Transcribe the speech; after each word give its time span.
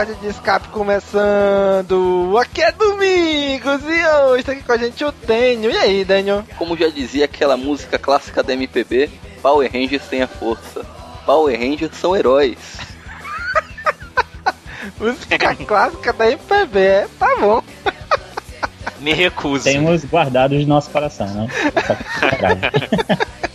Pod 0.00 0.14
de 0.14 0.28
escape 0.28 0.68
começando! 0.68 2.34
Aqui 2.40 2.62
é 2.62 2.72
Domingos 2.72 3.82
e 3.84 4.06
hoje 4.24 4.44
tá 4.44 4.52
aqui 4.52 4.62
com 4.62 4.72
a 4.72 4.78
gente 4.78 5.04
o 5.04 5.12
Daniel. 5.12 5.70
E 5.70 5.76
aí, 5.76 6.04
Daniel? 6.06 6.42
Como 6.56 6.74
já 6.74 6.88
dizia 6.88 7.26
aquela 7.26 7.54
música 7.54 7.98
clássica 7.98 8.42
da 8.42 8.54
MPB, 8.54 9.10
Power 9.42 9.70
Rangers 9.70 10.04
tem 10.08 10.22
a 10.22 10.26
força. 10.26 10.86
Power 11.26 11.54
Rangers 11.58 11.94
são 11.96 12.16
heróis. 12.16 12.56
Música 14.98 15.54
clássica 15.54 16.14
da 16.14 16.30
MPB, 16.30 16.80
é? 16.80 17.08
Tá 17.18 17.36
bom. 17.38 17.62
Me 19.00 19.12
recuso. 19.12 19.64
Temos 19.64 20.02
guardados 20.06 20.62
no 20.62 20.66
nosso 20.66 20.88
coração, 20.88 21.26
né? 21.26 21.46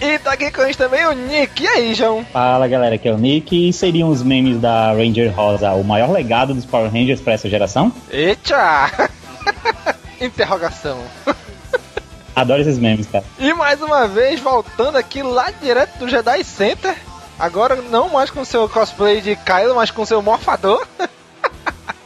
E 0.00 0.18
tá 0.18 0.32
aqui 0.32 0.50
com 0.50 0.62
a 0.62 0.66
gente 0.66 0.78
também 0.78 1.04
o 1.06 1.12
Nick. 1.12 1.62
E 1.62 1.68
aí, 1.68 1.94
João? 1.94 2.24
Fala 2.32 2.66
galera, 2.66 2.94
aqui 2.94 3.08
é 3.08 3.12
o 3.12 3.18
Nick. 3.18 3.68
E 3.68 3.72
seriam 3.72 4.08
os 4.08 4.22
memes 4.22 4.58
da 4.58 4.92
Ranger 4.92 5.34
Rosa 5.34 5.72
o 5.72 5.84
maior 5.84 6.10
legado 6.10 6.54
dos 6.54 6.64
Power 6.64 6.90
Rangers 6.90 7.20
pra 7.20 7.34
essa 7.34 7.48
geração? 7.50 7.92
Eita! 8.10 8.90
Interrogação. 10.20 10.98
Adoro 12.34 12.62
esses 12.62 12.78
memes, 12.78 13.06
cara. 13.06 13.24
E 13.38 13.52
mais 13.52 13.82
uma 13.82 14.06
vez, 14.08 14.40
voltando 14.40 14.96
aqui 14.96 15.22
lá 15.22 15.50
direto 15.60 15.98
do 15.98 16.08
Jedi 16.08 16.42
Center. 16.44 16.94
Agora 17.38 17.76
não 17.76 18.08
mais 18.08 18.30
com 18.30 18.44
seu 18.44 18.68
cosplay 18.68 19.20
de 19.20 19.36
Kylo, 19.36 19.74
mas 19.74 19.90
com 19.90 20.04
seu 20.06 20.22
morfador. 20.22 20.86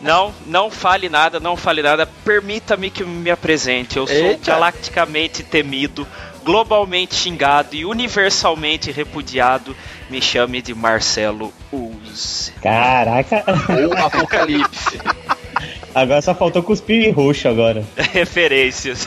Não, 0.00 0.34
não 0.44 0.71
fale 0.71 1.09
nada, 1.09 1.41
não 1.41 1.56
fale 1.56 1.81
nada. 1.81 2.06
Permita-me 2.27 2.91
que 2.91 3.03
me 3.03 3.31
apresente. 3.31 3.97
Eu 3.97 4.06
sou 4.06 4.15
Eita. 4.15 4.53
galacticamente 4.53 5.43
temido, 5.43 6.06
globalmente 6.44 7.15
xingado 7.15 7.75
e 7.75 7.84
universalmente 7.84 8.91
repudiado. 8.93 9.75
Me 10.10 10.21
chame 10.21 10.60
de 10.60 10.75
Marcelo 10.75 11.53
Uz. 11.72 12.53
Caraca, 12.62 13.43
Ou 13.87 13.93
Apocalipse. 14.06 15.00
agora 15.94 16.21
só 16.21 16.34
faltou 16.34 16.62
cuspir 16.62 17.15
roxo 17.15 17.49
agora. 17.49 17.84
Referências. 18.12 19.06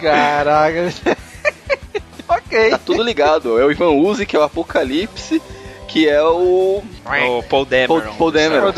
Caraca. 0.00 0.92
ok. 2.28 2.70
tá 2.70 2.78
tudo 2.78 3.02
ligado. 3.02 3.58
É 3.58 3.64
o 3.64 3.70
Ivan 3.70 3.90
Uzi, 3.90 4.26
que 4.26 4.36
é 4.36 4.38
o 4.38 4.42
Apocalipse, 4.42 5.40
que 5.88 6.08
é 6.08 6.22
o 6.22 6.82
o 7.06 7.42
Paul 7.48 7.64
Dameron. 7.64 8.00
Paul, 8.00 8.14
Paul 8.16 8.30
Dameron. 8.32 8.72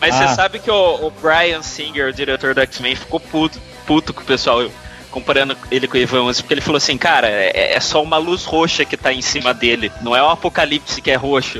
Mas 0.00 0.14
Ah. 0.14 0.28
você 0.28 0.34
sabe 0.34 0.58
que 0.60 0.70
o, 0.70 1.06
o 1.06 1.10
Brian 1.10 1.62
Singer, 1.62 2.08
o 2.08 2.12
diretor 2.12 2.54
do 2.54 2.60
X-Men, 2.60 2.94
ficou 2.94 3.18
puto, 3.18 3.60
puto 3.86 4.14
com 4.14 4.20
o 4.20 4.24
pessoal 4.24 4.62
comparando 5.10 5.56
ele 5.70 5.86
com 5.88 5.96
o 5.96 6.00
Ivan 6.00 6.24
Uzi, 6.24 6.42
porque 6.42 6.54
ele 6.54 6.60
falou 6.60 6.76
assim, 6.76 6.96
cara, 6.96 7.28
é, 7.28 7.74
é 7.74 7.80
só 7.80 8.02
uma 8.02 8.18
luz 8.18 8.44
roxa 8.44 8.84
que 8.84 8.96
tá 8.96 9.12
em 9.12 9.22
cima 9.22 9.52
dele, 9.54 9.90
não 10.02 10.14
é 10.14 10.22
um 10.22 10.30
apocalipse 10.30 11.00
que 11.00 11.10
é 11.10 11.16
roxo. 11.16 11.58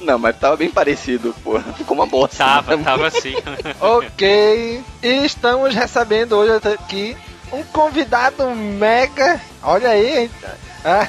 Não, 0.00 0.18
mas 0.18 0.36
tava 0.38 0.56
bem 0.56 0.70
parecido, 0.70 1.34
pô. 1.42 1.58
Ficou 1.76 1.96
uma 1.96 2.06
bosta. 2.06 2.38
Tava, 2.38 2.76
né? 2.76 2.84
tava 2.84 3.06
assim. 3.08 3.34
ok. 3.80 4.84
E 5.02 5.08
estamos 5.24 5.74
recebendo 5.74 6.36
hoje 6.36 6.52
aqui 6.68 7.16
um 7.52 7.62
convidado 7.64 8.48
mega. 8.54 9.40
Olha 9.62 9.90
aí, 9.90 10.18
hein? 10.18 10.30
Ah, 10.84 11.08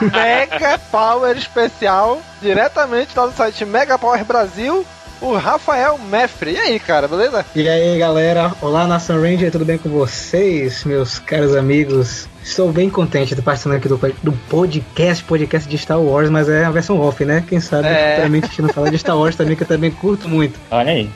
mega 0.00 0.78
Power 0.90 1.36
especial. 1.36 2.20
Diretamente 2.42 3.16
lá 3.16 3.26
do 3.26 3.34
site 3.34 3.64
Mega 3.64 3.98
Power 3.98 4.24
Brasil. 4.24 4.86
O 5.20 5.34
Rafael 5.36 5.98
Meffre. 5.98 6.52
E 6.52 6.58
aí, 6.58 6.78
cara, 6.78 7.08
beleza? 7.08 7.44
E 7.54 7.68
aí 7.68 7.98
galera, 7.98 8.52
olá 8.60 8.86
Nação 8.86 9.20
Ranger, 9.20 9.50
tudo 9.50 9.64
bem 9.64 9.78
com 9.78 9.88
vocês, 9.88 10.84
meus 10.84 11.18
caros 11.18 11.56
amigos? 11.56 12.28
Estou 12.44 12.70
bem 12.70 12.88
contente 12.90 13.28
de 13.28 13.32
estar 13.34 13.42
participando 13.42 13.76
aqui 13.76 13.88
do, 13.88 13.96
do 14.22 14.32
podcast, 14.48 15.24
podcast 15.24 15.68
de 15.68 15.78
Star 15.78 15.98
Wars, 16.00 16.28
mas 16.30 16.48
é 16.48 16.64
a 16.64 16.70
versão 16.70 17.00
off, 17.00 17.24
né? 17.24 17.42
Quem 17.48 17.58
sabe 17.60 17.88
É. 17.88 18.10
futuramente 18.10 18.44
a 18.44 18.48
gente 18.48 18.62
não 18.62 18.68
fala 18.68 18.90
de 18.90 18.98
Star 18.98 19.18
Wars 19.18 19.34
também, 19.34 19.56
que 19.56 19.62
eu 19.62 19.66
também 19.66 19.90
curto 19.90 20.28
muito. 20.28 20.60
Olha 20.70 20.92
aí. 20.92 21.10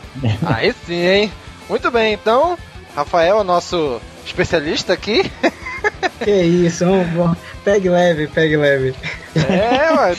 Aí 0.46 0.74
sim, 0.86 1.06
hein? 1.06 1.32
Muito 1.68 1.90
bem, 1.90 2.14
então, 2.14 2.58
Rafael 2.96 3.36
é 3.36 3.40
o 3.40 3.44
nosso 3.44 4.00
especialista 4.24 4.92
aqui. 4.94 5.30
Que 6.20 6.30
isso, 6.30 6.84
um, 6.84 7.02
bom, 7.04 7.34
pegue 7.64 7.88
leve, 7.88 8.26
pegue 8.26 8.56
leve. 8.56 8.94
É, 9.34 9.90
ué. 9.96 10.16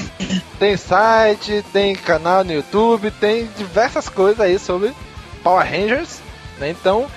Tem 0.58 0.76
site, 0.76 1.64
tem 1.72 1.96
canal 1.96 2.44
no 2.44 2.52
YouTube, 2.52 3.12
tem 3.12 3.48
diversas 3.58 4.10
coisas 4.10 4.40
aí 4.40 4.58
sobre 4.58 4.94
Power 5.44 5.64
Rangers, 5.64 6.20
né? 6.60 6.70
Então, 6.70 7.08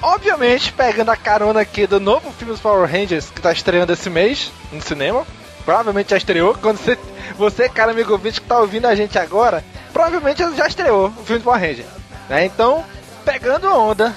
obviamente, 0.00 0.72
pegando 0.72 1.10
a 1.10 1.16
carona 1.16 1.60
aqui 1.60 1.86
do 1.86 1.98
novo 1.98 2.30
filme 2.32 2.52
dos 2.52 2.60
Power 2.60 2.88
Rangers 2.88 3.30
que 3.30 3.40
tá 3.40 3.52
estreando 3.52 3.92
esse 3.92 4.08
mês 4.08 4.52
no 4.72 4.80
cinema. 4.80 5.26
Provavelmente 5.64 6.10
já 6.10 6.16
estreou. 6.16 6.54
Quando 6.54 6.78
você, 6.78 6.98
você 7.36 7.68
cara 7.68 7.92
amigo 7.92 8.12
ouvinte 8.12 8.40
que 8.40 8.46
tá 8.46 8.58
ouvindo 8.58 8.86
a 8.86 8.94
gente 8.94 9.18
agora, 9.18 9.64
provavelmente 9.92 10.42
já 10.56 10.66
estreou 10.66 11.08
o 11.08 11.24
filme 11.24 11.40
do 11.40 11.44
Power 11.44 11.60
Ranger. 11.60 11.86
Né? 12.28 12.46
Então, 12.46 12.84
pegando 13.24 13.66
a 13.66 13.76
onda 13.76 14.14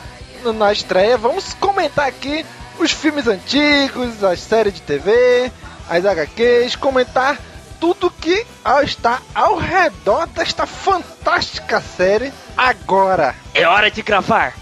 na 0.55 0.71
estreia, 0.71 1.17
vamos 1.17 1.53
comentar 1.53 2.07
aqui 2.07 2.45
os 2.83 2.91
filmes 2.91 3.27
antigos, 3.27 4.23
as 4.23 4.39
séries 4.39 4.73
de 4.73 4.81
TV, 4.81 5.51
as 5.89 6.05
HQs, 6.05 6.75
comentar 6.75 7.37
tudo 7.79 8.09
que 8.11 8.45
ao- 8.63 8.83
está 8.83 9.21
ao 9.33 9.57
redor 9.57 10.27
desta 10.27 10.65
fantástica 10.65 11.81
série 11.81 12.31
agora. 12.57 13.35
É 13.53 13.67
hora 13.67 13.89
de 13.91 14.01
gravar. 14.01 14.53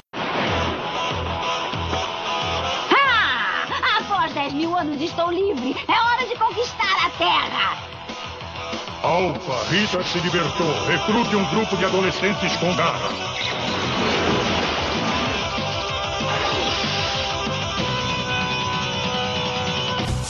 Ah! 2.93 3.99
Após 3.99 4.33
10 4.33 4.53
mil 4.53 4.75
anos 4.77 4.99
estou 5.01 5.31
livre. 5.31 5.75
É 5.87 5.91
hora 5.91 6.27
de 6.27 6.35
conquistar 6.35 7.05
a 7.05 7.09
Terra. 7.11 7.77
Alfa, 9.03 9.69
Richard 9.69 10.07
se 10.09 10.19
libertou. 10.19 10.85
Recrute 10.85 11.35
um 11.35 11.43
grupo 11.45 11.75
de 11.77 11.85
adolescentes 11.85 12.55
com 12.57 12.73
garra. 12.75 13.09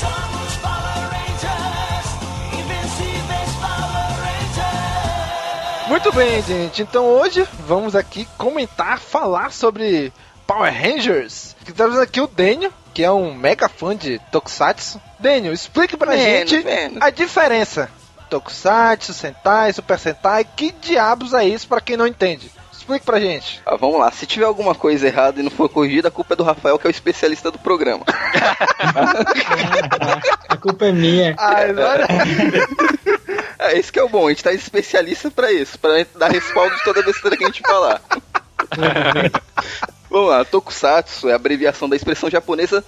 Somos 0.00 0.56
Power 0.62 1.10
Rangers. 1.12 2.08
Invencíveis 2.54 3.50
Power 3.60 4.16
Rangers. 4.22 5.88
Muito 5.88 6.10
bem, 6.12 6.42
gente. 6.42 6.80
Então 6.80 7.04
hoje 7.04 7.46
vamos 7.66 7.94
aqui 7.94 8.26
comentar, 8.38 8.98
falar 8.98 9.52
sobre 9.52 10.10
Power 10.46 10.72
Rangers. 10.72 11.54
Que 11.66 11.82
aqui 12.00 12.22
o 12.22 12.26
Daniel, 12.26 12.72
que 12.94 13.04
é 13.04 13.12
um 13.12 13.34
mega 13.34 13.68
fã 13.68 13.94
de 13.94 14.18
Tokusatsu. 14.30 14.98
Daniel, 15.18 15.52
explique 15.52 15.98
pra 15.98 16.12
menos, 16.12 16.50
gente 16.50 16.64
menos. 16.64 17.02
a 17.02 17.10
diferença 17.10 17.90
Tokusatsu, 18.32 19.12
Sentai, 19.12 19.74
Super 19.74 19.98
Sentai, 19.98 20.42
que 20.42 20.72
diabos 20.72 21.34
é 21.34 21.46
isso 21.46 21.68
pra 21.68 21.82
quem 21.82 21.98
não 21.98 22.06
entende? 22.06 22.50
Explique 22.72 23.04
pra 23.04 23.20
gente. 23.20 23.60
Ah, 23.66 23.76
vamos 23.76 24.00
lá, 24.00 24.10
se 24.10 24.24
tiver 24.24 24.46
alguma 24.46 24.74
coisa 24.74 25.06
errada 25.06 25.38
e 25.38 25.42
não 25.42 25.50
for 25.50 25.68
corrigida, 25.68 26.08
a 26.08 26.10
culpa 26.10 26.32
é 26.32 26.36
do 26.36 26.42
Rafael, 26.42 26.78
que 26.78 26.86
é 26.86 26.88
o 26.88 26.90
especialista 26.90 27.50
do 27.50 27.58
programa. 27.58 28.06
A 30.48 30.56
culpa 30.56 30.86
é 30.86 30.92
minha. 30.92 31.34
Ai, 31.38 31.74
olha. 31.74 32.06
É, 33.58 33.78
esse 33.78 33.92
que 33.92 33.98
é 33.98 34.02
o 34.02 34.08
bom, 34.08 34.26
a 34.26 34.30
gente 34.30 34.44
tá 34.44 34.52
especialista 34.52 35.30
pra 35.30 35.52
isso, 35.52 35.78
pra 35.78 36.06
dar 36.16 36.30
respaldo 36.30 36.74
de 36.74 36.84
toda 36.84 37.02
besteira 37.02 37.36
que 37.36 37.44
a 37.44 37.48
gente 37.48 37.60
falar. 37.60 38.00
Vamos 40.10 40.30
lá, 40.30 40.44
Tokusatsu 40.44 41.28
é 41.28 41.32
a 41.32 41.36
abreviação 41.36 41.88
da 41.88 41.96
expressão 41.96 42.30
japonesa 42.30 42.82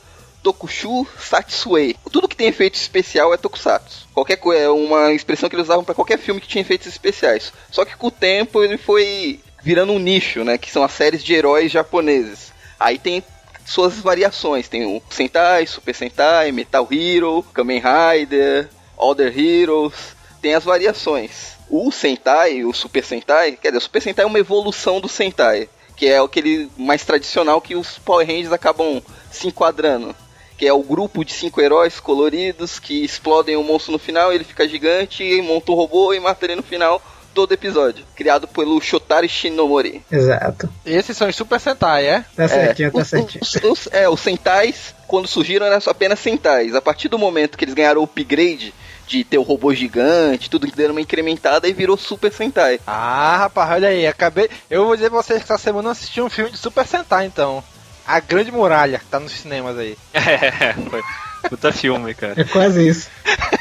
Tokushu 0.44 1.06
Satsuei. 1.18 1.96
Tudo 2.12 2.28
que 2.28 2.36
tem 2.36 2.48
efeito 2.48 2.74
especial 2.74 3.32
é 3.32 3.38
Tokusatsu. 3.38 4.06
Qualquer 4.12 4.36
coisa, 4.36 4.64
é 4.64 4.68
uma 4.68 5.10
expressão 5.12 5.48
que 5.48 5.56
eles 5.56 5.64
usavam 5.64 5.82
pra 5.82 5.94
qualquer 5.94 6.18
filme 6.18 6.40
que 6.40 6.46
tinha 6.46 6.60
efeitos 6.60 6.86
especiais. 6.86 7.50
Só 7.70 7.82
que 7.82 7.96
com 7.96 8.08
o 8.08 8.10
tempo 8.10 8.62
ele 8.62 8.76
foi 8.76 9.40
virando 9.62 9.94
um 9.94 9.98
nicho, 9.98 10.44
né, 10.44 10.58
que 10.58 10.70
são 10.70 10.84
as 10.84 10.92
séries 10.92 11.24
de 11.24 11.32
heróis 11.32 11.72
japoneses. 11.72 12.52
Aí 12.78 12.98
tem 12.98 13.24
suas 13.64 13.94
variações, 13.94 14.68
tem 14.68 14.84
o 14.84 15.02
Sentai, 15.08 15.66
Super 15.66 15.94
Sentai, 15.94 16.52
Metal 16.52 16.86
Hero, 16.92 17.42
Kamen 17.54 17.80
Rider, 17.80 18.68
Other 18.98 19.32
Heroes, 19.36 19.94
tem 20.42 20.54
as 20.54 20.64
variações. 20.64 21.54
O 21.70 21.90
Sentai, 21.90 22.62
o 22.62 22.74
Super 22.74 23.02
Sentai, 23.02 23.52
quer 23.52 23.68
dizer, 23.68 23.78
o 23.78 23.80
Super 23.80 24.02
Sentai 24.02 24.26
é 24.26 24.28
uma 24.28 24.38
evolução 24.38 25.00
do 25.00 25.08
Sentai, 25.08 25.70
que 25.96 26.06
é 26.06 26.18
aquele 26.18 26.70
mais 26.76 27.02
tradicional 27.02 27.62
que 27.62 27.74
os 27.74 27.98
Power 27.98 28.26
Rangers 28.26 28.52
acabam 28.52 29.02
se 29.32 29.46
enquadrando. 29.48 30.14
Que 30.56 30.66
é 30.66 30.72
o 30.72 30.82
grupo 30.82 31.24
de 31.24 31.32
cinco 31.32 31.60
heróis 31.60 31.98
coloridos 32.00 32.78
que 32.78 33.04
explodem 33.04 33.56
o 33.56 33.62
monstro 33.62 33.92
no 33.92 33.98
final, 33.98 34.32
ele 34.32 34.44
fica 34.44 34.68
gigante, 34.68 35.22
e 35.24 35.42
monta 35.42 35.72
um 35.72 35.74
robô 35.74 36.14
e 36.14 36.20
mata 36.20 36.44
ele 36.46 36.56
no 36.56 36.62
final 36.62 37.02
todo 37.34 37.50
episódio. 37.52 38.04
Criado 38.14 38.46
pelo 38.46 38.80
Shotari 38.80 39.28
Shinomori. 39.28 40.00
Exato. 40.10 40.68
Esses 40.86 41.16
são 41.16 41.28
os 41.28 41.34
Super 41.34 41.58
Sentai, 41.58 42.06
é? 42.06 42.24
Tá 42.36 42.46
certinho, 42.46 42.92
tá 42.92 42.98
os- 43.00 43.08
certinho. 43.08 43.42
Os, 43.42 43.54
os- 43.64 43.88
é, 43.92 44.08
os 44.08 44.20
Sentais, 44.20 44.94
quando 45.08 45.26
surgiram, 45.26 45.66
eram 45.66 45.80
só 45.80 45.90
apenas 45.90 46.20
Sentais. 46.20 46.76
A 46.76 46.80
partir 46.80 47.08
do 47.08 47.18
momento 47.18 47.58
que 47.58 47.64
eles 47.64 47.74
ganharam 47.74 48.00
o 48.00 48.04
upgrade 48.04 48.72
de 49.08 49.24
ter 49.24 49.36
o 49.36 49.42
robô 49.42 49.74
gigante, 49.74 50.48
tudo 50.48 50.68
que 50.68 50.76
deram 50.76 50.92
uma 50.94 51.00
incrementada 51.00 51.66
e 51.68 51.72
virou 51.72 51.96
Super 51.96 52.32
Sentai. 52.32 52.78
Ah, 52.86 53.36
rapaz, 53.38 53.72
olha 53.72 53.88
aí, 53.88 54.06
acabei. 54.06 54.48
Eu 54.70 54.86
vou 54.86 54.94
dizer 54.94 55.10
pra 55.10 55.20
vocês 55.20 55.38
que 55.42 55.52
essa 55.52 55.58
semana 55.60 55.88
eu 55.88 55.92
assisti 55.92 56.20
um 56.22 56.30
filme 56.30 56.52
de 56.52 56.58
Super 56.58 56.86
Sentai, 56.86 57.26
então. 57.26 57.62
A 58.06 58.20
Grande 58.20 58.52
Muralha, 58.52 58.98
que 58.98 59.06
tá 59.06 59.18
nos 59.18 59.32
cinemas 59.32 59.78
aí. 59.78 59.96
É, 60.14 60.72
foi. 60.90 61.02
Puta 61.48 61.72
filme, 61.72 62.14
cara. 62.14 62.40
É 62.40 62.44
quase 62.44 62.86
isso. 62.88 63.08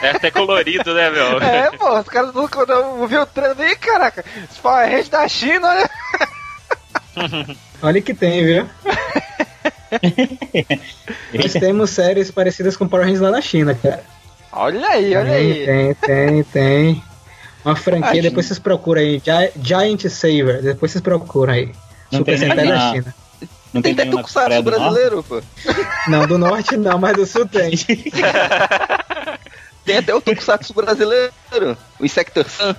É 0.01 0.11
até 0.11 0.31
colorido, 0.31 0.93
né, 0.93 1.09
meu? 1.09 1.41
É, 1.41 1.69
pô, 1.71 1.99
os 1.99 2.07
caras 2.07 2.31
tudo 2.31 2.47
quando 2.47 2.69
eu 2.71 3.05
vi 3.07 3.17
o 3.17 3.25
trailer 3.25 3.67
aí, 3.67 3.75
caraca, 3.75 4.23
os 4.49 4.57
Power 4.57 4.85
Rangers 4.89 5.09
da 5.09 5.27
China, 5.27 5.67
olha. 5.67 5.89
Olha 7.83 8.01
que 8.01 8.13
tem, 8.13 8.45
viu? 8.45 8.69
Nós 11.33 11.53
temos 11.53 11.89
séries 11.89 12.31
parecidas 12.31 12.75
com 12.77 12.87
Power 12.87 13.05
Rangers 13.05 13.21
lá 13.21 13.31
na 13.31 13.41
China, 13.41 13.75
cara. 13.75 14.03
Olha 14.51 14.87
aí, 14.87 15.15
olha 15.15 15.31
tem, 15.31 15.51
aí. 15.51 15.65
tem, 15.65 15.93
tem, 15.95 16.43
tem. 16.43 17.03
Uma 17.65 17.75
franquia, 17.75 18.21
depois 18.21 18.45
vocês 18.45 18.59
procuram 18.59 19.01
aí. 19.01 19.19
Gi- 19.23 19.51
Giant 19.61 20.01
Saver, 20.09 20.61
depois 20.61 20.91
vocês 20.91 21.01
procuram 21.01 21.53
aí. 21.53 21.71
Não 22.11 22.19
Super 22.19 22.37
Sentai 22.37 22.67
da 22.67 22.75
na- 22.75 22.91
China. 22.91 23.15
Não 23.73 23.81
Tem 23.81 23.95
tem, 23.95 24.05
Coreia 24.05 24.11
Tokusatsu 24.11 24.63
brasileiro, 24.63 25.23
pô. 25.23 25.41
Não, 26.07 26.27
do 26.27 26.37
norte 26.37 26.77
não, 26.77 26.99
mas 26.99 27.15
do 27.15 27.25
sul 27.25 27.47
tem. 27.47 27.71
Tem 29.85 29.97
até 29.97 30.15
o 30.15 30.21
Tokusatsu 30.21 30.73
brasileiro. 30.73 31.33
O 31.99 32.05
Insector 32.05 32.49
Sun. 32.49 32.73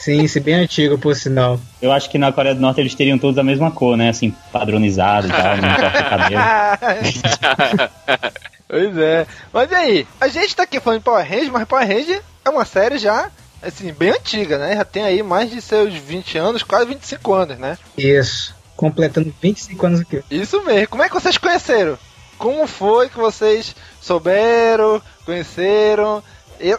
Sim, 0.00 0.24
esse 0.24 0.40
bem 0.40 0.54
antigo, 0.54 0.98
por 0.98 1.14
sinal. 1.14 1.60
Eu 1.80 1.92
acho 1.92 2.10
que 2.10 2.18
na 2.18 2.32
Coreia 2.32 2.54
do 2.54 2.60
Norte 2.60 2.80
eles 2.80 2.94
teriam 2.94 3.18
todos 3.18 3.38
a 3.38 3.44
mesma 3.44 3.70
cor, 3.70 3.96
né? 3.96 4.08
Assim, 4.08 4.34
padronizado 4.50 5.28
e 5.28 5.30
tal, 5.30 5.56
não 5.56 5.76
corta 5.76 6.02
cabelo. 6.02 6.42
pois 8.66 8.98
é. 8.98 9.26
Mas 9.52 9.70
e 9.70 9.74
aí? 9.74 10.06
A 10.20 10.26
gente 10.26 10.56
tá 10.56 10.64
aqui 10.64 10.80
falando 10.80 10.98
de 10.98 11.04
Power 11.04 11.24
Rangers, 11.24 11.50
mas 11.50 11.64
Power 11.64 11.86
Rangers 11.86 12.22
é 12.44 12.50
uma 12.50 12.64
série 12.64 12.98
já, 12.98 13.30
assim, 13.62 13.92
bem 13.92 14.10
antiga, 14.10 14.58
né? 14.58 14.74
Já 14.74 14.84
tem 14.84 15.04
aí 15.04 15.22
mais 15.22 15.48
de 15.48 15.62
seus 15.62 15.94
20 15.94 16.38
anos, 16.38 16.64
quase 16.64 16.86
25 16.86 17.32
anos, 17.32 17.58
né? 17.58 17.78
Isso. 17.96 18.52
Completando 18.82 19.32
25 19.40 19.86
anos 19.86 20.00
aqui. 20.00 20.24
Isso 20.28 20.60
mesmo. 20.64 20.88
Como 20.88 21.04
é 21.04 21.08
que 21.08 21.14
vocês 21.14 21.38
conheceram? 21.38 21.96
Como 22.36 22.66
foi 22.66 23.08
que 23.08 23.16
vocês 23.16 23.76
souberam, 24.00 25.00
conheceram 25.24 26.20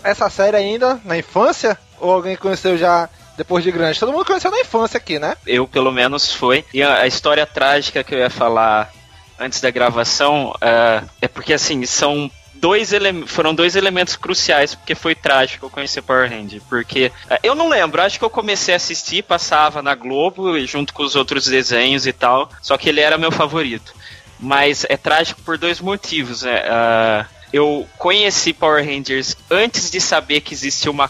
essa 0.04 0.30
série 0.30 0.58
ainda 0.58 1.00
na 1.06 1.18
infância? 1.18 1.80
Ou 2.02 2.12
alguém 2.12 2.36
conheceu 2.36 2.78
já 2.78 3.08
depois 3.38 3.64
de 3.64 3.72
grande? 3.72 3.98
Todo 4.02 4.12
mundo 4.12 4.26
conheceu 4.26 4.52
na 4.52 4.60
infância 4.60 4.98
aqui, 4.98 5.18
né? 5.18 5.38
Eu, 5.48 5.66
pelo 5.66 5.94
menos, 5.94 6.30
foi. 6.30 6.66
E 6.74 6.84
a, 6.84 7.04
a 7.04 7.08
história 7.08 7.46
trágica 7.46 8.04
que 8.04 8.14
eu 8.14 8.20
ia 8.20 8.30
falar 8.30 8.92
antes 9.40 9.62
da 9.62 9.72
gravação 9.72 10.54
é, 10.60 11.04
é 11.22 11.28
porque, 11.30 11.54
assim, 11.54 11.86
são 11.86 12.30
dois 12.64 12.92
foram 13.26 13.54
dois 13.54 13.76
elementos 13.76 14.16
cruciais 14.16 14.74
porque 14.74 14.96
foi 14.96 15.14
trágico 15.14 15.66
eu 15.66 15.70
conhecer 15.70 16.02
Power 16.02 16.30
Ranger. 16.30 16.62
Porque 16.70 17.12
é, 17.30 17.38
eu 17.44 17.54
não 17.54 17.68
lembro, 17.68 18.02
acho 18.02 18.18
que 18.18 18.24
eu 18.24 18.30
comecei 18.30 18.74
a 18.74 18.78
assistir, 18.78 19.22
passava 19.22 19.82
na 19.82 19.94
Globo 19.94 20.58
junto 20.66 20.94
com 20.94 21.04
os 21.04 21.14
outros 21.14 21.46
desenhos 21.46 22.08
e 22.08 22.14
tal, 22.14 22.50
só 22.62 22.78
que 22.78 22.88
ele 22.88 23.02
era 23.02 23.18
meu 23.18 23.34
favorito. 23.34 23.94
Mas 24.40 24.86
é 24.88 24.96
trágico 24.96 25.42
por 25.42 25.58
dois 25.58 25.82
motivos. 25.82 26.44
Né? 26.44 26.64
Ah, 26.66 27.26
eu 27.52 27.86
conheci 27.98 28.54
Power 28.54 28.86
Rangers 28.86 29.36
antes 29.52 29.92
de 29.92 30.00
saber 30.00 30.40
que 30.40 30.54
existia 30.54 30.90
uma 30.90 31.10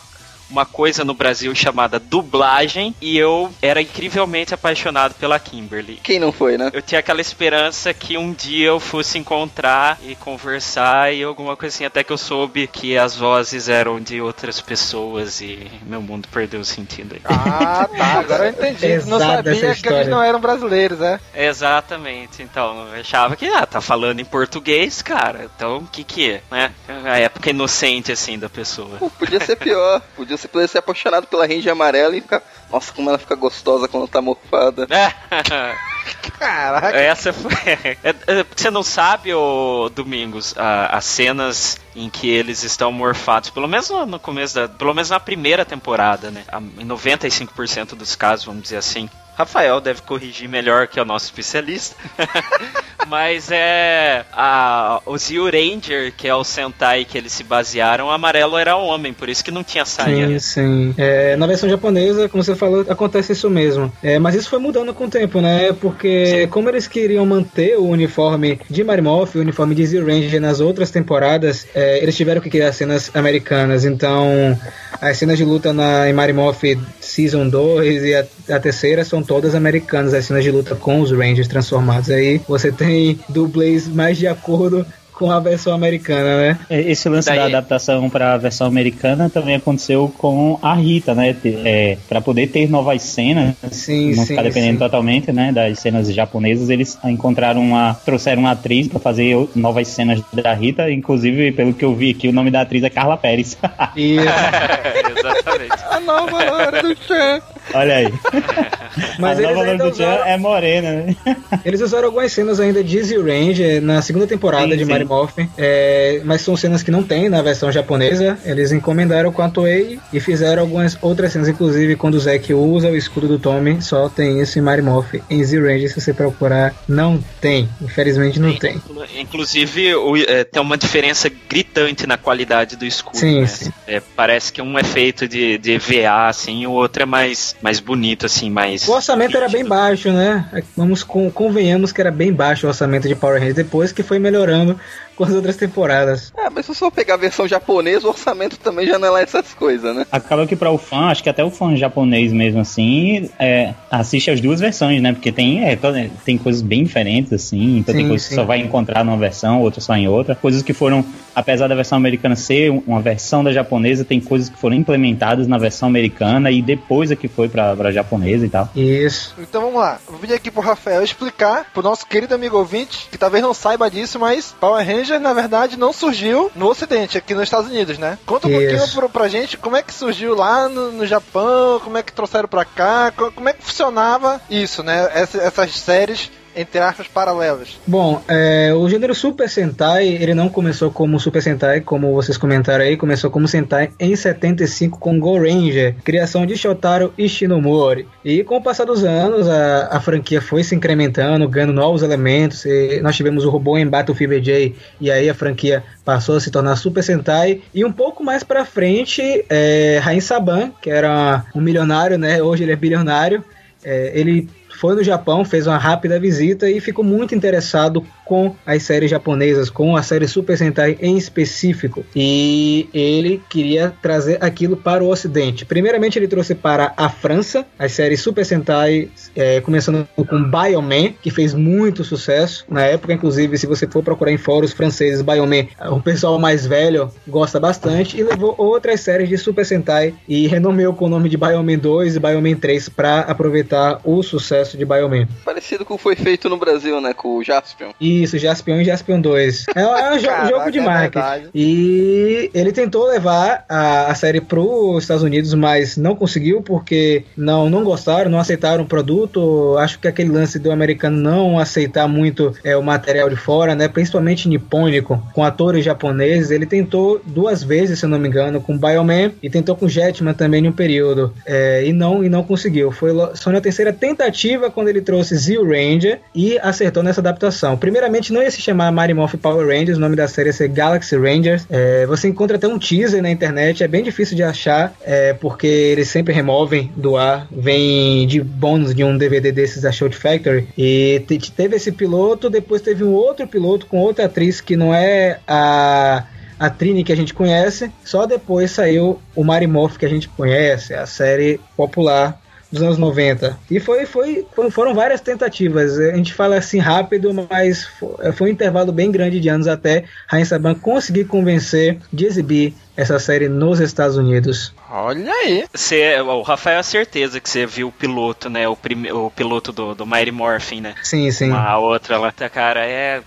uma 0.53 0.65
coisa 0.67 1.03
no 1.03 1.15
Brasil 1.15 1.53
chamada 1.55 1.99
dublagem 1.99 2.95
e 3.01 3.17
eu 3.17 3.51
era 3.59 3.81
incrivelmente 3.81 4.53
apaixonado 4.53 5.15
pela 5.15 5.39
Kimberly. 5.39 5.99
Quem 6.03 6.19
não 6.19 6.31
foi, 6.31 6.59
né? 6.59 6.69
Eu 6.71 6.81
tinha 6.81 6.99
aquela 6.99 7.21
esperança 7.21 7.91
que 7.91 8.15
um 8.17 8.31
dia 8.31 8.67
eu 8.67 8.79
fosse 8.79 9.17
encontrar 9.17 9.97
e 10.03 10.15
conversar 10.15 11.11
e 11.11 11.23
alguma 11.23 11.57
coisa 11.57 11.75
assim, 11.75 11.85
até 11.85 12.03
que 12.03 12.13
eu 12.13 12.17
soube 12.19 12.67
que 12.67 12.95
as 12.95 13.17
vozes 13.17 13.67
eram 13.67 13.99
de 13.99 14.21
outras 14.21 14.61
pessoas 14.61 15.41
e 15.41 15.71
meu 15.87 16.03
mundo 16.03 16.27
perdeu 16.31 16.59
o 16.59 16.65
sentido 16.65 17.15
aí. 17.15 17.21
Ah, 17.25 17.89
tá. 17.97 18.19
Agora 18.19 18.45
eu 18.45 18.49
entendi. 18.51 18.93
Não 19.09 19.17
sabia 19.17 19.75
que 19.75 19.89
eles 19.89 20.07
não 20.07 20.21
eram 20.21 20.39
brasileiros, 20.39 20.99
né? 20.99 21.19
Exatamente, 21.35 22.43
então 22.43 22.87
eu 22.93 22.99
achava 22.99 23.35
que, 23.35 23.47
ah, 23.47 23.65
tá 23.65 23.81
falando 23.81 24.19
em 24.19 24.25
português, 24.25 25.01
cara, 25.01 25.49
então 25.55 25.77
o 25.77 25.87
que 25.87 26.03
que 26.03 26.31
é, 26.31 26.41
né? 26.51 26.71
A 26.87 27.17
época 27.17 27.49
inocente, 27.49 28.11
assim, 28.11 28.37
da 28.37 28.49
pessoa. 28.49 28.97
Pô, 28.97 29.09
podia 29.09 29.39
ser 29.39 29.55
pior. 29.55 30.01
Podia 30.15 30.37
ser, 30.43 30.47
podia 30.49 30.67
ser 30.67 30.77
apaixonado 30.79 31.27
pela 31.27 31.47
Ranger 31.47 31.71
amarela 31.71 32.15
e 32.15 32.21
ficar. 32.21 32.41
Nossa, 32.71 32.93
como 32.93 33.09
ela 33.09 33.17
fica 33.17 33.35
gostosa 33.35 33.87
quando 33.87 34.07
tá 34.07 34.21
morfada. 34.21 34.87
Caraca. 36.37 36.97
Essa 36.97 37.31
foi. 37.31 37.51
É, 38.03 38.09
é, 38.27 38.45
Você 38.55 38.69
não 38.69 38.83
sabe, 38.83 39.33
ô 39.33 39.89
Domingos, 39.89 40.53
as 40.57 41.05
cenas 41.05 41.79
em 41.95 42.09
que 42.09 42.29
eles 42.29 42.63
estão 42.63 42.91
morfados, 42.91 43.49
pelo 43.49 43.67
menos 43.67 43.89
no, 43.89 44.19
começo 44.19 44.55
da. 44.55 44.67
Pelo 44.67 44.93
menos 44.93 45.09
na 45.09 45.19
primeira 45.19 45.63
temporada, 45.63 46.29
né? 46.31 46.43
Em 46.77 46.85
95% 46.85 47.95
dos 47.95 48.15
casos, 48.15 48.45
vamos 48.45 48.63
dizer 48.63 48.77
assim. 48.77 49.09
Rafael 49.35 49.81
deve 49.81 50.01
corrigir 50.03 50.47
melhor 50.47 50.87
que 50.87 50.99
é 50.99 51.01
o 51.01 51.05
nosso 51.05 51.25
especialista. 51.25 51.95
Mas 53.07 53.49
é. 53.51 54.25
A, 54.33 55.01
o 55.05 55.17
Zio 55.17 55.45
Ranger, 55.45 56.13
que 56.15 56.27
é 56.27 56.35
o 56.35 56.43
Sentai 56.43 57.05
que 57.05 57.17
eles 57.17 57.31
se 57.31 57.43
basearam, 57.43 58.07
o 58.07 58.11
amarelo 58.11 58.57
era 58.57 58.75
homem, 58.75 59.13
por 59.13 59.29
isso 59.29 59.43
que 59.43 59.51
não 59.51 59.63
tinha 59.63 59.85
saia. 59.85 60.27
Sim, 60.27 60.39
sim. 60.39 60.95
É, 60.97 61.35
na 61.35 61.47
versão 61.47 61.69
japonesa, 61.69 62.29
como 62.29 62.43
você 62.43 62.55
falou, 62.55 62.85
acontece 62.87 63.33
isso 63.33 63.49
mesmo. 63.49 63.91
É, 64.01 64.19
mas 64.19 64.35
isso 64.35 64.49
foi 64.49 64.59
mudando 64.59 64.93
com 64.93 65.05
o 65.05 65.09
tempo, 65.09 65.41
né? 65.41 65.73
Porque 65.73 66.47
como 66.47 66.69
eles 66.69 66.87
queriam 66.87 67.25
manter 67.25 67.77
o 67.77 67.87
uniforme 67.87 68.59
de 68.69 68.83
Marimoff, 68.83 69.37
o 69.37 69.41
uniforme 69.41 69.75
de 69.75 69.85
Zero 69.85 70.07
Ranger 70.07 70.41
nas 70.41 70.59
outras 70.59 70.91
temporadas, 70.91 71.67
é, 71.73 72.01
eles 72.01 72.15
tiveram 72.15 72.41
que 72.41 72.49
criar 72.49 72.71
cenas 72.71 73.11
americanas. 73.13 73.85
Então, 73.85 74.57
as 75.03 75.17
cenas 75.17 75.37
de 75.37 75.43
luta 75.43 75.73
na, 75.73 76.09
em 76.09 76.13
Marimoff 76.13 76.79
Season 77.01 77.47
2 77.49 78.03
e 78.03 78.15
a, 78.15 78.25
a 78.55 78.59
terceira 78.59 79.03
são 79.03 79.21
todas 79.21 79.53
americanas, 79.53 80.13
as 80.13 80.25
cenas 80.25 80.43
de 80.43 80.51
luta 80.51 80.75
com 80.75 81.01
os 81.01 81.11
Rangers 81.11 81.47
transformados. 81.47 82.09
Aí 82.09 82.41
você 82.47 82.71
tem 82.71 83.19
dublês 83.27 83.87
mais 83.87 84.17
de 84.17 84.27
acordo 84.27 84.85
com 85.13 85.31
a 85.31 85.39
versão 85.39 85.73
americana, 85.73 86.37
né? 86.41 86.59
Esse 86.69 87.07
lance 87.09 87.29
Daí- 87.29 87.37
da 87.37 87.45
adaptação 87.45 88.09
para 88.09 88.33
a 88.33 88.37
versão 88.37 88.67
americana 88.67 89.29
também 89.29 89.55
aconteceu 89.55 90.11
com 90.17 90.57
a 90.61 90.73
Rita, 90.73 91.13
né? 91.13 91.35
É, 91.45 91.97
para 92.09 92.19
poder 92.21 92.47
ter 92.47 92.69
novas 92.69 93.01
cenas, 93.01 93.55
Sim, 93.71 94.15
não 94.15 94.23
sim, 94.23 94.27
ficar 94.27 94.43
dependendo 94.43 94.73
sim. 94.73 94.79
totalmente, 94.79 95.31
né, 95.31 95.51
das 95.51 95.79
cenas 95.79 96.13
japonesas, 96.13 96.69
eles 96.69 96.97
encontraram 97.03 97.61
uma, 97.61 97.93
trouxeram 98.05 98.41
uma 98.41 98.51
atriz 98.51 98.87
para 98.87 98.99
fazer 98.99 99.47
novas 99.55 99.87
cenas 99.87 100.21
da 100.33 100.53
Rita, 100.53 100.89
inclusive 100.91 101.51
pelo 101.51 101.73
que 101.73 101.85
eu 101.85 101.93
vi 101.95 102.11
aqui, 102.11 102.27
o 102.27 102.33
nome 102.33 102.49
da 102.51 102.61
atriz 102.61 102.83
é 102.83 102.89
Carla 102.89 103.15
Pérez. 103.17 103.57
Exatamente. 103.95 105.83
A 105.89 105.99
nova 105.99 106.37
hora 106.53 106.81
do 106.81 106.95
chefe. 106.95 107.52
Olha 107.73 107.95
aí. 107.97 108.13
Mas 109.19 109.39
a 109.39 109.43
eles 109.43 109.55
nova 109.55 109.69
ainda 109.71 109.87
usaram- 109.89 110.25
é 110.25 110.37
morena, 110.37 110.91
né? 110.91 111.15
Eles 111.65 111.81
usaram 111.81 112.05
algumas 112.07 112.31
cenas 112.31 112.59
ainda 112.59 112.83
de 112.83 112.97
Easy 112.97 113.17
Range 113.17 113.63
eh, 113.63 113.79
na 113.79 114.01
segunda 114.01 114.27
temporada 114.27 114.67
Sim, 114.69 114.77
de. 114.77 114.85
Mary 114.85 115.05
Morphin, 115.05 115.49
é, 115.57 116.21
mas 116.25 116.41
são 116.41 116.55
cenas 116.57 116.83
que 116.83 116.91
não 116.91 117.01
tem 117.03 117.29
na 117.29 117.41
versão 117.41 117.71
japonesa. 117.71 118.37
Eles 118.45 118.71
encomendaram 118.71 119.31
com 119.31 119.41
a 119.41 119.49
Toei 119.49 119.99
e 120.11 120.19
fizeram 120.19 120.61
algumas 120.61 120.97
outras 121.01 121.31
cenas, 121.31 121.47
inclusive 121.47 121.95
quando 121.95 122.15
o 122.15 122.19
Zack 122.19 122.53
usa 122.53 122.89
o 122.89 122.95
escudo 122.97 123.27
do 123.27 123.39
Tommy, 123.39 123.81
só 123.81 124.09
tem 124.09 124.41
isso 124.41 124.59
em 124.59 124.61
Mary 124.61 124.81
Morphin. 124.81 125.21
Em 125.29 125.39
Easy 125.39 125.59
Range, 125.59 125.87
se 125.89 125.99
você 125.99 126.13
procurar, 126.13 126.75
não 126.87 127.23
tem. 127.41 127.67
Infelizmente 127.81 128.39
não 128.39 128.53
tem. 128.55 128.79
Inclusive, 129.17 129.95
o- 129.95 130.17
é, 130.17 130.43
tem 130.43 130.61
uma 130.61 130.77
diferença 130.77 131.31
gritante 131.49 132.05
na 132.05 132.17
qualidade 132.17 132.75
do 132.75 132.85
escudo. 132.85 133.17
Sim, 133.17 133.41
né? 133.41 133.47
sim. 133.47 133.71
É, 133.87 134.01
parece 134.15 134.51
que 134.51 134.61
um 134.61 134.77
é 134.77 134.83
feito 134.83 135.27
de, 135.27 135.57
de 135.57 135.77
VA, 135.77 136.27
assim, 136.27 136.61
e 136.61 136.67
o 136.67 136.71
outro 136.71 137.03
é 137.03 137.05
mais, 137.05 137.52
mais 137.61 137.79
bonito, 137.79 138.25
assim, 138.25 138.49
mais. 138.49 138.87
O 138.87 138.93
orçamento 138.93 139.37
era 139.37 139.47
bem 139.47 139.63
baixo, 139.63 140.11
né? 140.11 140.63
Vamos 140.75 141.03
convenhamos 141.03 141.91
que 141.91 142.01
era 142.01 142.11
bem 142.11 142.31
baixo 142.31 142.65
o 142.65 142.69
orçamento 142.69 143.07
de 143.07 143.15
Power 143.15 143.39
Rangers, 143.39 143.55
depois 143.55 143.91
que 143.91 144.03
foi 144.03 144.19
melhorando 144.19 144.79
com 145.15 145.23
as 145.23 145.31
outras 145.33 145.55
temporadas. 145.57 146.31
É, 146.37 146.49
mas 146.49 146.65
se 146.65 146.73
você 146.73 146.79
for 146.79 146.91
pegar 146.91 147.13
a 147.15 147.17
versão 147.17 147.47
japonesa, 147.47 148.05
o 148.07 148.09
orçamento 148.09 148.57
também 148.57 148.87
já 148.87 148.97
não 148.97 149.07
é 149.07 149.11
lá 149.11 149.21
essas 149.21 149.53
coisas, 149.53 149.95
né? 149.95 150.05
Acaba 150.11 150.45
que 150.47 150.55
para 150.55 150.71
o 150.71 150.77
fã, 150.77 151.07
acho 151.07 151.21
que 151.23 151.29
até 151.29 151.43
o 151.43 151.51
fã 151.51 151.75
japonês 151.75 152.31
mesmo 152.31 152.59
assim, 152.61 153.29
é, 153.39 153.73
assiste 153.91 154.31
as 154.31 154.41
duas 154.41 154.59
versões, 154.59 155.01
né? 155.01 155.13
Porque 155.13 155.31
tem, 155.31 155.63
é, 155.65 155.75
to- 155.75 155.87
tem 156.25 156.37
coisas 156.37 156.61
bem 156.61 156.83
diferentes, 156.83 157.31
assim. 157.33 157.77
Então 157.79 157.93
tem 157.93 158.03
Sim, 158.03 158.09
coisas 158.09 158.27
que 158.27 158.33
sim. 158.33 158.39
só 158.39 158.45
vai 158.45 158.59
encontrar 158.59 159.03
numa 159.03 159.17
versão, 159.17 159.61
outras 159.61 159.83
só 159.83 159.95
em 159.95 160.07
outra. 160.07 160.35
Coisas 160.35 160.61
que 160.63 160.73
foram, 160.73 161.05
apesar 161.35 161.67
da 161.67 161.75
versão 161.75 161.97
americana 161.97 162.35
ser 162.35 162.71
um- 162.71 162.83
uma 162.87 163.01
versão 163.01 163.43
da 163.43 163.51
japonesa, 163.51 164.03
tem 164.03 164.19
coisas 164.19 164.49
que 164.49 164.57
foram 164.57 164.75
implementadas 164.75 165.47
na 165.47 165.57
versão 165.57 165.87
americana 165.89 166.49
e 166.51 166.61
depois 166.61 167.11
é 167.11 167.15
que 167.15 167.27
foi 167.27 167.47
pra, 167.49 167.75
pra 167.75 167.91
japonesa 167.91 168.45
e 168.45 168.49
tal. 168.49 168.69
Isso. 168.75 169.35
Então 169.39 169.61
vamos 169.61 169.79
lá, 169.79 169.99
vou 170.07 170.17
pedir 170.19 170.33
aqui 170.33 170.49
pro 170.51 170.61
Rafael 170.61 171.03
explicar 171.03 171.65
pro 171.73 171.83
nosso 171.83 172.05
querido 172.07 172.33
amigo 172.35 172.57
ouvinte, 172.57 173.07
que 173.11 173.17
talvez 173.17 173.43
não 173.43 173.53
saiba 173.53 173.89
disso, 173.89 174.19
mas 174.19 174.55
Power 174.59 174.85
Ranger 175.03 175.19
na 175.19 175.33
verdade 175.33 175.77
não 175.77 175.91
surgiu 175.91 176.49
no 176.55 176.67
ocidente, 176.69 177.17
aqui 177.17 177.33
nos 177.33 177.43
Estados 177.43 177.69
Unidos, 177.69 177.97
né? 177.97 178.17
Conta 178.25 178.47
um 178.47 178.51
Isso. 178.51 178.59
pouquinho 178.69 178.91
pro, 178.95 179.09
pra 179.09 179.27
gente 179.27 179.57
como 179.57 179.75
é 179.75 179.81
que 179.81 179.93
surgiu 179.93 180.33
lá 180.35 180.69
no, 180.69 180.91
no 180.91 181.05
Japão, 181.05 181.79
como 181.83 181.97
é 181.97 182.03
que 182.03 182.11
trouxeram 182.13 182.47
pra 182.47 182.63
cá, 182.65 183.11
co- 183.15 183.31
como 183.31 183.49
é 183.49 183.53
que 183.53 183.63
funcionava 183.63 184.41
isso, 184.49 184.81
né? 184.83 185.09
Essa- 185.13 185.37
essas 185.41 185.75
séries, 185.75 186.31
entre 186.55 186.79
aspas, 186.79 187.07
paralelas. 187.07 187.79
Bom, 187.85 188.21
é, 188.27 188.73
o 188.73 188.87
gênero 188.89 189.13
Super 189.15 189.49
Sentai, 189.49 190.07
ele 190.07 190.33
não 190.33 190.49
começou 190.49 190.91
como 190.91 191.19
Super 191.19 191.41
Sentai, 191.41 191.81
como 191.81 192.13
vocês 192.13 192.37
comentaram 192.37 192.83
aí, 192.83 192.97
começou 192.97 193.29
como 193.29 193.47
Sentai 193.47 193.91
em 193.99 194.15
75 194.15 194.99
com 194.99 195.19
Go 195.19 195.37
Ranger, 195.37 195.95
criação 196.03 196.45
de 196.45 196.55
Shotaro 196.55 197.13
Ishinomori. 197.17 198.07
E 198.23 198.43
com 198.43 198.57
o 198.57 198.61
passar 198.61 198.85
dos 198.85 199.03
anos, 199.03 199.47
a, 199.47 199.87
a 199.91 199.99
franquia 199.99 200.41
foi 200.41 200.63
se 200.63 200.75
incrementando, 200.75 201.47
ganhando 201.47 201.73
novos 201.73 202.03
elementos. 202.03 202.63
nós 203.01 203.15
tivemos 203.15 203.45
o 203.45 203.49
robô 203.49 203.77
em 203.77 203.87
Battlefield 203.87 204.41
J, 204.41 204.75
e 204.99 205.11
aí 205.11 205.29
a 205.29 205.33
franquia 205.33 205.83
passou 206.05 206.35
a 206.35 206.39
se 206.39 206.51
tornar 206.51 206.75
Super 206.75 207.03
Sentai. 207.03 207.61
E 207.73 207.83
um 207.83 207.91
pouco 207.91 208.23
mais 208.23 208.43
pra 208.43 208.65
frente, 208.65 209.45
é, 209.49 209.99
Rain 210.01 210.19
Saban, 210.19 210.71
que 210.81 210.89
era 210.89 211.45
um 211.55 211.61
milionário, 211.61 212.17
né? 212.17 212.41
Hoje 212.41 212.63
ele 212.63 212.71
é 212.71 212.75
bilionário. 212.75 213.43
É, 213.85 214.11
ele 214.15 214.47
foi 214.73 214.95
no 214.95 215.03
Japão, 215.03 215.45
fez 215.45 215.67
uma 215.67 215.77
rápida 215.77 216.19
visita 216.19 216.69
e 216.69 216.79
ficou 216.79 217.03
muito 217.03 217.35
interessado 217.35 218.05
com 218.25 218.55
as 218.65 218.83
séries 218.83 219.11
japonesas, 219.11 219.69
com 219.69 219.95
a 219.95 220.03
série 220.03 220.27
Super 220.27 220.57
Sentai 220.57 220.97
em 221.01 221.17
específico. 221.17 222.05
E 222.15 222.89
ele 222.93 223.41
queria 223.49 223.93
trazer 224.01 224.37
aquilo 224.41 224.77
para 224.77 225.03
o 225.03 225.09
Ocidente. 225.09 225.65
Primeiramente, 225.65 226.17
ele 226.17 226.27
trouxe 226.27 226.55
para 226.55 226.93
a 226.97 227.09
França 227.09 227.65
as 227.77 227.91
séries 227.91 228.21
Super 228.21 228.45
Sentai, 228.45 229.09
é, 229.35 229.61
começando 229.61 230.07
com 230.15 230.43
Bioman, 230.43 231.13
que 231.21 231.29
fez 231.29 231.53
muito 231.53 232.03
sucesso. 232.03 232.65
Na 232.69 232.83
época, 232.83 233.13
inclusive, 233.13 233.57
se 233.57 233.67
você 233.67 233.87
for 233.87 234.03
procurar 234.03 234.31
em 234.31 234.37
fóruns 234.37 234.73
franceses, 234.73 235.21
Bioman, 235.21 235.67
o 235.91 236.01
pessoal 236.01 236.39
mais 236.39 236.65
velho 236.65 237.11
gosta 237.27 237.59
bastante. 237.59 238.17
E 238.17 238.23
levou 238.23 238.55
outras 238.57 239.01
séries 239.01 239.29
de 239.29 239.37
Super 239.37 239.65
Sentai 239.65 240.13
e 240.27 240.47
renomeou 240.47 240.93
com 240.93 241.05
o 241.05 241.09
nome 241.09 241.29
de 241.29 241.37
Bioman 241.37 241.77
2 241.77 242.15
e 242.15 242.19
Bioman 242.19 242.55
3 242.55 242.89
para 242.89 243.19
aproveitar 243.21 243.99
o 244.03 244.23
sucesso 244.23 244.62
de 244.71 244.85
Bioman. 244.85 245.27
Parecido 245.45 245.85
com 245.85 245.93
o 245.93 245.97
que 245.97 246.03
foi 246.03 246.15
feito 246.15 246.49
no 246.49 246.57
Brasil, 246.57 246.99
né? 247.01 247.13
Com 247.13 247.37
o 247.37 247.43
Jaspion. 247.43 247.91
Isso, 247.99 248.37
Jaspion 248.37 248.81
e 248.81 248.85
Jaspion 248.85 249.19
2. 249.21 249.65
É, 249.75 249.81
é 249.81 249.85
um 249.85 249.93
Caraca, 250.23 250.47
jogo 250.49 250.71
de 250.71 250.79
é 250.79 250.81
marketing. 250.81 251.49
e 251.53 252.49
ele 252.53 252.71
tentou 252.71 253.07
levar 253.07 253.65
a, 253.69 254.07
a 254.11 254.15
série 254.15 254.41
para 254.41 254.59
os 254.59 255.03
Estados 255.03 255.23
Unidos, 255.23 255.53
mas 255.53 255.97
não 255.97 256.15
conseguiu 256.15 256.61
porque 256.61 257.23
não, 257.37 257.69
não 257.69 257.83
gostaram, 257.83 258.29
não 258.29 258.39
aceitaram 258.39 258.83
o 258.83 258.87
produto. 258.87 259.75
Acho 259.79 259.99
que 259.99 260.07
aquele 260.07 260.29
lance 260.29 260.57
do 260.59 260.71
americano 260.71 261.17
não 261.17 261.59
aceitar 261.59 262.07
muito 262.07 262.53
é, 262.63 262.75
o 262.75 262.83
material 262.83 263.29
de 263.29 263.35
fora, 263.35 263.75
né? 263.75 263.87
Principalmente 263.87 264.47
nipônico, 264.47 265.21
com 265.33 265.43
atores 265.43 265.83
japoneses. 265.85 266.51
Ele 266.51 266.65
tentou 266.65 267.21
duas 267.25 267.63
vezes, 267.63 267.99
se 267.99 268.05
eu 268.05 268.09
não 268.09 268.19
me 268.19 268.27
engano, 268.27 268.61
com 268.61 268.77
Bioman 268.77 269.31
e 269.41 269.49
tentou 269.49 269.75
com 269.75 269.87
Jetman 269.87 270.33
também 270.33 270.63
em 270.63 270.67
um 270.67 270.71
período. 270.71 271.33
é, 271.45 271.85
e 271.85 271.93
não 271.93 272.23
e 272.23 272.29
não 272.29 272.43
conseguiu. 272.43 272.91
Foi 272.91 273.11
só 273.35 273.51
na 273.51 273.61
terceira 273.61 273.91
tentativa 273.91 274.52
quando 274.71 274.87
ele 274.89 275.01
trouxe 275.01 275.35
Zeo 275.35 275.63
Ranger 275.67 276.19
e 276.33 276.57
acertou 276.59 277.03
nessa 277.03 277.21
adaptação. 277.21 277.77
Primeiramente 277.77 278.31
não 278.33 278.41
ia 278.41 278.51
se 278.51 278.61
chamar 278.61 278.91
Morphin 278.91 279.37
Power 279.37 279.67
Rangers, 279.67 279.97
o 279.97 280.01
nome 280.01 280.15
da 280.15 280.27
série 280.27 280.49
ia 280.49 280.53
ser 280.53 280.67
Galaxy 280.69 281.15
Rangers. 281.17 281.65
É, 281.69 282.05
você 282.05 282.27
encontra 282.27 282.57
até 282.57 282.67
um 282.67 282.77
teaser 282.79 283.21
na 283.21 283.29
internet, 283.29 283.83
é 283.83 283.87
bem 283.87 284.03
difícil 284.03 284.35
de 284.35 284.43
achar, 284.43 284.93
é, 285.03 285.33
porque 285.33 285.67
eles 285.67 286.07
sempre 286.09 286.33
removem 286.33 286.91
do 286.95 287.17
ar, 287.17 287.47
vem 287.51 288.25
de 288.27 288.41
bônus 288.41 288.93
de 288.93 289.03
um 289.03 289.17
DVD 289.17 289.51
desses 289.51 289.81
da 289.81 289.91
Shout 289.91 290.15
Factory. 290.15 290.67
E 290.77 291.23
te- 291.27 291.51
teve 291.51 291.75
esse 291.75 291.91
piloto, 291.91 292.49
depois 292.49 292.81
teve 292.81 293.03
um 293.03 293.11
outro 293.13 293.47
piloto 293.47 293.85
com 293.85 293.97
outra 293.99 294.25
atriz 294.25 294.61
que 294.61 294.75
não 294.75 294.93
é 294.93 295.39
a 295.47 296.25
a 296.59 296.69
Trini 296.69 297.03
que 297.03 297.11
a 297.11 297.15
gente 297.15 297.33
conhece, 297.33 297.91
só 298.05 298.25
depois 298.25 298.71
saiu 298.71 299.19
o 299.35 299.43
Marimorph 299.43 299.97
que 299.97 300.05
a 300.05 300.09
gente 300.09 300.29
conhece, 300.29 300.93
a 300.93 301.05
série 301.05 301.59
popular 301.75 302.39
dos 302.73 302.81
anos 302.81 302.97
90. 302.97 303.57
E 303.69 303.79
foi, 303.79 304.05
foi, 304.07 304.45
foram 304.71 304.95
várias 304.95 305.21
tentativas. 305.21 305.99
A 305.99 306.15
gente 306.15 306.33
fala 306.33 306.55
assim 306.57 306.79
rápido, 306.79 307.31
mas 307.49 307.85
fo- 307.85 308.17
foi 308.33 308.49
um 308.49 308.51
intervalo 308.51 308.91
bem 308.91 309.11
grande 309.11 309.39
de 309.39 309.47
anos 309.47 309.67
até 309.67 310.05
Rain 310.27 310.43
Saban 310.43 310.73
conseguir 310.73 311.25
convencer 311.25 311.99
de 312.11 312.25
exibir 312.25 312.73
essa 312.97 313.19
série 313.19 313.47
nos 313.47 313.79
Estados 313.79 314.17
Unidos. 314.17 314.73
Olha 314.89 315.31
aí. 315.31 315.65
Você, 315.73 316.19
o 316.21 316.41
Rafael 316.41 316.79
é 316.79 316.83
certeza 316.83 317.39
que 317.39 317.49
você 317.49 317.65
viu 317.65 317.87
o 317.89 317.91
piloto, 317.91 318.49
né? 318.49 318.67
O, 318.67 318.75
prime, 318.75 319.11
o 319.11 319.29
piloto 319.29 319.71
do, 319.71 319.93
do 319.95 320.05
Mighty 320.05 320.31
Morphin, 320.31 320.81
né? 320.81 320.95
Sim, 321.03 321.29
sim. 321.31 321.51
A 321.51 321.77
outra 321.77 322.17
lá, 322.17 322.31
tá, 322.31 322.49
cara, 322.49 322.85
é. 322.85 323.21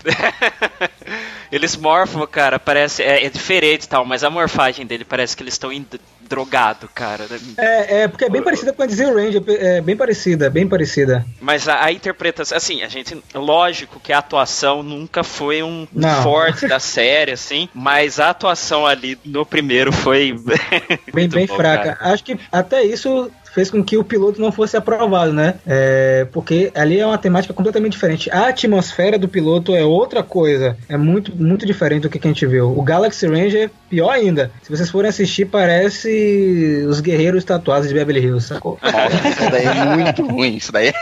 eles 1.51 1.75
morfam, 1.75 2.25
cara, 2.27 2.59
parece. 2.59 3.01
É, 3.03 3.25
é 3.25 3.29
diferente 3.29 3.83
e 3.83 3.87
tal, 3.87 4.05
mas 4.05 4.23
a 4.23 4.29
morfagem 4.29 4.85
dele 4.85 5.05
parece 5.05 5.35
que 5.35 5.43
eles 5.43 5.53
estão 5.53 5.71
drogado, 6.27 6.89
cara. 6.93 7.25
É, 7.57 8.01
é 8.01 8.07
porque 8.07 8.25
é 8.25 8.29
bem 8.29 8.41
parecida 8.41 8.73
com 8.73 8.83
a 8.83 8.85
de 8.85 8.95
Zero 8.95 9.15
Ranger, 9.15 9.43
é 9.47 9.81
bem 9.81 9.95
parecida, 9.95 10.49
bem 10.49 10.67
parecida. 10.67 11.25
Mas 11.39 11.67
a, 11.67 11.83
a 11.85 11.91
interpretação, 11.91 12.57
assim, 12.57 12.81
a 12.81 12.87
gente, 12.87 13.17
lógico 13.33 13.99
que 13.99 14.13
a 14.13 14.19
atuação 14.19 14.83
nunca 14.83 15.23
foi 15.23 15.63
um, 15.63 15.87
Não. 15.93 16.23
forte 16.23 16.67
da 16.67 16.79
série, 16.79 17.31
assim, 17.31 17.69
mas 17.73 18.19
a 18.19 18.29
atuação 18.29 18.85
ali 18.85 19.17
no 19.25 19.45
primeiro 19.45 19.91
foi 19.91 20.35
bem, 21.13 21.27
bem 21.27 21.45
bom, 21.45 21.55
fraca. 21.55 21.95
cara. 21.95 22.13
Acho 22.13 22.23
que 22.23 22.39
até 22.51 22.83
isso 22.83 23.31
fez 23.57 23.71
com 23.71 23.83
que 23.83 23.97
o 23.97 24.03
piloto 24.03 24.39
não 24.39 24.51
fosse 24.51 24.77
aprovado, 24.77 25.33
né? 25.33 25.55
É, 25.65 26.27
porque 26.31 26.71
ali 26.75 26.99
é 26.99 27.05
uma 27.05 27.17
temática 27.17 27.55
completamente 27.55 27.93
diferente. 27.93 28.29
A 28.29 28.49
atmosfera 28.49 29.17
do 29.17 29.27
piloto 29.27 29.75
é 29.75 29.83
outra 29.83 30.21
coisa. 30.21 30.77
É 30.87 30.95
muito, 30.95 31.35
muito 31.35 31.65
diferente 31.65 32.03
do 32.03 32.09
que 32.09 32.19
a 32.19 32.21
gente 32.21 32.45
viu. 32.45 32.77
O 32.77 32.83
Galaxy 32.83 33.25
Ranger 33.25 33.71
é 33.86 33.86
pior 33.89 34.11
ainda. 34.11 34.51
Se 34.61 34.69
vocês 34.69 34.89
forem 34.89 35.09
assistir, 35.09 35.45
parece 35.45 36.85
os 36.87 36.99
guerreiros 36.99 37.43
tatuados 37.43 37.87
de 37.87 37.93
Beverly 37.93 38.21
Hills, 38.21 38.47
sacou? 38.47 38.77
Nossa, 38.83 39.29
isso 39.29 39.51
daí 39.51 39.65
é 39.65 39.95
muito 39.95 40.27
ruim. 40.27 40.55
Isso 40.55 40.71
daí 40.71 40.87
é... 40.87 40.93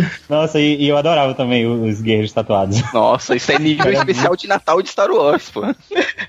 Nossa, 0.28 0.60
e, 0.60 0.76
e 0.76 0.88
eu 0.88 0.96
adorava 0.96 1.34
também 1.34 1.66
os 1.66 2.00
guerreiros 2.00 2.32
tatuados. 2.32 2.82
Nossa, 2.92 3.34
isso 3.34 3.50
é 3.52 3.58
nível 3.58 3.86
Era 3.86 3.94
especial 3.98 4.36
de 4.36 4.46
Natal 4.46 4.82
de 4.82 4.88
Star 4.90 5.10
Wars, 5.10 5.50
pô. 5.50 5.62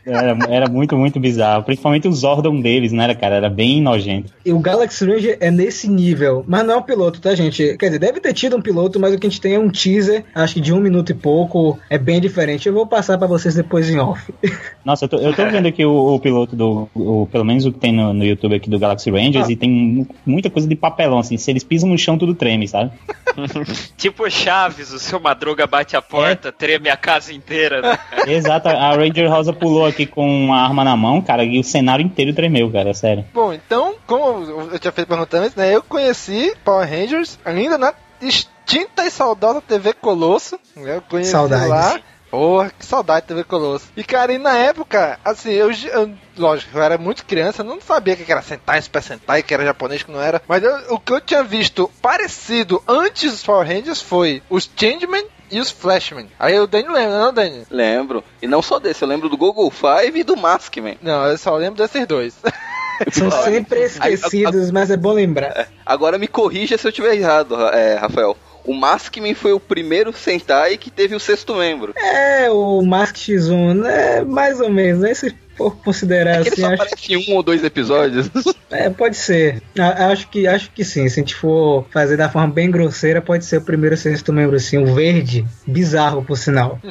Era, 0.05 0.37
era 0.49 0.69
muito, 0.69 0.95
muito 0.97 1.19
bizarro. 1.19 1.63
Principalmente 1.63 2.07
o 2.07 2.13
Zordon 2.13 2.61
deles, 2.61 2.91
né, 2.91 3.13
cara? 3.15 3.35
Era 3.35 3.49
bem 3.49 3.81
nojento. 3.81 4.31
E 4.45 4.53
o 4.53 4.59
Galaxy 4.59 5.05
Ranger 5.05 5.37
é 5.39 5.51
nesse 5.51 5.89
nível. 5.89 6.43
Mas 6.47 6.65
não 6.65 6.75
é 6.75 6.77
um 6.77 6.81
piloto, 6.81 7.19
tá, 7.19 7.35
gente? 7.35 7.75
Quer 7.77 7.87
dizer, 7.87 7.99
deve 7.99 8.19
ter 8.19 8.33
tido 8.33 8.55
um 8.55 8.61
piloto, 8.61 8.99
mas 8.99 9.13
o 9.13 9.19
que 9.19 9.27
a 9.27 9.29
gente 9.29 9.41
tem 9.41 9.55
é 9.55 9.59
um 9.59 9.69
teaser, 9.69 10.23
acho 10.33 10.55
que 10.55 10.61
de 10.61 10.73
um 10.73 10.79
minuto 10.79 11.11
e 11.11 11.15
pouco. 11.15 11.77
É 11.89 11.97
bem 11.97 12.21
diferente. 12.21 12.67
Eu 12.67 12.73
vou 12.73 12.87
passar 12.87 13.17
pra 13.17 13.27
vocês 13.27 13.55
depois 13.55 13.89
em 13.89 13.99
off. 13.99 14.33
Nossa, 14.85 15.05
eu 15.05 15.09
tô, 15.09 15.17
eu 15.17 15.33
tô 15.33 15.45
vendo 15.49 15.67
aqui 15.67 15.76
o, 15.85 16.15
o 16.15 16.19
piloto 16.19 16.55
do. 16.55 16.89
O, 16.95 17.27
pelo 17.31 17.43
menos 17.45 17.65
o 17.65 17.71
que 17.71 17.79
tem 17.79 17.91
no, 17.91 18.13
no 18.13 18.23
YouTube 18.25 18.55
aqui 18.55 18.69
do 18.69 18.79
Galaxy 18.79 19.09
Rangers, 19.11 19.47
Ah. 19.47 19.51
e 19.51 19.55
tem 19.55 19.69
mu- 19.69 20.07
muita 20.25 20.49
coisa 20.49 20.67
de 20.67 20.75
papelão, 20.75 21.19
assim. 21.19 21.37
Se 21.37 21.51
eles 21.51 21.63
pisam 21.63 21.89
no 21.89 21.97
chão, 21.97 22.17
tudo 22.17 22.33
treme, 22.35 22.67
sabe? 22.67 22.91
Tipo 23.97 24.29
Chaves, 24.29 24.91
o 24.91 24.99
seu 24.99 25.19
Madruga 25.19 25.67
bate 25.67 25.95
a 25.95 26.01
porta, 26.01 26.51
treme 26.51 26.89
a 26.89 26.97
casa 26.97 27.33
inteira. 27.33 27.81
Né? 27.81 27.99
Exato, 28.27 28.67
a 28.69 28.95
Ranger 28.95 29.29
Rosa 29.29 29.53
pulou 29.53 29.85
aqui 29.85 30.05
com 30.05 30.27
uma 30.45 30.61
arma 30.61 30.83
na 30.83 30.95
mão, 30.95 31.21
cara, 31.21 31.43
e 31.43 31.59
o 31.59 31.63
cenário 31.63 32.03
inteiro 32.03 32.33
tremeu, 32.33 32.71
cara, 32.71 32.93
sério. 32.93 33.25
Bom, 33.33 33.53
então, 33.53 33.95
como 34.05 34.69
eu 34.71 34.79
tinha 34.79 34.91
feito 34.91 35.07
pergunta 35.07 35.37
antes, 35.37 35.55
né? 35.55 35.75
Eu 35.75 35.83
conheci 35.83 36.53
Power 36.63 36.89
Rangers 36.89 37.37
ainda 37.45 37.77
na 37.77 37.93
extinta 38.21 39.05
e 39.05 39.11
saudosa 39.11 39.61
TV 39.61 39.93
Colosso. 39.93 40.59
né, 40.75 40.97
Eu 40.97 41.01
conheci 41.01 41.31
Saudades. 41.31 41.69
lá. 41.69 41.99
Porra, 42.37 42.69
que 42.77 42.85
saudade 42.85 43.21
de 43.21 43.27
TV 43.29 43.43
Colosso. 43.43 43.87
E, 43.97 44.03
cara, 44.03 44.31
e 44.31 44.37
na 44.37 44.55
época, 44.55 45.19
assim, 45.25 45.51
eu, 45.51 45.71
eu- 45.71 46.11
lógico, 46.37 46.77
eu 46.77 46.83
era 46.83 46.95
muito 46.95 47.25
criança, 47.25 47.61
eu 47.63 47.65
não 47.65 47.81
sabia 47.81 48.13
o 48.13 48.17
que 48.17 48.31
era 48.31 48.43
Sentai, 48.43 48.79
Super 48.79 49.01
Sentai, 49.01 49.41
que 49.41 49.51
era 49.55 49.65
japonês, 49.65 50.03
que 50.03 50.11
não 50.11 50.21
era. 50.21 50.39
Mas 50.47 50.61
eu- 50.61 50.93
o 50.93 50.99
que 50.99 51.13
eu 51.13 51.19
tinha 51.19 51.43
visto 51.43 51.89
parecido 51.99 52.79
antes 52.87 53.31
dos 53.31 53.43
Power 53.43 53.67
Rangers 53.67 54.03
foi 54.03 54.43
os 54.51 54.69
Changeman 54.75 55.25
e 55.49 55.59
os 55.59 55.71
Flashman. 55.71 56.29
Aí 56.37 56.59
o 56.59 56.67
Danny 56.67 56.87
lembra, 56.89 57.17
não, 57.17 57.33
Danny? 57.33 57.65
Lembro. 57.71 58.23
E 58.39 58.45
não 58.47 58.61
só 58.61 58.77
desse, 58.77 59.01
eu 59.03 59.07
lembro 59.07 59.29
do 59.29 59.37
Google 59.37 59.71
Five 59.71 60.19
e 60.19 60.23
do 60.23 60.37
Maskman. 60.37 60.99
Não, 61.01 61.25
eu 61.25 61.39
só 61.39 61.55
lembro 61.55 61.77
desses 61.81 62.05
dois. 62.05 62.35
São 63.11 63.29
sempre 63.43 63.81
esquecidos, 63.83 64.71
mas 64.71 64.89
é 64.91 64.97
bom 64.97 65.11
lembrar. 65.13 65.67
Agora 65.85 66.17
me 66.17 66.27
corrija 66.27 66.77
se 66.77 66.85
eu 66.87 66.89
estiver 66.89 67.15
errado, 67.15 67.55
Ra- 67.55 67.69
é, 67.75 67.95
Rafael. 67.95 68.35
O 68.67 68.73
Maskman 68.73 69.33
foi 69.33 69.53
o 69.53 69.59
primeiro 69.61 70.11
Sentai 70.11 70.77
que 70.77 70.91
teve 70.91 71.15
o 71.15 71.19
sexto 71.19 71.55
membro. 71.55 71.93
É, 71.97 72.51
o 72.51 72.81
Mask 72.81 73.15
X1, 73.15 73.73
né? 73.81 74.21
Mais 74.23 74.59
ou 74.59 74.69
menos, 74.69 75.01
né? 75.01 75.13
Se 75.13 75.33
for 75.57 75.75
considerar 75.77 76.39
Ele 76.41 76.49
assim, 76.49 76.61
só 76.61 76.67
acho, 76.67 76.75
aparece 76.75 77.13
em 77.13 77.31
um 77.31 77.35
ou 77.35 77.43
dois 77.43 77.63
episódios. 77.63 78.29
é, 78.69 78.89
pode 78.89 79.15
ser. 79.17 79.61
A- 79.77 80.07
Acho 80.07 80.27
que, 80.29 80.47
acho 80.47 80.71
que 80.71 80.83
sim. 80.85 81.07
Se 81.09 81.19
a 81.19 81.23
gente 81.23 81.35
for 81.35 81.85
fazer 81.91 82.15
da 82.17 82.29
forma 82.29 82.47
bem 82.53 82.69
grosseira, 82.71 83.21
pode 83.21 83.43
ser 83.45 83.57
o 83.57 83.61
primeiro 83.61 83.97
sexto 83.97 84.31
membro, 84.31 84.59
sim. 84.59 84.77
O 84.77 84.93
verde, 84.93 85.45
bizarro, 85.65 86.23
por 86.23 86.37
sinal. 86.37 86.79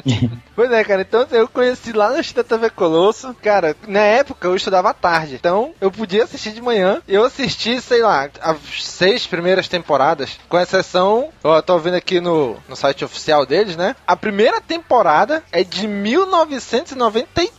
Pois 0.55 0.71
é, 0.71 0.83
cara, 0.83 1.03
então 1.03 1.27
eu 1.29 1.47
conheci 1.47 1.91
lá 1.93 2.09
na 2.09 2.19
Extinta 2.19 2.43
TV 2.43 2.71
Colosso. 2.71 3.35
Cara, 3.43 3.75
na 3.87 3.99
época 3.99 4.47
eu 4.47 4.55
estudava 4.55 4.89
à 4.89 4.93
tarde, 4.93 5.35
então 5.35 5.71
eu 5.79 5.91
podia 5.91 6.23
assistir 6.23 6.51
de 6.51 6.61
manhã. 6.63 6.99
Eu 7.07 7.23
assisti, 7.23 7.79
sei 7.79 8.01
lá, 8.01 8.27
as 8.41 8.57
seis 8.83 9.27
primeiras 9.27 9.67
temporadas, 9.67 10.31
com 10.49 10.59
exceção, 10.59 11.29
ó, 11.43 11.57
eu 11.57 11.61
tô 11.61 11.77
vendo 11.77 11.93
aqui 11.93 12.19
no, 12.19 12.57
no 12.67 12.75
site 12.75 13.05
oficial 13.05 13.45
deles, 13.45 13.75
né? 13.77 13.95
A 14.07 14.15
primeira 14.15 14.59
temporada 14.59 15.43
é 15.51 15.63
de 15.63 15.87
1993, 15.87 17.51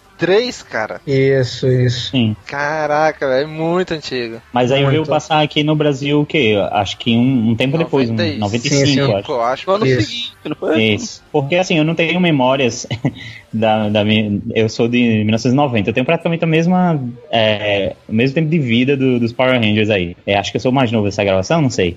cara. 0.68 1.00
Isso, 1.06 1.66
isso. 1.68 2.10
Sim. 2.10 2.36
Caraca, 2.46 3.28
velho, 3.28 3.44
é 3.44 3.46
muito 3.46 3.94
antigo. 3.94 4.40
Mas 4.52 4.72
aí 4.72 4.80
Muito. 4.80 4.92
veio 4.92 5.06
passar 5.06 5.42
aqui 5.42 5.62
no 5.62 5.74
Brasil 5.74 6.20
o 6.20 6.26
quê? 6.26 6.54
Acho 6.72 6.98
que 6.98 7.16
um, 7.16 7.50
um 7.50 7.54
tempo 7.56 7.78
depois, 7.78 8.10
um 8.10 8.14
95, 8.14 8.40
95, 8.40 8.86
sim. 8.86 8.98
eu 8.98 9.16
acho. 9.16 9.30
Eu 9.30 9.42
acho. 9.42 9.66
No 9.66 9.74
ano 9.74 9.86
Isso. 9.86 10.02
seguinte, 10.02 10.32
não 10.44 10.56
foi? 10.56 10.82
Isso. 10.82 11.22
Porque 11.30 11.54
assim, 11.56 11.78
eu 11.78 11.84
não 11.84 11.94
tenho 11.94 12.20
memórias 12.20 12.86
da, 13.52 13.88
da 13.88 14.04
minha. 14.04 14.40
Eu 14.54 14.68
sou 14.68 14.88
de 14.88 15.24
1990. 15.24 15.90
Eu 15.90 15.94
tenho 15.94 16.04
praticamente 16.06 16.44
a 16.44 16.46
mesma. 16.46 17.00
É, 17.30 17.94
o 18.08 18.12
mesmo 18.12 18.34
tempo 18.34 18.48
de 18.48 18.58
vida 18.58 18.96
do- 18.96 19.18
dos 19.18 19.32
Power 19.32 19.60
Rangers 19.60 19.90
aí. 19.90 20.16
É, 20.26 20.36
acho 20.36 20.50
que 20.50 20.56
eu 20.56 20.60
sou 20.60 20.72
mais 20.72 20.90
novo 20.92 21.06
dessa 21.06 21.24
gravação, 21.24 21.60
não 21.62 21.70
sei. 21.70 21.96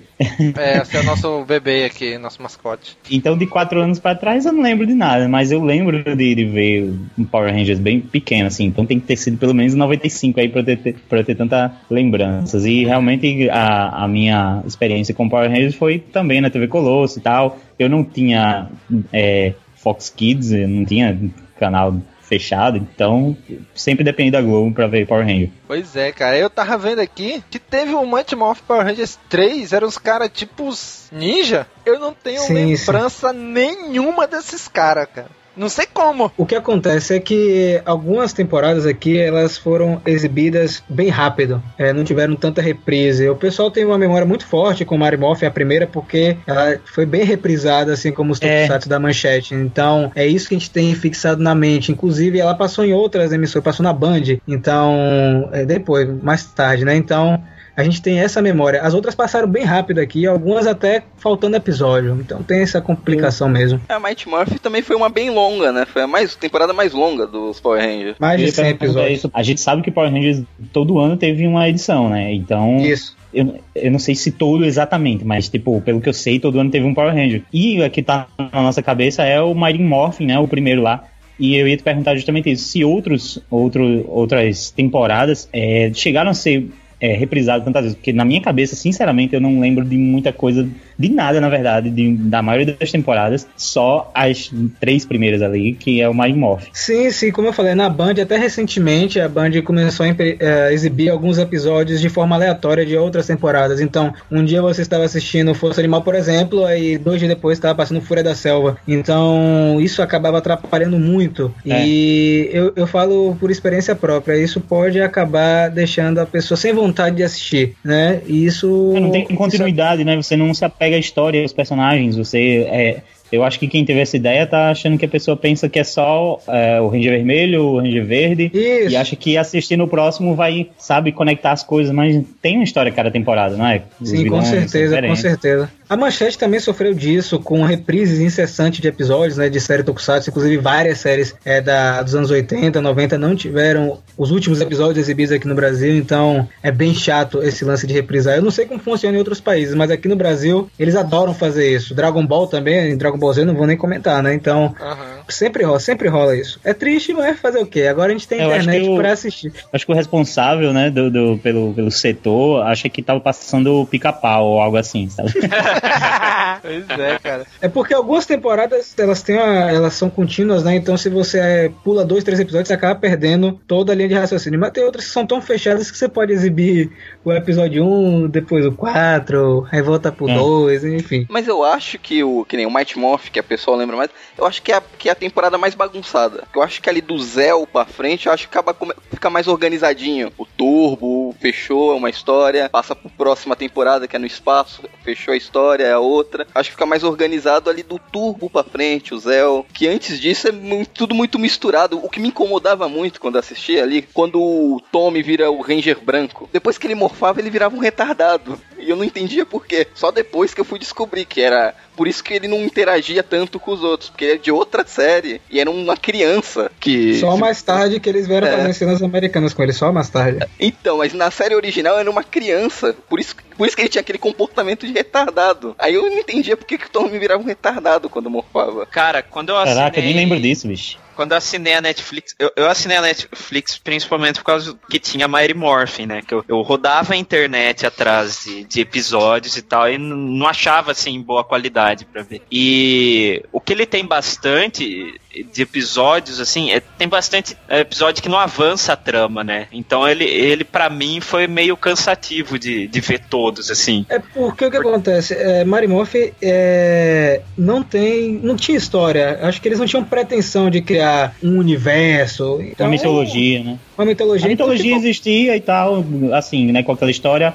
É, 0.58 0.78
esse 0.82 0.96
é 0.98 1.00
o 1.02 1.04
nosso 1.04 1.44
bebê 1.46 1.86
aqui, 1.86 2.18
nosso 2.18 2.42
mascote. 2.42 2.98
Então, 3.12 3.38
de 3.38 3.46
quatro 3.46 3.82
anos 3.82 4.00
pra 4.00 4.16
trás, 4.16 4.46
eu 4.46 4.54
não 4.54 4.62
lembro 4.62 4.86
de 4.88 4.94
nada, 4.94 5.28
mas 5.28 5.52
eu 5.52 5.64
lembro 5.64 6.04
de, 6.16 6.36
de 6.36 6.46
ver 6.46 6.94
um 7.18 7.24
Power 7.26 7.54
Rangers 7.54 7.80
bem 7.80 8.00
pequeno, 8.00 8.48
assim. 8.48 8.66
Então 8.66 8.86
tem 8.86 9.00
que 9.00 9.08
ter 9.08 9.16
sido 9.18 9.38
pelo 9.38 9.54
menos 9.54 9.74
95 9.76 10.40
aí 10.40 10.48
pra 10.50 10.62
eu 10.62 10.66
ter, 10.66 10.96
pra 11.10 11.20
eu 11.20 11.24
ter 11.24 11.36
tanta 11.36 11.72
lembranças. 11.90 12.66
E 12.66 12.86
realmente 12.86 13.50
a, 13.50 14.04
a 14.04 14.08
minha 14.08 14.62
experiência 14.66 15.14
com 15.14 15.28
Power 15.30 15.50
Rangers 15.50 15.76
foi 15.76 16.00
também 16.00 16.42
na 16.42 16.50
TV 16.50 16.68
Colosso 16.68 17.20
e 17.20 17.22
tal. 17.22 17.58
Eu 17.78 17.90
não 17.90 18.04
tinha 18.04 18.68
é, 19.12 19.54
Fox 19.82 20.10
Kids, 20.10 20.52
eu 20.52 20.68
não 20.68 20.86
tinha 20.86 21.18
canal 21.60 21.96
fechado, 22.22 22.78
então 22.78 23.36
sempre 23.76 24.06
dependi 24.06 24.32
da 24.32 24.42
Globo 24.42 24.74
pra 24.74 24.88
ver 24.88 25.06
Power 25.06 25.26
Rangers. 25.26 25.52
Pois 25.68 25.98
é, 25.98 26.14
cara. 26.14 26.38
Eu 26.38 26.50
tava 26.50 26.78
vendo 26.78 27.00
aqui 27.00 27.44
que 27.50 27.60
teve 27.60 27.94
o 27.94 28.06
Mighty 28.06 28.38
Morph 28.38 28.62
Power 28.62 28.86
Rangers 28.86 29.20
3, 29.28 29.74
eram 29.74 29.88
os 29.88 29.98
caras 29.98 30.30
tipo 30.34 30.68
os 30.68 31.10
ninja. 31.12 31.68
Eu 31.86 32.00
não 32.00 32.14
tenho 32.14 32.42
Sim, 32.44 32.54
lembrança 32.54 33.34
nenhuma 33.34 34.28
desses 34.28 34.68
caras, 34.68 35.08
cara. 35.14 35.41
Não 35.56 35.68
sei 35.70 35.86
como. 35.94 36.32
O 36.38 36.46
que 36.46 36.56
acontece 36.56 37.16
é 37.16 37.20
que 37.20 37.82
algumas 37.86 38.34
temporadas 38.34 38.86
aqui 38.86 39.18
elas 39.20 39.58
foram 39.58 40.02
exibidas 40.06 40.84
bem 40.88 41.10
rápido, 41.10 41.62
é, 41.78 41.92
não 41.92 42.04
tiveram 42.04 42.36
tanta 42.36 42.62
reprise. 42.62 43.28
O 43.30 43.36
pessoal 43.36 43.70
tem 43.70 43.84
uma 43.86 43.98
memória 43.98 44.26
muito 44.26 44.46
forte 44.46 44.86
com 44.86 44.98
Mary 44.98 45.18
Morphin, 45.18 45.46
a 45.46 45.52
primeira, 45.52 45.86
porque 45.86 46.38
ela 46.48 46.80
foi 46.86 47.06
bem 47.06 47.24
reprisada, 47.24 47.94
assim 47.94 48.12
como 48.12 48.32
os 48.32 48.42
É. 48.42 48.62
tokusatsu 48.62 48.90
da 48.90 49.00
Manchete. 49.00 49.54
Então 49.54 50.12
é 50.16 50.26
isso 50.26 50.48
que 50.48 50.56
a 50.56 50.58
gente 50.58 50.72
tem 50.72 50.96
fixado 50.96 51.42
na 51.44 51.54
mente. 51.54 51.92
Inclusive 51.92 52.40
ela 52.40 52.56
passou 52.56 52.86
em 52.86 52.94
outras 52.94 53.32
emissoras, 53.34 53.64
passou 53.64 53.84
na 53.84 53.94
Band. 53.94 54.38
Então 54.48 55.50
é, 55.52 55.66
depois, 55.66 56.08
mais 56.24 56.46
tarde, 56.46 56.86
né? 56.86 56.96
Então 56.96 57.42
a 57.76 57.84
gente 57.84 58.02
tem 58.02 58.20
essa 58.20 58.42
memória. 58.42 58.82
As 58.82 58.94
outras 58.94 59.16
passaram 59.16 59.48
bem 59.48 59.64
rápido 59.64 60.00
aqui, 60.00 60.26
algumas 60.26 60.68
até 60.68 61.04
faltando 61.18 61.56
episódio. 61.56 62.18
Então 62.20 62.44
tem 62.44 62.62
essa 62.62 62.82
complicação 62.82 63.48
mesmo. 63.50 63.82
A 63.88 64.00
Mighty 64.00 64.28
Morph 64.28 64.60
também 64.60 64.82
foi 64.82 64.96
uma 64.96 65.10
bem 65.10 65.30
longa, 65.30 65.72
né? 65.72 65.86
Foi 65.86 66.02
a 66.02 66.08
mais, 66.08 66.36
temporada 66.36 66.74
mais 66.74 66.94
longa 66.94 67.26
dos 67.26 67.60
Power 67.60 67.82
Rangers. 67.82 68.18
Mais 68.20 68.40
de 68.40 68.46
ia 68.48 68.52
100 68.52 68.64
perguntar 68.64 68.86
episódios. 68.86 69.20
isso. 69.20 69.32
A 69.34 69.44
gente 69.44 69.62
sabe 69.62 69.82
que 69.82 69.92
Power 69.92 70.12
Rangers 70.12 70.44
todo 70.74 71.00
ano 71.00 71.18
teve 71.18 71.48
uma 71.48 71.68
edição, 71.68 72.10
né? 72.10 72.34
Então. 72.34 72.78
Isso. 72.80 73.16
Eu, 73.34 73.60
eu 73.74 73.90
não 73.90 74.00
sei 74.00 74.14
se 74.14 74.30
todo 74.30 74.66
exatamente, 74.66 75.24
mas, 75.24 75.48
tipo, 75.48 75.80
pelo 75.80 76.02
que 76.02 76.10
eu 76.10 76.14
sei, 76.14 76.38
todo 76.38 76.60
ano 76.60 76.70
teve 76.70 76.86
um 76.86 76.94
Power 76.94 77.14
Ranger. 77.14 77.44
E 77.54 77.82
o 77.82 77.90
que 77.90 78.04
tá 78.04 78.28
na 78.38 78.62
nossa 78.62 78.84
cabeça 78.84 79.24
é 79.24 79.40
o 79.40 79.56
Mighty 79.56 79.82
Morphin, 79.82 80.26
né? 80.26 80.38
O 80.38 80.50
primeiro 80.50 80.82
lá. 80.82 81.06
E 81.40 81.56
eu 81.56 81.66
ia 81.68 81.78
te 81.78 81.82
perguntar 81.82 82.14
justamente 82.16 82.52
isso. 82.52 82.66
Se 82.66 82.84
outros, 82.84 83.42
outro, 83.50 84.06
outras 84.10 84.70
temporadas 84.70 85.50
é, 85.54 85.90
chegaram 85.94 86.30
a 86.30 86.34
ser 86.34 86.70
é, 87.02 87.14
reprisadas 87.14 87.66
tantas 87.66 87.82
vezes. 87.82 87.98
Porque 87.98 88.14
na 88.14 88.24
minha 88.24 88.40
cabeça, 88.40 88.76
sinceramente, 88.76 89.34
eu 89.34 89.42
não 89.42 89.60
lembro 89.60 89.84
de 89.84 89.98
muita 89.98 90.32
coisa, 90.32 90.70
de 91.02 91.10
nada, 91.10 91.42
na 91.42 91.50
verdade, 91.50 91.90
de- 91.90 92.14
da 92.16 92.42
maioria 92.42 92.76
das 92.80 92.92
temporadas. 92.92 93.48
Só 93.58 94.12
as 94.14 94.52
três 94.80 95.06
primeiras 95.06 95.42
ali, 95.42 95.74
que 95.74 96.02
é 96.02 96.08
o 96.10 96.14
Mighty 96.14 96.38
Morphin. 96.38 96.70
Sim, 96.74 97.12
sim, 97.12 97.32
como 97.32 97.48
eu 97.48 97.54
falei, 97.54 97.76
na 97.76 97.90
Band, 97.90 98.14
até 98.22 98.38
recentemente, 98.38 99.20
a 99.20 99.28
Band 99.28 99.52
começou 99.64 100.06
a 100.06 100.10
eh, 100.10 100.74
exibir 100.74 101.10
alguns 101.10 101.38
episódios 101.38 102.00
de 102.02 102.10
forma 102.10 102.36
aleatória 102.36 102.86
de 102.86 102.96
outras 102.98 103.26
temporadas. 103.28 103.80
Então, 103.82 104.14
um 104.32 104.44
dia 104.44 104.62
você 104.62 104.82
estava 104.82 105.04
assistindo 105.06 105.54
Força 105.54 105.82
Animal, 105.82 106.02
por 106.02 106.16
exemplo, 106.16 106.66
aí 106.66 106.98
dois 106.98 107.20
dias 107.20 107.30
depois 107.30 107.58
estava 107.58 107.76
passando 107.76 108.02
Fúria 108.02 108.24
da 108.24 108.36
Selva. 108.36 108.78
Então, 108.88 109.78
isso 109.82 110.02
acabava 110.02 110.38
atrapalhando 110.38 110.98
muito. 111.00 111.54
É. 111.66 111.86
E 111.86 112.50
eu, 112.52 112.74
eu 112.76 112.88
falo 112.88 113.36
por 113.40 113.50
experiência 113.52 113.96
própria, 113.96 114.38
isso 114.38 114.60
pode 114.60 115.00
acabar 115.02 115.70
deixando 115.70 116.20
a 116.20 116.26
pessoa 116.26 116.58
sem 116.58 116.74
vontade 116.74 117.16
de 117.18 117.24
assistir, 117.24 117.76
né? 117.84 118.22
E 118.26 118.46
isso. 118.46 118.94
É, 118.96 119.00
não 119.00 119.12
tem 119.12 119.24
isso- 119.24 119.36
continuidade, 119.36 120.04
né? 120.04 120.16
Você 120.16 120.36
não 120.36 120.54
se 120.54 120.66
apega 120.66 120.91
à 120.96 121.00
história, 121.00 121.42
aos 121.42 121.54
personagens. 121.54 122.18
Você 122.18 122.68
é, 122.70 123.02
eu 123.32 123.44
acho 123.46 123.58
que 123.58 123.68
quem 123.68 123.86
teve 123.86 124.02
essa 124.02 124.18
ideia 124.18 124.46
tá 124.46 124.72
achando 124.72 124.98
que 124.98 125.06
a 125.06 125.08
pessoa 125.08 125.38
pensa 125.38 125.70
que 125.70 125.80
é 125.80 125.84
só 125.86 126.40
é, 126.48 126.82
o 126.82 126.90
Ranger 126.90 127.14
Vermelho, 127.14 127.64
o 127.64 127.80
Ranger 127.80 128.06
Verde. 128.06 128.52
Isso. 128.54 128.90
E 128.90 128.96
acha 128.98 129.16
que 129.16 129.38
assistindo 129.38 129.86
o 129.86 129.88
próximo 129.88 130.36
vai, 130.36 130.70
sabe, 130.78 131.14
conectar 131.14 131.54
as 131.54 131.64
coisas, 131.64 131.96
mas 131.96 132.22
tem 132.42 132.56
uma 132.56 132.66
história 132.66 132.92
cada 132.92 133.10
temporada, 133.10 133.56
não 133.56 133.66
é? 133.66 133.84
Os 134.02 134.10
Sim, 134.10 134.28
com 134.28 134.42
certeza, 134.42 135.02
com 135.02 135.16
certeza. 135.16 135.72
A 135.92 135.98
Manchete 135.98 136.38
também 136.38 136.58
sofreu 136.58 136.94
disso, 136.94 137.38
com 137.38 137.66
reprises 137.66 138.22
incessantes 138.22 138.80
de 138.80 138.88
episódios, 138.88 139.36
né, 139.38 139.50
de 139.50 139.60
série 139.60 139.84
Tokusatsu, 139.84 140.30
inclusive 140.30 140.56
várias 140.56 141.00
séries 141.00 141.36
é, 141.44 141.60
da, 141.60 142.02
dos 142.02 142.16
anos 142.16 142.32
80, 142.32 142.80
90 142.80 143.18
não 143.18 143.36
tiveram 143.36 144.00
os 144.18 144.32
últimos 144.32 144.62
episódios 144.62 144.98
exibidos 145.00 145.34
aqui 145.34 145.46
no 145.50 145.54
Brasil, 145.54 145.94
então 145.98 146.48
é 146.64 146.72
bem 146.72 146.94
chato 146.96 147.44
esse 147.44 147.66
lance 147.66 147.86
de 147.86 147.94
reprisar. 147.94 148.38
Eu 148.38 148.42
não 148.42 148.52
sei 148.52 148.66
como 148.66 148.80
funciona 148.80 149.16
em 149.16 149.20
outros 149.20 149.42
países, 149.42 149.76
mas 149.76 149.92
aqui 149.92 150.08
no 150.08 150.16
Brasil 150.16 150.70
eles 150.80 150.96
adoram 150.96 151.34
fazer 151.34 151.76
isso. 151.76 151.94
Dragon 151.94 152.26
Ball 152.26 152.48
também, 152.48 152.92
em 152.92 152.96
Dragon 152.98 153.18
Ball 153.18 153.34
Z 153.34 153.44
não 153.44 153.54
vou 153.54 153.68
nem 153.68 153.76
comentar, 153.76 154.24
né, 154.24 154.34
então 154.34 154.74
Aham. 154.80 155.24
sempre 155.28 155.66
rola, 155.66 155.80
sempre 155.82 156.08
rola 156.08 156.38
isso. 156.38 156.58
É 156.64 156.74
triste, 156.74 157.12
mas 157.14 157.38
fazer 157.38 157.60
o 157.60 157.66
quê? 157.66 157.88
Agora 157.88 158.12
a 158.12 158.14
gente 158.14 158.30
tem 158.30 158.40
Eu 158.40 158.46
internet 158.48 158.88
o- 158.88 158.96
pra 158.96 159.12
assistir. 159.12 159.52
Acho 159.74 159.86
que 159.86 159.92
o 159.92 159.96
responsável, 159.96 160.72
né, 160.72 160.90
do, 160.90 161.12
do- 161.12 161.38
pelo, 161.40 161.74
pelo 161.74 161.92
setor, 161.92 162.64
acha 162.66 162.88
que 162.88 163.02
tava 163.04 163.20
passando 163.20 163.82
o 163.82 163.86
pica-pau 163.86 164.46
ou 164.46 164.62
algo 164.62 164.78
assim, 164.78 165.10
sabe? 165.10 165.32
pois 166.62 166.90
é, 167.00 167.20
cara. 167.20 167.46
É 167.62 167.68
porque 167.68 167.94
algumas 167.94 168.26
temporadas 168.26 168.94
elas 168.98 169.22
têm 169.22 169.36
uma- 169.38 169.72
elas 169.72 169.94
são 169.94 170.10
contínuas, 170.10 170.64
né? 170.64 170.76
Então 170.76 170.98
se 170.98 171.10
você 171.10 171.40
é, 171.40 171.72
pula 171.84 172.04
dois, 172.06 172.24
três 172.24 172.40
episódios, 172.40 172.68
você 172.68 172.74
acaba 172.74 172.96
perdendo 173.00 173.60
toda 173.68 173.92
a 173.92 173.96
linha 173.96 174.10
de 174.10 174.16
raciocínio. 174.16 174.60
Mas 174.60 174.72
tem 174.72 174.84
outras 174.84 175.06
que 175.06 175.12
são 175.12 175.26
tão 175.26 175.42
fechadas 175.42 175.90
que 175.92 175.98
você 175.98 176.08
pode 176.08 176.32
exibir 176.32 176.92
o 177.24 177.32
episódio 177.32 177.86
1, 177.86 178.28
depois 178.30 178.66
o 178.66 178.72
4, 178.72 179.68
aí 179.72 179.82
volta 179.82 180.12
pro 180.12 180.30
É. 180.30 180.34
2, 180.36 180.84
enfim. 180.86 181.26
Mas 181.30 181.48
eu 181.48 181.64
acho 181.64 181.98
que 182.00 182.24
o 182.24 182.46
que 182.46 182.58
nem 182.58 182.66
o 182.66 182.70
Mighty 182.74 182.98
Morphin 182.98 183.12
Morph, 183.12 183.30
que 183.30 183.40
a 183.40 183.44
pessoa 183.44 183.76
lembra 183.76 183.98
mais, 183.98 184.10
eu 184.38 184.46
acho 184.46 184.62
que 184.62 184.72
é 184.72 184.76
a, 184.76 184.82
que 184.98 185.10
é 185.10 185.12
a 185.12 185.16
temporada 185.16 185.58
mais 185.58 185.76
bagunçada. 185.76 186.44
Eu 186.56 186.62
acho 186.62 186.82
que 186.82 186.90
ali 186.90 187.02
do 187.02 187.18
Zell 187.20 187.68
pra 187.68 187.84
frente, 187.84 188.28
eu 188.28 188.32
acho 188.34 188.48
que 188.48 188.54
acaba 188.58 188.74
come- 188.74 188.94
fica 189.10 189.30
mais 189.30 189.48
organizadinho. 189.48 190.32
O 190.38 190.46
Turbo 190.46 191.36
fechou 191.40 191.98
uma 191.98 192.10
história, 192.10 192.70
passa 192.70 192.96
pro 192.96 193.10
próxima 193.10 193.56
temporada 193.56 194.08
que 194.08 194.16
é 194.16 194.20
no 194.20 194.26
espaço, 194.26 194.82
fechou 195.04 195.34
a 195.34 195.38
história, 195.38 195.62
é 195.80 195.92
a 195.92 196.00
outra. 196.00 196.46
Acho 196.54 196.70
que 196.70 196.76
fica 196.76 196.86
mais 196.86 197.04
organizado 197.04 197.70
ali 197.70 197.84
do 197.84 197.98
Turbo 198.00 198.50
pra 198.50 198.64
frente, 198.64 199.14
o 199.14 199.20
Zell. 199.20 199.66
Que 199.74 199.88
antes 199.88 200.20
disso 200.20 200.48
é 200.48 200.52
mu- 200.52 200.86
tudo 200.86 201.14
muito 201.16 201.40
misturado. 201.40 201.98
O 202.04 202.10
que 202.10 202.20
me 202.20 202.28
incomodava 202.30 202.90
muito 202.90 203.22
quando 203.22 203.38
assistia 203.38 203.84
ali, 203.84 204.02
quando 204.14 204.42
o 204.42 204.82
Tommy 204.92 205.22
vira 205.22 205.50
o 205.52 205.62
Ranger 205.62 206.00
branco. 206.02 206.50
Depois 206.52 206.78
que 206.78 206.88
ele 206.88 206.96
morfava, 206.96 207.40
ele 207.40 207.50
virava 207.50 207.76
um 207.76 207.80
retardado. 207.80 208.60
E 208.78 208.90
eu 208.90 208.96
não 208.96 209.04
entendia 209.04 209.46
por 209.46 209.66
quê. 209.66 209.88
Só 209.94 210.12
depois 210.12 210.54
que 210.54 210.60
eu 210.60 210.66
fui 210.66 210.80
descobrir 210.80 211.26
que 211.26 211.40
era 211.42 211.74
por 212.02 212.08
isso 212.08 212.24
que 212.24 212.34
ele 212.34 212.48
não 212.48 212.64
interagia 212.64 213.22
tanto 213.22 213.60
com 213.60 213.74
os 213.74 213.84
outros, 213.84 214.10
porque 214.10 214.26
ele 214.26 214.34
é 214.34 214.38
de 214.38 214.52
outra 214.52 214.84
série 214.84 215.40
e 215.52 215.60
era 215.60 215.70
uma 215.70 215.96
criança 215.96 216.72
que 216.80 217.20
Só 217.20 217.38
mais 217.38 217.62
tarde 217.62 218.00
que 218.00 218.10
eles 218.10 218.26
vieram 218.26 218.48
É. 218.48 218.58
fazer 218.58 218.74
cenas 218.74 219.04
americanas 219.04 219.54
com 219.54 219.62
ele, 219.62 219.72
só 219.72 219.92
mais 219.92 220.10
tarde. 220.10 220.44
Então, 220.60 220.98
mas 220.98 221.14
na 221.14 221.30
série 221.30 221.54
original 221.54 222.00
era 222.00 222.10
uma 222.10 222.24
criança, 222.24 222.96
por 223.08 223.20
isso, 223.20 223.36
por 223.56 223.68
isso 223.68 223.76
que 223.76 223.84
ele 223.84 223.90
tinha 223.90 224.02
aquele 224.02 224.18
comportamento 224.18 224.88
de 224.88 224.94
retardado. 224.94 225.76
Aí 225.78 225.94
eu 225.94 226.02
não 226.02 226.18
entendia 226.18 226.58
por 226.58 226.66
que, 226.66 226.80
que 226.80 226.88
o 226.88 226.90
Tommy 226.90 227.20
virava 227.20 227.44
um 227.44 227.46
retardado 227.46 228.10
quando 228.10 228.32
morfava. 228.32 228.84
Cara, 228.88 229.22
quando 229.22 229.50
eu 229.50 229.58
assinei... 229.58 229.76
Caraca, 229.76 230.00
eu 230.00 230.04
nem 230.04 230.16
lembro 230.16 230.40
disso, 230.40 230.68
bicho. 230.68 230.98
Quando 231.16 231.32
eu 231.32 231.38
assinei 231.38 231.74
a 231.74 231.82
Netflix, 231.82 232.36
eu, 232.40 232.52
eu 232.56 232.70
assinei 232.70 232.98
a 232.98 233.02
Netflix 233.02 233.78
principalmente 233.78 234.40
por 234.40 234.46
causa 234.46 234.78
que 234.90 235.00
tinha 235.00 235.28
Mighty 235.28 235.54
Morphin, 235.54 236.06
né? 236.06 236.22
Que 236.22 236.34
eu, 236.34 236.46
eu 236.48 236.62
rodava 236.62 237.14
a 237.14 237.18
internet 237.18 237.86
atrás 237.86 238.44
de, 238.46 238.64
de 238.64 238.82
episódios 238.82 239.58
e 239.58 239.62
tal, 239.62 239.90
e 239.90 239.98
não 239.98 240.48
achava 240.48 240.92
assim 240.92 241.22
boa 241.22 241.44
qualidade 241.44 242.06
pra 242.06 242.24
ver. 242.24 242.42
E 242.52 243.44
o 243.52 243.60
que 243.60 243.74
ele 243.74 243.86
tem 243.86 244.06
bastante 244.06 245.20
de 245.52 245.62
episódios, 245.62 246.40
assim, 246.40 246.72
é- 246.72 246.82
tem 246.98 247.08
bastante 247.08 247.56
episódio 247.70 248.22
que 248.22 248.30
não 248.30 248.38
avança 248.38 248.94
a 248.94 248.96
trama, 248.96 249.44
né? 249.44 249.68
Então 249.72 250.08
ele, 250.08 250.26
ele 250.26 250.64
para 250.64 250.90
mim, 250.90 251.20
foi 251.22 251.48
meio 251.48 251.78
cansativo 251.78 252.60
de, 252.60 252.88
de 252.88 253.00
ver 253.00 253.20
todos, 253.30 253.72
assim. 253.72 254.06
É 254.10 254.20
porque 254.20 254.66
o 254.66 254.72
que 254.72 254.78
acontece? 254.78 255.34
É, 255.34 255.64
Mary 255.64 255.88
Morphy 255.88 256.34
é, 256.42 257.42
não 257.58 257.82
tem. 257.82 258.40
não 258.44 258.56
tinha 258.56 258.78
história. 258.78 259.40
Acho 259.42 259.62
que 259.62 259.68
eles 259.68 259.80
não 259.80 259.86
tinham 259.86 260.04
pretensão 260.04 260.70
de 260.70 260.82
criar 260.82 261.36
um 261.42 261.58
universo. 261.58 262.60
Então, 262.62 262.86
Uma 262.88 262.92
mitologia, 262.92 263.64
né? 263.64 263.80
Uma 263.98 264.06
mitologia. 264.06 264.46
A 264.48 264.50
mitologia 264.50 264.86
então, 264.86 264.96
tipo, 264.98 265.08
existia 265.08 265.56
e 265.56 265.62
tal, 265.62 266.04
assim, 266.34 266.72
né, 266.72 266.84
com 266.84 266.92
aquela 266.92 267.12
história 267.12 267.54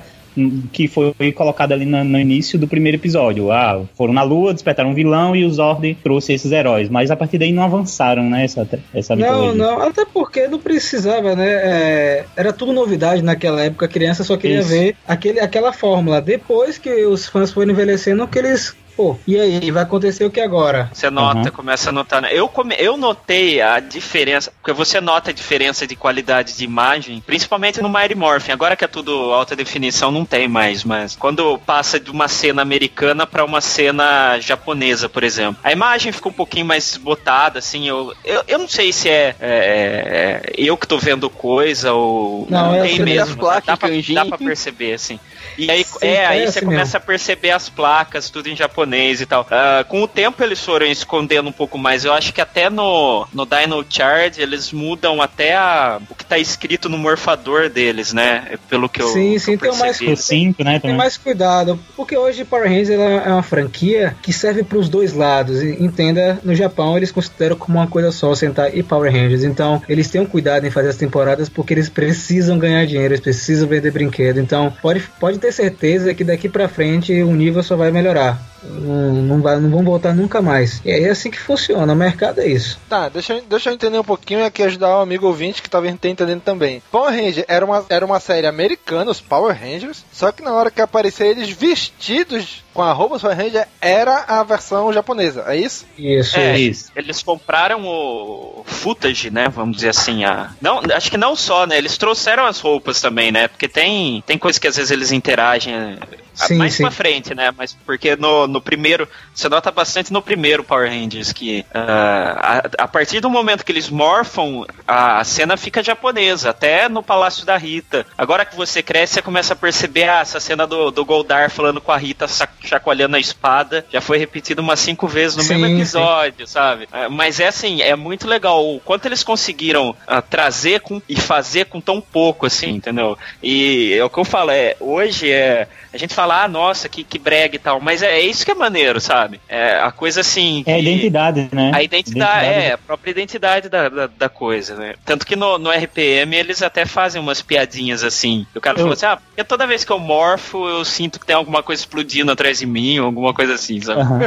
que 0.72 0.87
foi 0.88 1.33
colocada 1.33 1.75
ali 1.75 1.85
no, 1.85 2.03
no 2.05 2.18
início 2.18 2.59
do 2.59 2.68
primeiro 2.68 2.99
episódio. 2.99 3.51
Ah, 3.51 3.83
foram 3.96 4.12
na 4.12 4.22
Lua, 4.22 4.53
despertaram 4.53 4.90
um 4.90 4.94
vilão 4.94 5.35
e 5.35 5.44
o 5.44 5.51
Zord 5.51 5.96
trouxe 6.03 6.33
esses 6.33 6.53
heróis. 6.53 6.88
Mas 6.88 7.11
a 7.11 7.16
partir 7.16 7.38
daí 7.38 7.53
não 7.53 7.62
avançaram, 7.62 8.29
né, 8.29 8.44
essa, 8.44 8.68
essa 8.94 9.16
Não, 9.16 9.53
mitologia. 9.53 9.55
não, 9.55 9.83
até 9.83 10.05
porque 10.05 10.46
não 10.49 10.59
precisava, 10.59 11.35
né? 11.35 11.49
É, 11.49 12.25
era 12.37 12.53
tudo 12.53 12.72
novidade 12.72 13.22
naquela 13.22 13.62
época, 13.62 13.87
a 13.87 13.88
criança 13.88 14.25
só 14.25 14.37
queria 14.37 14.61
Isso. 14.61 14.68
ver 14.68 14.96
aquele, 15.07 15.40
aquela 15.40 15.72
fórmula. 15.72 16.20
Depois 16.20 16.79
que 16.79 17.05
os 17.07 17.27
fãs 17.27 17.53
foram 17.53 17.70
envelhecendo, 17.72 18.27
que 18.29 18.38
eles. 18.38 18.75
Pô, 18.97 19.19
e 19.27 19.39
aí, 19.39 19.71
vai 19.71 19.83
acontecer 19.83 20.25
o 20.25 20.31
que 20.31 20.41
agora? 20.41 20.89
Você 20.93 21.11
nota, 21.11 21.41
Uhum. 21.41 21.51
começa 21.51 21.91
a 21.91 21.93
notar. 21.93 22.23
né? 22.23 22.31
Eu, 22.33 22.49
come, 22.49 22.75
eu 22.79 22.97
notei 22.97 23.61
a 23.61 23.79
diferença, 23.79 24.51
porque 24.51 24.73
você 24.73 25.01
nota 25.03 25.31
a 25.31 25.35
diferença 25.35 25.87
de 25.87 25.95
qualidade 25.95 26.57
de 26.57 26.65
imagem, 26.65 27.23
principalmente 27.27 27.83
no 27.83 27.91
Mighty 27.91 28.15
Morphin. 28.15 28.53
Agora 28.53 28.75
que 28.75 28.85
é 28.85 28.89
tudo 28.89 29.13
alta 29.35 29.55
definição, 29.55 30.11
não 30.11 30.25
tem 30.25 30.49
mais, 30.49 30.83
mas 30.83 31.15
quando 31.15 31.59
passa 31.59 32.01
de 32.01 32.11
uma 32.11 32.27
cena 32.27 32.63
americana 32.63 33.27
para 33.27 33.45
uma 33.45 33.61
cena 33.61 34.39
japonesa, 34.41 35.09
por 35.11 35.23
exemplo, 35.23 35.61
a 35.63 35.71
imagem 35.73 36.11
fica 36.11 36.29
um 36.31 36.33
pouquinho 36.33 36.65
mais 36.65 36.85
desbotada, 36.85 37.59
assim. 37.59 37.87
Eu, 37.87 38.15
eu, 38.25 38.43
eu 38.49 38.59
não 38.59 38.69
sei 38.69 38.93
se 38.95 39.11
é, 39.11 39.35
é, 39.41 40.43
é, 40.51 40.53
eu 40.57 40.75
que 40.77 40.87
tô 40.89 40.97
vendo 40.97 41.29
coisa 41.29 41.93
ou 41.93 42.47
Não, 42.49 42.75
é 42.75 42.81
tem 42.81 42.95
assim, 42.95 43.03
mesmo. 43.03 43.43
dá, 43.43 43.61
pra, 43.61 43.89
dá 44.15 44.25
pra 44.25 44.39
perceber, 44.39 44.95
assim. 44.95 45.21
E 45.59 45.71
aí, 45.71 45.85
Sim, 45.85 46.07
é, 46.07 46.27
aí 46.27 46.47
você 46.47 46.61
começa 46.61 46.99
a 46.99 47.01
perceber 47.01 47.51
as 47.51 47.69
placas, 47.69 48.31
tudo 48.31 48.49
em 48.49 48.57
japonês 48.57 49.21
e 49.21 49.27
tal. 49.27 49.47
Ah, 49.51 49.85
com 49.88 50.03
o 50.03 50.09
tempo 50.09 50.42
eles 50.42 50.62
foram 50.62 50.87
escondendo 50.87 51.49
um 51.49 51.53
pouco 51.53 51.79
mais. 51.79 52.05
Eu 52.05 52.12
acho 52.12 52.33
que 52.33 52.40
até 52.40 52.69
no, 52.69 53.27
no 53.33 53.47
Dino 53.47 53.85
Charge 53.88 54.40
eles 54.40 54.73
mudam 54.73 55.21
até 55.23 55.57
a, 55.57 56.01
o 56.09 56.14
que 56.14 56.25
tá 56.25 56.38
escrito 56.38 56.88
no 56.88 56.99
morfador 56.99 57.69
deles, 57.69 58.12
né? 58.12 58.59
Pelo 58.69 58.88
que 58.88 59.01
eu, 59.01 59.09
Sim, 59.09 59.33
que 59.35 59.40
sim, 59.40 59.53
eu 59.53 59.59
tem 59.59 59.71
mais 59.71 59.99
percebi. 59.99 60.12
O 60.12 60.16
5, 60.16 60.64
né, 60.64 60.79
Tem 60.79 60.95
mais 60.95 61.16
cuidado, 61.16 61.79
porque 61.97 62.16
hoje 62.16 62.45
Power 62.45 62.69
Rangers 62.69 62.90
é 62.90 63.29
uma 63.29 63.42
franquia 63.42 64.16
que 64.23 64.33
serve 64.33 64.62
para 64.62 64.79
os 64.79 64.88
dois 64.88 65.12
lados. 65.12 65.62
Entenda, 65.62 66.38
no 66.42 66.55
Japão 66.55 66.97
eles 66.97 67.11
consideram 67.12 67.57
como 67.57 67.79
uma 67.79 67.87
coisa 67.87 68.11
só 68.12 68.35
Sentai 68.35 68.73
e 68.75 68.83
Power 68.83 69.11
Rangers. 69.12 69.45
Então 69.45 69.83
eles 69.88 70.11
têm 70.11 70.21
um 70.21 70.27
cuidado 70.27 70.66
em 70.66 70.71
fazer 70.71 70.88
as 70.88 70.97
temporadas 70.97 71.49
porque 71.49 71.75
eles 71.75 71.88
precisam 71.88 72.59
ganhar 72.59 72.85
dinheiro, 72.87 73.14
eles 73.14 73.21
precisam 73.21 73.69
vender 73.69 73.90
brinquedo. 73.90 74.38
Então 74.38 74.73
pode, 74.83 75.01
pode 75.19 75.38
ter 75.38 75.46
certeza 75.53 76.15
que 76.15 76.25
daqui 76.25 76.49
para 76.49 76.69
frente 76.69 77.23
o 77.23 77.35
nível 77.35 77.63
só 77.63 77.77
vai 77.77 77.91
melhorar. 77.91 78.41
Não, 78.69 79.13
não, 79.15 79.41
vai, 79.43 79.59
não 79.59 79.71
vão 79.71 79.85
voltar 79.85 80.15
nunca 80.15 80.41
mais. 80.43 80.81
E 80.85 80.91
aí 80.91 81.05
é 81.05 81.11
assim 81.11 81.31
que 81.31 81.39
funciona, 81.39 81.93
o 81.93 81.97
mercado 81.97 82.41
é 82.41 82.47
isso. 82.47 82.79
Tá, 82.89 83.09
deixa, 83.09 83.35
eu- 83.35 83.43
deixa 83.49 83.71
eu 83.71 83.75
entender 83.75 83.99
um 83.99 84.05
pouquinho 84.05 84.41
e 84.41 84.45
aqui 84.45 84.63
ajudar 84.63 84.99
o 84.99 85.01
amigo 85.03 85.27
ouvinte 85.27 85.63
que 85.63 85.71
talvez 85.71 85.93
não 85.93 85.99
tenha 85.99 86.13
entendendo 86.13 86.41
também. 86.43 86.83
Power 86.91 87.11
Ranger 87.13 87.45
era 87.49 87.65
uma, 87.65 87.85
era 87.89 88.05
uma 88.05 88.21
série 88.21 88.47
americana, 88.47 89.11
os 89.11 89.21
Power 89.21 89.57
Rangers, 89.59 90.05
só 90.13 90.31
que 90.33 90.43
na 90.43 90.53
hora 90.53 90.71
que 90.71 90.81
aparecer 90.81 91.27
eles 91.29 91.49
vestidos 91.51 92.65
com 92.75 92.83
a 92.83 92.93
roupa 92.93 93.19
Power 93.19 93.37
Ranger, 93.37 93.67
era 93.81 94.25
a 94.29 94.43
versão 94.43 94.93
japonesa, 94.93 95.45
é 95.47 95.57
isso? 95.57 95.87
Isso, 95.97 96.37
É, 96.39 96.59
Isso. 96.59 96.91
Eles 96.95 97.23
compraram 97.23 97.83
o 97.87 98.63
footage, 98.67 99.31
né? 99.31 99.49
Vamos 99.49 99.77
dizer 99.77 99.89
assim. 99.91 100.25
A... 100.25 100.51
Não, 100.61 100.81
acho 100.95 101.11
que 101.11 101.17
não 101.17 101.35
só, 101.35 101.67
né? 101.67 101.79
Eles 101.79 101.97
trouxeram 101.97 102.45
as 102.47 102.61
roupas 102.61 103.01
também, 103.01 103.33
né? 103.33 103.49
Porque 103.49 103.67
tem, 103.69 104.23
tem 104.27 104.37
coisas 104.37 104.59
que 104.59 104.69
às 104.69 104.77
vezes 104.77 104.91
eles 104.91 105.11
interagem 105.13 105.75
é, 105.75 105.97
Sim, 106.37 106.57
mais 106.57 106.75
sim. 106.75 106.83
pra 106.83 106.90
frente, 106.90 107.35
né? 107.35 107.53
Mas 107.57 107.72
porque 107.72 108.14
no, 108.14 108.46
no 108.46 108.61
primeiro, 108.61 109.09
você 109.35 109.49
nota 109.49 109.70
bastante 109.70 110.12
no 110.12 110.20
primeiro 110.20 110.62
Power 110.62 110.88
Rangers 110.88 111.33
que 111.33 111.64
ah, 111.72 112.62
a, 112.79 112.85
a 112.85 112.88
partir 112.88 113.20
do 113.20 113.31
momento 113.31 113.64
que 113.64 113.72
eles 113.72 113.88
morfam, 113.88 114.64
a, 114.87 115.18
a 115.20 115.25
cena 115.25 115.57
fica 115.57 115.83
japonesa, 115.83 116.51
até 116.51 116.88
no 116.88 117.03
Palácio 117.03 117.46
da 117.46 117.57
Rita. 117.57 118.07
Agora 118.16 118.44
que 118.44 118.55
você 118.55 118.83
cresce, 118.83 119.14
você 119.14 119.22
começa 119.22 119.55
a 119.55 119.57
perceber 119.57 120.09
ah, 120.09 120.20
essa 120.20 120.38
cena 120.38 120.66
do, 120.66 120.90
do 120.90 121.05
Goldar 121.05 121.51
falando 121.51 121.81
com 121.81 121.90
a 121.90 121.96
Rita 121.96 122.27
chacoalhando 122.61 123.16
a 123.16 123.20
espada, 123.20 123.87
já 123.90 124.01
foi 124.01 124.18
repetida 124.18 124.61
umas 124.61 124.81
cinco 124.81 125.07
vezes 125.07 125.37
no 125.37 125.42
Sim, 125.42 125.57
mesmo 125.57 125.77
episódio, 125.77 126.46
sabe? 126.46 126.88
É, 126.92 127.09
Mas 127.09 127.40
é 127.40 127.49
assim, 127.49 127.81
é 127.81 127.96
muito 127.96 128.29
legal 128.29 128.64
o 128.64 128.81
quanto 128.81 129.07
eles 129.07 129.22
conseguiram 129.22 129.96
ah, 130.07 130.20
trazer 130.20 130.81
com, 130.81 131.01
e 131.09 131.16
fazer 131.16 131.66
com 131.66 131.81
tão 131.81 132.01
pouco, 132.01 132.46
assim, 132.46 132.70
entendeu? 132.70 133.18
E 133.42 133.94
é 133.94 134.05
o 134.05 134.11
que 134.11 134.18
eu 134.18 134.25
falo, 134.25 134.51
é, 134.51 134.77
hoje 134.81 135.31
é. 135.31 135.68
A 135.92 135.99
gente 135.99 136.14
fala, 136.14 136.26
ah, 136.33 136.49
nossa, 136.49 136.89
que, 136.89 137.05
que 137.05 137.19
brega 137.19 137.57
e 137.57 137.59
tal, 137.59 137.81
mas 137.81 138.03
é, 138.03 138.19
é 138.19 138.21
isso 138.21 138.45
que 138.45 138.51
é 138.51 138.55
maneiro, 138.55 139.01
sabe? 139.01 139.41
É 139.49 139.81
a 139.81 139.91
coisa 139.91 140.21
assim. 140.21 140.62
É 140.67 140.75
a 140.75 140.79
identidade, 140.79 141.49
né? 141.53 141.71
a 141.75 141.83
identidade, 141.83 142.47
é, 142.47 142.73
a 142.73 142.79
própria 142.79 143.11
identidade 143.11 143.69
da, 143.69 143.89
da, 143.89 144.07
da 144.07 144.29
coisa, 144.29 144.75
né? 144.77 144.95
Tanto 145.05 145.27
que 145.27 145.37
no, 145.37 145.59
no 145.59 145.71
RPM 145.71 146.35
eles 146.37 146.62
até 146.62 146.85
fazem 146.87 147.21
umas 147.21 147.43
piadinhas 147.43 148.03
assim. 148.05 148.47
O 148.55 148.61
cara 148.61 148.77
Eu- 148.77 148.83
falou 148.83 148.93
assim: 148.95 149.07
ah, 149.07 149.17
porque 149.17 149.45
toda 149.45 149.67
vez 149.67 149.85
que 149.85 149.93
eu 149.93 149.99
morfo, 149.99 150.67
eu 150.69 150.85
sinto 150.85 151.19
que 151.21 151.27
tem 151.27 151.37
alguma 151.37 151.62
coisa 151.62 151.81
explodindo 151.83 152.31
atrás 152.33 152.59
de 152.59 152.67
mim, 152.67 152.99
ou 152.99 153.07
alguma 153.07 153.33
coisa 153.35 153.55
assim, 153.55 153.81
sabe? 153.81 154.01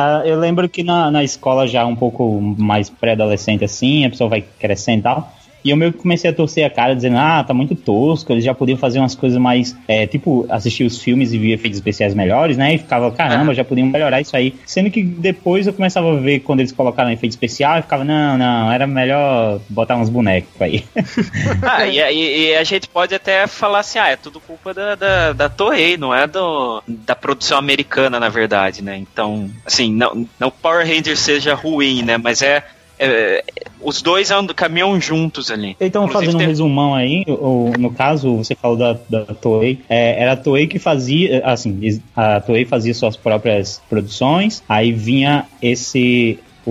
Ah, 0.00 0.22
eu 0.24 0.38
lembro 0.38 0.68
que 0.68 0.82
na, 0.82 1.10
na 1.10 1.24
escola 1.24 1.66
já 1.66 1.84
um 1.84 1.96
pouco 1.96 2.40
mais 2.40 2.88
pré-adolescente 2.88 3.64
assim, 3.64 4.04
a 4.04 4.10
pessoa 4.10 4.28
vai 4.30 4.44
crescendo 4.58 5.00
e 5.00 5.02
tal. 5.02 5.37
E 5.68 5.70
eu 5.70 5.76
meio 5.76 5.92
que 5.92 5.98
comecei 5.98 6.30
a 6.30 6.32
torcer 6.32 6.64
a 6.64 6.70
cara, 6.70 6.94
dizendo, 6.94 7.18
ah, 7.18 7.44
tá 7.44 7.52
muito 7.52 7.74
tosco, 7.74 8.32
eles 8.32 8.42
já 8.42 8.54
podiam 8.54 8.78
fazer 8.78 8.98
umas 8.98 9.14
coisas 9.14 9.38
mais, 9.38 9.76
é, 9.86 10.06
tipo, 10.06 10.46
assistir 10.48 10.84
os 10.84 10.98
filmes 10.98 11.32
e 11.34 11.38
ver 11.38 11.52
efeitos 11.52 11.78
especiais 11.78 12.14
melhores, 12.14 12.56
né? 12.56 12.74
E 12.74 12.78
ficava, 12.78 13.10
caramba, 13.10 13.52
já 13.54 13.62
podiam 13.62 13.86
melhorar 13.86 14.20
isso 14.22 14.34
aí. 14.34 14.54
Sendo 14.64 14.90
que 14.90 15.02
depois 15.02 15.66
eu 15.66 15.74
começava 15.74 16.10
a 16.10 16.16
ver 16.20 16.40
quando 16.40 16.60
eles 16.60 16.72
colocaram 16.72 17.10
efeito 17.10 17.32
especial 17.32 17.78
e 17.78 17.82
ficava, 17.82 18.02
não, 18.02 18.38
não, 18.38 18.72
era 18.72 18.86
melhor 18.86 19.60
botar 19.68 19.96
uns 19.96 20.08
bonecos 20.08 20.50
aí. 20.60 20.84
Ah, 21.62 21.86
e, 21.86 21.98
e- 21.98 22.56
a 22.56 22.64
gente 22.64 22.88
pode 22.88 23.14
até 23.14 23.46
falar 23.46 23.80
assim, 23.80 23.98
ah, 23.98 24.08
é 24.08 24.16
tudo 24.16 24.40
culpa 24.40 24.72
da, 24.72 24.94
da, 24.94 25.32
da 25.32 25.50
não 25.98 26.14
é 26.14 26.26
do, 26.26 26.82
da 26.86 27.14
produção 27.14 27.58
americana, 27.58 28.18
na 28.18 28.28
verdade, 28.28 28.82
né? 28.82 28.96
Então, 28.96 29.50
assim, 29.66 29.92
não, 29.92 30.26
não 30.38 30.50
Power 30.50 30.86
Rangers 30.86 31.18
seja 31.18 31.54
ruim, 31.54 32.02
né? 32.02 32.16
Mas 32.16 32.42
é. 32.42 32.64
É, 32.98 33.44
os 33.80 34.02
dois 34.02 34.30
andam, 34.30 34.54
caminham 34.54 35.00
juntos 35.00 35.50
ali. 35.50 35.76
Então, 35.80 36.04
Inclusive, 36.04 36.26
fazendo 36.26 36.34
um 36.36 36.38
tem- 36.38 36.48
resumão 36.48 36.94
aí, 36.94 37.24
o, 37.26 37.72
no 37.78 37.90
caso, 37.92 38.36
você 38.36 38.54
falou 38.54 38.76
da, 38.76 38.96
da 39.08 39.24
Toei, 39.26 39.78
é, 39.88 40.22
era 40.22 40.32
a 40.32 40.36
Toei 40.36 40.66
que 40.66 40.78
fazia, 40.78 41.42
assim, 41.44 41.78
es- 41.82 42.00
a 42.16 42.40
Toei 42.40 42.64
fazia 42.64 42.92
suas 42.94 43.16
próprias 43.16 43.80
produções, 43.88 44.62
aí 44.68 44.92
vinha 44.92 45.44
esse, 45.62 46.38
o, 46.66 46.70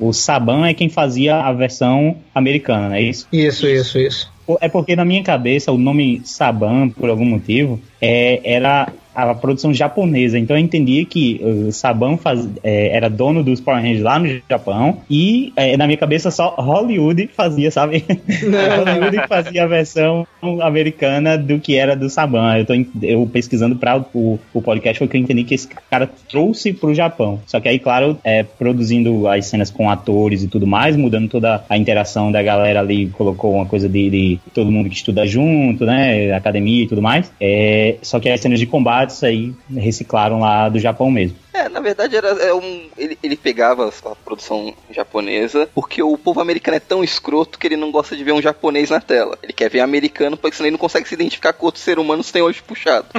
o, 0.00 0.08
o 0.08 0.12
Saban 0.12 0.66
é 0.66 0.74
quem 0.74 0.88
fazia 0.88 1.36
a 1.36 1.52
versão 1.52 2.16
americana, 2.34 2.88
não 2.88 2.94
é 2.96 3.02
isso? 3.02 3.26
Isso, 3.32 3.66
isso, 3.66 3.98
isso. 3.98 4.32
É 4.62 4.68
porque 4.68 4.96
na 4.96 5.04
minha 5.04 5.22
cabeça 5.22 5.70
o 5.70 5.76
nome 5.76 6.22
Saban, 6.24 6.88
por 6.88 7.10
algum 7.10 7.24
motivo, 7.26 7.78
é, 8.00 8.40
era 8.42 8.88
a 9.26 9.34
produção 9.34 9.74
japonesa. 9.74 10.38
Então 10.38 10.56
eu 10.56 10.62
entendia 10.62 11.04
que 11.04 11.40
o 11.42 11.72
Saban 11.72 12.16
faz, 12.16 12.48
é, 12.62 12.96
era 12.96 13.10
dono 13.10 13.42
dos 13.42 13.60
Power 13.60 13.82
Rangers 13.82 14.02
lá 14.02 14.18
no 14.18 14.40
Japão 14.48 14.98
e 15.10 15.52
é, 15.56 15.76
na 15.76 15.86
minha 15.86 15.98
cabeça 15.98 16.30
só 16.30 16.54
Hollywood 16.56 17.28
fazia, 17.34 17.70
sabe? 17.70 18.04
Hollywood 18.06 19.26
fazia 19.28 19.64
a 19.64 19.66
versão 19.66 20.26
americana 20.62 21.36
do 21.36 21.58
que 21.58 21.74
era 21.74 21.96
do 21.96 22.08
Saban. 22.08 22.58
Eu 22.58 22.64
tô 22.64 22.74
eu 23.02 23.26
pesquisando 23.26 23.74
para 23.74 24.04
o, 24.14 24.38
o 24.54 24.62
podcast 24.62 24.98
foi 24.98 25.08
que 25.08 25.16
eu 25.16 25.20
entendi 25.20 25.42
que 25.42 25.54
esse 25.54 25.68
cara 25.90 26.08
trouxe 26.28 26.72
pro 26.72 26.94
Japão. 26.94 27.40
Só 27.46 27.58
que 27.58 27.68
aí, 27.68 27.78
claro, 27.78 28.16
é, 28.22 28.44
produzindo 28.44 29.26
as 29.26 29.46
cenas 29.46 29.70
com 29.70 29.90
atores 29.90 30.44
e 30.44 30.48
tudo 30.48 30.66
mais, 30.66 30.96
mudando 30.96 31.28
toda 31.28 31.64
a 31.68 31.76
interação 31.76 32.30
da 32.30 32.42
galera 32.42 32.80
ali, 32.80 33.08
colocou 33.08 33.54
uma 33.54 33.66
coisa 33.66 33.88
de, 33.88 34.10
de 34.10 34.40
todo 34.54 34.70
mundo 34.70 34.88
que 34.88 34.94
estuda 34.94 35.26
junto, 35.26 35.84
né? 35.84 36.32
Academia 36.32 36.84
e 36.84 36.86
tudo 36.86 37.02
mais. 37.02 37.32
É, 37.40 37.96
só 38.02 38.20
que 38.20 38.28
as 38.28 38.40
cenas 38.40 38.60
de 38.60 38.66
combates 39.08 39.24
aí 39.24 39.54
reciclaram 39.70 40.38
lá 40.40 40.68
do 40.68 40.78
Japão 40.78 41.10
mesmo. 41.10 41.36
É, 41.52 41.68
na 41.68 41.80
verdade 41.80 42.14
era 42.14 42.28
é 42.28 42.52
um, 42.54 42.88
ele, 42.96 43.18
ele 43.22 43.36
pegava 43.36 43.88
a 43.88 44.14
produção 44.16 44.74
japonesa 44.90 45.68
porque 45.74 46.02
o 46.02 46.16
povo 46.18 46.40
americano 46.40 46.76
é 46.76 46.80
tão 46.80 47.02
escroto 47.02 47.58
que 47.58 47.66
ele 47.66 47.76
não 47.76 47.90
gosta 47.90 48.14
de 48.16 48.22
ver 48.22 48.32
um 48.32 48.42
japonês 48.42 48.90
na 48.90 49.00
tela. 49.00 49.38
Ele 49.42 49.52
quer 49.52 49.70
ver 49.70 49.80
americano 49.80 50.36
porque 50.36 50.56
senão 50.56 50.66
ele 50.66 50.74
não 50.74 50.78
consegue 50.78 51.08
se 51.08 51.14
identificar 51.14 51.52
com 51.52 51.66
outro 51.66 51.80
ser 51.80 51.98
humano 51.98 52.22
sem 52.22 52.42
olho 52.42 52.54
puxado. 52.66 53.08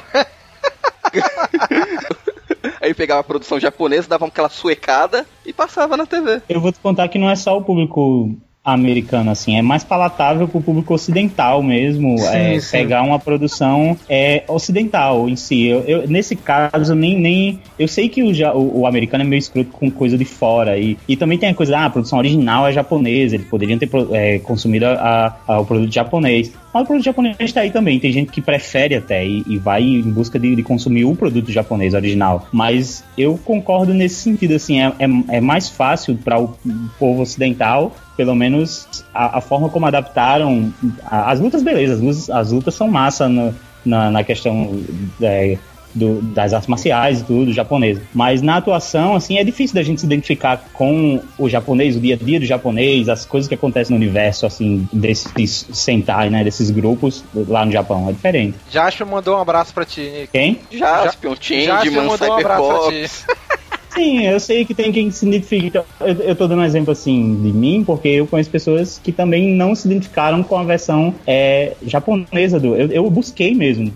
Aí 2.82 2.94
pegava 2.94 3.22
a 3.22 3.24
produção 3.24 3.60
japonesa, 3.60 4.08
dava 4.08 4.26
aquela 4.26 4.50
suecada 4.50 5.26
e 5.46 5.52
passava 5.52 5.98
na 5.98 6.06
TV. 6.06 6.42
Eu 6.48 6.62
vou 6.62 6.72
te 6.72 6.80
contar 6.80 7.08
que 7.08 7.18
não 7.18 7.30
é 7.30 7.36
só 7.36 7.58
o 7.58 7.64
público 7.64 8.36
americano, 8.64 9.32
assim, 9.32 9.58
é 9.58 9.62
mais 9.62 9.84
palatável 9.84 10.48
para 10.48 10.58
o 10.58 10.62
público 10.62 10.94
ocidental 10.94 11.64
mesmo, 11.64 12.18
sim, 12.18 12.28
é, 12.28 12.60
sim. 12.60 12.72
pegar 12.72 13.04
uma 13.04 13.18
produção 13.18 13.98
é, 14.08 14.44
ocidental 14.48 15.30
em 15.30 15.36
si. 15.36 15.66
Eu, 15.66 15.82
eu, 15.82 16.08
nesse 16.08 16.36
caso, 16.36 16.94
nem, 16.94 17.18
nem. 17.18 17.60
Eu 17.78 17.88
sei 17.88 18.10
que 18.10 18.22
o, 18.22 18.32
o, 18.56 18.82
o, 18.82 18.88
americano 18.88 19.24
é 19.24 19.28
meio 19.28 19.40
escroto 19.40 19.72
com 19.72 19.90
coisa 19.90 20.18
de 20.18 20.26
fora, 20.26 20.78
e, 20.78 20.98
e 21.08 21.16
também 21.16 21.38
tem 21.38 21.50
a 21.50 21.54
coisa, 21.54 21.78
ah, 21.78 21.86
a 21.86 21.90
produção 21.90 22.20
original 22.20 22.68
é 22.68 22.74
japonesa, 22.74 23.36
eles 23.36 23.48
poderiam 23.48 23.80
ter 23.80 23.90
é, 24.12 24.40
consumido 24.40 24.86
a, 24.86 25.36
a, 25.48 25.60
o 25.60 25.66
produto 25.66 25.94
japonês. 25.94 26.52
Mas 26.74 26.84
o 26.84 26.86
produto 26.86 27.06
japonês 27.06 27.36
está 27.40 27.62
aí 27.62 27.72
também. 27.72 28.00
Tem 28.00 28.12
gente 28.12 28.32
que 28.32 28.42
prefere 28.42 28.96
até 28.96 29.26
e, 29.26 29.44
e 29.48 29.58
vai 29.58 29.82
em 29.82 30.02
busca 30.12 30.38
de, 30.38 30.56
de, 30.56 30.64
consumir 30.64 31.06
o 31.06 31.16
produto 31.16 31.52
japonês 31.52 31.94
original. 31.94 32.48
Mas 32.52 33.04
eu 33.18 33.40
concordo 33.44 33.94
nesse 33.94 34.16
sentido, 34.16 34.56
assim, 34.56 34.82
é, 34.82 34.88
é, 35.00 35.38
é 35.38 35.42
mais 35.42 35.70
fácil 35.70 36.18
para 36.18 36.40
o 36.40 36.56
povo 36.98 37.22
ocidental 37.22 37.96
pelo 38.20 38.36
menos 38.36 39.06
a, 39.14 39.38
a 39.38 39.42
forma 39.42 39.70
como 39.70 39.86
adaptaram 39.86 40.74
a, 41.06 41.32
as 41.32 41.40
lutas, 41.40 41.64
beleza, 41.64 41.94
as 41.94 42.02
lutas, 42.02 42.30
as 42.30 42.52
lutas 42.52 42.74
são 42.74 42.90
massa 42.90 43.30
no, 43.30 43.56
na, 43.86 44.12
na 44.12 44.26
questão 44.26 44.84
é, 45.22 45.58
do, 45.94 46.22
das 46.22 46.54
artes 46.54 46.68
marciais 46.68 47.22
e 47.22 47.24
tudo, 47.24 47.54
japonês. 47.54 48.00
Mas 48.14 48.42
na 48.42 48.58
atuação, 48.58 49.16
assim, 49.16 49.38
é 49.38 49.44
difícil 49.44 49.76
da 49.76 49.84
gente 49.84 50.02
se 50.02 50.06
identificar 50.06 50.70
com 50.74 51.22
o 51.38 51.50
japonês, 51.50 51.96
o 51.96 52.00
dia 52.00 52.16
a 52.16 52.18
dia 52.18 52.40
do 52.40 52.46
japonês, 52.46 53.10
as 53.10 53.26
coisas 53.26 53.48
que 53.48 53.56
acontecem 53.56 53.96
no 53.96 54.02
universo, 54.02 54.46
assim, 54.46 54.88
desses 54.92 55.68
Sentai, 55.72 56.30
né, 56.30 56.44
desses 56.44 56.70
grupos 56.70 57.24
lá 57.34 57.66
no 57.66 57.72
Japão. 57.72 58.10
É 58.10 58.12
diferente. 58.12 58.56
Jasper 58.70 59.08
mandou 59.08 59.38
um 59.38 59.42
abraço 59.42 59.74
pra 59.74 59.86
ti, 59.86 60.02
Nick. 60.02 60.28
Quem? 60.32 60.60
Jaspion, 60.72 61.36
Changeman, 61.40 62.06
mandou 62.06 62.30
Sim, 63.94 64.26
eu 64.26 64.40
sei 64.40 64.66
que 64.66 64.74
tem 64.74 64.92
quem 64.92 65.10
se 65.12 65.28
identifique. 65.28 65.76
Eu, 65.76 65.86
eu 66.00 66.36
tô 66.36 66.48
dando 66.48 66.62
um 66.62 66.66
exemplo 66.66 66.92
assim 66.92 67.42
de 67.42 67.52
mim, 67.52 67.84
porque 67.84 68.08
eu 68.08 68.28
conheço 68.28 68.50
pessoas 68.50 69.00
que 69.04 69.12
também 69.12 69.56
não 69.56 69.74
se 69.76 69.88
identificaram 69.88 70.44
com 70.44 70.58
a 70.58 70.64
versão 70.64 71.14
é, 71.26 71.74
japonesa 71.86 72.60
do. 72.60 72.76
Eu, 72.76 72.92
eu, 72.92 73.10
busquei 73.10 73.56
mesmo 73.56 73.92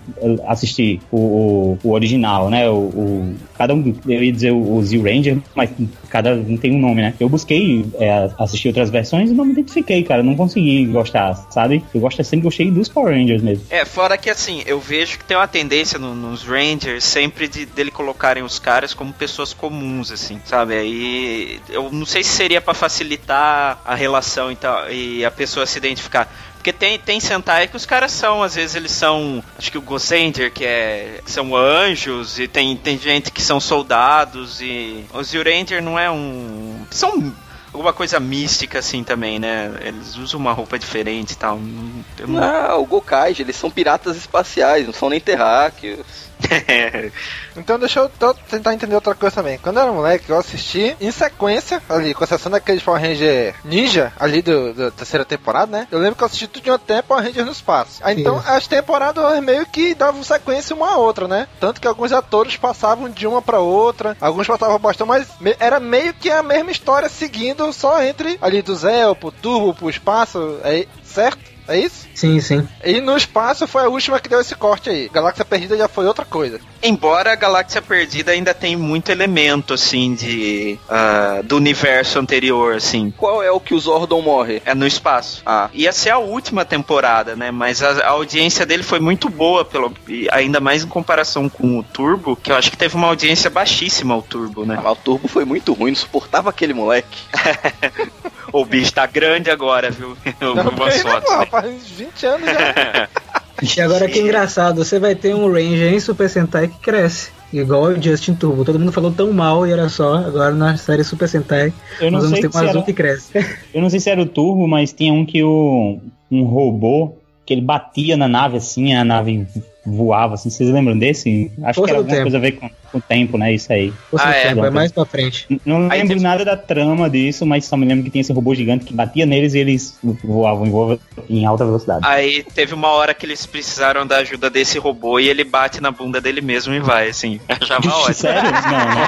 assistir 0.47 0.99
o, 1.12 1.17
o, 1.17 1.79
o 1.84 1.91
original, 1.91 2.49
né? 2.49 2.69
O, 2.69 2.73
o, 2.73 3.36
cada 3.56 3.73
um, 3.73 3.93
eu 4.08 4.23
ia 4.23 4.32
dizer 4.32 4.51
o, 4.51 4.75
o 4.75 4.84
Z 4.84 4.97
Ranger, 4.97 5.38
mas 5.56 5.69
cada 6.10 6.34
um 6.34 6.58
tem 6.58 6.75
um 6.75 6.79
nome, 6.79 7.01
né? 7.01 7.13
Eu 7.19 7.29
busquei 7.29 7.86
é, 7.99 8.29
assistir 8.39 8.69
outras 8.69 8.89
versões 8.89 9.29
e 9.29 9.34
não 9.34 9.45
me 9.45 9.51
identifiquei, 9.51 10.03
cara. 10.03 10.23
Não 10.23 10.36
consegui 10.36 10.86
gostar, 10.86 11.36
sabe? 11.51 11.84
Eu 11.93 12.01
gosto 12.01 12.23
sempre 12.23 12.43
gostei 12.45 12.71
dos 12.71 12.89
Power 12.89 13.13
Rangers 13.13 13.41
mesmo. 13.41 13.65
É, 13.69 13.86
fora 13.86 14.17
que 14.17 14.29
assim, 14.29 14.63
eu 14.65 14.79
vejo 14.79 15.19
que 15.19 15.25
tem 15.25 15.38
uma 15.38 15.47
tendência 15.47 15.99
no, 15.99 16.15
nos 16.15 16.43
Rangers 16.43 17.03
sempre 17.03 17.47
de 17.47 17.65
dele 17.65 17.91
colocarem 17.91 18.43
os 18.43 18.60
caras 18.60 18.93
como 18.93 19.13
pessoas 19.13 19.53
comuns 19.53 19.83
comuns, 19.84 20.12
assim, 20.12 20.39
sabe? 20.46 20.76
Aí 20.76 21.60
eu 21.69 21.91
não 21.91 22.06
sei 22.06 22.24
se 22.24 22.30
seria 22.30 22.62
para 22.62 22.74
facilitar 22.74 23.80
a 23.86 23.93
relação 23.93 24.52
e, 24.52 24.56
tal, 24.56 24.89
e 24.89 25.26
a 25.26 25.32
pessoa 25.32 25.65
se 25.65 25.78
identificar. 25.78 26.32
Porque 26.54 26.72
tem, 26.72 26.98
tem 26.98 27.19
Sentai 27.19 27.67
que 27.67 27.76
os 27.76 27.86
caras 27.86 28.13
são, 28.13 28.41
às 28.41 28.56
vezes 28.56 28.76
eles 28.76 28.91
são, 28.91 29.43
acho 29.58 29.69
que 29.69 29.78
o 29.78 29.82
Gosander, 29.82 30.52
que 30.52 30.63
é 30.63 31.19
são 31.26 31.54
anjos, 31.56 32.39
e 32.39 32.48
tem, 32.48 32.78
tem 32.78 32.98
gente 32.98 33.32
que 33.32 33.41
são 33.41 33.60
soldados, 33.60 34.62
e 34.62 35.04
os 35.13 35.28
Zyuranger 35.28 35.84
não 35.84 36.00
é 36.00 36.10
um. 36.10 36.86
São 36.89 37.34
alguma 37.74 37.91
coisa 37.91 38.17
mística 38.17 38.80
assim 38.80 39.04
também, 39.04 39.39
né? 39.39 39.74
Eles 39.82 40.15
usam 40.15 40.39
uma 40.39 40.54
roupa 40.54 40.80
diferente 40.80 41.32
e 41.32 41.36
tal. 41.36 41.60
Não, 41.60 42.30
não 42.30 42.82
o 42.82 42.86
Gokai, 42.86 43.36
eles 43.38 43.58
são 43.58 43.69
piratas 43.69 44.15
espaciais, 44.15 44.86
não 44.86 44.93
são 44.93 45.10
nem 45.10 45.19
terráqueos. 45.19 46.22
então 47.56 47.79
deixa 47.79 47.99
eu 47.99 48.10
tentar 48.49 48.73
entender 48.73 48.95
outra 48.95 49.15
coisa 49.15 49.36
também. 49.36 49.58
Quando 49.58 49.77
eu 49.77 49.84
era 49.84 49.91
moleque, 49.91 50.29
eu 50.29 50.38
assisti 50.38 50.95
em 50.99 51.12
sequência, 51.12 51.82
ali, 51.89 52.13
com 52.13 52.23
exceção 52.23 52.51
daquele 52.51 52.82
Power 52.82 53.01
Ranger 53.01 53.56
Ninja, 53.63 54.13
ali 54.19 54.41
do, 54.41 54.73
da 54.73 54.91
terceira 54.91 55.25
temporada, 55.25 55.71
né? 55.71 55.88
Eu 55.91 55.99
lembro 55.99 56.15
que 56.15 56.23
eu 56.23 56.27
assisti 56.27 56.47
tudo 56.47 56.63
de 56.63 56.71
um 56.71 56.77
tempo 56.77 57.10
Power 57.10 57.23
Ranger 57.23 57.45
no 57.45 57.51
espaço. 57.51 57.99
Aí, 58.03 58.19
então 58.19 58.41
as 58.45 58.67
temporadas 58.67 59.39
meio 59.41 59.65
que 59.65 59.95
davam 59.95 60.23
sequência 60.23 60.75
uma 60.75 60.93
a 60.93 60.97
outra, 60.97 61.27
né? 61.27 61.47
Tanto 61.60 61.82
que 61.82 61.88
alguns 61.88 62.12
atores 62.12 62.58
passavam 62.58 63.10
de 63.10 63.27
uma 63.27 63.41
para 63.41 63.60
outra, 63.60 64.15
alguns 64.19 64.47
passavam 64.47 64.79
bastante, 64.79 65.08
mas 65.08 65.27
era 65.60 65.79
meio 65.79 66.13
que 66.13 66.29
a 66.29 66.43
mesma 66.43 66.71
história 66.71 67.10
seguindo 67.10 67.71
só 67.73 68.01
entre 68.01 68.38
ali 68.41 68.62
do 68.62 68.75
Zé 68.75 69.13
pro 69.13 69.32
Turbo 69.32 69.73
pro 69.73 69.89
espaço, 69.89 70.60
aí, 70.63 70.88
certo? 71.03 71.53
É 71.67 71.80
isso? 71.80 72.08
Sim, 72.13 72.39
sim. 72.41 72.67
E 72.84 72.99
no 72.99 73.15
espaço 73.15 73.67
foi 73.67 73.84
a 73.84 73.88
última 73.88 74.19
que 74.19 74.30
deu 74.30 74.41
esse 74.41 74.56
corte 74.56 74.89
aí. 74.89 75.10
Galáxia 75.10 75.45
Perdida 75.45 75.78
já 75.78 75.88
foi 75.88 76.06
outra 76.06 76.26
coisa. 76.26 76.60
Embora 76.82 77.32
a 77.32 77.36
Galáxia 77.36 77.82
Perdida 77.82 78.32
ainda 78.32 78.54
tem 78.54 78.76
muito 78.76 79.12
elemento, 79.12 79.73
assim, 79.73 80.13
de. 80.13 80.78
Uh, 80.88 81.43
do 81.43 81.58
universo 81.58 82.19
anterior, 82.19 82.76
assim. 82.76 83.12
Qual 83.17 83.41
é 83.41 83.52
o 83.52 83.60
que 83.60 83.73
o 83.73 83.80
Zordon 83.80 84.21
morre? 84.21 84.62
É 84.65 84.76
no 84.76 84.86
espaço. 84.86 85.41
Ah. 85.45 85.69
Ia 85.73 85.91
ser 85.91 86.12
a 86.12 86.17
última 86.17 86.65
temporada, 86.65 87.36
né? 87.36 87.52
Mas 87.52 87.82
a, 87.82 87.91
a 88.04 88.10
audiência 88.10 88.65
dele 88.65 88.84
foi 88.84 88.99
muito 88.99 89.30
boa, 89.30 89.63
pelo, 89.63 89.93
ainda 90.32 90.60
mais 90.60 90.84
em 90.84 90.88
comparação 90.88 91.47
com 91.47 91.80
o 91.80 91.84
Turbo, 91.84 92.36
que 92.36 92.52
eu 92.52 92.56
acho 92.56 92.69
que 92.69 92.78
teve 92.78 92.95
uma 92.95 93.08
audiência 93.08 93.49
baixíssima 93.49 94.15
o 94.15 94.21
Turbo, 94.21 94.65
né? 94.65 94.80
Ah, 94.84 94.91
o 94.91 94.95
Turbo 94.95 95.28
foi 95.28 95.45
muito 95.45 95.73
ruim, 95.73 95.91
não 95.91 95.97
suportava 95.97 96.49
aquele 96.49 96.73
moleque. 96.73 97.17
o 98.54 98.63
bicho 98.63 98.94
tá 98.94 99.06
grande 99.06 99.50
agora, 99.50 99.89
viu? 99.89 100.16
Não, 100.39 100.56
Boa 100.72 100.92
sorte. 100.92 101.30
Não, 101.30 101.46
faz 101.48 101.89
20 101.89 102.26
anos 102.26 102.46
já. 102.48 103.10
E 103.62 103.80
agora 103.80 104.10
que 104.10 104.20
engraçado, 104.20 104.84
você 104.84 105.00
vai 105.00 105.16
ter 105.16 105.34
um 105.34 105.50
Ranger 105.50 105.94
em 105.94 106.00
Super 106.00 106.30
Sentai 106.30 106.68
que 106.68 106.78
cresce. 106.80 107.32
Igual 107.54 107.84
o 107.84 108.02
Justin 108.02 108.34
Turbo. 108.34 108.66
Todo 108.66 108.78
mundo 108.78 108.92
falou 108.92 109.12
tão 109.12 109.32
mal 109.32 109.66
e 109.66 109.72
era 109.72 109.88
só. 109.88 110.16
Agora 110.16 110.54
na 110.54 110.76
série 110.76 111.04
Super 111.04 111.30
Sentai, 111.30 111.72
eu 112.02 112.12
não 112.12 112.20
nós 112.20 112.30
vamos 112.30 112.39
ter 112.42 112.50
um 112.54 112.60
azul 112.60 112.84
que 112.84 112.92
cresce. 112.92 113.32
Eu 113.74 113.82
não 113.82 113.89
sei 113.89 114.02
se 114.02 114.10
era 114.10 114.22
o 114.22 114.26
Turbo, 114.26 114.68
mas 114.68 114.92
tinha 114.92 115.13
um 115.13 115.26
que 115.26 115.44
o. 115.44 116.00
um 116.30 116.44
robô 116.44 117.16
que 117.45 117.53
ele 117.53 117.62
batia 117.62 118.15
na 118.15 118.27
nave 118.27 118.58
assim, 118.58 118.93
a 118.93 119.03
nave 119.03 119.45
voava, 119.86 120.36
assim, 120.36 120.49
vocês 120.49 120.69
lembram 120.69 120.97
desse? 120.97 121.51
Acho 121.62 121.82
Força 121.82 121.84
que 121.84 121.89
era 121.89 121.97
alguma 121.97 122.15
tempo. 122.15 122.23
coisa 122.23 122.38
a 122.38 122.39
ver 122.39 122.51
com, 122.53 122.69
com, 122.91 122.97
o 122.97 123.01
tempo, 123.01 123.38
né? 123.38 123.53
Isso 123.53 123.71
aí. 123.71 123.91
Força 124.10 124.27
ah, 124.27 124.34
é, 124.34 124.56
vai 124.56 124.69
mais 124.69 124.91
pra 124.93 125.03
frente. 125.03 125.60
Não 125.65 125.91
aí 125.91 126.01
lembro 126.01 126.21
nada 126.21 126.45
da 126.45 126.56
trama 126.56 127.10
disso, 127.10 127.45
mas 127.45 127.65
só 127.65 127.75
me 127.75 127.86
lembro 127.86 128.03
que 128.06 128.10
tinha 128.10 128.21
esse 128.21 128.32
robô 128.32 128.56
gigante 128.56 128.86
que 128.86 128.93
batia 128.93 129.25
neles 129.25 129.53
e 129.53 129.60
eles 129.60 129.99
voavam 130.23 130.99
em 131.29 131.45
alta 131.45 131.65
velocidade. 131.65 132.06
Aí 132.06 132.43
teve 132.56 132.73
uma 132.73 132.89
hora 132.89 133.13
que 133.13 133.25
eles 133.25 133.45
precisaram 133.45 134.08
da 134.08 134.17
ajuda 134.17 134.49
desse 134.49 134.79
robô 134.79 135.19
e 135.19 135.27
ele 135.27 135.43
bate 135.43 135.82
na 135.82 135.91
bunda 135.91 136.21
dele 136.21 136.39
mesmo 136.39 136.73
e 136.73 136.79
vai, 136.79 137.10
assim. 137.10 137.41
Achava 137.49 137.88
ótimo. 137.93 138.13
Sério? 138.13 138.51
Não, 138.51 138.95
né? 138.95 139.08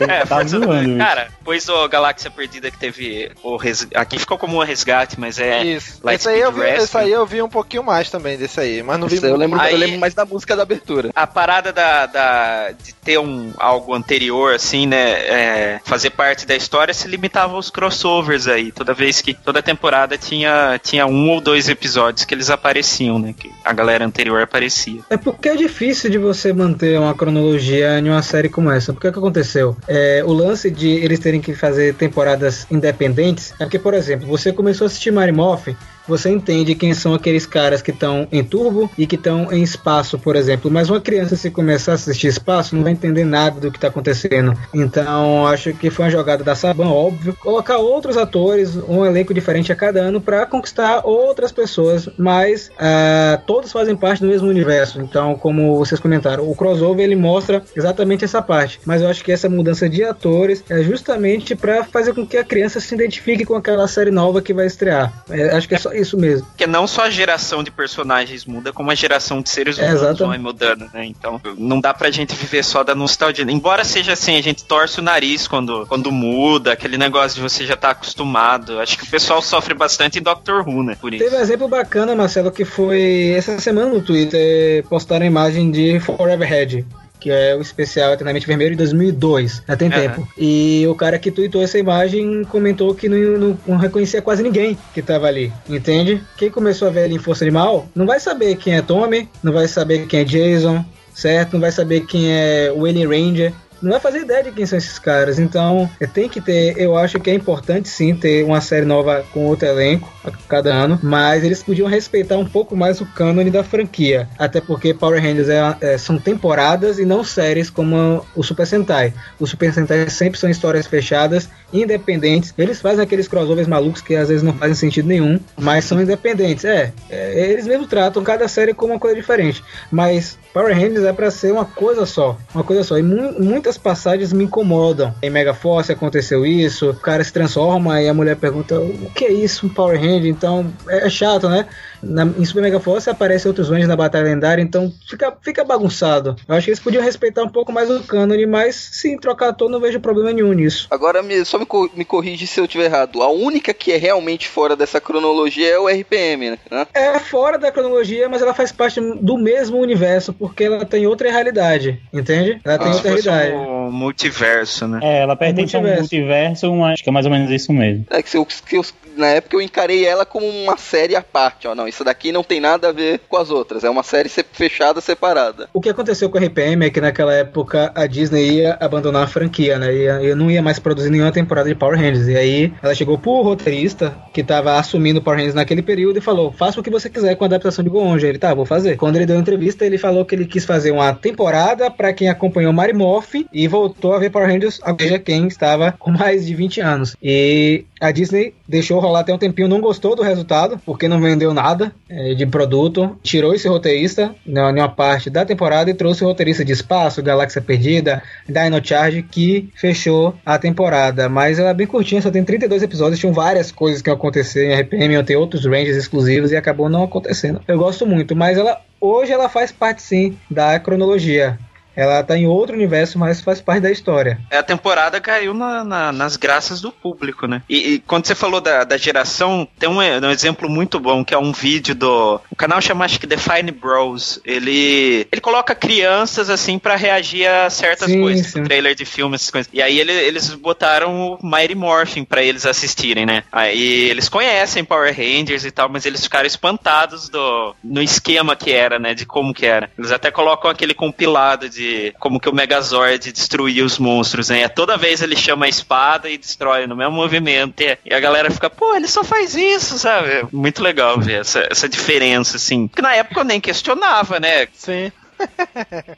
É, 0.00 0.24
tá 0.24 0.42
zoando, 0.44 0.98
cara, 0.98 1.28
pois 1.44 1.68
o 1.68 1.88
Galáxia 1.88 2.30
Perdida 2.30 2.70
que 2.70 2.78
teve 2.78 3.30
o 3.42 3.56
res... 3.56 3.86
aqui 3.94 4.18
ficou 4.18 4.38
como 4.38 4.56
um 4.56 4.64
resgate, 4.64 5.18
mas 5.18 5.38
é 5.38 5.64
Isso. 5.64 6.00
Esse 6.08 6.28
aí, 6.28 6.40
eu 6.40 6.52
vi, 6.52 6.62
esse 6.62 6.96
aí 6.96 7.12
eu 7.12 7.26
vi 7.26 7.42
um 7.42 7.48
pouquinho 7.48 7.82
mais 7.82 8.10
também 8.10 8.36
desse 8.36 8.60
aí, 8.60 8.82
mas 8.82 8.98
não 8.98 9.08
vi 9.08 9.22
eu 9.22 9.36
lembro, 9.36 9.60
aí, 9.60 9.72
eu 9.72 9.78
lembro 9.78 9.98
mais 9.98 10.14
da 10.14 10.24
música 10.24 10.56
da 10.56 10.62
abertura. 10.62 11.10
A 11.14 11.26
parada 11.26 11.72
da, 11.72 12.06
da 12.06 12.70
de 12.72 12.94
ter 12.94 13.18
um 13.18 13.52
algo 13.56 13.94
anterior 13.94 14.54
assim, 14.54 14.86
né, 14.86 14.96
é, 14.96 15.80
fazer 15.84 16.10
parte 16.10 16.46
da 16.46 16.54
história 16.54 16.92
se 16.92 17.08
limitava 17.08 17.54
aos 17.54 17.70
crossovers 17.70 18.46
aí, 18.46 18.72
toda 18.72 18.94
vez 18.94 19.20
que 19.20 19.34
toda 19.34 19.62
temporada 19.62 20.16
tinha 20.18 20.78
tinha 20.82 21.06
um 21.06 21.30
ou 21.30 21.40
dois 21.40 21.68
episódios 21.68 22.24
que 22.24 22.34
eles 22.34 22.50
apareciam, 22.50 23.18
né, 23.18 23.34
que 23.36 23.50
a 23.64 23.72
galera 23.72 24.04
anterior 24.04 24.42
aparecia. 24.42 25.00
É 25.10 25.16
porque 25.16 25.48
é 25.48 25.56
difícil 25.56 26.10
de 26.10 26.18
você 26.18 26.52
manter 26.52 26.98
uma 26.98 27.14
cronologia 27.14 27.98
em 27.98 28.08
uma 28.08 28.22
série 28.22 28.48
como 28.48 28.70
essa. 28.70 28.92
Porque 28.92 29.08
o 29.08 29.12
que 29.12 29.18
aconteceu? 29.18 29.76
É, 29.86 30.22
o 30.24 30.32
lance 30.32 30.70
de 30.70 30.88
eles 30.88 31.18
terem 31.18 31.40
que 31.40 31.54
fazer 31.54 31.94
temporadas 31.94 32.66
independentes 32.70 33.52
é 33.58 33.64
porque, 33.64 33.78
por 33.78 33.94
exemplo, 33.94 34.26
você 34.26 34.52
começou 34.52 34.84
a 34.84 34.86
assistir 34.86 35.10
Mary 35.10 35.32
Morphin 35.32 35.76
você 36.06 36.30
entende 36.30 36.74
quem 36.74 36.94
são 36.94 37.14
aqueles 37.14 37.46
caras 37.46 37.82
que 37.82 37.90
estão 37.90 38.26
em 38.30 38.42
turbo 38.42 38.90
e 38.96 39.06
que 39.06 39.16
estão 39.16 39.52
em 39.52 39.62
espaço, 39.62 40.18
por 40.18 40.36
exemplo. 40.36 40.70
Mas 40.70 40.90
uma 40.90 41.00
criança, 41.00 41.36
se 41.36 41.50
começar 41.50 41.92
a 41.92 41.94
assistir 41.94 42.28
espaço, 42.28 42.76
não 42.76 42.82
vai 42.82 42.92
entender 42.92 43.24
nada 43.24 43.60
do 43.60 43.70
que 43.70 43.78
está 43.78 43.88
acontecendo. 43.88 44.56
Então, 44.72 45.46
acho 45.46 45.72
que 45.74 45.90
foi 45.90 46.06
uma 46.06 46.10
jogada 46.10 46.44
da 46.44 46.54
Saban, 46.54 46.88
óbvio. 46.88 47.34
Colocar 47.40 47.78
outros 47.78 48.16
atores, 48.16 48.76
um 48.76 49.04
elenco 49.04 49.32
diferente 49.32 49.72
a 49.72 49.76
cada 49.76 50.00
ano 50.00 50.20
para 50.20 50.46
conquistar 50.46 51.02
outras 51.04 51.52
pessoas, 51.52 52.08
mas 52.18 52.68
uh, 52.68 53.40
todos 53.46 53.72
fazem 53.72 53.96
parte 53.96 54.20
do 54.20 54.28
mesmo 54.28 54.48
universo. 54.48 55.00
Então, 55.00 55.34
como 55.34 55.76
vocês 55.76 56.00
comentaram, 56.00 56.48
o 56.48 56.54
crossover 56.54 57.04
ele 57.04 57.16
mostra 57.16 57.62
exatamente 57.76 58.24
essa 58.24 58.42
parte. 58.42 58.80
Mas 58.84 59.02
eu 59.02 59.08
acho 59.08 59.24
que 59.24 59.32
essa 59.32 59.48
mudança 59.48 59.88
de 59.88 60.04
atores 60.04 60.64
é 60.68 60.82
justamente 60.82 61.54
para 61.54 61.84
fazer 61.84 62.14
com 62.14 62.26
que 62.26 62.36
a 62.36 62.44
criança 62.44 62.80
se 62.80 62.94
identifique 62.94 63.44
com 63.44 63.54
aquela 63.54 63.86
série 63.88 64.10
nova 64.10 64.42
que 64.42 64.52
vai 64.52 64.66
estrear. 64.66 65.12
É, 65.30 65.50
acho 65.50 65.68
que 65.68 65.74
é 65.74 65.78
só 65.78 65.93
isso 66.00 66.16
mesmo. 66.18 66.46
Porque 66.46 66.66
não 66.66 66.86
só 66.86 67.02
a 67.04 67.10
geração 67.10 67.62
de 67.62 67.70
personagens 67.70 68.44
muda, 68.44 68.72
como 68.72 68.90
a 68.90 68.94
geração 68.94 69.40
de 69.40 69.48
seres 69.48 69.78
É, 69.78 69.82
humanos 69.82 70.02
exato. 70.02 70.26
vai 70.26 70.38
mudando, 70.38 70.88
né? 70.92 71.04
Então 71.04 71.40
não 71.56 71.80
dá 71.80 71.92
pra 71.94 72.10
gente 72.10 72.34
viver 72.34 72.62
só 72.64 72.82
da 72.82 72.94
nostalgia. 72.94 73.44
Embora 73.48 73.84
seja 73.84 74.12
assim, 74.12 74.36
a 74.36 74.42
gente 74.42 74.64
torce 74.64 75.00
o 75.00 75.02
nariz 75.02 75.46
quando, 75.48 75.86
quando 75.86 76.10
muda, 76.10 76.72
aquele 76.72 76.96
negócio 76.98 77.36
de 77.36 77.42
você 77.42 77.66
já 77.66 77.76
tá 77.76 77.90
acostumado. 77.90 78.78
Acho 78.80 78.98
que 78.98 79.04
o 79.04 79.08
pessoal 79.10 79.40
sofre 79.42 79.74
bastante 79.74 80.18
em 80.18 80.22
Doctor 80.22 80.66
Who, 80.68 80.82
né? 80.82 80.96
Por 81.00 81.12
isso. 81.14 81.24
Teve 81.24 81.36
um 81.36 81.40
exemplo 81.40 81.68
bacana, 81.68 82.14
Marcelo, 82.14 82.50
que 82.50 82.64
foi 82.64 83.34
essa 83.36 83.58
semana 83.58 83.88
no 83.92 84.00
Twitter 84.02 84.84
postaram 84.88 85.24
a 85.24 85.28
imagem 85.28 85.70
de 85.70 86.00
Forever 86.00 86.48
Head. 86.48 86.86
Que 87.24 87.30
é 87.30 87.56
o 87.56 87.62
especial 87.62 88.12
Eternamente 88.12 88.46
Vermelho 88.46 88.72
de 88.72 88.76
2002. 88.76 89.62
Já 89.66 89.76
tem 89.78 89.88
Aham. 89.88 89.98
tempo. 89.98 90.28
E 90.36 90.84
o 90.86 90.94
cara 90.94 91.18
que 91.18 91.30
tweetou 91.30 91.62
essa 91.62 91.78
imagem 91.78 92.44
comentou 92.44 92.94
que 92.94 93.08
não, 93.08 93.16
não- 93.38 93.58
não 93.66 93.76
reconhecia 93.78 94.20
quase 94.20 94.42
ninguém 94.42 94.76
que 94.92 95.00
tava 95.00 95.26
ali. 95.26 95.50
Entende? 95.66 96.20
Quem 96.36 96.50
começou 96.50 96.86
a 96.86 96.90
ver 96.90 97.06
ele 97.06 97.14
em 97.14 97.18
Força 97.18 97.42
Animal 97.42 97.88
não 97.94 98.04
vai 98.04 98.20
saber 98.20 98.56
quem 98.56 98.76
é 98.76 98.82
Tommy, 98.82 99.26
não 99.42 99.54
vai 99.54 99.66
saber 99.66 100.06
quem 100.06 100.20
é 100.20 100.24
Jason, 100.24 100.84
certo? 101.14 101.54
Não 101.54 101.60
vai 101.62 101.72
saber 101.72 102.00
quem 102.04 102.30
é 102.30 102.70
o 102.76 102.84
Alien 102.84 103.06
Ranger. 103.06 103.52
Não 103.84 103.92
vai 103.92 104.00
fazer 104.00 104.20
ideia 104.20 104.42
de 104.42 104.50
quem 104.50 104.64
são 104.64 104.78
esses 104.78 104.98
caras. 104.98 105.38
Então, 105.38 105.90
é, 106.00 106.06
tem 106.06 106.28
que 106.28 106.40
ter. 106.40 106.78
Eu 106.78 106.96
acho 106.96 107.20
que 107.20 107.30
é 107.30 107.34
importante 107.34 107.88
sim 107.88 108.14
ter 108.14 108.42
uma 108.44 108.60
série 108.60 108.86
nova 108.86 109.24
com 109.32 109.44
outro 109.44 109.68
elenco 109.68 110.10
a 110.24 110.30
cada 110.48 110.72
ano. 110.72 110.98
Mas 111.02 111.44
eles 111.44 111.62
podiam 111.62 111.86
respeitar 111.86 112.38
um 112.38 112.46
pouco 112.46 112.74
mais 112.74 113.00
o 113.00 113.06
cânone 113.06 113.50
da 113.50 113.62
franquia. 113.62 114.26
Até 114.38 114.60
porque 114.60 114.94
Power 114.94 115.22
Rangers 115.22 115.48
é- 115.48 115.76
é- 115.80 115.98
são 115.98 116.18
temporadas 116.18 116.98
e 116.98 117.04
não 117.04 117.22
séries 117.22 117.68
como 117.68 118.24
o 118.34 118.42
Super 118.42 118.66
Sentai. 118.66 119.12
O 119.38 119.46
Super 119.46 119.72
Sentai 119.72 120.08
sempre 120.08 120.38
são 120.38 120.48
histórias 120.48 120.86
fechadas, 120.86 121.48
independentes. 121.72 122.54
Eles 122.56 122.80
fazem 122.80 123.04
aqueles 123.04 123.28
crossovers 123.28 123.68
malucos 123.68 124.00
que 124.00 124.14
às 124.14 124.28
vezes 124.28 124.42
não 124.42 124.54
fazem 124.54 124.74
sentido 124.74 125.08
nenhum, 125.08 125.38
mas 125.58 125.84
são 125.84 126.00
independentes. 126.00 126.64
É, 126.64 126.92
é, 127.10 127.50
eles 127.52 127.66
mesmo 127.66 127.86
tratam 127.86 128.22
cada 128.24 128.48
série 128.48 128.72
como 128.72 128.94
uma 128.94 128.98
coisa 128.98 129.16
diferente. 129.16 129.62
Mas 129.90 130.38
Power 130.54 130.72
Rangers 130.74 131.04
é 131.04 131.12
pra 131.12 131.30
ser 131.32 131.52
uma 131.52 131.64
coisa 131.64 132.06
só, 132.06 132.38
uma 132.54 132.62
coisa 132.64 132.82
só. 132.84 132.96
E 132.96 133.02
mu- 133.02 133.34
muitas 133.40 133.76
passagens 133.76 134.32
me 134.32 134.44
incomodam. 134.44 135.12
Em 135.20 135.28
Mega 135.28 135.52
Force 135.52 135.90
aconteceu 135.92 136.46
isso, 136.46 136.90
o 136.90 136.94
cara 136.94 137.22
se 137.24 137.32
transforma 137.32 138.00
e 138.00 138.08
a 138.08 138.14
mulher 138.14 138.36
pergunta 138.36 138.78
o 138.80 139.10
que 139.14 139.24
é 139.24 139.32
isso, 139.32 139.66
um 139.66 139.68
Power 139.68 139.98
Ranger? 140.00 140.26
Então 140.26 140.72
é 140.88 141.10
chato, 141.10 141.48
né? 141.48 141.66
Na, 142.06 142.24
em 142.24 142.44
Super 142.44 142.62
Mega 142.62 142.80
Force 142.80 143.08
aparecem 143.08 143.48
outros 143.48 143.68
Rangers 143.68 143.88
na 143.88 143.96
Batalha 143.96 144.24
Lendária, 144.24 144.62
então 144.62 144.92
fica, 145.08 145.36
fica 145.42 145.64
bagunçado. 145.64 146.36
Eu 146.48 146.54
acho 146.54 146.64
que 146.66 146.70
eles 146.70 146.80
podiam 146.80 147.02
respeitar 147.02 147.42
um 147.42 147.48
pouco 147.48 147.72
mais 147.72 147.90
o 147.90 148.02
cânone, 148.02 148.46
mas 148.46 148.74
sim, 148.92 149.16
trocar 149.18 149.48
ator 149.48 149.68
não 149.70 149.80
vejo 149.80 150.00
problema 150.00 150.32
nenhum 150.32 150.52
nisso. 150.52 150.86
Agora, 150.90 151.22
me- 151.22 151.44
só 151.44 151.58
me, 151.58 151.66
co- 151.66 151.90
me 151.94 152.04
corrige 152.04 152.46
se 152.46 152.60
eu 152.60 152.64
estiver 152.64 152.84
errado. 152.84 153.22
A 153.22 153.30
única 153.30 153.72
que 153.74 153.92
é 153.92 153.96
realmente 153.96 154.48
fora 154.48 154.76
dessa 154.76 155.00
cronologia 155.00 155.68
é 155.68 155.78
o 155.78 155.88
RPM, 155.88 156.50
né? 156.70 156.86
É 156.94 157.18
fora 157.18 157.58
da 157.58 157.70
cronologia, 157.72 158.28
mas 158.28 158.42
ela 158.42 158.54
faz 158.54 158.70
parte 158.72 159.00
do 159.00 159.36
mesmo 159.38 159.78
universo, 159.78 160.32
porque 160.32 160.64
ela 160.64 160.84
tem 160.84 161.06
outra 161.06 161.30
realidade, 161.30 162.00
entende? 162.12 162.60
Ela 162.64 162.78
tem 162.78 162.92
se 162.92 162.98
outra 162.98 163.10
realidade. 163.32 163.54
um 163.54 163.90
multiverso, 163.90 164.86
né? 164.88 165.00
É, 165.02 165.20
ela 165.22 165.36
pertence 165.36 165.76
a 165.76 165.78
um 165.78 165.82
multiverso. 165.82 166.14
multiverso, 166.16 166.74
mas 166.74 166.92
acho 166.94 167.04
que 167.04 167.08
é 167.10 167.12
mais 167.12 167.26
ou 167.26 167.32
menos 167.32 167.50
isso 167.50 167.72
mesmo. 167.72 168.04
É 168.10 168.22
que, 168.22 168.36
eu, 168.36 168.46
que 168.46 168.76
eu- 168.76 168.84
na 169.16 169.28
época 169.28 169.56
eu 169.56 169.62
encarei 169.62 170.04
ela 170.04 170.24
como 170.26 170.46
uma 170.46 170.76
série 170.76 171.14
à 171.16 171.22
parte. 171.22 171.66
Ó, 171.66 171.74
não, 171.74 171.86
isso 171.88 172.04
daqui 172.04 172.32
não 172.32 172.42
tem 172.42 172.60
nada 172.60 172.88
a 172.88 172.92
ver 172.92 173.20
com 173.28 173.36
as 173.36 173.50
outras. 173.50 173.84
É 173.84 173.90
uma 173.90 174.02
série 174.02 174.28
fechada, 174.28 175.00
separada. 175.00 175.68
O 175.72 175.80
que 175.80 175.88
aconteceu 175.88 176.28
com 176.30 176.38
a 176.38 176.40
RPM 176.40 176.84
é 176.86 176.90
que 176.90 177.00
naquela 177.00 177.32
época 177.34 177.92
a 177.94 178.06
Disney 178.06 178.54
ia 178.60 178.76
abandonar 178.80 179.24
a 179.24 179.26
franquia, 179.26 179.78
né? 179.78 179.94
Ia, 179.94 180.22
ia- 180.22 180.36
não 180.36 180.50
ia 180.50 180.62
mais 180.62 180.78
produzir 180.78 181.10
nenhuma 181.10 181.32
temporada 181.32 181.68
de 181.68 181.74
Power 181.74 181.96
Rangers. 181.98 182.28
E 182.28 182.36
aí 182.36 182.72
ela 182.82 182.94
chegou 182.94 183.18
pro 183.18 183.42
roteirista 183.42 184.14
que 184.32 184.42
tava 184.42 184.78
assumindo 184.78 185.22
Power 185.22 185.38
Rangers 185.38 185.54
naquele 185.54 185.82
período 185.82 186.18
e 186.18 186.22
falou: 186.22 186.52
faça 186.52 186.80
o 186.80 186.82
que 186.82 186.90
você 186.90 187.08
quiser 187.08 187.34
com 187.36 187.44
a 187.44 187.46
adaptação 187.46 187.82
de 187.84 187.90
Gonja. 187.90 188.26
Ele, 188.28 188.38
tá, 188.38 188.52
vou 188.54 188.66
fazer. 188.66 188.96
Quando 188.96 189.16
ele 189.16 189.26
deu 189.26 189.36
a 189.36 189.40
entrevista, 189.40 189.84
ele 189.84 189.98
falou 189.98 190.24
que 190.24 190.34
ele 190.34 190.46
quis 190.46 190.64
fazer 190.64 190.90
uma 190.90 191.12
temporada 191.14 191.90
pra 191.90 192.12
quem 192.12 192.28
acompanhou 192.28 192.72
Mary 192.72 192.92
Morphin 192.92 193.46
e 193.52 193.66
voltou 193.68 194.12
a 194.12 194.18
ver 194.18 194.30
Power 194.30 194.48
Rangers, 194.48 194.80
a 194.82 194.92
veja 194.92 195.18
quem 195.18 195.46
estava 195.46 195.92
com 195.98 196.10
mais 196.10 196.46
de 196.46 196.54
20 196.54 196.80
anos. 196.80 197.16
E 197.22 197.84
a 198.04 198.10
Disney 198.10 198.54
deixou 198.68 199.00
rolar 199.00 199.20
até 199.20 199.32
um 199.32 199.38
tempinho, 199.38 199.66
não 199.66 199.80
gostou 199.80 200.14
do 200.14 200.22
resultado, 200.22 200.78
porque 200.84 201.08
não 201.08 201.20
vendeu 201.20 201.54
nada 201.54 201.90
é, 202.08 202.34
de 202.34 202.44
produto, 202.46 203.16
tirou 203.22 203.54
esse 203.54 203.66
roteirista 203.66 204.34
na 204.44 204.70
em 204.70 204.80
uma 204.80 204.88
parte 204.88 205.30
da 205.30 205.44
temporada 205.44 205.90
e 205.90 205.94
trouxe 205.94 206.22
o 206.22 206.26
roteirista 206.26 206.64
de 206.64 206.72
espaço, 206.72 207.22
Galáxia 207.22 207.62
Perdida, 207.62 208.22
Dino 208.46 208.84
Charge, 208.84 209.22
que 209.22 209.70
fechou 209.74 210.34
a 210.44 210.58
temporada. 210.58 211.28
Mas 211.28 211.58
ela 211.58 211.70
é 211.70 211.74
bem 211.74 211.86
curtinha, 211.86 212.20
só 212.20 212.30
tem 212.30 212.44
32 212.44 212.82
episódios, 212.82 213.18
tinham 213.18 213.32
várias 213.32 213.72
coisas 213.72 214.02
que 214.02 214.10
iam 214.10 214.16
acontecer 214.16 214.66
em 214.66 214.74
RPM, 214.74 215.14
iam 215.14 215.24
ter 215.24 215.36
outros 215.36 215.64
Rangers 215.64 215.96
exclusivos 215.96 216.52
e 216.52 216.56
acabou 216.56 216.88
não 216.88 217.04
acontecendo. 217.04 217.60
Eu 217.66 217.78
gosto 217.78 218.06
muito, 218.06 218.36
mas 218.36 218.58
ela 218.58 218.80
hoje 219.00 219.32
ela 219.32 219.48
faz 219.48 219.70
parte 219.70 220.02
sim 220.02 220.36
da 220.50 220.78
cronologia. 220.78 221.58
Ela 221.96 222.22
tá 222.22 222.36
em 222.36 222.46
outro 222.46 222.74
universo, 222.74 223.18
mas 223.18 223.40
faz 223.40 223.60
parte 223.60 223.82
da 223.82 223.90
história. 223.90 224.38
É, 224.50 224.58
A 224.58 224.62
temporada 224.62 225.20
caiu 225.20 225.52
na- 225.54 225.84
na- 225.84 226.12
nas 226.12 226.36
graças 226.36 226.80
do 226.80 226.90
público, 226.90 227.46
né? 227.46 227.62
E, 227.68 227.94
e 227.94 227.98
quando 228.00 228.26
você 228.26 228.34
falou 228.34 228.60
da, 228.60 228.84
da 228.84 228.96
geração, 228.96 229.66
tem 229.78 229.88
um, 229.88 229.98
um 229.98 230.30
exemplo 230.30 230.68
muito 230.68 230.98
bom, 230.98 231.24
que 231.24 231.34
é 231.34 231.38
um 231.38 231.52
vídeo 231.52 231.94
do. 231.94 232.40
O 232.50 232.56
canal 232.56 232.80
chama 232.80 233.04
acho 233.04 233.20
que 233.20 233.26
Define 233.26 233.70
Bros. 233.70 234.40
Ele. 234.44 235.26
Ele 235.30 235.40
coloca 235.40 235.74
crianças 235.74 236.50
assim 236.50 236.78
pra 236.78 236.96
reagir 236.96 237.46
a 237.46 237.68
certas 237.70 238.10
Sim, 238.10 238.20
coisas, 238.20 238.46
sim. 238.46 238.62
trailer 238.64 238.94
de 238.94 239.04
filmes, 239.04 239.40
essas 239.42 239.50
coisas. 239.50 239.70
E 239.72 239.80
aí 239.82 239.98
ele- 240.00 240.12
eles 240.12 240.52
botaram 240.54 241.38
o 241.40 241.46
Mighty 241.46 241.74
Morphin 241.74 242.24
pra 242.24 242.42
eles 242.42 242.66
assistirem, 242.66 243.26
né? 243.26 243.44
Aí 243.52 244.08
eles 244.10 244.28
conhecem 244.28 244.84
Power 244.84 245.14
Rangers 245.14 245.64
e 245.64 245.70
tal, 245.70 245.88
mas 245.88 246.06
eles 246.06 246.22
ficaram 246.24 246.46
espantados 246.46 247.28
do, 247.28 247.74
no 247.82 248.02
esquema 248.02 248.56
que 248.56 248.72
era, 248.72 248.98
né? 248.98 249.14
De 249.14 249.24
como 249.26 249.52
que 249.54 249.66
era. 249.66 249.90
Eles 249.98 250.10
até 250.12 250.30
colocam 250.30 250.70
aquele 250.70 250.94
compilado 250.94 251.68
de 251.68 251.83
como 252.18 252.40
que 252.40 252.48
o 252.48 252.54
Megazord 252.54 253.32
destruía 253.32 253.84
os 253.84 253.98
monstros, 253.98 254.48
né? 254.48 254.68
Toda 254.68 254.96
vez 254.96 255.22
ele 255.22 255.36
chama 255.36 255.66
a 255.66 255.68
espada 255.68 256.28
e 256.28 256.38
destrói 256.38 256.86
no 256.86 256.96
mesmo 256.96 257.12
movimento. 257.12 257.82
E, 257.82 258.14
a 258.14 258.20
galera 258.20 258.50
fica, 258.50 258.68
pô, 258.70 258.94
ele 258.94 259.08
só 259.08 259.24
faz 259.24 259.54
isso, 259.54 259.98
sabe? 259.98 260.28
É 260.28 260.42
Muito 260.52 260.82
legal 260.82 261.18
ver 261.20 261.40
essa, 261.40 261.66
essa 261.70 261.88
diferença, 261.88 262.56
assim. 262.56 262.88
Porque 262.88 263.02
na 263.02 263.14
época 263.14 263.40
eu 263.40 263.44
nem 263.44 263.60
questionava, 263.60 264.38
né? 264.40 264.66
Sim. 264.74 265.10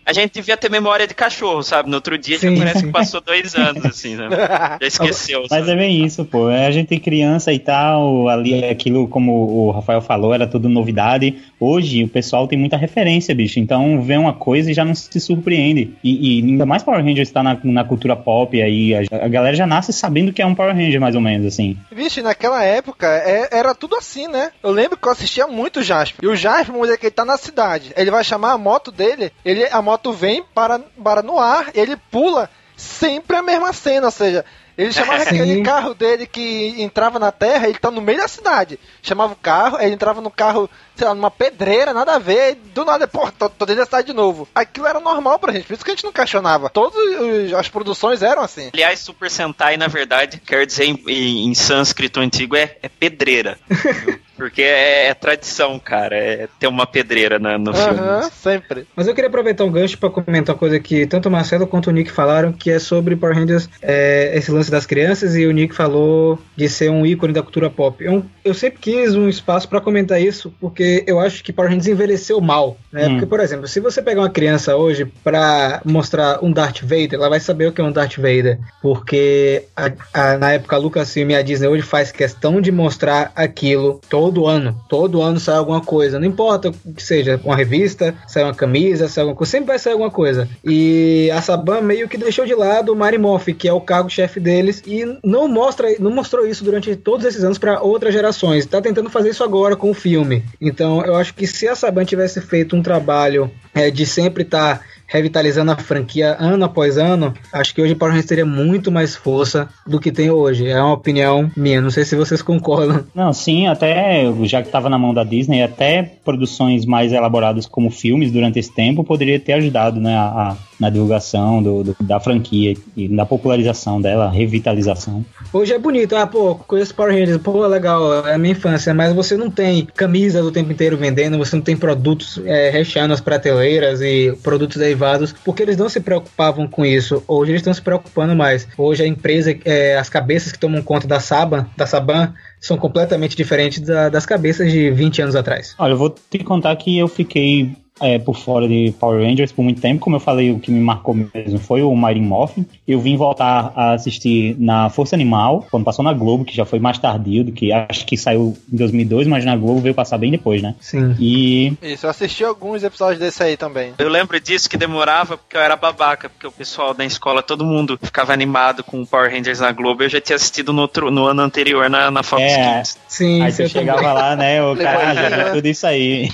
A 0.04 0.12
gente 0.12 0.34
devia 0.34 0.56
ter 0.56 0.70
memória 0.70 1.06
de 1.06 1.14
cachorro, 1.14 1.62
sabe? 1.62 1.88
No 1.88 1.96
outro 1.96 2.16
dia 2.18 2.38
Sim, 2.38 2.52
já 2.54 2.58
parece 2.58 2.80
sim. 2.80 2.86
que 2.86 2.92
passou 2.92 3.20
dois 3.20 3.54
anos, 3.54 3.84
assim, 3.84 4.16
né? 4.16 4.28
Já 4.80 4.86
esqueceu. 4.86 5.40
Mas 5.50 5.66
sabe? 5.66 5.70
é 5.70 5.76
bem 5.76 6.04
isso, 6.04 6.24
pô. 6.24 6.50
É, 6.50 6.66
A 6.66 6.70
gente 6.70 6.88
tem 6.88 6.98
criança 6.98 7.52
e 7.52 7.58
tal, 7.58 8.28
ali 8.28 8.64
aquilo, 8.64 9.08
como 9.08 9.32
o 9.32 9.70
Rafael 9.70 10.00
falou, 10.00 10.34
era 10.34 10.46
tudo 10.46 10.68
novidade. 10.68 11.36
Hoje 11.58 12.04
o 12.04 12.08
pessoal 12.08 12.46
tem 12.46 12.58
muita 12.58 12.76
referência, 12.76 13.34
bicho. 13.34 13.58
Então 13.58 14.02
vê 14.02 14.16
uma 14.16 14.32
coisa 14.32 14.70
e 14.70 14.74
já 14.74 14.84
não 14.84 14.94
se 14.94 15.18
surpreende. 15.20 15.94
E, 16.04 16.38
e 16.40 16.42
ainda 16.42 16.66
mais 16.66 16.82
Power 16.82 17.02
Rangers 17.02 17.28
está 17.28 17.42
na, 17.42 17.58
na 17.64 17.84
cultura 17.84 18.14
pop 18.16 18.60
aí. 18.60 18.94
A, 18.94 19.24
a 19.24 19.28
galera 19.28 19.56
já 19.56 19.66
nasce 19.66 19.92
sabendo 19.92 20.32
que 20.32 20.42
é 20.42 20.46
um 20.46 20.54
Power 20.54 20.74
Ranger, 20.74 21.00
mais 21.00 21.14
ou 21.14 21.20
menos, 21.20 21.46
assim. 21.46 21.76
Vixe, 21.90 22.22
naquela 22.22 22.62
época 22.62 23.06
é- 23.06 23.48
era 23.50 23.74
tudo 23.74 23.96
assim, 23.96 24.28
né? 24.28 24.50
Eu 24.62 24.70
lembro 24.70 24.96
que 24.96 25.06
eu 25.08 25.12
assistia 25.12 25.46
muito 25.46 25.80
o 25.80 25.82
Jasper. 25.82 26.24
E 26.24 26.28
o 26.28 26.36
Jasper, 26.36 26.72
vamos 26.72 26.82
dizer 26.88 26.98
que 26.98 27.06
ele 27.06 27.10
tá 27.14 27.24
na 27.24 27.36
cidade. 27.36 27.92
Ele 27.96 28.10
vai 28.10 28.22
chamar 28.24 28.52
a 28.52 28.58
moto 28.58 28.90
dele, 28.92 29.15
ele, 29.44 29.66
a 29.70 29.82
moto 29.82 30.12
vem 30.12 30.42
para, 30.42 30.78
para 30.78 31.22
no 31.22 31.38
ar, 31.38 31.70
ele 31.74 31.96
pula 31.96 32.50
sempre 32.76 33.36
a 33.36 33.42
mesma 33.42 33.72
cena, 33.72 34.06
ou 34.06 34.12
seja. 34.12 34.44
Ele 34.76 34.92
chamava 34.92 35.20
Sim. 35.24 35.40
aquele 35.40 35.62
carro 35.62 35.94
dele 35.94 36.26
que 36.26 36.74
entrava 36.78 37.18
na 37.18 37.32
terra, 37.32 37.68
ele 37.68 37.78
tá 37.78 37.90
no 37.90 38.00
meio 38.00 38.18
da 38.18 38.28
cidade. 38.28 38.78
Chamava 39.02 39.32
o 39.32 39.36
carro, 39.36 39.78
ele 39.80 39.94
entrava 39.94 40.20
no 40.20 40.30
carro, 40.30 40.68
sei 40.94 41.06
lá, 41.06 41.14
numa 41.14 41.30
pedreira, 41.30 41.94
nada 41.94 42.14
a 42.14 42.18
ver, 42.18 42.52
e 42.52 42.54
do 42.54 42.84
nada, 42.84 43.06
pô, 43.08 43.30
tô, 43.32 43.48
tô 43.48 43.64
dentro 43.66 43.80
da 43.82 43.86
cidade 43.86 44.06
de 44.08 44.12
novo. 44.12 44.46
Aquilo 44.54 44.86
era 44.86 45.00
normal 45.00 45.38
pra 45.38 45.52
gente, 45.52 45.66
por 45.66 45.74
isso 45.74 45.84
que 45.84 45.90
a 45.90 45.94
gente 45.94 46.04
não 46.04 46.12
questionava. 46.12 46.68
Todas 46.68 47.52
as 47.54 47.68
produções 47.68 48.22
eram 48.22 48.42
assim. 48.42 48.70
Aliás, 48.72 49.00
Super 49.00 49.30
Sentai, 49.30 49.76
na 49.76 49.88
verdade, 49.88 50.40
quer 50.44 50.66
dizer 50.66 50.84
em, 50.84 51.02
em- 51.08 51.48
em 51.48 51.54
sânscrito 51.54 52.20
antigo, 52.20 52.54
é, 52.56 52.76
é 52.82 52.88
pedreira. 52.88 53.58
Porque 54.36 54.60
é, 54.60 55.06
é 55.06 55.14
tradição, 55.14 55.78
cara. 55.78 56.14
É 56.14 56.46
ter 56.60 56.66
uma 56.66 56.86
pedreira 56.86 57.38
na- 57.38 57.56
no 57.56 57.72
filme. 57.72 57.98
Aham, 57.98 58.30
sempre. 58.30 58.86
Mas 58.94 59.06
eu 59.08 59.14
queria 59.14 59.28
aproveitar 59.28 59.64
um 59.64 59.72
gancho 59.72 59.96
para 59.96 60.10
comentar 60.10 60.54
uma 60.54 60.58
coisa 60.58 60.78
que 60.78 61.06
tanto 61.06 61.30
o 61.30 61.32
Marcelo 61.32 61.66
quanto 61.66 61.86
o 61.88 61.90
Nick 61.90 62.10
falaram, 62.12 62.52
que 62.52 62.70
é 62.70 62.78
sobre 62.78 63.16
Power 63.16 63.34
Rangers, 63.34 63.66
é, 63.80 64.32
esse 64.36 64.50
lance 64.50 64.65
das 64.70 64.86
crianças, 64.86 65.36
e 65.36 65.46
o 65.46 65.52
Nick 65.52 65.74
falou 65.74 66.38
de 66.56 66.68
ser 66.68 66.90
um 66.90 67.04
ícone 67.06 67.32
da 67.32 67.42
cultura 67.42 67.70
pop. 67.70 68.02
Eu, 68.04 68.24
eu 68.44 68.54
sempre 68.54 68.78
quis 68.80 69.14
um 69.14 69.28
espaço 69.28 69.68
para 69.68 69.80
comentar 69.80 70.20
isso, 70.20 70.52
porque 70.60 71.04
eu 71.06 71.18
acho 71.20 71.42
que 71.44 71.52
Power 71.52 71.70
Rangers 71.70 71.88
envelheceu 71.88 72.40
mal. 72.40 72.76
Né? 72.92 73.06
Hum. 73.06 73.10
Porque, 73.12 73.26
por 73.26 73.40
exemplo, 73.40 73.66
se 73.68 73.80
você 73.80 74.00
pegar 74.02 74.22
uma 74.22 74.30
criança 74.30 74.76
hoje 74.76 75.04
para 75.24 75.80
mostrar 75.84 76.38
um 76.42 76.50
Darth 76.52 76.80
Vader, 76.82 77.14
ela 77.14 77.28
vai 77.28 77.40
saber 77.40 77.66
o 77.68 77.72
que 77.72 77.80
é 77.80 77.84
um 77.84 77.92
Darth 77.92 78.16
Vader. 78.16 78.58
Porque 78.82 79.64
a- 79.76 79.92
a- 80.14 80.38
na 80.38 80.52
época 80.52 80.76
a 80.76 80.78
Lucasfilm 80.78 81.30
e 81.30 81.34
a 81.34 81.42
Disney 81.42 81.68
hoje 81.68 81.82
faz 81.82 82.10
questão 82.12 82.60
de 82.60 82.70
mostrar 82.72 83.32
aquilo 83.34 84.00
todo 84.08 84.46
ano. 84.46 84.76
Todo 84.88 85.22
ano 85.22 85.38
sai 85.40 85.56
alguma 85.56 85.80
coisa. 85.80 86.18
Não 86.18 86.26
importa 86.26 86.68
o 86.84 86.92
que 86.94 87.02
seja, 87.02 87.40
uma 87.44 87.56
revista, 87.56 88.14
sai 88.26 88.42
uma 88.44 88.54
camisa, 88.54 89.08
sai 89.08 89.22
alguma 89.22 89.36
coisa. 89.36 89.50
Sempre 89.50 89.66
vai 89.68 89.78
sair 89.78 89.92
alguma 89.92 90.10
coisa. 90.10 90.48
E 90.64 91.30
a 91.32 91.40
Saban 91.42 91.80
meio 91.82 92.08
que 92.08 92.16
deixou 92.16 92.46
de 92.46 92.54
lado 92.54 92.92
o 92.92 92.96
Mary 92.96 93.18
Morphy, 93.18 93.52
que 93.54 93.68
é 93.68 93.72
o 93.72 93.80
cargo-chefe 93.80 94.38
e 94.86 95.04
não 95.24 95.48
mostra, 95.48 95.88
não 95.98 96.10
mostrou 96.10 96.46
isso 96.46 96.64
durante 96.64 96.94
todos 96.96 97.24
esses 97.26 97.42
anos 97.44 97.58
para 97.58 97.80
outras 97.82 98.12
gerações. 98.12 98.66
Tá 98.66 98.80
tentando 98.80 99.10
fazer 99.10 99.30
isso 99.30 99.44
agora 99.44 99.76
com 99.76 99.90
o 99.90 99.94
filme. 99.94 100.42
Então 100.60 101.04
eu 101.04 101.14
acho 101.16 101.34
que 101.34 101.46
se 101.46 101.66
a 101.68 101.74
Saban 101.74 102.04
tivesse 102.04 102.40
feito 102.40 102.74
um 102.76 102.82
trabalho 102.82 103.50
é, 103.74 103.90
de 103.90 104.06
sempre 104.06 104.42
estar 104.42 104.80
revitalizando 105.08 105.70
a 105.70 105.76
franquia 105.76 106.36
ano 106.38 106.64
após 106.64 106.98
ano, 106.98 107.32
acho 107.52 107.72
que 107.72 107.80
hoje 107.80 107.94
Power 107.94 108.10
Rangers 108.12 108.26
teria 108.28 108.44
muito 108.44 108.90
mais 108.90 109.14
força 109.14 109.68
do 109.86 110.00
que 110.00 110.10
tem 110.10 110.30
hoje. 110.30 110.66
É 110.66 110.82
uma 110.82 110.94
opinião 110.94 111.48
minha, 111.56 111.80
não 111.80 111.90
sei 111.90 112.04
se 112.04 112.16
vocês 112.16 112.42
concordam. 112.42 113.04
Não, 113.14 113.32
sim, 113.32 113.68
até 113.68 114.24
já 114.42 114.60
que 114.62 114.66
estava 114.68 114.88
na 114.88 114.98
mão 114.98 115.14
da 115.14 115.22
Disney, 115.22 115.62
até 115.62 116.02
produções 116.24 116.84
mais 116.84 117.12
elaboradas 117.12 117.66
como 117.66 117.88
filmes 117.88 118.32
durante 118.32 118.58
esse 118.58 118.74
tempo 118.74 119.04
poderia 119.04 119.38
ter 119.38 119.52
ajudado 119.52 120.00
né, 120.00 120.16
a- 120.16 120.56
na 120.78 120.90
divulgação 120.90 121.62
do, 121.62 121.82
do- 121.84 121.96
da 122.00 122.20
franquia 122.20 122.74
e 122.96 123.08
na 123.08 123.24
popularização 123.24 124.00
dela, 124.00 124.30
revitalização. 124.30 125.24
Hoje 125.52 125.72
é 125.72 125.78
bonito, 125.78 126.14
ah, 126.16 126.26
pô, 126.26 126.54
conheço 126.54 126.94
Power 126.94 127.12
Rangers, 127.14 127.38
pô, 127.40 127.66
legal, 127.66 128.26
é 128.26 128.34
a 128.34 128.38
minha 128.38 128.52
infância, 128.52 128.92
mas 128.92 129.12
você 129.14 129.36
não 129.36 129.50
tem 129.50 129.86
camisas 129.94 130.44
o 130.44 130.50
tempo 130.52 130.70
inteiro 130.72 130.96
vendendo, 130.96 131.38
você 131.38 131.56
não 131.56 131.62
tem 131.62 131.76
produtos 131.76 132.40
é, 132.44 132.70
recheando 132.70 133.14
as 133.14 133.20
prateleiras 133.20 134.00
e 134.00 134.36
produtos 134.42 134.76
derivados, 134.76 135.34
porque 135.44 135.62
eles 135.62 135.76
não 135.76 135.88
se 135.88 136.00
preocupavam 136.00 136.66
com 136.66 136.84
isso. 136.84 137.22
Hoje 137.26 137.52
eles 137.52 137.60
estão 137.60 137.72
se 137.74 137.80
preocupando 137.82 138.34
mais. 138.34 138.66
Hoje 138.76 139.02
a 139.02 139.06
empresa, 139.06 139.56
é, 139.64 139.96
as 139.96 140.08
cabeças 140.08 140.52
que 140.52 140.58
tomam 140.58 140.82
conta 140.82 141.06
da 141.06 141.20
Saban, 141.20 141.66
da 141.76 141.86
Saban, 141.86 142.34
são 142.60 142.76
completamente 142.76 143.36
diferentes 143.36 143.80
da- 143.80 144.08
das 144.08 144.26
cabeças 144.26 144.70
de 144.70 144.90
20 144.90 145.22
anos 145.22 145.36
atrás. 145.36 145.74
Olha, 145.78 145.92
eu 145.92 145.96
vou 145.98 146.10
te 146.10 146.38
contar 146.40 146.74
que 146.76 146.98
eu 146.98 147.06
fiquei 147.08 147.72
é, 148.00 148.18
por 148.18 148.36
fora 148.36 148.68
de 148.68 148.92
Power 148.98 149.24
Rangers 149.26 149.52
por 149.52 149.62
muito 149.62 149.80
tempo. 149.80 150.00
Como 150.00 150.16
eu 150.16 150.20
falei, 150.20 150.50
o 150.50 150.58
que 150.58 150.70
me 150.70 150.80
marcou 150.80 151.14
mesmo 151.14 151.58
foi 151.58 151.82
o 151.82 151.94
Mighty 151.96 152.20
Morphin. 152.20 152.66
Eu 152.86 153.00
vim 153.00 153.16
voltar 153.16 153.72
a 153.74 153.92
assistir 153.94 154.56
na 154.58 154.90
Força 154.90 155.16
Animal, 155.16 155.66
quando 155.70 155.84
passou 155.84 156.04
na 156.04 156.12
Globo, 156.12 156.44
que 156.44 156.54
já 156.54 156.64
foi 156.64 156.78
mais 156.78 156.98
tardio 156.98 157.44
do 157.44 157.52
que 157.52 157.72
acho 157.72 158.04
que 158.06 158.16
saiu 158.16 158.56
em 158.72 158.76
2002, 158.76 159.26
mas 159.26 159.44
na 159.44 159.56
Globo 159.56 159.80
veio 159.80 159.94
passar 159.94 160.18
bem 160.18 160.30
depois, 160.30 160.62
né? 160.62 160.74
Sim. 160.80 161.14
E 161.18 161.72
Isso, 161.82 162.06
eu 162.06 162.10
assisti 162.10 162.44
alguns 162.44 162.82
episódios 162.82 163.18
desse 163.18 163.42
aí 163.42 163.56
também. 163.56 163.92
Eu 163.98 164.08
lembro 164.08 164.38
disso 164.40 164.68
que 164.68 164.76
demorava 164.76 165.36
porque 165.38 165.56
eu 165.56 165.60
era 165.60 165.76
babaca, 165.76 166.28
porque 166.28 166.46
o 166.46 166.52
pessoal 166.52 166.92
da 166.92 167.04
escola, 167.04 167.42
todo 167.42 167.64
mundo 167.64 167.98
ficava 168.02 168.32
animado 168.32 168.84
com 168.84 169.00
o 169.00 169.06
Power 169.06 169.30
Rangers 169.30 169.60
na 169.60 169.72
Globo. 169.72 170.02
Eu 170.02 170.08
já 170.08 170.20
tinha 170.20 170.36
assistido 170.36 170.72
no, 170.72 170.82
outro, 170.82 171.10
no 171.10 171.26
ano 171.26 171.42
anterior 171.42 171.88
na, 171.88 172.10
na 172.10 172.22
Fox 172.22 172.42
É. 172.42 172.76
Kids. 172.76 172.98
Sim, 173.08 173.42
aí 173.42 173.52
você 173.52 173.68
chegava 173.68 173.98
também. 174.00 174.14
lá, 174.14 174.36
né? 174.36 174.62
O 174.62 174.76
cara 174.76 175.14
já 175.14 175.52
tudo 175.52 175.66
isso 175.66 175.86
aí. 175.86 176.28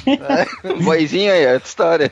Vozinha 0.81 1.33
aí, 1.33 1.51
é 1.53 1.55
outra 1.55 1.68
história. 1.68 2.11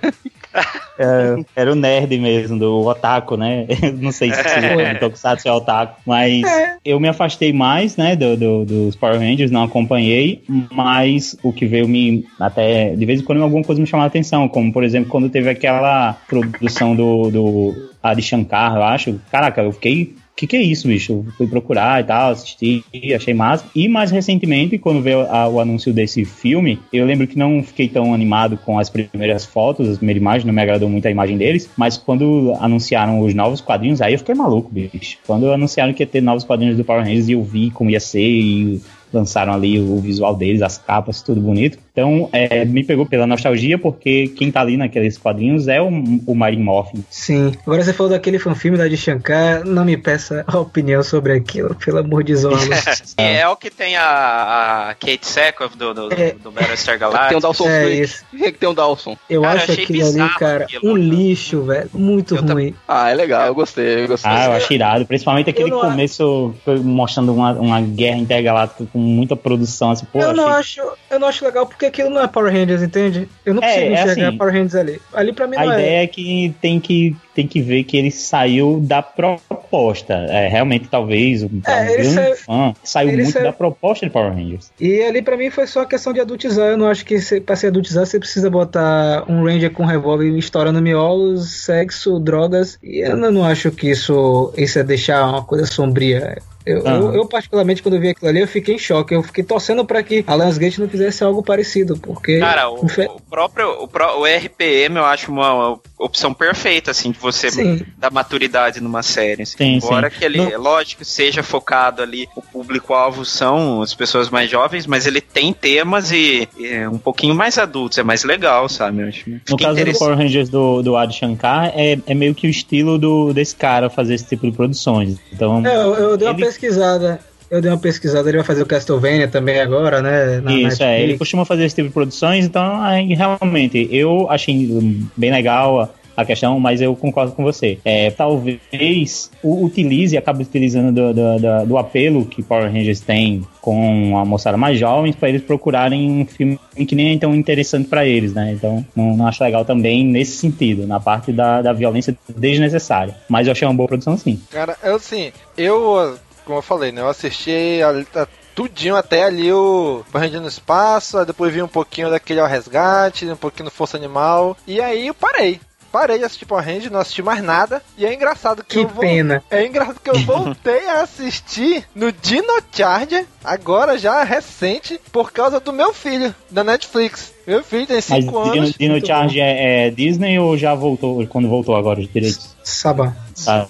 É, 0.99 1.37
era 1.55 1.73
o 1.73 1.75
nerd 1.75 2.19
mesmo, 2.19 2.59
do 2.59 2.87
otaku, 2.87 3.37
né? 3.37 3.67
Não 4.01 4.11
sei 4.13 4.33
se 4.33 4.41
É. 4.41 4.93
o 4.95 4.99
Tokusatsu 4.99 5.49
é 5.49 5.53
otaku, 5.53 6.01
mas 6.05 6.43
eu 6.85 6.99
me 7.01 7.09
afastei 7.09 7.53
mais, 7.53 7.97
né, 7.97 8.17
do, 8.17 8.37
do- 8.37 8.65
dos 8.65 8.97
Power 8.97 9.19
Rangers, 9.19 9.51
não 9.51 9.63
acompanhei, 9.63 10.43
mas 10.73 11.37
o 11.43 11.53
que 11.53 11.67
veio 11.67 11.87
me, 11.89 12.27
até, 12.39 12.91
de 12.97 13.07
vez 13.07 13.21
em 13.21 13.25
quando 13.25 13.43
alguma 13.43 13.63
coisa 13.65 13.81
me 13.81 13.87
chamava 13.87 14.07
a 14.07 14.09
atenção, 14.09 14.49
como, 14.49 14.73
por 14.73 14.83
exemplo, 14.85 15.09
quando 15.11 15.29
teve 15.31 15.49
aquela 15.49 16.17
produção 16.29 16.95
do, 16.97 17.31
do 17.31 17.91
Adi 18.03 18.23
Shankar, 18.23 18.75
eu 18.77 18.83
acho, 18.83 19.21
caraca, 19.31 19.63
eu 19.63 19.73
fiquei... 19.73 20.15
O 20.33 20.41
que, 20.41 20.47
que 20.47 20.57
é 20.57 20.63
isso, 20.63 20.89
bicho? 20.89 21.23
Eu 21.27 21.33
fui 21.33 21.47
procurar 21.47 22.01
e 22.01 22.05
tal, 22.05 22.31
assisti, 22.33 22.83
achei 23.15 23.35
massa. 23.35 23.67
E 23.75 23.87
mais 23.89 24.11
recentemente, 24.11 24.79
quando 24.79 25.03
veio 25.03 25.21
a- 25.23 25.47
o 25.47 25.61
anúncio 25.61 25.93
desse 25.93 26.25
filme, 26.25 26.79
eu 26.91 27.05
lembro 27.05 27.27
que 27.27 27.37
não 27.39 27.63
fiquei 27.63 27.89
tão 27.89 28.15
animado 28.15 28.57
com 28.57 28.79
as 28.79 28.89
primeiras 28.89 29.45
fotos, 29.45 29.87
as 29.87 29.99
primeiras 29.99 30.21
imagens, 30.23 30.45
não 30.47 30.55
me 30.55 30.63
agradou 30.63 30.89
muito 30.89 31.07
a 31.07 31.11
imagem 31.11 31.37
deles, 31.37 31.69
mas 31.77 31.99
quando 31.99 32.55
anunciaram 32.59 33.21
os 33.21 33.35
novos 33.35 33.61
quadrinhos, 33.61 34.01
aí 34.01 34.15
eu 34.15 34.19
fiquei 34.19 34.35
maluco, 34.35 34.71
bicho. 34.73 35.19
Quando 35.27 35.53
anunciaram 35.53 35.93
que 35.93 36.03
ia 36.03 36.07
ter 36.07 36.23
novos 36.23 36.45
quadrinhos 36.45 36.77
do 36.77 36.85
Power 36.85 37.03
Rangers 37.05 37.29
e 37.29 37.33
eu 37.33 37.43
vi 37.43 37.71
como 37.71 37.91
ia 37.91 38.01
ser 38.01 38.23
e 38.27 38.81
lançaram 39.13 39.53
ali 39.53 39.79
o 39.79 39.99
visual 39.99 40.35
deles, 40.35 40.63
as 40.63 40.79
capas, 40.79 41.23
tudo 41.23 41.41
bonito. 41.41 41.79
Então, 41.93 42.29
é, 42.33 42.65
me 42.65 42.85
pegou 42.85 43.05
pela 43.05 43.27
nostalgia, 43.27 43.79
porque 43.79 44.29
quem 44.29 44.51
tá 44.51 44.61
ali 44.61 44.77
naqueles 44.77 45.19
quadrinhos 45.19 45.69
é 45.69 45.81
o, 45.81 45.89
o 45.89 46.35
Mighty 46.35 46.57
Morphin. 46.57 47.05
Sim. 47.11 47.53
Agora 47.67 47.83
você 47.83 47.93
falou 47.93 48.11
daquele 48.11 48.39
fanfilme 48.39 48.79
da 48.79 48.89
de 48.89 48.97
Shankar, 48.97 49.65
não 49.65 49.85
me 49.85 49.97
peça 49.97 50.45
a 50.49 50.59
opinião 50.59 51.03
sobre 51.03 51.33
aquilo, 51.33 51.75
pelo 51.75 51.99
amor 51.99 52.25
de 52.25 52.35
Deus. 52.35 52.61
E 53.19 53.23
é 53.23 53.47
o 53.49 53.57
que 53.57 53.71
tem 53.71 53.97
a, 53.97 54.89
a 54.91 54.95
Kate 54.95 55.27
Sackhoff 55.27 55.77
do, 55.77 55.93
do, 55.93 56.13
É. 56.13 56.33
do 56.33 56.51
Battlestar 56.51 56.99
Tem 57.29 57.37
o. 57.37 57.41
Dawson 57.41 57.69
É 57.69 57.89
isso. 57.91 58.25
Quem 58.31 58.47
é 58.47 58.53
que 58.53 58.59
tem 58.59 58.69
o 58.69 58.73
Dawson? 58.75 59.17
Eu 59.29 59.43
Cara, 59.43 59.59
acho 59.63 59.73
aquilo 59.73 60.07
ali, 60.07 60.35
cara, 60.39 60.65
aquilo, 60.65 60.91
um 60.91 60.95
cara. 60.95 61.05
lixo, 61.05 61.63
velho. 61.63 61.91
Muito 61.93 62.37
Eu 62.37 62.43
ruim. 62.43 62.75
Ah, 62.89 63.11
é 63.11 63.15
legal, 63.15 63.47
eu 63.47 63.55
gostei, 63.55 64.05
eu 64.05 64.09
gostei. 64.09 64.31
Ah, 64.31 64.47
eu 64.47 64.53
achei 64.53 64.77
irado. 64.77 65.05
Principalmente 65.07 65.51
aquele 65.51 65.71
começo 65.71 66.55
mostrando 66.83 67.35
uma, 67.35 67.53
uma 67.53 67.81
guerra 67.81 68.19
intergaláctica 68.19 68.87
com 68.93 69.00
muita 69.01 69.35
produção. 69.35 69.91
Assim, 69.91 70.07
pô, 70.13 70.21
eu 70.21 70.33
não 70.33 70.47
achei- 70.47 70.83
acho, 70.83 70.93
eu 71.11 71.19
não 71.19 71.27
acho 71.29 71.45
legal 71.45 71.67
porque 71.67 71.87
aquilo 71.87 72.11
não 72.11 72.23
é 72.23 72.29
Power 72.29 72.53
Rangers, 72.53 72.83
entende? 72.83 73.29
Eu 73.45 73.55
não 73.55 73.63
É, 73.63 73.67
consigo 73.69 73.87
é 73.87 73.93
enxergar 74.03 74.29
assim. 74.29 74.39
Power 74.39 74.53
Rangers 74.53 74.75
ali. 74.75 75.01
Ali 75.15 75.33
pra 75.33 75.47
mim 75.47 75.57
A 75.57 75.65
não 75.65 75.73
ideia 75.73 76.01
é. 76.01 76.03
é 76.05 76.07
que 76.07 76.55
tem 76.61 76.79
que 76.79 77.17
tem 77.33 77.47
que 77.47 77.63
ver 77.63 77.85
que 77.85 77.97
ele 77.97 78.11
saiu 78.11 78.81
da 78.83 79.01
proposta. 79.01 80.13
É, 80.29 80.49
realmente, 80.49 80.89
talvez, 80.89 81.43
um, 81.43 81.61
É, 81.67 81.85
grande 81.93 82.11
saiu- 82.11 82.37
fã, 82.37 82.75
saiu 82.83 83.13
muito 83.13 83.31
saiu- 83.31 83.45
da 83.45 83.53
proposta 83.53 84.05
de 84.05 84.13
Power 84.13 84.33
Rangers. 84.35 84.71
E 84.81 85.01
ali 85.03 85.23
pra 85.23 85.37
mim 85.37 85.49
foi 85.49 85.67
só 85.67 85.85
questão 85.85 86.13
de 86.13 86.21
adultizar. 86.21 86.67
Eu 86.69 86.77
não 86.77 86.87
acho 86.89 87.05
que 87.05 87.21
se, 87.21 87.41
pra 87.41 87.57
se 87.57 87.67
adultizar 87.67 88.05
você 88.05 88.19
precisa 88.19 88.51
botar 88.51 89.25
um 89.29 89.45
Ranger 89.45 89.71
com 89.73 89.85
revólver 89.85 90.27
estourando 90.37 90.83
miolos, 90.83 91.65
sexo, 91.65 92.19
drogas. 92.19 92.79
E 92.83 92.99
eu 93.07 93.17
não 93.17 93.45
acho 93.45 93.71
que 93.71 93.89
isso, 93.91 94.53
isso 94.57 94.79
é 94.79 94.83
deixar 94.83 95.25
uma 95.27 95.43
coisa 95.45 95.65
sombria. 95.67 96.39
Eu, 96.67 96.87
Aham. 96.87 96.97
eu, 96.99 97.15
eu, 97.15 97.27
particularmente, 97.27 97.83
quando 97.83 97.95
eu 97.95 98.01
vi 98.01 98.11
aquilo 98.11 98.29
ali, 98.29 98.41
eu 98.41 98.47
fiquei 98.49 98.75
em 98.75 98.79
choque. 98.79 99.15
Eu 99.15 99.23
fiquei 99.23 99.43
torcendo 99.43 99.85
pra 99.85 100.03
que 100.03 100.23
a 100.27 100.37
Lionsgate 100.37 100.81
não 100.81 100.89
fizesse 100.89 101.25
algo 101.25 101.43
parecido, 101.43 101.97
porque... 101.99 102.39
Cara, 102.39 102.69
o, 102.71 102.85
infe- 102.85 103.07
o 103.09 103.21
próprio 103.21 103.67
o, 103.83 103.89
o 104.21 104.25
RPM 104.27 104.97
eu 104.97 105.05
acho 105.05 105.33
uma, 105.33 105.55
uma 105.55 105.81
opção 105.99 106.35
perfeita, 106.35 106.91
assim, 106.91 107.13
de 107.13 107.19
você 107.19 107.51
Sim. 107.51 107.81
dar 107.97 108.11
maturidade 108.11 108.81
numa 108.81 109.03
série. 109.03 109.43
assim. 109.43 109.57
Sim, 109.57 109.77
Embora 109.77 110.11
sim. 110.11 110.19
que 110.19 110.25
ele, 110.25 110.39
Não- 110.39 110.49
é 110.51 110.57
lógico, 110.59 111.05
seja 111.05 111.43
focado 111.43 112.03
ali, 112.03 112.29
o 112.37 112.43
público-alvo 112.43 113.25
são 113.25 113.81
as 113.83 113.95
pessoas 113.95 114.29
mais 114.29 114.51
jovens, 114.51 114.87
mas 114.87 115.07
ele 115.07 115.21
tem 115.23 115.53
temas 115.55 116.13
e, 116.13 116.47
e 116.59 116.67
é 116.67 116.89
um 116.89 116.99
pouquinho 116.99 117.35
mais 117.35 117.57
adultos, 117.59 117.97
é 117.99 118.03
mais 118.03 118.23
legal, 118.23 118.69
sabe? 118.69 119.01
Eu 119.03 119.09
acho, 119.09 119.31
No 119.49 119.57
caso 119.57 119.83
do. 119.85 119.99
Power 119.99 120.17
Rangers 120.17 120.49
do, 120.49 120.83
do 120.83 120.97
Adi 120.97 121.15
Shankar, 121.17 121.73
é, 121.75 121.99
é 122.07 122.15
meio 122.15 122.35
que 122.35 122.47
o 122.47 122.51
estilo 122.51 122.99
do, 122.99 123.33
desse 123.33 123.57
cara 123.57 123.89
fazer 123.91 124.15
esse 124.15 124.27
tipo 124.27 124.47
de 124.49 124.53
produções. 124.57 125.17
Então, 125.33 125.65
É, 125.67 125.75
eu, 125.75 125.95
eu 125.95 126.17
dei 126.17 126.29
uma 126.29 126.35
Ele- 126.35 126.50
pesquisada. 126.51 127.21
Eu 127.51 127.61
dei 127.61 127.71
uma 127.71 127.79
pesquisada, 127.79 128.29
ele 128.29 128.39
vai 128.39 128.47
fazer 128.47 128.63
o 128.63 128.67
Castlevania 128.67 129.27
também 129.27 129.61
agora, 129.61 130.01
né? 130.01 130.41
na 130.41 130.53
Isso, 130.53 130.83
é. 130.85 130.87
Ele 130.95 130.99
Netflix. 130.99 131.19
costuma 131.19 131.45
fazer 131.45 131.65
esse 131.65 131.75
tipo 131.75 131.89
de 131.89 131.95
produções, 131.95 132.45
então 132.45 132.81
aí, 132.81 133.13
realmente 133.15 133.89
eu 133.91 134.31
achei 134.31 134.69
bem 135.17 135.33
legal 135.33 135.81
a, 135.81 135.89
a 136.17 136.25
questão, 136.25 136.61
mas 136.61 136.81
eu 136.81 136.95
concordo 136.95 137.33
com 137.33 137.43
você. 137.43 137.79
É, 137.85 138.09
talvez 138.13 139.31
utilize, 139.43 140.17
acabe 140.17 140.43
utilizando 140.45 140.93
do, 140.95 141.13
do, 141.13 141.39
do- 141.41 141.67
do 141.67 141.77
apelo 141.79 142.25
que 142.25 142.41
Power 142.41 142.71
Rangers 142.71 143.01
tem 143.01 143.45
com 143.61 144.17
a 144.17 144.25
moçada 144.25 144.57
mais 144.57 144.79
jovens 144.79 145.17
para 145.17 145.29
eles 145.29 145.43
procurarem 145.43 146.09
um 146.09 146.25
filme 146.27 146.57
que 146.87 146.95
nem 146.95 147.17
é 147.17 147.19
tão 147.19 147.35
interessante 147.35 147.89
para 147.89 148.07
eles, 148.07 148.33
né? 148.33 148.53
Então 148.53 148.87
não, 148.95 149.17
não 149.17 149.27
acho 149.27 149.43
legal 149.43 149.65
também 149.65 150.05
nesse 150.05 150.37
sentido, 150.37 150.87
na 150.87 151.01
parte 151.01 151.33
da, 151.33 151.63
da 151.63 151.73
violência 151.73 152.17
desnecessária. 152.37 153.15
Mas 153.29 153.49
eu 153.49 153.53
achei 153.53 153.67
uma 153.67 153.75
boa 153.75 153.89
produção 153.89 154.17
sim. 154.17 154.41
Cara, 154.53 154.77
eu 154.85 154.95
assim, 154.95 155.33
eu, 155.59 156.17
como 156.51 156.59
eu 156.59 156.63
falei, 156.63 156.91
né? 156.91 157.01
Eu 157.01 157.09
assisti 157.09 157.81
a, 157.83 158.21
a- 158.23 158.27
tudinho 158.55 158.97
até 158.97 159.23
ali 159.23 159.53
o 159.53 160.05
Ranger 160.13 160.41
no 160.41 160.49
Espaço, 160.49 161.17
aí 161.17 161.25
depois 161.25 161.53
vi 161.55 161.63
um 161.63 161.69
pouquinho 161.69 162.11
daquele 162.11 162.45
resgate, 162.45 163.25
um 163.25 163.37
pouquinho 163.37 163.67
do 163.67 163.71
Força 163.71 163.97
Animal, 163.97 164.57
e 164.67 164.81
aí 164.81 165.07
eu 165.07 165.15
parei. 165.15 165.61
Parei 165.91 166.19
de 166.19 166.25
assistir 166.25 166.47
Power 166.47 166.65
Rangers, 166.65 166.91
não 166.91 167.01
assisti 167.01 167.23
mais 167.23 167.43
nada. 167.43 167.83
E 167.97 168.05
é 168.07 168.13
engraçado 168.15 168.63
que, 168.63 168.71
Que 168.71 168.79
eu 168.81 168.89
vou. 168.89 169.01
pena. 169.01 169.43
É 169.51 169.67
engraçado 169.67 170.01
que 170.03 170.11
eu 170.11 170.19
voltei 170.21 170.89
a 170.89 171.03
assistir 171.03 171.85
no 171.95 172.13
Dino 172.13 172.61
Charger, 172.73 173.27
agora 173.45 173.99
já 173.99 174.23
recente, 174.23 175.01
por 175.13 175.33
causa 175.33 175.61
do 175.61 175.73
meu 175.73 175.93
filho, 175.93 176.35
da 176.51 176.63
Netflix. 176.65 177.33
Meu 177.47 177.65
filho 177.65 177.87
tem 177.87 177.97
Mas 177.97 178.05
5 178.05 178.43
Dino, 178.45 178.53
anos. 178.53 178.73
Dino 178.79 178.93
muito 178.93 179.07
Charge 179.07 179.41
é, 179.41 179.87
é 179.87 179.91
Disney 179.91 180.39
ou 180.39 180.57
já 180.57 180.75
voltou, 180.75 181.27
quando 181.27 181.49
voltou 181.49 181.75
agora 181.75 182.01
os 182.01 182.09
direitos? 182.13 182.55
Sabá. 182.63 183.13
Tá. 183.45 183.67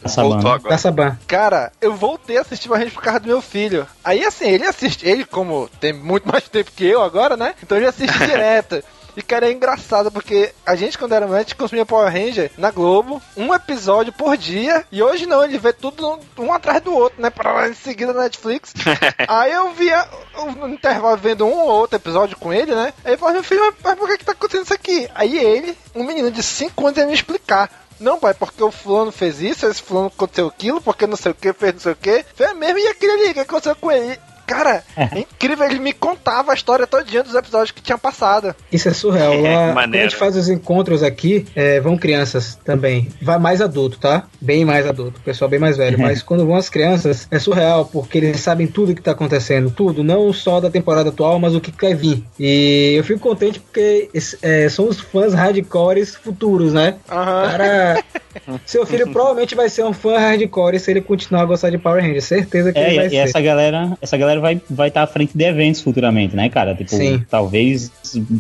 Da 0.68 0.76
Sabá. 0.78 1.16
Cara, 1.26 1.70
eu 1.80 1.94
voltei 1.94 2.36
a 2.36 2.40
assistir 2.42 2.68
Power 2.68 2.80
Rangers 2.80 2.94
por 2.94 3.02
causa 3.02 3.20
do 3.20 3.28
meu 3.28 3.40
filho. 3.40 3.86
Aí 4.04 4.24
assim, 4.24 4.48
ele 4.48 4.64
assiste, 4.66 5.06
ele 5.08 5.24
como 5.24 5.68
tem 5.80 5.92
muito 5.92 6.28
mais 6.28 6.48
tempo 6.48 6.70
que 6.74 6.84
eu 6.84 7.02
agora, 7.02 7.36
né? 7.36 7.54
Então 7.62 7.78
ele 7.78 7.86
assiste 7.86 8.18
direto. 8.26 8.82
E 9.20 9.22
cara, 9.22 9.46
é 9.46 9.52
engraçado 9.52 10.10
porque 10.10 10.50
a 10.64 10.74
gente 10.74 10.96
quando 10.96 11.12
era 11.12 11.26
moleque 11.26 11.54
consumia 11.54 11.84
Power 11.84 12.10
Ranger 12.10 12.50
na 12.56 12.70
Globo, 12.70 13.20
um 13.36 13.52
episódio 13.54 14.14
por 14.14 14.34
dia, 14.34 14.82
e 14.90 15.02
hoje 15.02 15.26
não, 15.26 15.44
ele 15.44 15.58
vê 15.58 15.74
tudo 15.74 16.18
um, 16.38 16.50
atrás 16.50 16.80
do 16.80 16.94
outro, 16.94 17.20
né? 17.20 17.28
Pra 17.28 17.68
em 17.68 17.74
seguida 17.74 18.14
na 18.14 18.22
Netflix. 18.22 18.72
Aí 19.28 19.52
eu 19.52 19.74
via 19.74 20.08
no 20.56 20.70
intervalo 20.70 21.18
vendo 21.18 21.44
um 21.44 21.52
ou 21.52 21.68
outro 21.68 21.96
episódio 21.96 22.34
com 22.38 22.50
ele, 22.50 22.74
né? 22.74 22.94
Aí 23.04 23.12
eu 23.12 23.18
falava, 23.18 23.34
meu 23.34 23.44
filho, 23.44 23.74
mas, 23.84 23.98
por 23.98 24.08
que, 24.08 24.16
que 24.16 24.24
tá 24.24 24.32
acontecendo 24.32 24.64
isso 24.64 24.72
aqui? 24.72 25.06
Aí 25.14 25.36
ele, 25.36 25.76
um 25.94 26.02
menino 26.02 26.30
de 26.30 26.42
5 26.42 26.86
anos, 26.86 26.98
ia 26.98 27.04
me 27.04 27.12
explicar. 27.12 27.70
Não, 28.00 28.18
pai, 28.18 28.32
porque 28.32 28.64
o 28.64 28.70
fulano 28.70 29.12
fez 29.12 29.42
isso, 29.42 29.66
esse 29.66 29.82
fulano 29.82 30.06
aconteceu 30.06 30.46
aquilo, 30.46 30.80
porque 30.80 31.06
não 31.06 31.16
sei 31.16 31.32
o 31.32 31.34
que, 31.34 31.52
fez 31.52 31.74
não 31.74 31.80
sei 31.80 31.92
o 31.92 31.96
que. 31.96 32.24
Foi 32.34 32.54
mesmo, 32.54 32.78
e 32.78 32.88
aquele 32.88 33.12
ali, 33.12 33.30
o 33.32 33.34
que 33.34 33.40
aconteceu 33.40 33.76
com 33.76 33.92
ele? 33.92 34.18
Cara, 34.50 34.82
é 34.96 35.20
incrível, 35.20 35.64
ele 35.64 35.78
me 35.78 35.92
contava 35.92 36.50
a 36.50 36.54
história 36.54 36.86
todinha 36.86 37.22
dos 37.22 37.34
episódios 37.34 37.70
que 37.70 37.80
tinha 37.80 37.96
passado. 37.96 38.54
Isso 38.72 38.88
é 38.88 38.92
surreal. 38.92 39.40
Lá, 39.40 39.72
quando 39.72 39.94
a 39.94 39.98
gente 39.98 40.16
faz 40.16 40.36
os 40.36 40.48
encontros 40.48 41.02
aqui, 41.02 41.46
é, 41.54 41.80
vão 41.80 41.96
crianças 41.96 42.58
também. 42.64 43.08
Vai 43.22 43.38
mais 43.38 43.60
adulto, 43.60 43.98
tá? 43.98 44.24
Bem 44.40 44.64
mais 44.64 44.86
adulto. 44.86 45.20
Pessoal 45.20 45.48
bem 45.48 45.60
mais 45.60 45.76
velho. 45.76 45.98
Mas 46.00 46.22
quando 46.22 46.44
vão 46.44 46.56
as 46.56 46.68
crianças, 46.68 47.28
é 47.30 47.38
surreal, 47.38 47.84
porque 47.84 48.18
eles 48.18 48.40
sabem 48.40 48.66
tudo 48.66 48.94
que 48.94 49.00
tá 49.02 49.12
acontecendo. 49.12 49.70
Tudo. 49.70 50.02
Não 50.02 50.32
só 50.32 50.60
da 50.60 50.68
temporada 50.70 51.10
atual, 51.10 51.38
mas 51.38 51.54
o 51.54 51.60
que 51.60 51.72
vai 51.80 51.94
vir. 51.94 52.24
E 52.38 52.94
eu 52.96 53.04
fico 53.04 53.20
contente 53.20 53.60
porque 53.60 54.10
é, 54.42 54.68
são 54.68 54.88
os 54.88 54.98
fãs 55.00 55.32
hardcores 55.32 56.14
futuros, 56.16 56.72
né? 56.72 56.96
Aham. 57.10 57.50
Cara, 57.50 58.04
seu 58.66 58.84
filho 58.84 59.10
provavelmente 59.12 59.54
vai 59.54 59.68
ser 59.68 59.84
um 59.84 59.92
fã 59.92 60.18
hardcore 60.18 60.78
se 60.80 60.90
ele 60.90 61.00
continuar 61.00 61.42
a 61.42 61.46
gostar 61.46 61.70
de 61.70 61.78
Power 61.78 62.02
Rangers. 62.02 62.24
Certeza 62.24 62.72
que 62.72 62.78
É, 62.78 62.88
ele 62.88 62.96
vai 62.96 63.04
e, 63.04 63.08
e 63.08 63.10
ser. 63.10 63.16
essa 63.16 63.40
galera, 63.40 63.96
essa 64.00 64.16
galera 64.16 64.39
vai 64.40 64.60
vai 64.68 64.88
estar 64.88 65.02
à 65.02 65.06
frente 65.06 65.36
de 65.36 65.44
eventos 65.44 65.80
futuramente, 65.80 66.34
né, 66.34 66.48
cara? 66.48 66.74
Tipo, 66.74 66.90
Sim. 66.90 67.24
talvez 67.28 67.92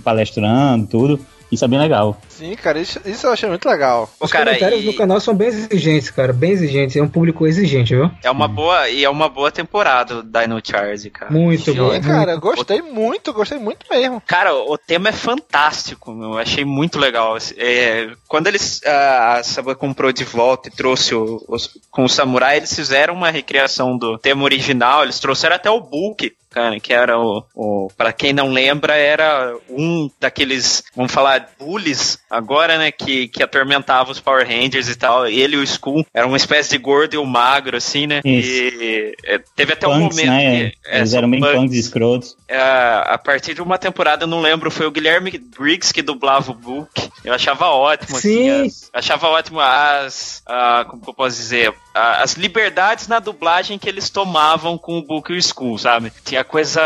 palestrando, 0.02 0.86
tudo. 0.86 1.20
Isso 1.50 1.64
é 1.64 1.68
bem 1.68 1.78
legal. 1.78 2.20
Sim, 2.28 2.54
cara, 2.54 2.78
isso, 2.78 3.00
isso 3.04 3.26
eu 3.26 3.32
achei 3.32 3.48
muito 3.48 3.68
legal. 3.68 4.08
Pô, 4.18 4.24
Os 4.26 4.30
cara, 4.32 4.46
comentários 4.46 4.82
e- 4.82 4.86
do 4.86 4.94
canal 4.94 5.20
são 5.20 5.34
bem 5.34 5.48
exigentes, 5.48 6.10
cara. 6.10 6.32
Bem 6.32 6.52
exigentes. 6.52 6.96
É 6.96 7.02
um 7.02 7.08
público 7.08 7.46
exigente, 7.46 7.94
viu? 7.94 8.10
É 8.22 8.30
uma 8.30 8.46
boa 8.48 8.88
e 8.88 9.04
é 9.04 9.10
uma 9.10 9.28
boa 9.28 9.50
temporada 9.50 10.18
o 10.18 10.22
Dino 10.22 10.60
Charge, 10.62 11.10
cara. 11.10 11.30
Muito 11.32 11.72
Sim, 11.72 11.78
bom. 11.78 12.00
cara, 12.00 12.32
eu 12.32 12.40
gostei 12.40 12.80
muito, 12.82 13.32
gostei 13.32 13.58
muito 13.58 13.84
mesmo. 13.90 14.22
Cara, 14.26 14.54
o 14.54 14.78
tema 14.78 15.08
é 15.08 15.12
fantástico, 15.12 16.12
meu. 16.12 16.30
Eu 16.32 16.38
achei 16.38 16.64
muito 16.64 16.98
legal. 16.98 17.36
É, 17.56 18.10
quando 18.28 18.46
eles 18.46 18.80
a 18.86 19.42
Saban 19.42 19.74
comprou 19.74 20.12
de 20.12 20.24
volta 20.24 20.68
e 20.68 20.72
trouxe 20.72 21.14
o- 21.14 21.42
os, 21.48 21.68
com 21.90 22.04
o 22.04 22.08
Samurai, 22.08 22.58
eles 22.58 22.74
fizeram 22.74 23.14
uma 23.14 23.30
recriação 23.30 23.96
do 23.98 24.16
tema 24.18 24.44
original. 24.44 25.02
Eles 25.02 25.18
trouxeram 25.18 25.56
até 25.56 25.70
o 25.70 25.80
Book, 25.80 26.32
cara, 26.50 26.78
que 26.80 26.92
era 26.92 27.18
o, 27.18 27.44
o 27.54 27.88
para 27.96 28.12
quem 28.12 28.32
não 28.32 28.48
lembra, 28.50 28.94
era 28.96 29.56
um 29.68 30.10
daqueles, 30.20 30.82
vamos 30.94 31.12
falar, 31.12 31.48
bullies 31.58 32.18
agora, 32.28 32.76
né, 32.78 32.90
que, 32.90 33.28
que 33.28 33.42
atormentava 33.42 34.10
os 34.10 34.20
Power 34.20 34.46
Rangers 34.46 34.88
e 34.88 34.96
tal. 34.96 35.26
Ele 35.26 35.56
e 35.56 35.58
o 35.58 35.62
Skull 35.62 36.04
era 36.12 36.26
uma 36.26 36.36
espécie 36.36 36.70
de 36.70 36.78
gordo 36.78 37.14
e 37.14 37.18
o 37.18 37.24
magro, 37.24 37.76
assim, 37.76 38.06
né? 38.06 38.20
Isso. 38.24 38.48
E 38.82 39.14
é, 39.24 39.38
teve 39.56 39.72
até 39.72 39.86
um 39.88 40.00
punks, 40.00 40.16
momento 40.18 40.30
né? 40.32 40.70
que 40.70 40.76
é, 40.86 40.98
Eles 40.98 41.14
eram 41.14 41.30
bem 41.30 41.40
punks. 41.40 41.56
punks 41.56 41.76
escrotos. 41.76 42.36
É, 42.48 42.58
a 42.58 43.18
partir 43.22 43.54
de 43.54 43.62
uma 43.62 43.78
temporada, 43.78 44.24
eu 44.24 44.28
não 44.28 44.40
lembro, 44.40 44.70
foi 44.70 44.86
o 44.86 44.90
Guilherme 44.90 45.30
Briggs 45.38 45.92
que 45.92 46.02
dublava 46.02 46.50
o 46.50 46.54
Book. 46.54 47.08
Eu 47.24 47.32
achava 47.34 47.66
ótimo, 47.66 48.18
Sim. 48.18 48.50
assim. 48.50 48.66
as- 48.66 48.90
achava 48.92 49.28
ótimo 49.28 49.60
as. 49.60 50.42
ah, 50.46 50.84
como 50.88 51.02
que 51.02 51.10
eu 51.10 51.14
posso 51.14 51.36
dizer? 51.36 51.72
Ah, 51.94 52.22
as 52.22 52.34
liberdades 52.34 53.08
na 53.08 53.18
dublagem 53.18 53.78
que 53.78 53.88
eles 53.88 54.08
tomavam 54.10 54.78
com 54.78 54.98
o 54.98 55.02
Book 55.02 55.32
e 55.32 55.36
o 55.36 55.38
Skull, 55.38 55.78
sabe? 55.78 56.12
Tinha 56.24 56.44
coisa. 56.44 56.80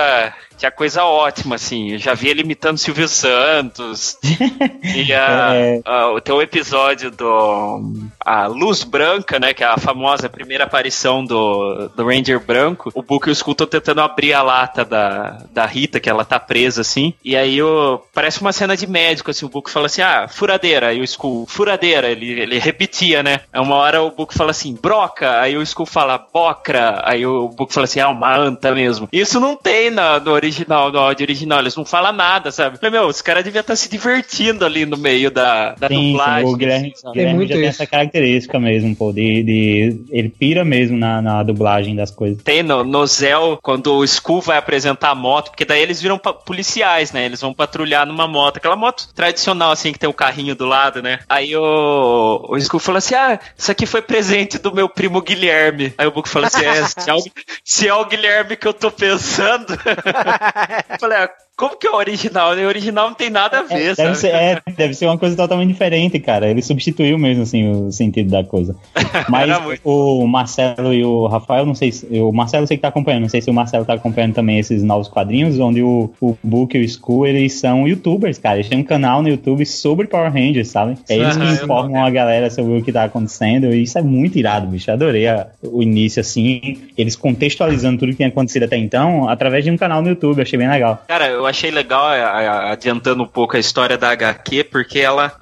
Tinha 0.57 0.71
coisa 0.71 1.05
ótima, 1.05 1.57
assim. 1.57 1.91
Eu 1.93 1.99
já 1.99 2.15
vi 2.15 2.29
ele 2.29 2.43
imitando 2.43 2.79
Silvio 2.79 3.09
Santos. 3.09 4.17
e 4.83 5.13
a, 5.13 5.51
É. 5.55 5.81
a- 5.85 6.21
tem 6.21 6.35
o 6.35 6.41
episódio 6.41 7.11
do. 7.11 7.83
A 8.25 8.47
Luz 8.47 8.85
Branca, 8.85 9.39
né? 9.39 9.53
Que 9.53 9.65
é 9.65 9.67
a 9.67 9.77
famosa 9.77 10.29
primeira 10.29 10.65
aparição 10.65 11.25
do, 11.25 11.89
do 11.95 12.07
Ranger 12.07 12.39
Branco. 12.41 12.91
O 12.95 13.03
Book 13.03 13.27
e 13.27 13.31
o 13.31 13.33
Skull 13.33 13.53
estão 13.53 13.67
tentando 13.67 14.01
abrir 14.01 14.33
a 14.33 14.43
lata 14.43 14.85
da, 14.85 15.39
da 15.51 15.67
Rita, 15.67 15.99
que 16.01 16.09
ela 16.09 16.25
tá 16.25 16.39
presa, 16.39 16.81
assim. 16.83 17.13
E 17.25 17.37
aí 17.37 17.61
o, 17.61 18.01
parece 18.15 18.41
uma 18.41 18.53
cena 18.53 18.77
de 18.77 18.87
médico, 18.87 19.31
assim. 19.33 19.45
O 19.45 19.49
Book 19.51 19.69
fala 19.71 19.87
assim: 19.87 20.03
ah, 20.03 20.29
furadeira. 20.29 20.95
E 20.95 21.01
o 21.01 21.05
Skull, 21.05 21.47
furadeira. 21.47 22.09
Ele, 22.09 22.41
ele 22.41 22.59
repetia, 22.61 23.23
né? 23.25 23.41
Uma 23.53 23.75
hora 23.75 24.03
o 24.03 24.11
Book 24.13 24.33
fala 24.33 24.53
assim: 24.53 24.77
broca. 25.05 25.41
Aí 25.41 25.57
o 25.57 25.63
Skull 25.63 25.87
fala 25.87 26.19
bocra. 26.33 27.01
Aí 27.05 27.27
o 27.27 27.49
Book 27.49 27.73
fala 27.73 27.85
assim: 27.85 28.01
ah, 28.01 28.09
uma 28.09 28.37
anta 28.37 28.75
mesmo. 28.75 29.09
Isso 29.13 29.39
não 29.41 29.57
tem 29.57 29.91
na, 29.91 30.19
no 30.21 30.33
original, 30.33 30.91
no 30.91 30.99
áudio 30.99 31.25
original. 31.25 31.61
Eles 31.61 31.77
não 31.77 31.85
falam 31.85 32.13
nada, 32.13 32.51
sabe? 32.51 32.79
Falei, 32.79 32.93
meu, 32.99 33.07
os 33.09 33.21
caras 33.23 33.45
deviam 33.45 33.61
estar 33.61 33.77
se 33.77 33.89
divertindo 33.89 34.65
ali 34.65 34.87
no 34.87 34.97
meio 34.97 35.31
da, 35.31 35.75
da 35.75 35.89
Sim, 35.89 35.95
sim, 35.97 36.11
dublagem. 36.13 36.49
o 36.49 36.57
Guilherme, 36.57 36.93
assim? 36.95 37.13
Guilherme 37.13 37.35
muito 37.35 37.49
já 37.51 37.55
tem 37.57 37.65
isso. 37.69 37.83
essa 37.83 37.91
característica 37.91 38.59
mesmo, 38.59 38.95
pô, 38.97 39.13
de, 39.13 39.43
de- 39.43 40.05
ele 40.11 40.29
pira 40.29 40.65
mesmo 40.65 40.97
na, 40.97 41.21
na 41.21 41.43
dublagem 41.43 41.95
das 41.95 42.11
coisas. 42.11 42.43
Tem 42.43 42.63
no, 42.63 42.85
no 42.85 43.07
Zell, 43.07 43.59
quando 43.63 43.93
o 43.95 44.05
Skull 44.05 44.41
vai 44.41 44.57
apresentar 44.57 45.11
a 45.11 45.15
moto, 45.15 45.51
porque 45.51 45.65
daí 45.65 45.83
eles 45.83 46.01
viram 46.01 46.19
policiais, 46.19 47.13
né? 47.13 47.25
Eles 47.25 47.41
vão 47.41 47.53
patrulhar 47.55 48.07
numa 48.07 48.27
moto, 48.27 48.57
aquela 48.59 48.77
moto 48.77 49.09
tradicional, 49.15 49.71
assim, 49.71 49.93
que 49.93 49.99
tem 49.99 50.09
o 50.09 50.13
carrinho 50.15 50.55
do 50.55 50.65
lado, 50.67 51.03
né? 51.03 51.21
Aí 51.29 51.55
o, 51.57 52.47
o 52.49 52.57
Skull 52.59 52.81
fala 52.81 52.99
assim: 52.99 53.15
Ah, 53.15 53.39
isso 53.57 53.71
aqui 53.71 53.87
foi 53.87 54.03
presente 54.03 54.59
do 54.59 54.75
meu 54.75 54.84
primo 54.89 55.20
Guilherme. 55.20 55.95
Aí 55.97 56.07
o 56.07 56.12
Book 56.12 56.28
fala 56.28 56.47
assim: 56.47 56.64
é, 56.64 56.87
se, 56.87 57.11
é 57.11 57.14
o, 57.14 57.22
se 57.64 57.89
é 57.89 57.95
o 57.95 58.05
Guilherme 58.05 58.57
que 58.57 58.66
eu 58.66 58.74
tô 58.74 58.91
pensando. 58.91 59.72
eu 59.72 60.99
falei, 60.99 61.18
ah, 61.18 61.30
como 61.57 61.76
que 61.76 61.87
é 61.87 61.91
o 61.91 61.95
original? 61.95 62.57
né? 62.57 62.64
O 62.64 62.68
original 62.68 63.09
não 63.09 63.14
tem 63.14 63.30
nada 63.30 63.61
a 63.61 63.62
ver, 63.62 63.74
É, 63.74 63.78
deve, 63.78 63.95
sabe? 63.95 64.16
ser, 64.18 64.35
é, 64.35 64.62
deve 64.76 64.95
ser 64.95 65.07
uma 65.07 65.16
coisa 65.16 65.37
totalmente 65.37 65.68
diferente, 65.68 66.18
cara. 66.18 66.49
Ele 66.49 66.61
substituiu 66.61 67.16
mesmo, 67.16 67.45
assim, 67.45 67.70
o 67.70 67.93
sentido 67.93 68.28
da 68.28 68.43
coisa. 68.43 68.74
Mas 69.30 69.62
muito. 69.62 69.80
o 69.85 70.26
Marcelo 70.26 70.93
e 70.93 71.05
o 71.05 71.28
Rafael, 71.28 71.64
não 71.64 71.74
sei 71.74 71.93
se. 71.93 72.07
O 72.20 72.32
Marcelo 72.32 72.66
sei 72.66 72.76
que 72.76 72.82
tá 72.82 72.89
acompanhando, 72.89 73.22
não 73.22 73.28
sei 73.28 73.41
se 73.41 73.51
o 73.51 73.55
Marcelo 73.55 73.85
tá 73.85 73.95
acompanhando 73.95 74.35
também 74.35 74.59
esses 74.59 74.82
novos 74.82 75.07
quadrinhos, 75.07 75.59
onde 75.61 75.80
o, 75.80 76.12
o 76.20 76.37
Book 76.43 76.76
e 76.76 76.80
o 76.80 76.85
Skull, 76.85 77.26
eles 77.26 77.53
são 77.55 77.87
youtubers, 77.87 78.39
cara. 78.39 78.57
Eles 78.57 78.68
têm 78.68 78.80
um 78.80 78.85
canal 78.85 79.22
no 79.22 79.28
YouTube 79.28 79.64
sobre 79.64 80.09
Power 80.09 80.32
Rangers, 80.32 80.68
sabe? 80.68 80.99
É 81.09 81.16
eles 81.16 81.37
que 81.37 81.45
informam 81.45 82.05
a 82.05 82.11
galera 82.11 82.51
sobre 82.51 82.78
o 82.78 82.82
que 82.82 82.93
tá 82.93 83.05
acontecendo. 83.05 83.72
E 83.72 83.85
isso 83.85 83.97
é 83.97 84.03
muito 84.03 84.37
irado, 84.37 84.66
bicho. 84.75 84.91
Adorei 84.91 85.27
a- 85.27 85.47
o 85.62 85.83
início, 85.83 86.20
assim, 86.20 86.83
eles 86.97 87.16
contextualizando 87.16 87.99
tudo 87.99 88.11
que 88.11 88.16
tinha 88.16 88.29
acontecido 88.29 88.64
até 88.64 88.77
então, 88.77 89.29
através 89.29 89.64
de 89.64 89.70
um 89.70 89.77
canal 89.77 90.03
no 90.03 90.09
YouTube. 90.09 90.43
Achei 90.43 90.59
bem 90.59 90.68
legal. 90.68 91.03
Cara, 91.09 91.29
eu 91.29 91.47
achei 91.47 91.70
legal, 91.70 92.05
a- 92.05 92.12
a- 92.14 92.72
adiantando 92.72 93.22
um 93.22 93.27
pouco 93.27 93.57
a 93.57 93.61
história 93.61 93.97
da 93.97 94.11
HQ, 94.11 94.64
porque 94.64 94.99
ela, 94.99 95.33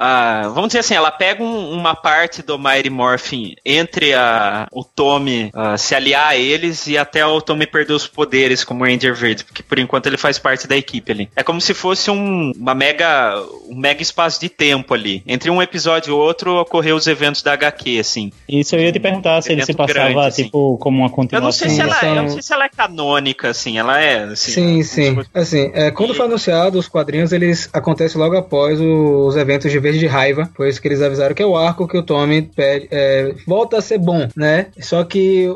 vamos 0.54 0.68
dizer 0.68 0.80
assim, 0.80 0.94
ela 0.94 1.10
pega 1.10 1.42
um- 1.42 1.72
uma 1.72 1.94
parte 1.94 2.42
do 2.42 2.58
Mighty 2.58 2.90
Morphin 2.90 3.54
entre 3.64 4.14
a, 4.14 4.66
o 4.72 4.84
Tommy 4.84 5.50
se 5.78 5.94
aliar 5.94 6.28
a 6.28 6.36
eles 6.36 6.86
e 6.86 6.96
até 6.98 7.24
o 7.24 7.40
Tommy 7.40 7.66
perder 7.66 7.92
os 7.94 8.06
poderes 8.06 8.64
como 8.64 8.84
Ranger 8.84 9.14
Verde, 9.14 9.44
porque 9.44 9.62
por 9.62 9.78
enquanto 9.78 10.06
ele 10.06 10.16
faz 10.16 10.38
parte 10.38 10.66
da 10.66 10.76
equipe 10.76 11.10
ali. 11.12 11.28
É 11.36 11.42
como 11.42 11.60
se 11.60 11.74
fosse 11.74 12.10
um, 12.10 12.52
uma 12.56 12.74
mega, 12.74 13.34
um 13.68 13.76
mega 13.76 14.02
espaço 14.02 14.40
de 14.40 14.48
tempo 14.48 14.94
ali. 14.94 15.22
Entre 15.26 15.50
um 15.50 15.62
episódio 15.62 16.10
e 16.10 16.12
outro 16.12 16.56
ocorreu 16.60 16.96
os 16.96 17.06
eventos 17.06 17.42
da 17.42 17.52
HQ, 17.52 17.98
assim. 17.98 18.32
Isso 18.48 18.74
eu 18.76 18.80
ia 18.80 18.92
te 18.92 19.00
perguntar 19.00 19.21
se 19.42 19.52
ele 19.52 19.64
se 19.64 19.72
passava, 19.74 20.08
grande, 20.10 20.26
assim. 20.28 20.44
tipo, 20.44 20.76
como 20.78 20.98
uma 20.98 21.06
Eu 21.06 21.10
continuação. 21.10 21.44
não 21.46 21.52
sei 21.52 21.68
se 21.70 21.80
ela, 21.80 21.94
são- 21.94 22.08
eu 22.16 22.22
não 22.22 22.28
sei 22.28 22.42
se 22.42 22.52
ela 22.52 22.64
é 22.64 22.68
canônica, 22.68 23.48
assim, 23.48 23.78
ela 23.78 24.00
é, 24.00 24.24
assim. 24.24 24.50
Sim, 24.52 24.82
sim. 24.82 25.18
Assim, 25.34 25.70
é, 25.74 25.90
quando 25.90 26.14
foi 26.14 26.26
anunciado, 26.26 26.78
os 26.78 26.88
quadrinhos 26.88 27.32
eles 27.32 27.68
acontecem 27.72 28.20
logo 28.20 28.36
após 28.36 28.80
os 28.80 29.36
eventos 29.36 29.70
de 29.70 29.78
Verde 29.78 29.98
de 29.98 30.06
Raiva. 30.06 30.50
Foi 30.54 30.68
isso 30.68 30.80
que 30.80 30.88
eles 30.88 31.00
avisaram 31.02 31.34
que 31.34 31.42
é 31.42 31.46
o 31.46 31.56
arco 31.56 31.86
que 31.88 31.96
o 31.96 32.02
Tommy 32.02 32.42
pede, 32.42 32.88
é, 32.90 33.34
volta 33.46 33.78
a 33.78 33.80
ser 33.82 33.98
bom, 33.98 34.28
né? 34.36 34.66
Só 34.80 35.04
que 35.04 35.50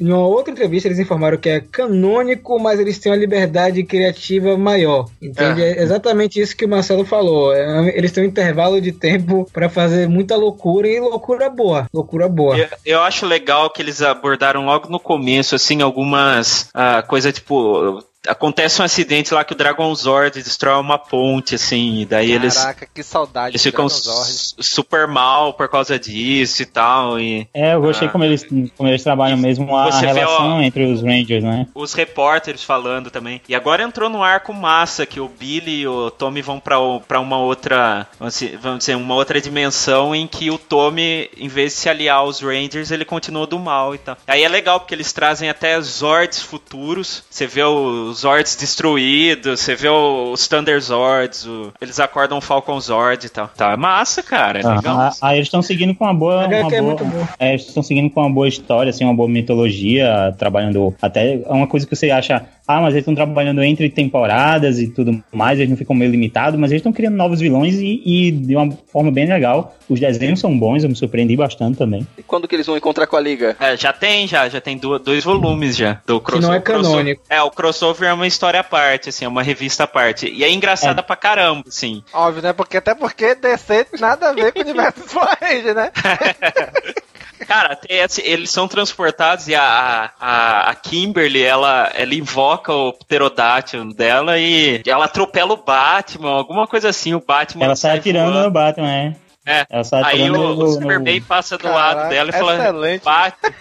em 0.00 0.06
uma 0.12 0.26
outra 0.26 0.52
entrevista 0.52 0.88
eles 0.88 0.98
informaram 0.98 1.38
que 1.38 1.48
é 1.48 1.60
canônico, 1.60 2.58
mas 2.58 2.78
eles 2.80 2.98
têm 2.98 3.10
uma 3.12 3.18
liberdade 3.18 3.82
criativa 3.84 4.56
maior. 4.56 5.06
Entende? 5.20 5.62
É, 5.62 5.82
exatamente 5.82 6.40
isso 6.40 6.56
que 6.56 6.64
o 6.64 6.68
Marcelo 6.68 7.04
falou. 7.04 7.52
É, 7.54 7.96
eles 7.96 8.12
têm 8.12 8.24
um 8.24 8.26
intervalo 8.26 8.80
de 8.80 8.92
tempo 8.92 9.48
pra 9.52 9.68
fazer 9.68 10.08
muita 10.08 10.36
loucura 10.36 10.88
e 10.88 11.00
loucura 11.00 11.48
boa. 11.50 11.86
Loucura 11.92 12.28
boa. 12.28 12.56
Eu, 12.56 12.68
eu 12.84 12.99
acho 13.02 13.26
legal 13.26 13.70
que 13.70 13.82
eles 13.82 14.02
abordaram 14.02 14.64
logo 14.64 14.88
no 14.88 15.00
começo, 15.00 15.54
assim, 15.54 15.82
algumas 15.82 16.68
ah, 16.74 17.02
coisas 17.02 17.32
tipo. 17.32 18.02
Acontece 18.26 18.80
um 18.80 18.84
acidente 18.84 19.32
lá 19.32 19.44
que 19.44 19.52
o 19.52 19.56
Dragon 19.56 19.94
Zord 19.94 20.42
destrói 20.42 20.78
uma 20.80 20.98
ponte, 20.98 21.54
assim, 21.54 22.00
e 22.00 22.04
daí 22.06 22.30
eles, 22.32 22.54
Caraca, 22.56 22.86
que 22.92 23.02
saudade 23.02 23.52
eles 23.52 23.62
de 23.62 23.70
ficam 23.70 23.88
super 23.88 25.06
mal 25.06 25.54
por 25.54 25.68
causa 25.68 25.98
disso 25.98 26.62
e 26.62 26.66
tal. 26.66 27.18
E 27.18 27.48
É, 27.54 27.74
eu 27.74 27.80
gostei 27.80 28.08
Ah. 28.08 28.10
como, 28.10 28.24
eles, 28.24 28.44
como 28.76 28.88
eles 28.88 29.02
trabalham 29.02 29.36
mesmo 29.38 29.74
a, 29.76 29.90
você 29.90 30.06
vê, 30.06 30.12
relação 30.20 30.58
ó, 30.58 30.60
entre 30.62 30.84
os 30.84 31.02
Rangers, 31.02 31.42
né? 31.42 31.66
os 31.74 31.92
repórteres 31.94 32.62
falando 32.62 33.10
também. 33.10 33.40
E 33.48 33.54
agora 33.54 33.82
entrou 33.82 34.08
no 34.08 34.22
arco 34.22 34.52
massa 34.52 35.06
que 35.06 35.20
o 35.20 35.28
Billy 35.28 35.80
e 35.82 35.88
o 35.88 36.10
Tommy 36.10 36.42
vão 36.42 36.60
pra, 36.60 36.78
o- 36.78 37.00
pra 37.00 37.20
uma 37.20 37.38
outra, 37.38 38.06
vamos 38.18 38.78
dizer- 38.78 38.96
uma 38.96 39.14
outra 39.14 39.40
dimensão 39.40 40.14
em 40.14 40.26
que 40.26 40.50
o 40.50 40.58
Tommy, 40.58 41.30
em 41.36 41.48
vez 41.48 41.72
de 41.72 41.78
se 41.80 41.88
aliar 41.88 42.18
aos 42.18 42.40
Rangers, 42.40 42.90
ele 42.90 43.04
continua 43.04 43.46
do 43.46 43.58
mal 43.58 43.94
e 43.94 43.98
tal. 43.98 44.16
Aí 44.26 44.42
é 44.42 44.48
legal 44.48 44.80
porque 44.80 44.94
eles 44.94 45.12
trazem 45.12 45.48
até 45.48 45.80
Zords 45.80 46.42
futuros. 46.42 47.24
Você 47.30 47.46
vê 47.46 47.62
os 48.10 48.20
Zords 48.20 48.56
destruídos, 48.56 49.60
você 49.60 49.74
vê 49.74 49.88
os 49.88 50.46
Thunder 50.48 50.80
Zords, 50.80 51.46
o- 51.46 51.72
eles 51.80 51.98
acordam 52.00 52.38
o 52.38 52.40
Falcon 52.40 52.78
Zord 52.80 53.26
e 53.26 53.28
tal. 53.28 53.48
Tá, 53.48 53.72
é 53.72 53.76
massa, 53.76 54.22
cara, 54.22 54.60
é 54.60 54.62
legal. 54.66 54.98
Ah, 54.98 55.12
ah, 55.20 55.34
eles 55.34 55.46
estão 55.46 55.62
seguindo 55.62 55.94
com 55.94 56.04
uma 56.04 56.14
boa. 56.14 56.46
Uma 56.46 56.54
é 56.74 56.80
muito 56.80 57.04
é, 57.38 57.50
eles 57.50 57.66
estão 57.66 57.82
seguindo 57.82 58.10
com 58.10 58.20
uma 58.20 58.30
boa 58.30 58.48
história, 58.48 58.90
assim, 58.90 59.04
uma 59.04 59.14
boa 59.14 59.28
mitologia, 59.28 60.34
trabalhando. 60.38 60.94
Até 61.00 61.34
é 61.34 61.52
uma 61.52 61.66
coisa 61.66 61.86
que 61.86 61.94
você 61.94 62.10
acha, 62.10 62.44
ah, 62.76 62.80
mas 62.80 62.94
eles 62.94 63.02
estão 63.02 63.14
trabalhando 63.14 63.62
entre 63.62 63.88
temporadas 63.90 64.78
e 64.78 64.88
tudo 64.88 65.22
mais, 65.32 65.58
eles 65.58 65.70
não 65.70 65.76
ficam 65.76 65.94
meio 65.94 66.10
limitados, 66.10 66.58
mas 66.58 66.70
eles 66.70 66.80
estão 66.80 66.92
criando 66.92 67.16
novos 67.16 67.40
vilões 67.40 67.76
e, 67.76 68.02
e 68.04 68.30
de 68.30 68.56
uma 68.56 68.70
forma 68.92 69.10
bem 69.10 69.26
legal. 69.26 69.74
Os 69.88 69.98
desenhos 69.98 70.38
são 70.38 70.56
bons, 70.56 70.84
eu 70.84 70.88
me 70.88 70.94
surpreendi 70.94 71.36
bastante 71.36 71.76
também. 71.76 72.06
E 72.16 72.22
quando 72.22 72.46
que 72.46 72.54
eles 72.54 72.66
vão 72.66 72.76
encontrar 72.76 73.06
com 73.06 73.16
a 73.16 73.20
Liga? 73.20 73.56
É, 73.58 73.76
já 73.76 73.92
tem, 73.92 74.26
já, 74.26 74.48
já 74.48 74.60
tem 74.60 74.78
dois 74.78 75.24
volumes 75.24 75.76
já 75.76 76.00
do 76.06 76.20
Que 76.20 76.38
não 76.38 76.54
é 76.54 76.60
crossover. 76.60 76.90
canônico. 76.90 77.22
É, 77.28 77.42
o 77.42 77.50
crossover 77.50 78.08
é 78.08 78.12
uma 78.12 78.26
história 78.26 78.60
à 78.60 78.64
parte, 78.64 79.08
assim, 79.08 79.24
é 79.24 79.28
uma 79.28 79.42
revista 79.42 79.84
à 79.84 79.86
parte. 79.86 80.30
E 80.30 80.44
é 80.44 80.50
engraçada 80.50 81.02
pra 81.02 81.16
caramba, 81.16 81.64
assim. 81.66 82.02
Óbvio, 82.12 82.42
né? 82.42 82.52
Porque, 82.52 82.76
até 82.76 82.94
porque 82.94 83.34
DC 83.34 83.86
nada 83.98 84.30
a 84.30 84.32
ver 84.32 84.52
com 84.52 84.60
o 84.60 84.62
universo 84.62 85.02
Power 85.12 85.74
né? 85.74 85.90
Cara, 87.46 87.74
tem 87.76 87.98
esse- 87.98 88.20
eles 88.22 88.50
são 88.50 88.68
transportados 88.68 89.48
e 89.48 89.54
a, 89.54 90.10
a, 90.20 90.70
a 90.70 90.74
Kimberly, 90.74 91.42
ela, 91.42 91.90
ela 91.94 92.14
invoca 92.14 92.72
o 92.72 92.92
pterodátil 92.92 93.84
dela 93.94 94.38
e 94.38 94.82
ela 94.86 95.06
atropela 95.06 95.54
o 95.54 95.56
Batman, 95.64 96.30
alguma 96.30 96.66
coisa 96.66 96.88
assim, 96.90 97.14
o 97.14 97.20
Batman 97.20 97.64
Ela 97.64 97.76
sai 97.76 97.98
atirando 97.98 98.30
voando. 98.32 98.44
no 98.46 98.50
Batman, 98.50 98.90
é. 98.92 99.16
É. 99.46 99.66
Ela 99.70 99.84
sai 99.84 100.02
Aí 100.04 100.30
o, 100.30 100.32
no, 100.32 100.52
o 100.52 100.54
no- 100.54 100.66
Superman 100.72 101.20
passa 101.22 101.56
do 101.56 101.62
Caraca, 101.64 101.78
lado 101.96 102.08
dela 102.10 102.28
e 102.30 102.32
fala, 102.32 102.54
excelente. 102.56 103.02
bate, 103.04 103.54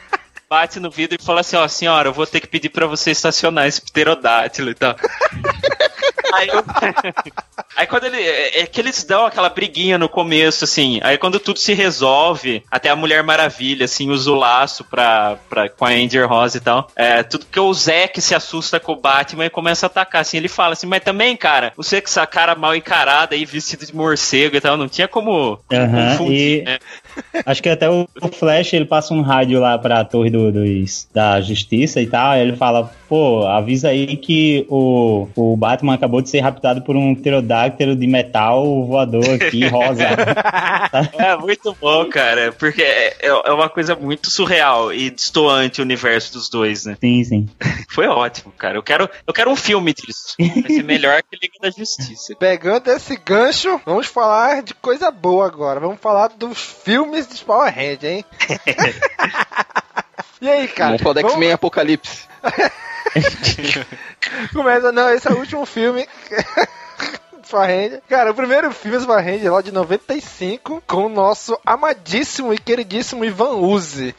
bate 0.49 0.79
no 0.79 0.91
vidro 0.91 1.17
e 1.19 1.23
fala 1.23 1.39
assim, 1.39 1.55
ó, 1.55 1.67
senhora, 1.67 2.09
eu 2.09 2.13
vou 2.13 2.27
ter 2.27 2.41
que 2.41 2.47
pedir 2.47 2.69
pra 2.69 2.85
você 2.85 3.11
estacionar 3.11 3.65
esse 3.65 3.81
pterodátilo 3.81 4.69
e 4.71 4.75
tal. 4.75 4.95
Aí, 6.33 6.47
eu- 6.47 6.63
aí 7.75 7.87
quando 7.87 8.05
ele. 8.05 8.17
É 8.21 8.61
é 8.61 8.65
que 8.65 8.79
eles 8.81 9.03
dão 9.03 9.25
aquela 9.25 9.49
briguinha 9.49 9.97
no 9.97 10.09
começo, 10.09 10.63
assim. 10.65 10.99
Aí 11.03 11.17
quando 11.17 11.39
tudo 11.39 11.59
se 11.59 11.73
resolve, 11.73 12.63
até 12.69 12.89
a 12.89 12.95
Mulher 12.95 13.23
Maravilha, 13.23 13.85
assim, 13.85 14.09
usa 14.09 14.31
o 14.31 14.35
laço 14.35 14.83
pra, 14.83 15.37
pra, 15.49 15.69
com 15.69 15.85
a 15.85 15.89
Angel 15.89 16.27
Rose 16.27 16.57
e 16.57 16.61
tal. 16.61 16.89
É, 16.95 17.23
tudo 17.23 17.45
que 17.45 17.59
o 17.59 17.73
Zack 17.73 18.19
se 18.21 18.33
assusta 18.35 18.79
com 18.79 18.93
o 18.93 18.99
Batman 18.99 19.45
e 19.45 19.49
começa 19.49 19.85
a 19.85 19.87
atacar. 19.87 20.21
Assim, 20.21 20.37
ele 20.37 20.47
fala 20.47 20.73
assim, 20.73 20.87
mas 20.87 21.03
também, 21.03 21.35
cara, 21.37 21.73
você 21.77 22.01
com 22.01 22.07
essa 22.07 22.25
cara 22.25 22.55
mal 22.55 22.75
encarada 22.75 23.35
aí, 23.35 23.45
vestido 23.45 23.85
de 23.85 23.95
morcego 23.95 24.55
e 24.57 24.61
tal, 24.61 24.77
não 24.77 24.87
tinha 24.89 25.07
como 25.07 25.59
Aham, 25.71 26.09
confundir, 26.17 26.61
e- 26.61 26.63
né? 26.63 26.79
Acho 27.45 27.63
que 27.63 27.69
até 27.69 27.89
o 27.89 28.07
Flash 28.31 28.73
ele 28.73 28.85
passa 28.85 29.13
um 29.13 29.21
rádio 29.21 29.59
lá 29.59 29.77
pra 29.77 30.03
torre 30.03 30.29
do, 30.29 30.51
dos, 30.51 31.07
da 31.13 31.41
justiça 31.41 32.01
e 32.01 32.07
tal. 32.07 32.31
Aí 32.31 32.41
ele 32.41 32.55
fala: 32.55 32.91
pô, 33.07 33.45
avisa 33.45 33.89
aí 33.89 34.17
que 34.17 34.65
o, 34.69 35.27
o 35.35 35.57
Batman 35.57 35.93
acabou 35.93 36.21
de 36.21 36.29
ser 36.29 36.39
raptado 36.39 36.81
por 36.81 36.95
um 36.95 37.15
pterodáctilo 37.15 37.95
de 37.95 38.07
metal 38.07 38.85
voador 38.85 39.27
aqui, 39.29 39.65
rosa. 39.69 40.03
É 41.17 41.35
muito 41.37 41.75
bom, 41.79 42.05
cara, 42.05 42.51
porque 42.51 42.81
é, 42.81 43.15
é 43.21 43.51
uma 43.51 43.69
coisa 43.69 43.95
muito 43.95 44.29
surreal 44.29 44.93
e 44.93 45.09
destoante 45.09 45.81
o 45.81 45.83
universo 45.83 46.33
dos 46.33 46.49
dois, 46.49 46.85
né? 46.85 46.97
sim, 46.99 47.23
sim. 47.23 47.49
Foi 47.89 48.07
ótimo, 48.07 48.53
cara. 48.57 48.77
Eu 48.77 48.83
quero, 48.83 49.09
eu 49.25 49.33
quero 49.33 49.49
um 49.49 49.55
filme 49.55 49.93
disso. 49.93 50.35
Vai 50.39 50.71
ser 50.71 50.83
melhor 50.83 51.21
que 51.23 51.37
Liga 51.41 51.55
da 51.61 51.69
Justiça. 51.69 52.35
Pegando 52.35 52.89
esse 52.89 53.15
gancho, 53.17 53.79
vamos 53.85 54.07
falar 54.07 54.61
de 54.61 54.73
coisa 54.73 55.09
boa 55.09 55.45
agora. 55.45 55.79
Vamos 55.79 55.99
falar 55.99 56.29
dos 56.29 56.59
filmes 56.59 57.08
dos 57.09 57.43
Power 57.43 57.73
Rangers, 57.73 58.03
hein? 58.03 58.25
e 60.41 60.49
aí, 60.49 60.67
cara? 60.67 60.97
Vamos 60.97 61.01
falar 61.01 61.13
do 61.13 61.27
X-Men 61.27 61.51
Apocalipse. 61.51 62.27
Começa, 64.53 64.91
não, 64.91 65.13
esse 65.13 65.27
é 65.27 65.31
o 65.31 65.39
último 65.39 65.65
filme. 65.65 66.07
Power. 67.49 68.01
Cara, 68.07 68.31
o 68.31 68.35
primeiro 68.35 68.71
filme 68.71 68.97
dos 68.97 69.05
Power 69.05 69.23
Rangers 69.23 69.45
é 69.45 69.49
lá 69.49 69.61
de 69.61 69.71
95, 69.71 70.83
com 70.85 71.07
o 71.07 71.09
nosso 71.09 71.57
amadíssimo 71.65 72.53
e 72.53 72.59
queridíssimo 72.59 73.25
Ivan 73.25 73.55
Uzi. 73.55 74.15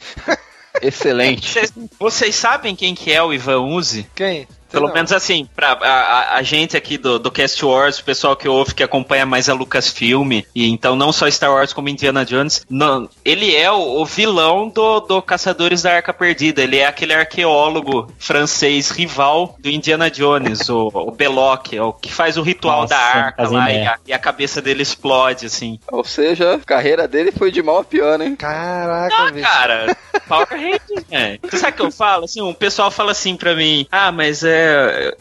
Excelente. 0.81 1.49
Vocês, 1.49 1.73
vocês 1.97 2.35
sabem 2.35 2.75
quem 2.75 2.93
que 2.93 3.11
é 3.11 3.23
o 3.23 3.33
Ivan 3.33 3.61
Uzi? 3.61 4.09
Quem? 4.13 4.47
Pelo 4.71 4.87
Não. 4.87 4.93
menos 4.93 5.11
assim, 5.11 5.47
pra 5.55 5.73
a, 5.73 5.87
a- 5.87 6.35
a 6.37 6.41
gente 6.43 6.77
aqui 6.77 6.97
do, 6.97 7.19
do 7.19 7.29
Cast 7.31 7.63
Wars, 7.65 7.99
o 7.99 8.03
pessoal 8.03 8.35
que 8.35 8.47
ouve, 8.47 8.73
que 8.73 8.83
acompanha 8.83 9.25
mais 9.25 9.49
a 9.49 9.53
Lucasfilm, 9.53 10.31
e 10.55 10.69
então 10.69 10.95
não 10.95 11.11
só 11.11 11.29
Star 11.29 11.51
Wars 11.51 11.73
como 11.73 11.89
Indiana 11.89 12.25
Jones, 12.25 12.65
não, 12.69 13.09
ele 13.25 13.55
é 13.55 13.71
o, 13.71 14.01
o 14.01 14.05
vilão 14.05 14.69
do, 14.69 14.99
do 15.01 15.21
Caçadores 15.21 15.81
da 15.81 15.93
Arca 15.95 16.13
Perdida. 16.13 16.61
Ele 16.63 16.77
é 16.77 16.85
aquele 16.85 17.13
arqueólogo 17.13 18.11
francês 18.17 18.89
rival 18.91 19.55
do 19.59 19.69
Indiana 19.69 20.09
Jones, 20.09 20.69
o, 20.69 20.87
o 20.93 21.11
Belloc, 21.11 21.73
é 21.73 21.81
o 21.81 21.91
que 21.93 22.11
faz 22.13 22.37
o 22.37 22.41
ritual 22.41 22.81
Nossa, 22.81 22.93
da 22.93 22.99
arca 22.99 23.49
lá 23.49 23.71
e 23.71 23.85
a, 23.85 23.97
e 24.07 24.13
a 24.13 24.19
cabeça 24.19 24.61
dele 24.61 24.81
explode, 24.83 25.45
assim. 25.45 25.79
Ou 25.91 26.03
seja, 26.03 26.55
a 26.55 26.59
carreira 26.59 27.07
dele 27.07 27.31
foi 27.31 27.51
de 27.51 27.61
mal 27.61 27.79
a 27.79 27.83
pior, 27.83 28.17
né? 28.17 28.35
Caraca, 28.37 29.15
Ah, 29.15 29.31
bicho. 29.31 29.47
cara, 29.47 29.97
Power 30.27 30.47
Rangers, 30.49 31.05
né? 31.09 31.37
Você 31.43 31.57
sabe 31.57 31.73
o 31.73 31.75
que 31.75 31.81
eu 31.81 31.91
falo? 31.91 32.25
Assim, 32.25 32.41
um 32.41 32.53
pessoal 32.53 32.89
fala 32.91 33.11
assim 33.11 33.35
pra 33.35 33.55
mim, 33.55 33.85
ah, 33.91 34.11
mas 34.11 34.43
é. 34.43 34.60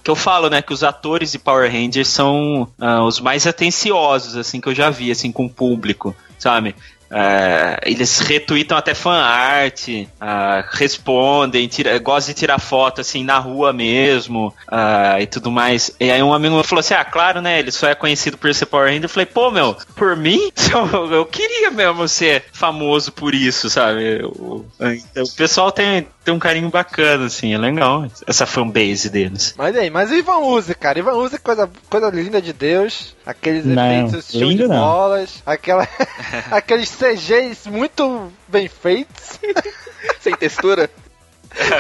Que 0.03 0.11
eu 0.11 0.17
falo, 0.17 0.49
né, 0.49 0.63
que 0.63 0.73
os 0.73 0.83
atores 0.83 1.33
de 1.33 1.39
Power 1.39 1.71
Rangers 1.71 2.09
são 2.09 2.69
ah, 2.79 3.05
os 3.05 3.21
mais 3.21 3.47
atenciosos, 3.47 4.37
assim, 4.37 4.61
que 4.61 4.69
eu 4.69 4.75
já 4.75 4.91
vi, 4.91 5.11
assim, 5.11 5.31
com 5.33 5.47
o 5.47 5.51
público, 5.51 6.15
sabe? 6.39 6.75
É, 7.11 7.79
eles 7.85 8.19
retweetam 8.21 8.79
até 8.79 8.95
fanart, 8.95 9.89
ah, 10.21 10.65
respondem, 10.71 11.67
tira, 11.67 11.99
gostam 11.99 12.33
de 12.33 12.39
tirar 12.39 12.59
foto 12.61 13.01
assim 13.01 13.25
na 13.25 13.39
rua 13.39 13.73
mesmo 13.73 14.55
ah, 14.69 15.21
e 15.21 15.27
tudo 15.27 15.51
mais. 15.51 15.91
E 15.99 16.11
aí 16.11 16.23
um 16.23 16.33
amigo 16.33 16.55
meu 16.55 16.65
falou 16.65 16.81
assim: 16.81 16.95
Ah, 16.95 17.05
claro, 17.05 17.41
né? 17.41 17.59
Ele 17.59 17.71
só 17.73 17.89
é 17.89 17.95
conhecido 17.95 18.39
por 18.39 18.55
ser 18.55 18.67
Power 18.67 18.87
Ranger. 18.87 19.05
Eu 19.05 19.09
falei, 19.09 19.27
pô, 19.27 19.51
meu, 19.51 19.77
por 19.97 20.17
mim, 20.17 20.51
eu, 20.73 21.13
eu 21.13 21.27
queria 21.27 21.71
mesmo 21.71 22.07
ser 22.07 22.45
famoso 22.53 23.11
por 23.13 23.35
isso, 23.35 23.69
sabe? 23.69 24.21
Eu- 24.21 24.65
então, 24.81 25.25
o 25.25 25.33
pessoal 25.33 25.73
tem, 25.73 26.07
tem 26.25 26.33
um 26.35 26.39
carinho 26.39 26.69
bacana, 26.71 27.27
assim, 27.27 27.53
é 27.55 27.59
legal 27.59 28.07
essa 28.27 28.47
fanbase 28.47 29.09
deles. 29.11 29.55
Mas 29.57 29.77
aí, 29.77 29.91
mas 29.91 30.11
o 30.11 30.15
Ivan 30.15 30.39
Uzi, 30.39 30.75
cara, 30.75 30.99
Ivan 30.99 31.15
Uzi, 31.15 31.39
coisa, 31.39 31.69
coisa 31.89 32.09
linda 32.11 32.41
de 32.41 32.53
Deus, 32.53 33.15
aqueles 33.27 33.65
Não, 33.65 33.83
efeitos 34.07 34.31
show 34.31 34.53
de 34.53 34.67
bolas, 34.67 35.43
aquela, 35.45 35.89
aqueles 36.51 36.91
CGs 37.01 37.69
muito 37.71 38.31
bem 38.47 38.69
feitos. 38.69 39.39
Sem 40.21 40.37
textura. 40.37 40.91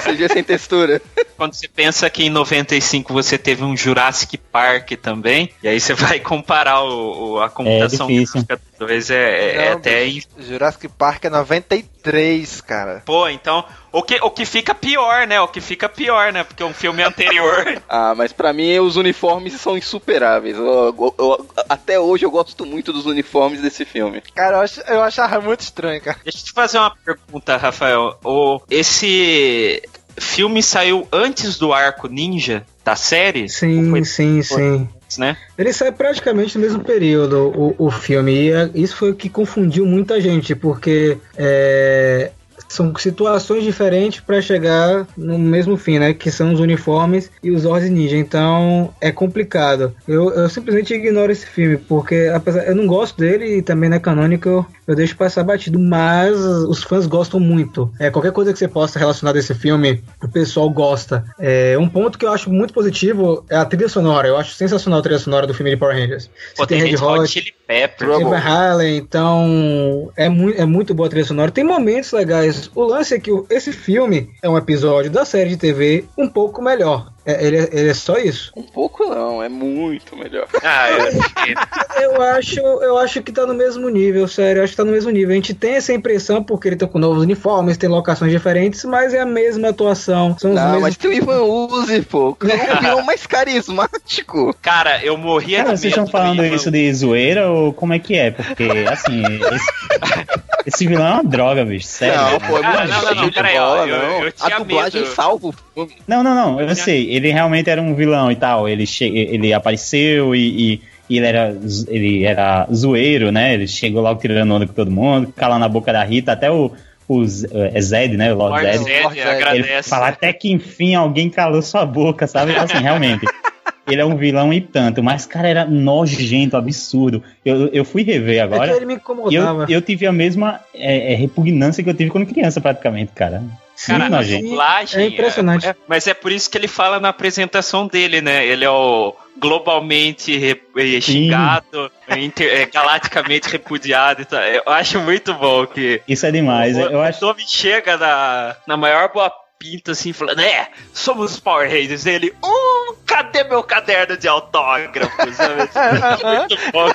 CG 0.02 0.28
sem 0.30 0.42
textura. 0.42 1.00
Quando 1.36 1.54
você 1.54 1.68
pensa 1.68 2.10
que 2.10 2.24
em 2.24 2.30
95 2.30 3.12
você 3.12 3.38
teve 3.38 3.62
um 3.62 3.76
Jurassic 3.76 4.36
Park 4.36 4.90
também, 5.00 5.50
e 5.62 5.68
aí 5.68 5.78
você 5.78 5.94
vai 5.94 6.18
comparar 6.18 6.82
o, 6.82 7.34
o- 7.34 7.40
a 7.40 7.48
computação 7.48 8.08
difícil. 8.08 8.42
gráfica 8.44 8.69
dos 8.80 8.88
dois, 8.88 9.10
é, 9.10 9.54
é 9.56 9.70
Não, 9.70 9.76
até. 9.78 10.04
bicho, 10.04 10.28
Jurassic 10.38 10.88
Park 10.88 11.24
é 11.26 11.30
93, 11.30 12.60
cara. 12.60 13.02
Pô, 13.04 13.28
então. 13.28 13.64
O 13.92 14.02
que, 14.02 14.16
o 14.22 14.30
que 14.30 14.44
fica 14.46 14.72
pior, 14.74 15.26
né? 15.26 15.40
O 15.40 15.48
que 15.48 15.60
fica 15.60 15.88
pior, 15.88 16.32
né? 16.32 16.44
Porque 16.44 16.62
um 16.62 16.72
filme 16.72 17.02
anterior. 17.02 17.80
Ah, 17.92 18.14
mas 18.16 18.32
pra 18.32 18.52
mim 18.52 18.78
os 18.78 18.96
uniformes 18.96 19.54
são 19.60 19.76
insuperáveis. 19.76 20.56
Eu- 20.56 20.94
eu- 20.96 21.14
eu- 21.18 21.46
até 21.68 21.98
hoje 21.98 22.24
eu 22.24 22.30
gosto 22.30 22.64
muito 22.64 22.92
dos 22.92 23.04
uniformes 23.04 23.60
desse 23.60 23.84
filme. 23.84 24.22
Cara, 24.34 24.58
eu, 24.58 24.60
ach- 24.62 24.82
eu 24.88 25.02
achava 25.02 25.40
muito 25.40 25.60
estranho, 25.60 26.00
cara. 26.00 26.16
Deixa 26.22 26.38
eu 26.38 26.44
te 26.44 26.52
fazer 26.52 26.78
uma 26.78 26.94
pergunta, 26.94 27.56
Rafael. 27.56 28.16
O, 28.24 28.60
esse 28.70 29.82
filme 30.16 30.62
saiu 30.62 31.06
antes 31.12 31.58
do 31.58 31.72
arco 31.72 32.06
ninja 32.06 32.64
da 32.84 32.94
série? 32.94 33.48
Sim, 33.48 33.90
foi 33.90 34.04
sim, 34.04 34.40
sim. 34.42 34.88
Né? 35.18 35.36
Ele 35.56 35.72
sai 35.72 35.92
praticamente 35.92 36.56
no 36.56 36.62
mesmo 36.64 36.82
período, 36.82 37.52
o, 37.56 37.86
o 37.86 37.90
filme. 37.90 38.32
E 38.32 38.52
é- 38.52 38.70
isso 38.74 38.96
foi 38.96 39.10
o 39.10 39.14
que 39.14 39.28
confundiu 39.28 39.86
muita 39.86 40.20
gente, 40.20 40.54
porque 40.54 41.18
é, 41.36 42.30
são 42.68 42.94
situações 42.96 43.64
diferentes 43.64 44.20
para 44.20 44.40
chegar 44.40 45.06
no 45.16 45.38
mesmo 45.38 45.76
fim, 45.76 45.98
né? 45.98 46.14
Que 46.14 46.30
são 46.30 46.52
os 46.52 46.60
uniformes 46.60 47.30
e 47.42 47.50
os 47.50 47.62
Zords 47.62 47.90
Ninja. 47.90 48.16
Então 48.16 48.94
é 49.00 49.10
complicado. 49.10 49.94
Eu, 50.06 50.30
eu 50.30 50.48
simplesmente 50.48 50.94
ignoro 50.94 51.32
esse 51.32 51.46
filme, 51.46 51.76
porque 51.76 52.30
apesar 52.32 52.64
eu 52.66 52.74
não 52.74 52.86
gosto 52.86 53.18
dele 53.18 53.58
e 53.58 53.62
também 53.62 53.90
não 53.90 53.96
é 53.96 54.00
canônico, 54.00 54.64
eu, 54.90 54.96
deixo 54.96 55.16
passar 55.16 55.44
batido, 55.44 55.78
mas 55.78 56.38
os 56.38 56.82
fãs 56.82 57.06
gostam 57.06 57.40
muito. 57.40 57.90
É, 57.98 58.10
qualquer 58.10 58.32
coisa 58.32 58.52
que 58.52 58.58
você 58.58 58.68
possa 58.68 58.98
relacionar 58.98 59.32
desse 59.32 59.54
filme, 59.54 60.02
o 60.22 60.28
pessoal 60.28 60.68
gosta. 60.70 61.24
É, 61.38 61.76
um 61.78 61.88
ponto 61.88 62.18
que 62.18 62.24
eu 62.24 62.32
acho 62.32 62.50
muito 62.50 62.74
positivo 62.74 63.44
é 63.48 63.56
a 63.56 63.64
trilha 63.64 63.88
sonora. 63.88 64.28
Eu 64.28 64.36
acho 64.36 64.54
sensacional 64.54 65.00
a 65.00 65.02
trilha 65.02 65.18
sonora 65.18 65.46
do 65.46 65.54
filme 65.54 65.70
de 65.70 65.76
Power 65.76 65.96
Rangers. 65.96 66.26
Pô, 66.56 66.62
Você 66.62 66.66
tem 66.66 66.82
Red 66.82 66.96
Red 66.96 67.04
Hot 67.04 67.28
Chili 67.28 67.54
Pepper. 67.66 68.16
tem 68.16 68.24
Van 68.24 68.38
Halen, 68.38 68.96
então 68.96 70.12
é, 70.16 70.28
mu 70.28 70.50
é 70.50 70.64
muito 70.64 70.94
boa 70.94 71.06
a 71.06 71.10
trilha 71.10 71.24
sonora. 71.24 71.50
Tem 71.50 71.64
momentos 71.64 72.12
legais. 72.12 72.70
O 72.74 72.84
lance 72.84 73.14
é 73.14 73.20
que 73.20 73.30
esse 73.50 73.72
filme 73.72 74.30
é 74.42 74.48
um 74.48 74.56
episódio 74.56 75.10
da 75.10 75.24
série 75.24 75.50
de 75.50 75.56
TV 75.56 76.04
um 76.16 76.28
pouco 76.28 76.62
melhor. 76.62 77.12
É, 77.26 77.44
ele, 77.46 77.56
é, 77.58 77.68
ele 77.72 77.90
é 77.90 77.94
só 77.94 78.16
isso. 78.16 78.50
Um 78.56 78.62
pouco 78.62 79.04
não, 79.04 79.42
é 79.42 79.48
muito 79.48 80.16
melhor. 80.16 80.46
Ah, 80.62 80.88
eu, 80.90 82.12
Eu 82.14 82.22
acho, 82.22 82.60
eu 82.60 82.96
acho 82.98 83.22
que 83.22 83.32
tá 83.32 83.44
no 83.46 83.54
mesmo 83.54 83.88
nível, 83.88 84.26
sério. 84.28 84.60
Eu 84.60 84.64
acho 84.64 84.72
que 84.72 84.76
tá 84.76 84.84
no 84.84 84.92
mesmo 84.92 85.10
nível. 85.10 85.30
A 85.30 85.34
gente 85.34 85.52
tem 85.54 85.74
essa 85.74 85.92
impressão 85.92 86.42
porque 86.42 86.68
ele 86.68 86.76
tá 86.76 86.86
com 86.86 86.98
novos 86.98 87.22
uniformes, 87.22 87.76
tem 87.76 87.88
locações 87.88 88.30
diferentes, 88.32 88.84
mas 88.84 89.12
é 89.14 89.20
a 89.20 89.26
mesma 89.26 89.68
atuação. 89.68 90.36
São 90.38 90.50
os 90.50 90.56
Não, 90.56 90.64
mesmos. 90.66 90.82
mas 90.82 90.96
tem 90.96 91.10
o 91.10 91.14
Ivan 91.14 91.42
Uzi, 91.42 92.02
pô. 92.02 92.36
É 92.48 92.74
o 92.74 92.80
vilão 92.80 93.02
mais 93.04 93.26
carismático. 93.26 94.54
cara, 94.62 95.02
eu 95.04 95.16
morria 95.16 95.58
Cara, 95.64 95.74
de 95.74 95.80
vocês 95.80 95.92
medo 95.94 96.04
estão 96.06 96.20
falando 96.20 96.36
do 96.38 96.44
Ivan. 96.46 96.56
isso 96.56 96.70
de 96.70 96.92
zoeira 96.94 97.48
ou 97.50 97.72
como 97.72 97.92
é 97.92 97.98
que 97.98 98.16
é? 98.16 98.30
Porque, 98.30 98.64
assim, 98.90 99.22
esse, 99.52 100.39
esse 100.74 100.86
vilão 100.86 101.06
é 101.06 101.12
uma 101.14 101.24
droga, 101.24 101.64
bicho. 101.64 101.86
Sério. 101.86 102.16
Não, 102.20 102.38
pô, 102.40 102.58
é 102.58 102.60
Ah, 102.64 102.70
muito 102.78 102.88
não, 102.88 103.02
não, 103.02 103.08
não, 103.10 103.14
show 103.16 103.28
de 103.28 103.34
peraí, 103.34 103.58
bola, 103.58 103.86
eu- 103.86 103.98
não. 103.98 104.24
eu 104.24 104.32
tinha 104.32 104.56
A 104.56 104.58
dublagem 104.58 105.00
medo. 105.02 105.14
salva 105.14 105.46
o 105.48 105.52
filme. 105.52 105.92
Não, 106.06 106.22
não, 106.22 106.34
não, 106.34 106.60
eu 106.60 106.74
sei. 106.74 107.10
Ele 107.10 107.30
realmente 107.32 107.68
era 107.70 107.80
um 107.82 107.94
vilão 107.94 108.30
e 108.30 108.36
tal. 108.36 108.68
Ele, 108.68 108.86
che 108.86 109.04
ele 109.04 109.52
apareceu 109.52 110.34
e, 110.34 110.72
e- 111.08 111.16
ele, 111.16 111.26
era, 111.26 111.56
ele 111.88 112.24
era 112.24 112.66
zoeiro, 112.72 113.32
né? 113.32 113.54
Ele 113.54 113.66
chegou 113.66 114.00
logo 114.02 114.20
tirando 114.20 114.54
onda 114.54 114.66
com 114.66 114.72
todo 114.72 114.90
mundo, 114.90 115.32
calando 115.36 115.64
a 115.64 115.68
boca 115.68 115.92
da 115.92 116.04
Rita, 116.04 116.32
até 116.32 116.50
o, 116.50 116.70
o 117.08 117.24
Z- 117.26 117.48
é 117.74 117.80
Zed, 117.80 118.16
né? 118.16 118.32
O 118.32 118.36
Lord, 118.36 118.52
Lord 118.64 118.78
Zed. 118.78 118.84
Zed, 118.84 119.02
Lord 119.02 119.20
Zed. 119.20 119.56
Ele 119.58 119.82
fala 119.82 120.08
até 120.08 120.32
que 120.32 120.52
enfim 120.52 120.94
alguém 120.94 121.28
calou 121.28 121.60
sua 121.62 121.84
boca, 121.84 122.26
sabe? 122.28 122.54
Assim, 122.56 122.78
realmente. 122.78 123.26
Ele 123.90 124.00
é 124.00 124.04
um 124.04 124.16
vilão 124.16 124.52
e 124.52 124.60
tanto, 124.60 125.02
mas, 125.02 125.26
cara, 125.26 125.48
era 125.48 125.64
nojento, 125.64 126.56
absurdo. 126.56 127.22
Eu, 127.44 127.68
eu 127.68 127.84
fui 127.84 128.02
rever 128.02 128.36
É 128.38 128.40
agora. 128.40 128.70
que 128.70 128.76
ele 128.76 128.86
me 128.86 128.94
incomodava. 128.94 129.64
eu, 129.64 129.68
eu 129.76 129.82
tive 129.82 130.06
a 130.06 130.12
mesma 130.12 130.60
é, 130.74 131.12
é, 131.12 131.16
repugnância 131.16 131.82
que 131.82 131.90
eu 131.90 131.94
tive 131.94 132.10
quando 132.10 132.26
criança, 132.26 132.60
praticamente, 132.60 133.12
cara. 133.12 133.42
Cara, 133.86 134.04
a 134.04 134.22
dublagem. 134.22 135.02
É 135.04 135.06
impressionante. 135.06 135.66
é- 135.66 135.74
mas 135.88 136.06
é 136.06 136.12
por 136.12 136.30
isso 136.30 136.50
que 136.50 136.58
ele 136.58 136.68
fala 136.68 137.00
na 137.00 137.08
apresentação 137.08 137.86
dele, 137.86 138.20
né? 138.20 138.46
Ele 138.46 138.62
é 138.62 138.68
o 138.70 139.14
globalmente 139.38 140.36
re- 140.36 140.60
eh, 140.76 141.00
xingado, 141.00 141.90
inter- 142.16 142.52
é, 142.60 142.66
galaticamente 142.66 143.48
repudiado. 143.48 144.22
e 144.22 144.24
tal. 144.26 144.40
Eu 144.42 144.62
acho 144.66 145.00
muito 145.00 145.32
bom 145.34 145.66
que 145.66 146.02
Isso 146.06 146.26
é 146.26 146.30
demais. 146.30 146.76
o, 146.76 146.80
Eu 146.80 146.98
o 146.98 147.00
acho 147.00 147.20
Tommy 147.20 147.42
chega 147.46 147.96
na, 147.96 148.54
na 148.66 148.76
maior 148.76 149.10
boa 149.12 149.32
pinta 149.60 149.92
assim, 149.92 150.12
falando: 150.12 150.40
É, 150.40 150.70
somos 150.92 151.32
os 151.32 151.38
Power 151.38 151.70
Rangers. 151.70 152.06
Ele, 152.06 152.32
uh, 152.42 152.96
cadê 153.06 153.44
meu 153.44 153.62
caderno 153.62 154.16
de 154.16 154.26
autógrafos? 154.26 155.36
Muito 156.24 156.72
bom. 156.72 156.90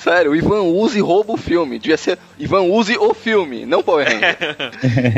Sério, 0.00 0.32
o 0.32 0.36
Ivan 0.36 0.62
Uzi 0.62 1.00
rouba 1.00 1.34
o 1.34 1.36
filme. 1.36 1.78
Devia 1.78 1.98
ser 1.98 2.18
Ivan 2.38 2.62
Uzi 2.62 2.96
o 2.96 3.12
filme, 3.12 3.66
não 3.66 3.82
Power 3.82 4.08
Ranger. 4.08 4.38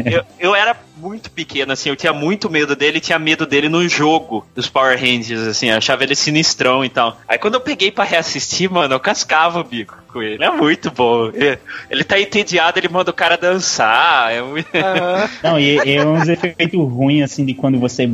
eu, 0.12 0.24
eu 0.40 0.54
era 0.54 0.76
muito 1.04 1.30
pequeno, 1.30 1.72
assim, 1.72 1.90
eu 1.90 1.96
tinha 1.96 2.14
muito 2.14 2.48
medo 2.48 2.74
dele, 2.74 2.98
tinha 2.98 3.18
medo 3.18 3.44
dele 3.44 3.68
no 3.68 3.86
jogo 3.86 4.46
dos 4.54 4.70
Power 4.70 4.98
Rangers, 4.98 5.42
assim, 5.42 5.68
eu 5.68 5.76
achava 5.76 6.02
ele 6.02 6.14
sinistrão 6.14 6.82
e 6.82 6.88
tal. 6.88 7.20
Aí 7.28 7.36
quando 7.36 7.54
eu 7.54 7.60
peguei 7.60 7.90
pra 7.90 8.04
reassistir, 8.04 8.70
mano, 8.70 8.94
eu 8.94 9.00
cascava 9.00 9.60
o 9.60 9.64
bico 9.64 10.02
com 10.14 10.22
ele. 10.22 10.42
É 10.42 10.50
muito 10.50 10.90
bom. 10.90 11.26
Ele, 11.26 11.58
ele 11.90 12.04
tá 12.04 12.18
entediado, 12.18 12.78
ele 12.78 12.88
manda 12.88 13.10
o 13.10 13.14
cara 13.14 13.36
dançar. 13.36 14.32
É 14.32 14.40
muito... 14.40 14.68
Não, 15.42 15.58
e, 15.58 15.76
e 15.84 15.96
é 15.96 16.06
uns 16.06 16.28
efeitos 16.28 16.80
ruins, 16.80 17.24
assim, 17.24 17.44
de 17.44 17.52
quando 17.52 17.78
você. 17.78 18.08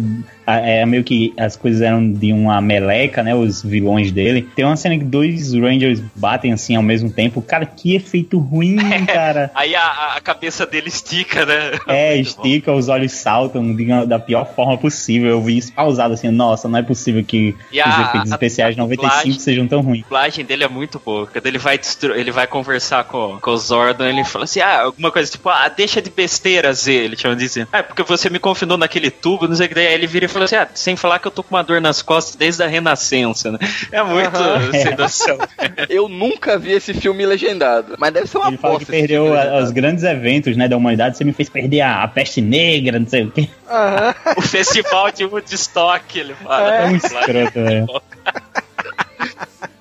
É 0.58 0.84
meio 0.86 1.04
que 1.04 1.32
as 1.38 1.56
coisas 1.56 1.80
eram 1.82 2.10
de 2.12 2.32
uma 2.32 2.60
meleca, 2.60 3.22
né? 3.22 3.34
Os 3.34 3.62
vilões 3.62 4.10
dele. 4.12 4.42
Tem 4.54 4.64
uma 4.64 4.76
cena 4.76 4.98
que 4.98 5.04
dois 5.04 5.52
Rangers 5.54 6.00
batem 6.14 6.52
assim 6.52 6.76
ao 6.76 6.82
mesmo 6.82 7.10
tempo. 7.10 7.40
Cara, 7.42 7.64
que 7.66 7.94
efeito 7.94 8.38
ruim, 8.38 8.76
cara. 9.06 9.50
Aí 9.54 9.74
a, 9.74 10.14
a 10.16 10.20
cabeça 10.20 10.66
dele 10.66 10.88
estica, 10.88 11.44
né? 11.46 11.72
É, 11.86 12.14
Muito 12.20 12.36
bom. 12.36 12.42
estica, 12.46 12.72
os 12.72 12.88
olhos 12.88 13.12
saltam 13.12 13.74
de 13.74 13.90
da 14.06 14.18
pior 14.18 14.54
forma 14.54 14.76
possível. 14.78 15.28
Eu 15.30 15.42
vi 15.42 15.58
isso 15.58 15.72
pausado 15.72 16.14
assim, 16.14 16.28
nossa, 16.30 16.68
não 16.68 16.78
é 16.78 16.82
possível 16.82 17.24
que 17.24 17.54
E 17.72 17.80
os 17.80 17.86
a- 17.86 18.02
efeitos 18.02 18.30
a- 18.32 18.34
especiais 18.34 18.76
a 18.76 18.80
95 18.82 19.16
dublagem- 19.16 19.40
sejam 19.40 19.66
tão 19.66 19.80
ruins. 19.80 20.00
A 20.00 20.04
dublagem 20.04 20.44
dele 20.44 20.64
é 20.64 20.68
muito 20.68 21.00
boa. 21.04 21.26
Quando 21.26 21.46
ele 21.46 21.58
vai, 21.58 21.78
ele 22.14 22.30
vai 22.30 22.46
conversar 22.46 23.04
com, 23.04 23.38
com 23.40 23.50
o 23.50 23.56
Zordon, 23.56 24.04
ele 24.04 24.24
fala 24.24 24.44
assim: 24.44 24.60
ah, 24.60 24.82
alguma 24.82 25.10
coisa 25.10 25.30
tipo, 25.30 25.48
ah, 25.48 25.68
deixa 25.68 26.00
de 26.00 26.10
besteira, 26.10 26.72
Z. 26.72 26.92
Ele 26.92 27.16
de 27.16 27.48
Z. 27.48 27.66
Ah, 27.72 27.78
é 27.78 27.82
porque 27.82 28.02
você 28.02 28.30
me 28.30 28.38
confinou 28.38 28.76
naquele 28.78 29.10
tubo, 29.10 29.46
não 29.48 29.54
sei 29.54 29.66
o 29.66 29.68
que. 29.68 29.74
Daí 29.74 29.86
Aí 29.90 29.94
ele 29.94 30.06
vira 30.06 30.26
e 30.26 30.28
fala 30.28 30.39
assim: 30.44 30.56
ah, 30.56 30.68
sem 30.74 30.96
falar 30.96 31.18
que 31.18 31.26
eu 31.26 31.30
tô 31.30 31.42
com 31.42 31.54
uma 31.54 31.62
dor 31.62 31.80
nas 31.80 32.02
costas 32.02 32.34
desde 32.36 32.62
a 32.62 32.66
renascença, 32.66 33.52
né? 33.52 33.58
É 33.92 34.02
muito 34.02 34.30
sem 34.72 34.96
noção. 34.96 35.38
Eu 35.88 36.08
nunca 36.08 36.58
vi 36.58 36.72
esse 36.72 36.92
filme 36.94 37.24
legendado. 37.26 37.94
Mas 37.98 38.12
deve 38.12 38.26
ser 38.26 38.38
uma 38.38 38.48
Ele 38.48 38.56
fala 38.58 38.78
que 38.78 38.84
perdeu 38.86 39.34
a- 39.38 39.58
os 39.62 39.70
grandes 39.70 40.04
eventos 40.04 40.56
né, 40.56 40.68
da 40.68 40.76
humanidade. 40.76 41.16
Você 41.16 41.24
me 41.24 41.32
fez 41.32 41.48
perder 41.48 41.80
a, 41.82 42.02
a 42.02 42.08
peste 42.08 42.40
negra, 42.40 42.98
não 42.98 43.06
sei 43.08 43.24
o 43.24 43.30
quê. 43.30 43.48
O 44.36 44.42
festival 44.42 45.10
de 45.12 45.24
Woodstock, 45.24 46.18
ele 46.18 46.34
fala. 46.34 46.74
É 46.74 46.86
um 46.86 46.96
escroto, 46.96 47.52
velho. 47.62 47.86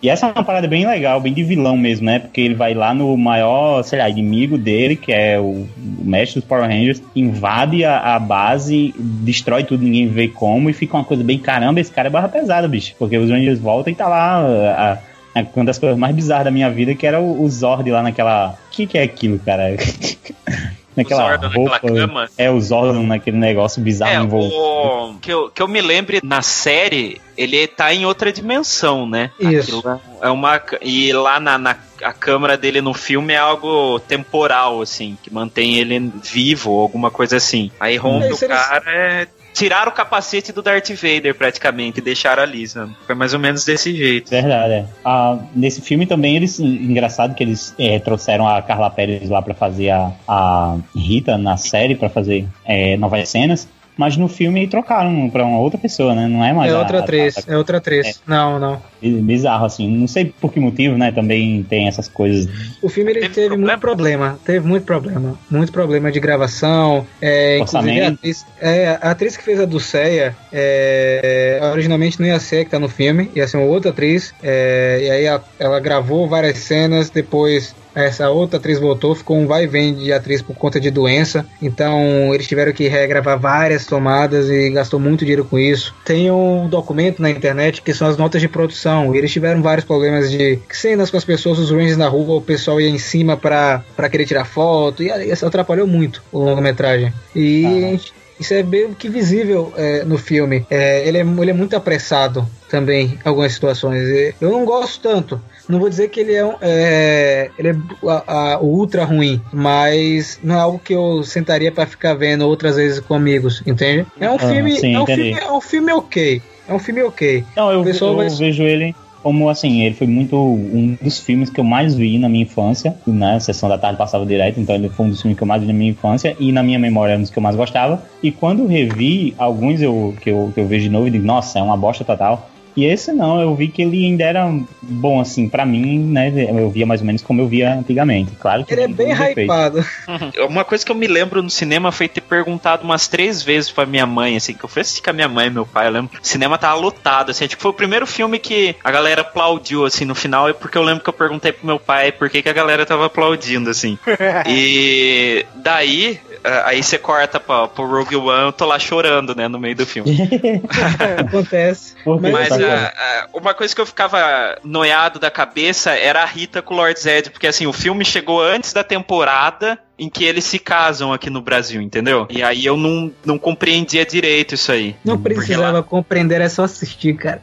E 0.01 0.07
essa 0.09 0.27
é 0.27 0.31
uma 0.31 0.43
parada 0.45 0.65
bem 0.65 0.87
legal, 0.87 1.19
bem 1.19 1.33
de 1.33 1.43
vilão 1.43 1.75
mesmo, 1.75 2.05
né? 2.05 2.19
Porque 2.19 2.39
ele 2.39 2.53
vai 2.55 2.73
lá 2.73 2.93
no 2.93 3.17
maior, 3.17 3.83
sei 3.83 3.99
lá, 3.99 4.09
inimigo 4.09 4.57
dele, 4.57 4.95
que 4.95 5.11
é 5.11 5.37
o, 5.37 5.67
o 5.67 5.67
mestre 6.05 6.39
dos 6.39 6.47
Power 6.47 6.69
Rangers, 6.69 7.01
invade 7.13 7.83
a, 7.83 8.15
a 8.15 8.19
base, 8.19 8.93
destrói 8.97 9.65
tudo, 9.65 9.83
ninguém 9.83 10.07
vê 10.07 10.29
como, 10.29 10.69
e 10.69 10.73
fica 10.73 10.95
uma 10.95 11.03
coisa 11.03 11.21
bem 11.21 11.37
caramba, 11.37 11.81
esse 11.81 11.91
cara 11.91 12.07
é 12.07 12.11
barra 12.11 12.29
pesada, 12.29 12.65
bicho. 12.67 12.95
Porque 12.97 13.17
os 13.17 13.29
Rangers 13.29 13.59
voltam 13.59 13.91
e 13.91 13.95
tá 13.95 14.07
lá 14.07 14.37
a, 14.37 14.93
a- 14.93 15.45
uma 15.55 15.65
das 15.65 15.77
coisas 15.77 15.97
mais 15.97 16.15
bizarras 16.15 16.45
da 16.45 16.51
minha 16.51 16.69
vida, 16.71 16.95
que 16.95 17.05
era 17.05 17.19
o, 17.19 17.41
o 17.43 17.49
Zord 17.49 17.89
lá 17.91 18.01
naquela. 18.01 18.51
O 18.51 18.71
que, 18.71 18.87
que 18.87 18.97
é 18.97 19.03
aquilo, 19.03 19.37
cara? 19.39 19.75
naquela 21.03 21.23
Zordon 21.29 21.47
naquela 21.47 21.77
roupa. 21.77 21.79
cama? 22.07 22.29
É, 22.37 22.49
o 22.49 22.59
Zordon 22.61 23.03
naquele 23.03 23.37
negócio 23.37 23.81
bizarro 23.81 24.11
É, 24.11 24.15
envolvido. 24.15 24.55
o 24.55 25.15
que 25.21 25.31
eu, 25.33 25.49
que 25.49 25.61
eu 25.61 25.67
me 25.67 25.81
lembre 25.81 26.19
na 26.23 26.41
série, 26.41 27.19
ele 27.37 27.67
tá 27.67 27.93
em 27.93 28.05
outra 28.05 28.31
dimensão, 28.31 29.07
né? 29.07 29.31
Isso. 29.39 29.77
Aquilo 29.79 30.01
é 30.21 30.29
uma 30.29 30.61
e 30.81 31.11
lá 31.13 31.39
na, 31.39 31.57
na 31.57 31.75
a 32.03 32.13
câmera 32.13 32.55
dele 32.57 32.79
no 32.81 32.93
filme 32.93 33.33
é 33.33 33.37
algo 33.37 33.99
temporal 33.99 34.81
assim, 34.81 35.17
que 35.21 35.33
mantém 35.33 35.77
ele 35.79 36.11
vivo 36.23 36.79
alguma 36.79 37.11
coisa 37.11 37.35
assim. 37.37 37.69
Aí 37.79 37.97
rompe 37.97 38.27
É, 38.27 38.31
o 38.31 38.35
se 38.35 38.45
eles- 38.45 38.57
cara 38.57 38.83
é 38.89 39.27
tiraram 39.53 39.91
o 39.91 39.93
capacete 39.93 40.51
do 40.51 40.61
Darth 40.61 40.89
Vader 40.89 41.35
praticamente 41.35 42.01
deixaram 42.01 42.43
a 42.43 42.45
Lisa. 42.45 42.89
Foi 43.05 43.15
mais 43.15 43.33
ou 43.33 43.39
menos 43.39 43.65
desse 43.65 43.95
jeito. 43.95 44.29
Verdade, 44.29 44.73
é. 44.73 44.85
Ah, 45.03 45.37
nesse 45.55 45.81
filme 45.81 46.05
também 46.05 46.35
eles. 46.35 46.59
Engraçado 46.59 47.35
que 47.35 47.43
eles 47.43 47.73
eh, 47.77 47.99
trouxeram 47.99 48.47
a 48.47 48.61
Carla 48.61 48.89
Pérez 48.89 49.29
lá 49.29 49.41
pra 49.41 49.53
fazer 49.53 49.89
a, 49.89 50.11
a 50.27 50.77
Rita 50.95 51.37
na 51.37 51.57
série, 51.57 51.95
pra 51.95 52.09
fazer 52.09 52.47
eh, 52.65 52.97
novas 52.97 53.29
cenas. 53.29 53.67
Mas 53.99 54.15
no 54.15 54.29
filme 54.29 54.65
trocaram 54.65 55.29
pra 55.29 55.43
uma 55.43 55.59
outra 55.59 55.77
pessoa, 55.77 56.15
né? 56.15 56.25
Não 56.25 56.41
é 56.41 56.53
mais 56.53 56.71
É 56.71 56.77
outra 56.77 56.99
a- 56.99 57.01
atriz, 57.01 57.37
a- 57.37 57.51
é 57.53 57.57
outra 57.57 57.79
atriz. 57.79 58.21
Não, 58.25 58.57
não. 58.57 58.81
Bizarro, 59.01 59.65
assim. 59.65 59.89
Não 59.93 60.07
sei 60.07 60.33
por 60.39 60.53
que 60.53 60.59
motivo, 60.59 60.97
né? 60.97 61.11
Também 61.11 61.63
tem 61.69 61.85
essas 61.85 62.07
coisas. 62.07 62.47
O 62.81 62.87
filme 62.87 63.11
ele 63.11 63.19
Teve 63.21 63.33
teve, 63.33 63.47
problema? 63.49 63.67
muito 63.67 63.81
problema, 63.81 64.39
teve 64.45 64.65
muito 64.67 64.85
problema, 64.85 65.39
muito 65.51 65.71
problema 65.73 66.11
de 66.13 66.19
gravação. 66.21 67.05
É, 67.21 67.57
inclusive 67.57 67.77
a 67.77 67.81
Orçamento. 67.91 68.13
atriz, 68.19 68.45
é, 68.61 68.87
a 69.01 69.11
atriz 69.11 69.35
que 69.35 69.43
fez 69.43 69.59
a 69.59 69.65
Dulceia, 69.65 70.33
é, 70.51 71.59
originalmente 71.73 72.19
não 72.21 72.27
ia 72.27 72.39
ser 72.39 72.63
que 72.65 72.71
tá 72.71 72.79
no 72.79 72.87
filme, 72.87 73.29
ia 73.35 73.47
ser 73.49 73.57
uma 73.57 73.65
outra 73.65 73.91
atriz. 73.91 74.33
é, 74.41 74.99
e 75.03 75.09
aí 75.11 75.27
a- 75.27 75.41
ela 75.59 75.79
gravou 75.81 76.27
várias 76.27 76.57
cenas, 76.59 77.09
depois 77.09 77.75
essa 78.03 78.29
outra 78.29 78.57
atriz 78.57 78.79
voltou, 78.79 79.13
ficou 79.15 79.37
um 79.37 79.47
vai 79.47 79.63
e 79.63 79.67
vem 79.67 79.93
de 79.93 80.11
atriz 80.13 80.41
por 80.41 80.55
conta 80.55 80.79
de 80.79 80.89
doença. 80.91 81.45
Então 81.61 82.33
eles 82.33 82.47
tiveram 82.47 82.71
que 82.73 82.87
regravar 82.87 83.39
várias 83.39 83.85
tomadas 83.85 84.49
e 84.49 84.69
gastou 84.69 84.99
muito 84.99 85.19
dinheiro 85.25 85.45
com 85.45 85.57
isso. 85.59 85.93
Tem 86.05 86.29
um 86.31 86.67
documento 86.67 87.21
na 87.21 87.29
internet 87.29 87.81
que 87.81 87.93
são 87.93 88.07
as 88.07 88.17
notas 88.17 88.41
de 88.41 88.47
produção. 88.47 89.13
E 89.13 89.17
eles 89.17 89.31
tiveram 89.31 89.61
vários 89.61 89.85
problemas 89.85 90.29
de 90.31 90.59
cenas 90.71 91.09
com 91.11 91.17
as 91.17 91.25
pessoas, 91.25 91.59
os 91.59 91.71
Rangers 91.71 91.97
na 91.97 92.07
rua, 92.07 92.35
o 92.37 92.41
pessoal 92.41 92.79
ia 92.79 92.89
em 92.89 92.97
cima 92.97 93.35
pra, 93.37 93.83
pra 93.95 94.09
querer 94.09 94.25
tirar 94.25 94.45
foto. 94.45 95.03
E 95.03 95.09
isso 95.31 95.45
atrapalhou 95.45 95.87
muito 95.87 96.21
o 96.31 96.39
longa-metragem. 96.39 97.13
E 97.35 97.65
Ah. 97.65 97.69
a 97.69 97.71
gente- 97.91 98.13
isso 98.39 98.53
é 98.53 98.63
meio 98.63 98.95
que 98.95 99.09
visível 99.09 99.73
é, 99.75 100.03
no 100.05 100.17
filme. 100.17 100.65
É, 100.69 101.05
ele, 101.07 101.17
é, 101.17 101.21
ele 101.21 101.49
é 101.51 101.53
muito 101.53 101.75
apressado 101.75 102.47
também 102.69 103.17
em 103.25 103.27
algumas 103.27 103.51
situações. 103.51 104.01
E 104.07 104.33
Eu 104.39 104.49
não 104.51 104.63
gosto 104.63 105.01
tanto. 105.01 105.41
Não 105.70 105.80
vou 105.80 105.88
dizer 105.88 106.09
que 106.09 106.20
ele 106.20 106.34
é, 106.34 106.43
um- 106.43 106.55
é, 106.61 107.51
ele 107.55 107.67
é 107.70 107.76
a- 108.07 108.53
a- 108.55 108.59
ultra 108.59 109.05
ruim, 109.05 109.39
mas 109.53 110.39
não 110.43 110.55
é 110.55 110.59
algo 110.59 110.80
que 110.80 110.93
eu 110.95 111.22
sentaria 111.24 111.72
pra 111.72 111.86
ficar 111.86 112.15
vendo 112.15 112.41
outras 112.47 112.76
vezes 112.76 112.99
com 112.99 113.13
amigos, 113.13 113.61
entende? 113.67 114.07
É 114.20 114.28
um 114.28 114.36
Ah, 114.36 114.39
filme, 114.39 114.72
sim, 114.80 114.95
é 114.95 114.99
um 114.99 115.03
entendi. 115.03 115.22
filme, 115.26 115.39
é 115.39 115.51
um 115.51 115.61
filme 115.61 115.93
ok. 115.93 116.41
É 116.67 116.74
um 116.74 116.80
filme 116.80 117.03
ok. 117.03 117.43
Não, 117.55 117.72
eu, 117.72 117.86
eu 117.88 118.15
vai- 118.15 118.30
vejo 118.30 118.63
ele 118.63 118.95
como 119.22 119.49
assim, 119.49 119.82
ele 119.84 119.93
foi 119.95 120.07
muito 120.07 120.36
um 120.36 120.97
dos 121.01 121.20
filmes 121.20 121.49
que 121.49 121.59
eu 121.59 121.63
mais 121.63 121.93
vi 121.93 122.17
na 122.17 122.30
minha 122.30 122.43
infância, 122.43 122.95
né? 123.05 123.36
A 123.36 123.39
sessão 123.39 123.67
da 123.70 123.78
tarde 123.78 123.97
passava 123.97 124.26
direto, 124.26 124.59
então 124.59 124.74
ele 124.74 124.89
foi 124.89 125.05
um 125.05 125.09
dos 125.09 125.22
filmes 125.22 125.38
que 125.38 125.43
eu 125.43 125.47
mais 125.47 125.61
vi 125.61 125.67
na 125.67 125.74
minha 125.74 125.91
infância 125.91 126.36
e 126.39 126.51
na 126.51 126.63
minha 126.63 126.80
memória 126.80 127.13
é 127.13 127.17
um 127.17 127.22
dos 127.22 127.30
que 127.30 127.38
eu 127.38 127.43
mais 127.43 127.55
gostava. 127.55 128.01
E 128.24 128.32
quando 128.32 128.65
revi, 128.65 129.36
alguns 129.38 129.82
eu, 129.82 130.15
que, 130.22 130.30
eu, 130.32 130.51
que 130.53 130.59
eu 130.61 130.65
vejo 130.65 130.86
de 130.86 130.89
novo 130.89 131.07
e 131.07 131.11
digo, 131.11 131.26
nossa, 131.26 131.59
é 131.59 131.61
uma 131.61 131.76
bosta 131.78 132.03
total. 132.05 132.49
E 132.80 132.86
esse 132.86 133.11
não, 133.11 133.41
eu 133.41 133.53
vi 133.53 133.67
que 133.67 133.82
ele 133.82 134.05
ainda 134.05 134.23
era 134.23 134.49
bom, 134.82 135.19
assim, 135.19 135.49
pra 135.49 135.65
mim, 135.65 135.99
né? 135.99 136.32
Eu 136.49 136.69
via 136.69 136.86
mais 136.86 137.01
ou 137.01 137.07
menos 137.07 137.21
como 137.21 137.41
eu 137.41 137.47
via 137.47 137.73
antigamente. 137.73 138.32
Claro 138.39 138.63
que 138.63 138.73
Ele 138.73 138.84
é 138.84 138.88
bem 138.88 139.11
hypado. 139.11 139.86
Uma 140.47 140.63
coisa 140.63 140.86
que 140.86 140.89
eu 140.89 140.95
me 140.95 141.05
lembro 141.05 141.43
no 141.43 141.49
cinema 141.49 141.91
foi 141.91 142.07
ter 142.07 142.21
perguntado 142.21 142.86
umas 142.86 143.09
três 143.09 143.43
vezes 143.43 143.69
pra 143.69 143.86
minha 143.86 144.05
mãe, 144.05 144.38
assim, 144.38 144.53
que 144.53 144.63
eu 144.63 144.69
fui 144.69 144.82
assistir 144.82 145.01
com 145.01 145.09
a 145.09 145.13
minha 145.13 145.27
mãe 145.27 145.47
e 145.47 145.49
meu 145.49 145.65
pai, 145.65 145.88
eu 145.88 145.91
lembro. 145.91 146.17
O 146.21 146.25
cinema 146.25 146.57
tava 146.57 146.80
lotado, 146.80 147.32
assim, 147.32 147.47
tipo, 147.47 147.61
foi 147.61 147.71
o 147.71 147.73
primeiro 147.73 148.07
filme 148.07 148.39
que 148.39 148.73
a 148.82 148.91
galera 148.91 149.21
aplaudiu, 149.21 149.84
assim, 149.84 150.05
no 150.05 150.15
final, 150.15 150.47
é 150.47 150.53
porque 150.53 150.77
eu 150.77 150.84
lembro 150.84 151.03
que 151.03 151.09
eu 151.09 151.13
perguntei 151.13 151.51
pro 151.51 151.67
meu 151.67 151.80
pai 151.82 152.13
por 152.13 152.30
que, 152.30 152.41
que 152.41 152.49
a 152.49 152.53
galera 152.53 152.86
tava 152.86 153.07
aplaudindo, 153.07 153.69
assim. 153.69 153.99
e 154.47 155.45
daí, 155.55 156.17
aí 156.65 156.81
você 156.81 156.97
corta 156.97 157.39
pra, 157.39 157.67
pro 157.67 157.85
Rogue 157.85 158.15
One, 158.15 158.45
eu 158.45 158.53
tô 158.53 158.65
lá 158.65 158.79
chorando, 158.79 159.35
né, 159.35 159.47
no 159.47 159.59
meio 159.59 159.75
do 159.75 159.85
filme. 159.85 160.17
Acontece. 161.19 161.95
Mas 162.05 162.49
tá 162.49 162.55
ah, 162.55 162.93
ah, 162.95 163.27
uma 163.33 163.53
coisa 163.53 163.73
que 163.73 163.81
eu 163.81 163.85
ficava 163.85 164.57
noiado 164.63 165.19
da 165.19 165.31
cabeça 165.31 165.91
era 165.91 166.21
a 166.21 166.25
Rita 166.25 166.61
com 166.61 166.73
o 166.73 166.77
Lord 166.77 166.99
Zed, 166.99 167.29
porque 167.29 167.47
assim, 167.47 167.67
o 167.67 167.73
filme 167.73 168.05
chegou 168.05 168.41
antes 168.41 168.73
da 168.73 168.83
temporada 168.83 169.79
em 169.99 170.09
que 170.09 170.23
eles 170.23 170.45
se 170.45 170.57
casam 170.57 171.11
aqui 171.13 171.29
no 171.29 171.41
Brasil, 171.41 171.81
entendeu? 171.81 172.25
E 172.29 172.41
aí 172.41 172.65
eu 172.65 172.77
não, 172.77 173.11
não 173.25 173.37
compreendia 173.37 174.05
direito 174.05 174.55
isso 174.55 174.71
aí. 174.71 174.95
Não 175.03 175.17
precisava 175.17 175.83
compreender, 175.83 176.41
é 176.41 176.49
só 176.49 176.63
assistir, 176.63 177.15
cara. 177.15 177.41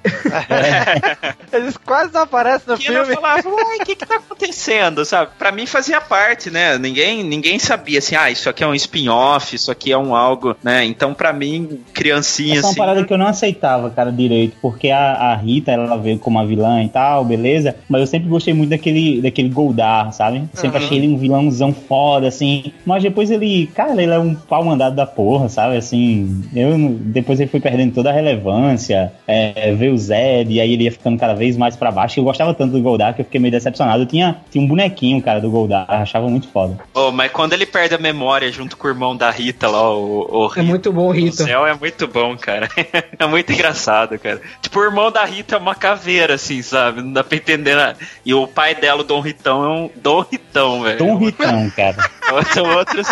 Eles 1.52 1.76
quase 1.76 2.12
não 2.12 2.22
aparecem 2.22 2.68
no 2.68 2.78
Que 2.78 2.88
eu 2.88 3.04
filme. 3.04 3.14
falava, 3.14 3.48
uai, 3.48 3.76
o 3.80 3.84
que 3.84 3.96
que 3.96 4.06
tá 4.06 4.16
acontecendo, 4.16 5.04
sabe? 5.04 5.30
Pra 5.38 5.52
mim 5.52 5.66
fazia 5.66 6.00
parte, 6.00 6.50
né? 6.50 6.78
Ninguém, 6.78 7.22
ninguém 7.22 7.58
sabia 7.58 7.98
assim, 7.98 8.16
ah, 8.16 8.30
isso 8.30 8.48
aqui 8.48 8.64
é 8.64 8.66
um 8.66 8.74
spin-off, 8.74 9.54
isso 9.54 9.70
aqui 9.70 9.92
é 9.92 9.98
um 9.98 10.14
algo, 10.14 10.56
né? 10.62 10.84
Então 10.84 11.14
pra 11.14 11.32
mim, 11.32 11.80
criancinha 11.92 12.54
Essa 12.54 12.58
é 12.58 12.62
uma 12.62 12.70
assim... 12.70 12.78
parada 12.78 13.04
que 13.04 13.12
eu 13.12 13.18
não 13.18 13.26
aceitava, 13.26 13.90
cara, 13.90 14.10
direito, 14.10 14.56
porque 14.60 14.90
a, 14.90 15.12
a 15.12 15.36
Rita, 15.36 15.72
ela 15.72 15.96
veio 15.96 16.18
como 16.18 16.38
a 16.38 16.44
vilã 16.44 16.82
e 16.82 16.88
tal, 16.88 17.24
beleza, 17.24 17.76
mas 17.88 18.00
eu 18.00 18.06
sempre 18.06 18.28
gostei 18.28 18.54
muito 18.54 18.70
daquele, 18.70 19.20
daquele 19.20 19.48
Goldar, 19.48 20.12
sabe? 20.12 20.48
Sempre 20.54 20.78
achei 20.78 20.98
ele 20.98 21.08
um 21.08 21.18
vilãozão 21.18 21.72
foda, 21.72 22.28
assim, 22.28 22.45
mas 22.84 23.02
depois 23.02 23.30
ele, 23.30 23.68
cara, 23.74 24.00
ele 24.02 24.12
é 24.12 24.18
um 24.18 24.34
pau 24.34 24.64
mandado 24.64 24.96
da 24.96 25.06
porra, 25.06 25.48
sabe? 25.48 25.76
Assim, 25.76 26.42
eu, 26.54 26.76
depois 27.00 27.40
ele 27.40 27.50
foi 27.50 27.60
perdendo 27.60 27.94
toda 27.94 28.10
a 28.10 28.12
relevância, 28.12 29.12
é, 29.26 29.72
veio 29.74 29.94
o 29.94 29.98
Zed, 29.98 30.52
e 30.52 30.60
aí 30.60 30.72
ele 30.72 30.84
ia 30.84 30.92
ficando 30.92 31.18
cada 31.18 31.34
vez 31.34 31.56
mais 31.56 31.76
pra 31.76 31.90
baixo, 31.90 32.18
eu 32.20 32.24
gostava 32.24 32.54
tanto 32.54 32.72
do 32.72 32.82
Goldar 32.82 33.14
que 33.14 33.20
eu 33.20 33.24
fiquei 33.24 33.40
meio 33.40 33.52
decepcionado, 33.52 34.02
eu 34.02 34.06
tinha, 34.06 34.36
tinha 34.50 34.62
um 34.62 34.66
bonequinho, 34.68 35.22
cara, 35.22 35.40
do 35.40 35.50
Goldar, 35.50 35.86
achava 35.88 36.28
muito 36.28 36.48
foda. 36.48 36.78
Oh, 36.94 37.10
mas 37.10 37.30
quando 37.32 37.52
ele 37.52 37.66
perde 37.66 37.94
a 37.94 37.98
memória 37.98 38.50
junto 38.50 38.76
com 38.76 38.86
o 38.86 38.90
irmão 38.90 39.16
da 39.16 39.30
Rita 39.30 39.68
lá, 39.68 39.90
o, 39.94 40.46
o 40.46 40.52
É 40.56 40.62
muito 40.62 40.92
bom, 40.92 41.08
O 41.08 41.10
Rita. 41.10 41.44
céu 41.44 41.66
é 41.66 41.74
muito 41.74 42.06
bom, 42.06 42.36
cara. 42.36 42.68
é 43.18 43.26
muito 43.26 43.52
engraçado, 43.52 44.18
cara. 44.18 44.40
Tipo, 44.60 44.80
o 44.80 44.84
irmão 44.84 45.10
da 45.10 45.24
Rita 45.24 45.56
é 45.56 45.58
uma 45.58 45.74
caveira, 45.74 46.34
assim, 46.34 46.62
sabe? 46.62 47.02
Não 47.02 47.12
dá 47.12 47.24
pra 47.24 47.36
entender 47.36 47.74
nada. 47.74 47.96
E 48.24 48.32
o 48.32 48.46
pai 48.46 48.74
dela, 48.74 49.00
o 49.00 49.04
Dom 49.04 49.20
Ritão, 49.20 49.64
é 49.64 49.68
um 49.68 49.90
Dom 49.96 50.24
Ritão, 50.30 50.82
velho. 50.82 50.98
Tom 50.98 51.16
Ritão, 51.16 51.70
cara. 51.70 51.96
São 52.44 52.76
outros. 52.76 53.06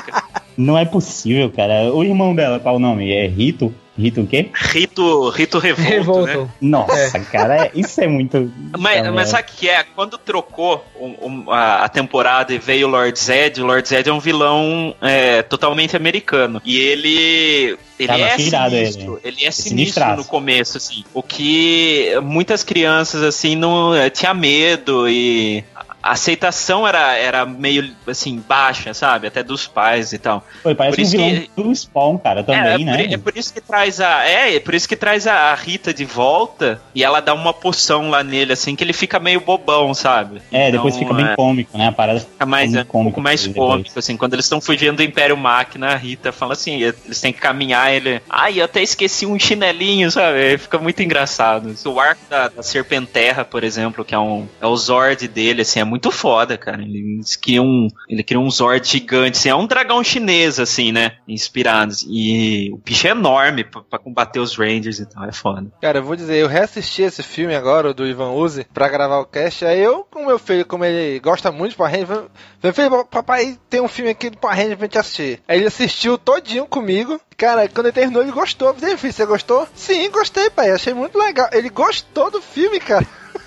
Não 0.57 0.79
é 0.79 0.85
possível, 0.85 1.51
cara. 1.51 1.93
O 1.93 2.05
irmão 2.05 2.35
dela, 2.35 2.61
qual 2.61 2.77
o 2.77 2.79
nome? 2.79 3.12
É 3.12 3.27
Rito? 3.27 3.75
Rito 3.97 4.22
o 4.22 4.27
quê? 4.27 4.49
Rito, 4.53 5.29
Rito 5.31 5.59
Revolto, 5.61 6.22
né? 6.22 6.33
Revolto. 6.33 6.53
Nossa, 6.61 7.20
cara, 7.20 7.66
é- 7.66 7.70
isso 7.77 8.01
é 8.01 8.09
muito. 8.09 8.53
Mas, 8.77 9.09
mas 9.11 9.29
sabe 9.29 9.45
o 9.49 9.53
que 9.57 9.68
é? 9.68 9.85
Quando 9.85 10.18
trocou 10.18 10.85
um- 10.99 11.14
um- 11.47 11.51
a, 11.53 11.85
a 11.85 11.89
temporada 11.89 12.53
e 12.53 12.59
veio 12.59 12.89
o 12.89 12.91
Lord 12.91 13.16
Zed, 13.16 13.62
o 13.62 13.66
Lord 13.66 13.89
Zed 13.89 14.09
é 14.09 14.12
um 14.12 14.18
vilão 14.18 14.97
é, 15.01 15.43
totalmente 15.43 15.97
americano. 15.97 16.61
E 16.64 16.77
ele. 16.77 17.79
Ele 17.97 18.09
Tava 18.09 18.18
é 18.25 18.37
sinistro. 18.37 19.20
Ele, 19.22 19.45
é 19.45 19.51
sinistro 19.53 20.16
no 20.16 20.25
começo, 20.25 20.77
assim. 20.77 21.05
O 21.14 21.22
que 21.22 22.11
muitas 22.20 22.64
crianças, 22.64 23.22
assim, 23.22 23.55
não 23.55 23.95
eh, 23.95 24.11
tinha 24.11 24.35
medo 24.35 25.09
e. 25.09 25.62
A 26.05 26.13
aceitação 26.13 26.87
era, 26.87 27.17
era 27.17 27.47
meio 27.47 27.91
assim, 28.07 28.43
baixa, 28.47 28.93
sabe? 28.93 29.27
Até 29.27 29.43
dos 29.43 29.67
pais 29.67 30.13
e 30.13 30.19
tal. 30.19 30.45
Foi, 30.63 30.75
parece 30.75 30.97
por 30.97 31.01
um 31.01 31.03
isso 31.03 31.13
vilão 31.17 31.31
que- 31.57 31.63
do 31.63 31.75
Spawn, 31.75 32.19
cara, 32.19 32.43
também, 32.45 32.83
é, 32.83 32.85
né? 32.85 33.05
Por, 33.07 33.15
é 33.15 33.17
por 33.19 33.37
isso 33.39 33.55
que 33.55 33.61
traz 33.61 34.01
a. 34.03 34.25
É, 34.29 34.55
é 34.57 34.61
por 34.61 34.75
isso 34.75 34.87
que 34.87 34.97
traz 34.97 35.27
a, 35.27 35.55
Rita 35.55 35.95
de 35.95 36.05
volta 36.05 36.79
e 36.95 37.03
ela 37.03 37.21
dá 37.21 37.33
uma 37.33 37.55
poção 37.55 38.11
lá 38.11 38.23
nele, 38.23 38.53
assim, 38.53 38.77
que 38.77 38.85
ele 38.85 38.93
fica 38.93 39.19
meio 39.19 39.41
bobão, 39.41 39.95
sabe? 39.95 40.43
É, 40.53 40.71
depois 40.71 40.95
Então, 40.95 41.09
fica 41.09 41.23
bem 41.23 41.33
é, 41.33 41.37
cômico, 41.37 41.79
né? 41.79 41.89
A 41.89 41.93
parada 41.93 42.21
Fica 42.21 42.45
mais, 42.45 42.75
é, 42.75 42.83
um 42.83 42.85
pouco 42.85 43.21
mais 43.23 43.47
depois. 43.47 43.71
cômico, 43.71 43.99
assim. 43.99 44.17
Quando 44.17 44.35
eles 44.35 44.45
estão 44.45 44.61
fugindo 44.61 44.97
do 44.97 45.03
Império 45.03 45.37
Máquina, 45.39 45.89
a 45.93 45.97
Rita 45.97 46.33
fala 46.33 46.53
assim: 46.53 46.83
eles 46.83 47.19
têm 47.21 47.33
que 47.33 47.41
caminhar, 47.41 47.91
ele. 47.95 48.21
Ai, 48.29 48.61
eu 48.61 48.65
até 48.67 48.83
esqueci 48.83 49.25
um 49.25 49.39
chinelinho, 49.39 50.11
sabe? 50.11 50.59
Fica 50.59 50.79
muito 50.79 51.03
engraçado. 51.03 51.75
O 51.87 51.99
arco 51.99 52.21
da, 52.29 52.49
da 52.49 52.63
Serpenterra, 52.63 53.45
por 53.45 53.65
exemplo, 53.65 54.05
que 54.05 54.15
é, 54.15 54.19
um, 54.19 54.47
é 54.61 54.67
o 54.67 54.77
Zord 54.77 55.27
dele, 55.29 55.63
assim, 55.63 55.81
é 55.81 55.85
muito 55.85 55.93
foda, 56.11 56.57
cara. 56.57 56.82
Ele 56.82 57.20
cria 57.40 57.62
um, 57.62 57.88
ele 58.09 58.22
cria 58.22 58.40
um 58.40 58.51
Zord 58.51 58.86
gigante, 58.86 59.38
assim, 59.38 59.49
é 59.49 59.55
um 59.55 59.66
dragão 59.66 60.03
chinês, 60.03 60.59
assim, 60.59 60.92
né? 60.92 61.16
Inspirados. 61.26 62.05
E 62.09 62.70
o 62.72 62.76
bicho 62.78 63.07
é 63.07 63.11
enorme 63.11 63.64
pra, 63.64 63.99
combater 63.99 64.40
os 64.40 64.57
Rangers 64.57 64.99
e 64.99 65.07
tal, 65.07 65.24
é 65.24 65.32
foda. 65.32 65.70
Cara, 65.80 65.99
eu 65.99 66.05
vou 66.05 66.16
dizer, 66.16 66.36
eu 66.36 66.49
reassisti 66.49 67.03
esse 67.03 67.22
filme 67.22 67.55
agora, 67.55 67.95
do 67.95 68.07
Ivan 68.07 68.32
Uzi, 68.32 68.66
pra 68.72 68.88
gravar 68.88 69.18
o 69.18 69.26
cast. 69.26 69.64
Aí 69.64 69.80
eu, 69.80 70.07
com 70.11 70.26
meu 70.26 70.38
filho, 70.38 70.66
como 70.66 70.84
ele 70.84 71.18
gosta 71.20 71.51
muito 71.51 71.72
de 71.72 71.76
Power 71.76 71.92
Rangers, 71.92 72.28
meu 72.62 72.72
filho, 72.72 73.05
papai 73.05 73.59
tem 73.68 73.80
um 73.80 73.88
filme 73.88 74.11
aqui 74.11 74.30
do 74.30 74.38
Power 74.38 74.57
Rangers 74.57 74.76
pra 74.76 74.86
gente 74.86 74.99
assistir. 74.99 75.42
Aí 75.47 75.59
ele 75.59 75.66
assistiu 75.66 76.16
todinho 76.16 76.66
comigo. 76.66 77.20
Cara, 77.36 77.68
quando 77.68 77.86
ele 77.86 77.95
terminou, 77.95 78.22
ele 78.22 78.32
gostou. 78.32 78.74
Você 78.74 79.26
gostou? 79.26 79.66
Sim, 79.74 80.11
gostei, 80.11 80.49
pai. 80.51 80.70
Achei 80.70 80.95
muito 80.95 81.18
legal. 81.18 81.49
Ele 81.53 81.68
gostou 81.68 82.30
do 82.30 82.40
filme, 82.40 82.80
cara. 82.80 83.07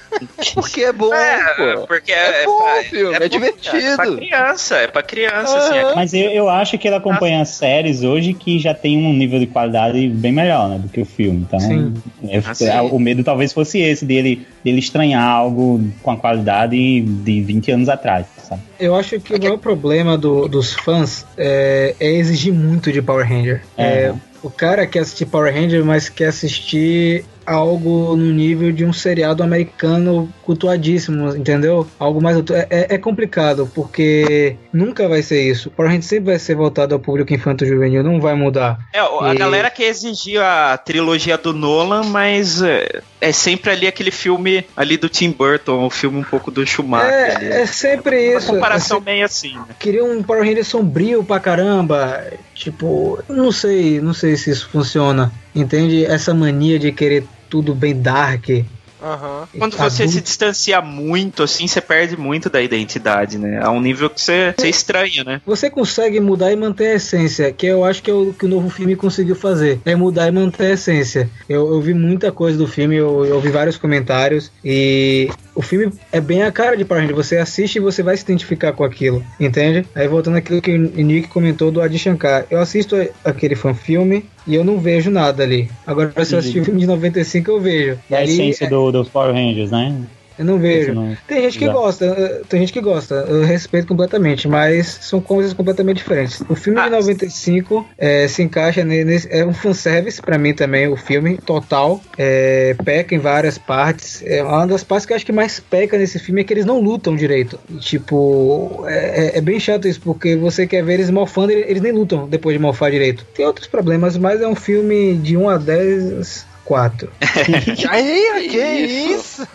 Porque 0.56 0.82
é 0.84 0.94
bom, 0.94 1.10
pô. 1.10 1.88
porque 1.88 2.12
É 2.12 2.46
bom 2.46 2.52
o 2.80 2.84
filme, 2.84 3.16
é 3.16 3.20
bom, 3.20 3.28
divertido. 3.28 3.78
É 3.78 3.96
pra 3.96 4.06
criança, 4.16 4.76
é 4.78 4.88
pra 4.88 5.04
criança, 5.04 5.58
assim. 5.58 5.78
é 5.78 5.96
Mas 5.96 6.14
eu, 6.14 6.30
eu 6.32 6.50
acho 6.50 6.78
que 6.78 6.88
ele 6.88 6.96
acompanha 6.96 7.44
séries 7.46 8.04
hoje 8.04 8.34
que 8.34 8.58
já 8.60 8.74
tem 8.74 8.98
um 8.98 9.14
nível 9.14 9.40
de 9.40 9.48
qualidade 9.48 10.08
bem 10.08 10.32
melhor, 10.32 10.70
né? 10.70 10.80
Do 10.80 10.90
que 10.90 11.02
o 11.02 11.06
filme. 11.06 11.40
Então, 11.48 11.60
Sim. 11.60 11.94
eu- 12.24 12.42
Ah, 12.46 12.54
sim. 12.54 12.70
o 12.92 13.00
medo 13.00 13.24
talvez 13.24 13.52
fosse 13.54 13.80
esse, 13.80 14.06
dele, 14.06 14.48
dele 14.64 14.80
estranhar 14.80 15.24
algo 15.28 15.82
com 16.02 16.12
a 16.12 16.18
qualidade 16.18 17.02
de 17.02 17.42
20 17.42 17.72
anos 17.72 17.90
atrás, 17.90 18.26
sabe? 18.48 18.62
Eu 18.80 18.96
acho 18.96 19.20
que 19.20 19.34
o 19.36 19.40
maior 19.42 19.58
problema 19.58 20.18
do- 20.18 20.48
dos 20.48 20.74
fãs 20.74 21.26
é, 21.38 21.96
é 22.00 22.12
exigir 22.14 22.54
muito 22.54 22.92
de 22.92 23.02
Power 23.02 23.28
Ranger. 23.28 23.62
É, 23.78 24.12
Uhum. 24.12 24.20
o 24.44 24.50
cara 24.50 24.86
quer 24.88 25.00
assistir 25.00 25.26
Power 25.26 25.54
Ranger, 25.54 25.84
mas 25.84 26.10
quer 26.10 26.28
assistir 26.28 27.26
algo 27.48 28.16
no 28.16 28.32
nível 28.32 28.72
de 28.72 28.84
um 28.86 28.92
seriado 28.92 29.42
americano 29.42 30.32
cultuadíssimo, 30.44 31.36
entendeu? 31.36 31.88
Algo 31.98 32.22
mais. 32.22 32.38
É, 32.52 32.68
é- 32.70 32.96
é 32.96 32.98
complicado, 32.98 33.70
porque 33.74 34.56
nunca 34.72 35.08
vai 35.08 35.22
ser 35.22 35.42
isso. 35.50 35.70
Power 35.72 35.90
Ranger 35.92 36.04
sempre 36.08 36.26
vai 36.26 36.40
ser 36.40 36.56
voltado 36.56 36.94
ao 36.94 37.00
público 37.00 37.34
infanto-juvenil, 37.34 38.04
não 38.04 38.20
vai 38.20 38.36
mudar. 38.36 38.78
É, 38.94 39.00
a 39.00 39.34
E- 39.34 39.38
galera 39.38 39.70
quer 39.72 39.86
exigir 39.88 40.42
a 40.42 40.78
trilogia 40.78 41.38
do 41.38 41.54
Nolan, 41.54 42.04
mas 42.04 42.62
é, 42.62 43.02
é 43.22 43.32
sempre 43.32 43.72
ali 43.72 43.88
aquele 43.88 44.12
filme 44.12 44.66
ali 44.76 44.98
do 44.98 45.08
Tim 45.10 45.32
Burton, 45.32 45.86
o 45.86 45.90
filme 45.90 46.18
um 46.20 46.24
pouco 46.24 46.52
do 46.52 46.66
Schumacher. 46.66 47.10
É, 47.10 47.62
é 47.62 47.66
sempre 47.66 48.30
Uma 48.32 48.38
isso. 48.40 48.48
comparação 48.54 49.00
meio 49.00 49.26
assim, 49.26 49.54
né? 49.56 49.66
queria 49.80 50.04
um 50.04 50.22
Power 50.22 50.44
Ranger 50.44 50.66
sombrio 50.66 51.24
pra 51.24 51.40
caramba. 51.40 52.24
Tipo, 52.54 53.20
não 53.30 53.52
sei, 53.52 54.02
não 54.02 54.14
sei 54.14 54.36
se 54.36 54.50
isso 54.50 54.68
funciona. 54.70 55.32
Entende? 55.56 56.06
Essa 56.06 56.34
mania 56.34 56.78
de 56.80 56.92
querer 56.92 57.24
tudo 57.50 57.74
bem 57.74 58.00
dark. 58.00 58.66
Aham. 59.08 59.48
Quando 59.58 59.78
você 59.78 60.04
adulto. 60.04 60.12
se 60.12 60.22
distancia 60.22 60.82
muito, 60.82 61.44
assim, 61.44 61.68
você 61.68 61.80
perde 61.80 62.18
muito 62.18 62.50
da 62.50 62.62
identidade, 62.62 63.38
né? 63.38 63.60
A 63.64 63.72
um 63.72 63.80
nível 63.80 64.10
que 64.10 64.20
você, 64.20 64.54
você 64.58 64.68
estranha, 64.68 65.24
né? 65.24 65.42
Você 65.46 65.70
consegue 65.70 66.20
mudar 66.20 66.52
e 66.52 66.56
manter 66.56 66.88
a 66.88 66.96
essência, 66.96 67.52
que 67.54 67.66
eu 67.66 67.86
acho 67.86 68.04
que 68.04 68.12
é 68.12 68.14
o 68.14 68.34
que 68.34 68.46
o 68.46 68.50
novo 68.50 68.70
filme 68.70 68.96
conseguiu 68.96 69.36
fazer. 69.36 69.80
É 69.86 69.96
mudar 69.96 70.28
e 70.28 70.32
manter 70.32 70.66
a 70.66 70.74
essência. 70.74 71.30
Eu, 71.48 71.72
eu 71.74 71.82
vi 71.82 71.94
muita 71.94 72.32
coisa 72.32 72.58
do 72.58 72.68
filme, 72.68 72.96
eu, 72.96 73.26
eu 73.26 73.40
vi 73.40 73.50
vários 73.50 73.78
comentários 73.78 74.52
e 74.64 75.30
o 75.56 75.62
filme 75.62 75.92
é 76.12 76.20
bem 76.20 76.44
a 76.44 76.52
cara 76.52 76.76
de 76.76 76.86
Power. 76.86 77.16
Você 77.16 77.38
assiste 77.38 77.78
e 77.78 77.80
você 77.80 78.04
vai 78.04 78.18
se 78.18 78.24
identificar 78.24 78.74
com 78.74 78.84
aquilo, 78.84 79.24
entende? 79.40 79.88
Aí 79.96 80.08
voltando 80.08 80.38
àquilo 80.38 80.62
que 80.62 80.72
o 80.72 80.78
Nick 80.78 81.30
comentou 81.30 81.72
do 81.72 81.82
Adi 81.82 81.98
Shankar. 81.98 82.46
Eu 82.52 82.60
assisto 82.60 82.96
aquele 83.24 83.56
fan-filme 83.56 84.26
e 84.48 84.56
eu 84.56 84.64
não 84.64 84.80
vejo 84.80 85.12
nada 85.12 85.44
ali. 85.44 85.70
Agora, 85.86 86.12
se 86.24 86.34
eu 86.34 86.40
assistir 86.40 86.62
o 86.62 86.66
filme 86.66 86.80
de 86.80 86.88
95, 86.88 87.52
eu 87.52 87.60
vejo. 87.60 88.00
E 88.08 88.12
Da 88.12 88.20
ali, 88.20 88.32
essência 88.32 88.70
do, 88.70 88.97
dos 88.98 89.10
Power 89.10 89.34
Rangers, 89.34 89.72
né? 89.72 89.96
Eu 90.40 90.46
não 90.46 90.60
vejo. 90.60 90.94
Não- 90.94 91.18
Tem 91.28 91.42
gente 91.42 91.58
que 91.58 91.64
Exato. 91.66 91.80
gosta, 91.80 92.42
tem 92.48 92.60
gente 92.60 92.72
que 92.72 92.80
gosta, 92.80 93.16
eu 93.28 93.42
respeito 93.44 93.88
completamente, 93.88 94.48
mas 94.48 94.86
são 95.02 95.20
coisas 95.20 95.52
completamente 95.52 95.98
diferentes. 95.98 96.44
O 96.48 96.54
filme 96.54 96.80
de 96.80 96.92
95 96.92 97.84
eh, 97.98 98.28
se 98.28 98.44
encaixa 98.44 98.84
ne- 98.86 99.04
nesse. 99.04 99.28
É 99.32 99.44
um 99.44 99.52
fanservice 99.52 100.22
pra 100.22 100.38
mim 100.38 100.54
também, 100.54 100.88
o 100.88 100.96
filme, 100.96 101.40
total. 101.44 102.00
É, 102.20 102.76
peca 102.86 103.16
em 103.16 103.18
várias 103.18 103.58
partes. 103.58 104.22
É 104.24 104.44
uma 104.44 104.68
das 104.68 104.84
partes 104.84 105.08
que 105.08 105.14
eu 105.14 105.16
acho 105.16 105.26
que 105.26 105.32
mais 105.32 105.60
peca 105.60 105.98
nesse 105.98 106.20
filme 106.20 106.42
é 106.42 106.44
que 106.44 106.54
eles 106.54 106.66
não 106.66 106.80
lutam 106.80 107.16
direito. 107.16 107.60
E, 107.68 107.78
tipo, 107.78 108.84
é, 108.88 109.30
é- 109.34 109.38
é 109.40 109.42
bem 109.42 109.60
chato 109.60 109.88
isso, 109.88 110.02
porque 110.02 110.36
você 110.36 110.68
quer 110.68 110.84
ver 110.84 110.94
eles 110.94 111.10
morfando, 111.10 111.52
eles 111.52 111.68
eles 111.68 111.82
nem 111.82 111.92
lutam 111.92 112.28
depois 112.30 112.56
de 112.56 112.62
morfar 112.62 112.92
direito. 112.92 113.26
Tem 113.34 113.44
outros 113.44 113.66
problemas, 113.68 114.16
mas 114.16 114.40
é 114.40 114.48
um 114.48 114.54
filme 114.56 115.16
de 115.16 115.36
1 115.36 115.50
a 115.50 115.58
10, 115.58 116.46
4. 116.68 117.10
Aí, 117.90 118.50
que 118.50 118.58
isso? 118.58 119.42
isso? 119.42 119.48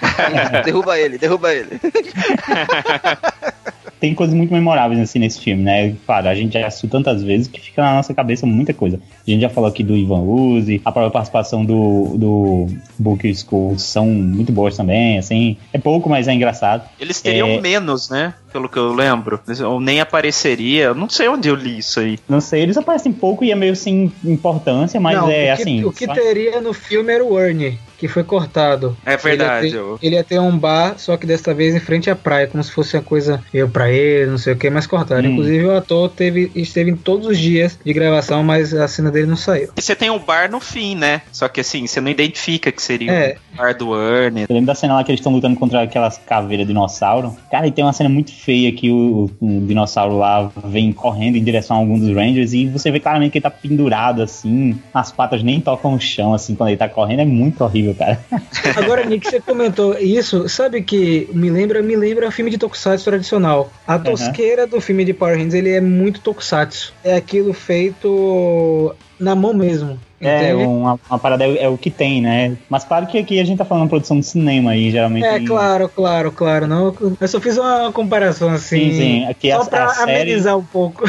derruba 0.64 0.98
ele, 0.98 1.18
derruba 1.18 1.52
ele. 1.54 1.78
Tem 4.00 4.14
coisas 4.14 4.34
muito 4.34 4.52
memoráveis 4.52 5.00
assim 5.00 5.18
nesse 5.18 5.40
filme, 5.40 5.62
né? 5.62 5.94
Claro, 6.06 6.28
a 6.28 6.34
gente 6.34 6.52
já 6.52 6.66
assistiu 6.66 6.88
tantas 6.88 7.22
vezes 7.22 7.48
que 7.48 7.60
fica 7.60 7.82
na 7.82 7.94
nossa 7.94 8.14
cabeça 8.14 8.46
muita 8.46 8.72
coisa. 8.72 9.00
A 9.26 9.30
gente 9.30 9.40
já 9.40 9.48
falou 9.48 9.68
aqui 9.68 9.82
do 9.82 9.96
Ivan 9.96 10.20
Uzi, 10.20 10.80
a 10.84 10.92
própria 10.92 11.10
participação 11.10 11.64
do, 11.64 12.16
do 12.16 12.66
Booker 12.98 13.34
School 13.36 13.78
são 13.78 14.06
muito 14.06 14.52
boas 14.52 14.76
também, 14.76 15.18
assim. 15.18 15.56
É 15.72 15.78
pouco, 15.78 16.08
mas 16.08 16.28
é 16.28 16.32
engraçado. 16.34 16.82
Eles 17.00 17.20
teriam 17.20 17.48
É. 17.48 17.60
menos, 17.60 18.08
né? 18.08 18.34
Pelo 18.52 18.68
que 18.68 18.78
eu 18.78 18.94
lembro. 18.94 19.40
Ou 19.66 19.80
nem 19.80 20.00
apareceria. 20.00 20.84
Eu 20.84 20.94
Não 20.94 21.08
sei 21.08 21.28
onde 21.28 21.48
eu 21.48 21.54
li 21.54 21.78
isso 21.78 22.00
aí. 22.00 22.18
Não 22.28 22.40
sei, 22.40 22.62
eles 22.62 22.76
aparecem 22.76 23.12
pouco 23.12 23.44
e 23.44 23.50
é 23.50 23.54
meio 23.54 23.74
sem 23.76 24.12
importância, 24.24 24.98
mas 25.00 25.16
Não, 25.18 25.28
é 25.30 25.52
o 25.52 25.56
que, 25.56 25.62
assim. 25.62 25.84
O 25.84 25.92
que 25.92 26.06
só- 26.06 26.14
teria 26.14 26.60
no 26.60 26.72
filme 26.72 27.12
era 27.12 27.24
o 27.24 27.38
Ernie, 27.38 27.78
que 27.98 28.08
foi 28.08 28.24
cortado. 28.24 28.96
É 29.04 29.16
verdade. 29.16 29.66
Ele 29.66 29.76
ia, 29.76 29.82
ter, 29.82 30.06
ele 30.06 30.16
ia 30.16 30.24
ter 30.24 30.38
um 30.40 30.56
bar, 30.56 30.94
só 30.98 31.16
que 31.16 31.26
desta 31.26 31.52
vez 31.52 31.74
em 31.74 31.80
frente 31.80 32.08
à 32.08 32.16
praia, 32.16 32.46
como 32.46 32.62
se 32.62 32.70
fosse 32.70 32.96
uma 32.96 33.02
coisa 33.02 33.42
eu 33.52 33.68
pra 33.68 33.90
ele, 33.90 34.30
não 34.30 34.38
sei 34.38 34.52
o 34.52 34.56
que, 34.56 34.70
mas 34.70 34.86
cortaram. 34.86 35.28
Hum. 35.28 35.32
Inclusive 35.32 35.66
o 35.66 35.76
ator 35.76 36.08
teve, 36.10 36.50
esteve 36.54 36.90
em 36.90 36.96
todos 36.96 37.26
os 37.26 37.38
dias 37.38 37.78
de 37.84 37.92
gravação, 37.92 38.42
mas 38.42 38.72
a 38.72 38.86
cena 38.88 39.10
dele 39.10 39.26
não 39.26 39.36
saiu. 39.36 39.68
E 39.76 39.82
você 39.82 39.94
tem 39.94 40.10
o 40.10 40.18
bar 40.18 40.50
no 40.50 40.60
fim, 40.60 40.94
né? 40.94 41.22
Só 41.32 41.48
que 41.48 41.60
assim, 41.60 41.86
você 41.86 42.00
não 42.00 42.10
identifica 42.10 42.70
que 42.70 42.82
seria 42.82 43.12
É. 43.12 43.36
o 43.52 43.56
bar 43.56 43.76
do 43.76 43.94
Ernie. 43.94 44.46
Eu 44.48 44.54
lembro 44.54 44.66
da 44.66 44.74
cena 44.74 44.94
lá 44.94 45.04
que 45.04 45.10
eles 45.10 45.20
estão 45.20 45.32
lutando 45.32 45.58
contra 45.58 45.82
aquelas 45.82 46.18
caveiras 46.18 46.66
de 46.66 46.72
dinossauro. 46.72 47.36
Cara, 47.50 47.66
e 47.66 47.72
tem 47.72 47.84
uma 47.84 47.92
cena 47.92 48.08
muito 48.08 48.32
feia 48.32 48.70
que 48.72 48.90
o, 48.90 49.30
o 49.40 49.60
dinossauro 49.66 50.16
lá 50.16 50.50
vem 50.64 50.92
correndo 50.92 51.36
em 51.36 51.42
direção 51.42 51.76
a 51.76 51.80
algum 51.80 51.98
dos 51.98 52.14
Rangers 52.14 52.52
e 52.52 52.66
você 52.66 52.90
vê 52.90 53.00
claramente 53.00 53.32
que 53.32 53.38
ele 53.38 53.42
tá 53.42 53.50
pendurado 53.50 54.22
assim, 54.22 54.78
as 54.94 55.10
patas 55.10 55.42
nem 55.42 55.60
tocam 55.60 55.94
o 55.94 56.00
chão 56.00 56.34
assim 56.34 56.54
quando 56.54 56.70
ele 56.70 56.76
tá 56.76 56.88
correndo. 56.88 57.20
É 57.20 57.24
muito 57.24 57.62
horrível, 57.64 57.87
cara. 57.94 58.18
Agora, 58.76 59.04
Nick, 59.04 59.28
você 59.28 59.40
comentou 59.40 59.98
isso, 59.98 60.48
sabe 60.48 60.82
que 60.82 61.28
me 61.32 61.50
lembra, 61.50 61.82
me 61.82 61.96
lembra 61.96 62.30
filme 62.30 62.50
de 62.50 62.58
Tokusatsu 62.58 63.04
tradicional. 63.04 63.70
A 63.86 63.98
tosqueira 63.98 64.66
do 64.66 64.80
filme 64.80 65.04
de 65.04 65.12
Power 65.14 65.34
Rangers, 65.36 65.54
ele 65.54 65.70
é 65.70 65.80
muito 65.80 66.20
Tokusatsu. 66.20 66.92
É 67.04 67.16
aquilo 67.16 67.52
feito 67.52 68.94
na 69.18 69.34
mão 69.34 69.52
mesmo. 69.52 69.98
É, 70.20 70.52
uma, 70.52 70.98
uma 71.08 71.18
parada 71.18 71.44
é, 71.44 71.62
é 71.62 71.68
o 71.68 71.78
que 71.78 71.90
tem, 71.90 72.20
né? 72.20 72.56
Mas 72.68 72.82
claro 72.82 73.06
que 73.06 73.18
aqui 73.18 73.38
a 73.38 73.44
gente 73.44 73.58
tá 73.58 73.64
falando 73.64 73.88
produção 73.88 74.18
de 74.18 74.26
cinema 74.26 74.72
aí, 74.72 74.90
geralmente. 74.90 75.24
É, 75.24 75.38
claro, 75.44 75.88
claro, 75.88 76.32
claro. 76.32 76.66
Não, 76.66 76.92
eu 77.20 77.28
só 77.28 77.40
fiz 77.40 77.56
uma 77.56 77.92
comparação 77.92 78.48
assim. 78.50 78.90
Sim, 78.90 78.96
sim. 78.96 79.26
Aqui 79.26 79.52
só 79.52 79.60
a- 79.62 79.66
pra 79.66 79.84
a 79.84 79.88
série- 79.90 80.22
amenizar 80.22 80.58
um 80.58 80.64
pouco. 80.64 81.04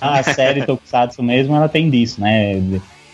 A 0.00 0.22
série 0.22 0.64
Tokusatsu 0.64 1.24
mesmo, 1.24 1.56
ela 1.56 1.68
tem 1.68 1.90
disso, 1.90 2.20
né? 2.20 2.62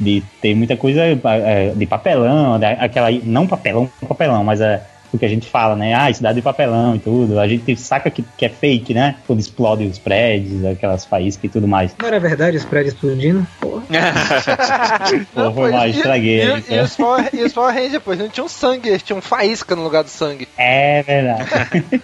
De, 0.03 0.23
ter 0.41 0.55
muita 0.55 0.77
coisa 0.77 1.01
é, 1.03 1.73
de 1.75 1.87
papelão, 1.87 2.59
aquela. 2.79 3.11
Não 3.23 3.47
papelão, 3.47 3.89
papelão, 4.09 4.43
mas 4.43 4.61
é 4.61 4.83
o 5.17 5.19
que 5.19 5.25
a 5.25 5.29
gente 5.29 5.49
fala, 5.49 5.77
né? 5.77 5.95
Ah, 5.95 6.13
cidade 6.13 6.37
de 6.37 6.43
papelão 6.43 6.97
e 6.97 6.99
tudo. 6.99 7.39
A 7.39 7.47
gente 7.49 7.77
saca 7.77 8.11
que, 8.11 8.25
que 8.37 8.45
é 8.47 8.49
fake, 8.49 8.95
né? 8.95 9.17
Quando 9.27 9.41
explode 9.41 9.85
os 9.85 9.99
prédios, 9.99 10.65
aquelas 10.65 11.05
faíscas 11.05 11.45
e 11.45 11.49
tudo 11.49 11.69
mais. 11.69 11.95
Não 12.01 12.07
era 12.09 12.19
verdade 12.21 12.57
os 12.57 12.65
prédios 12.65 12.95
explodindo? 12.95 13.47
Porra. 13.61 13.83
Pô, 15.35 15.53
foi 15.53 15.71
mal, 15.73 15.89
estraguei 15.89 16.43
E, 16.43 16.75
e, 16.75 16.81
os 16.81 16.97
Power, 16.97 17.29
e 17.33 17.43
os 17.43 17.53
Power 17.53 17.73
Rangers, 17.75 17.93
depois 17.93 18.19
não 18.19 18.29
tinham 18.29 18.49
sangue, 18.49 18.89
eles 18.89 19.03
tinham 19.03 19.21
faísca 19.21 19.75
no 19.77 19.83
lugar 19.83 20.03
do 20.05 20.11
sangue. 20.11 20.49
É 20.57 21.03
verdade. 21.03 21.85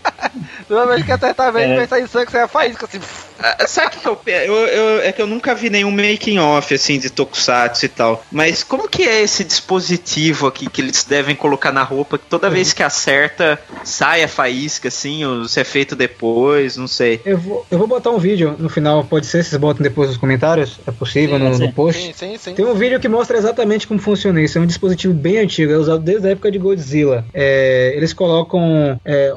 Toda 0.66 0.86
vez 0.86 1.04
que 1.04 1.12
acertava 1.12 1.62
ele, 1.62 1.72
É. 1.72 1.76
vai 1.76 1.86
sair 1.86 2.08
sangue, 2.08 2.30
saia 2.30 2.48
faísca, 2.48 2.86
assim. 2.86 3.00
Ah, 3.40 3.66
Sabe 3.66 3.96
o 4.06 4.16
que, 4.16 4.30
eu, 4.30 4.36
eu, 4.36 4.54
eu- 4.66 5.02
É 5.02 5.12
que 5.12 5.22
eu 5.22 5.26
nunca 5.26 5.54
vi 5.54 5.70
nenhum 5.70 5.90
making 5.90 6.38
off 6.38 6.74
assim 6.74 6.98
de 6.98 7.08
Tokusatsu 7.08 7.84
e 7.86 7.88
tal. 7.88 8.24
Mas 8.32 8.62
como 8.64 8.88
que 8.88 9.02
é 9.04 9.22
esse 9.22 9.44
dispositivo 9.44 10.46
aqui 10.46 10.68
que 10.68 10.80
eles 10.80 11.04
devem 11.04 11.36
colocar 11.36 11.72
na 11.72 11.82
roupa 11.82 12.18
que 12.18 12.24
toda 12.26 12.50
vez 12.50 12.72
que 12.72 12.82
acerta 12.98 13.58
sai 13.84 14.22
a 14.22 14.28
faísca 14.28 14.88
assim, 14.88 15.24
ou 15.24 15.46
se 15.46 15.60
é 15.60 15.64
feito 15.64 15.94
depois, 15.94 16.76
não 16.76 16.88
sei. 16.88 17.20
Eu 17.24 17.38
vou, 17.38 17.66
eu 17.70 17.78
vou 17.78 17.86
botar 17.86 18.10
um 18.10 18.18
vídeo 18.18 18.56
no 18.58 18.68
final, 18.68 19.04
pode 19.04 19.26
ser, 19.26 19.44
vocês 19.44 19.58
botam 19.60 19.82
depois 19.82 20.08
nos 20.08 20.18
comentários, 20.18 20.80
é 20.86 20.90
possível, 20.90 21.38
no, 21.38 21.56
no 21.56 21.72
post. 21.72 22.02
Sim, 22.02 22.12
sim, 22.12 22.38
sim. 22.38 22.54
Tem 22.54 22.64
um 22.64 22.74
vídeo 22.74 22.98
que 22.98 23.08
mostra 23.08 23.38
exatamente 23.38 23.86
como 23.86 24.00
funciona 24.00 24.42
isso. 24.42 24.58
É 24.58 24.60
um 24.60 24.66
dispositivo 24.66 25.14
bem 25.14 25.38
antigo, 25.38 25.72
é 25.72 25.76
usado 25.76 26.02
desde 26.02 26.28
a 26.28 26.30
época 26.32 26.50
de 26.50 26.58
Godzilla. 26.58 27.24
É, 27.32 27.92
eles 27.96 28.12
colocam 28.12 29.00
é, 29.04 29.32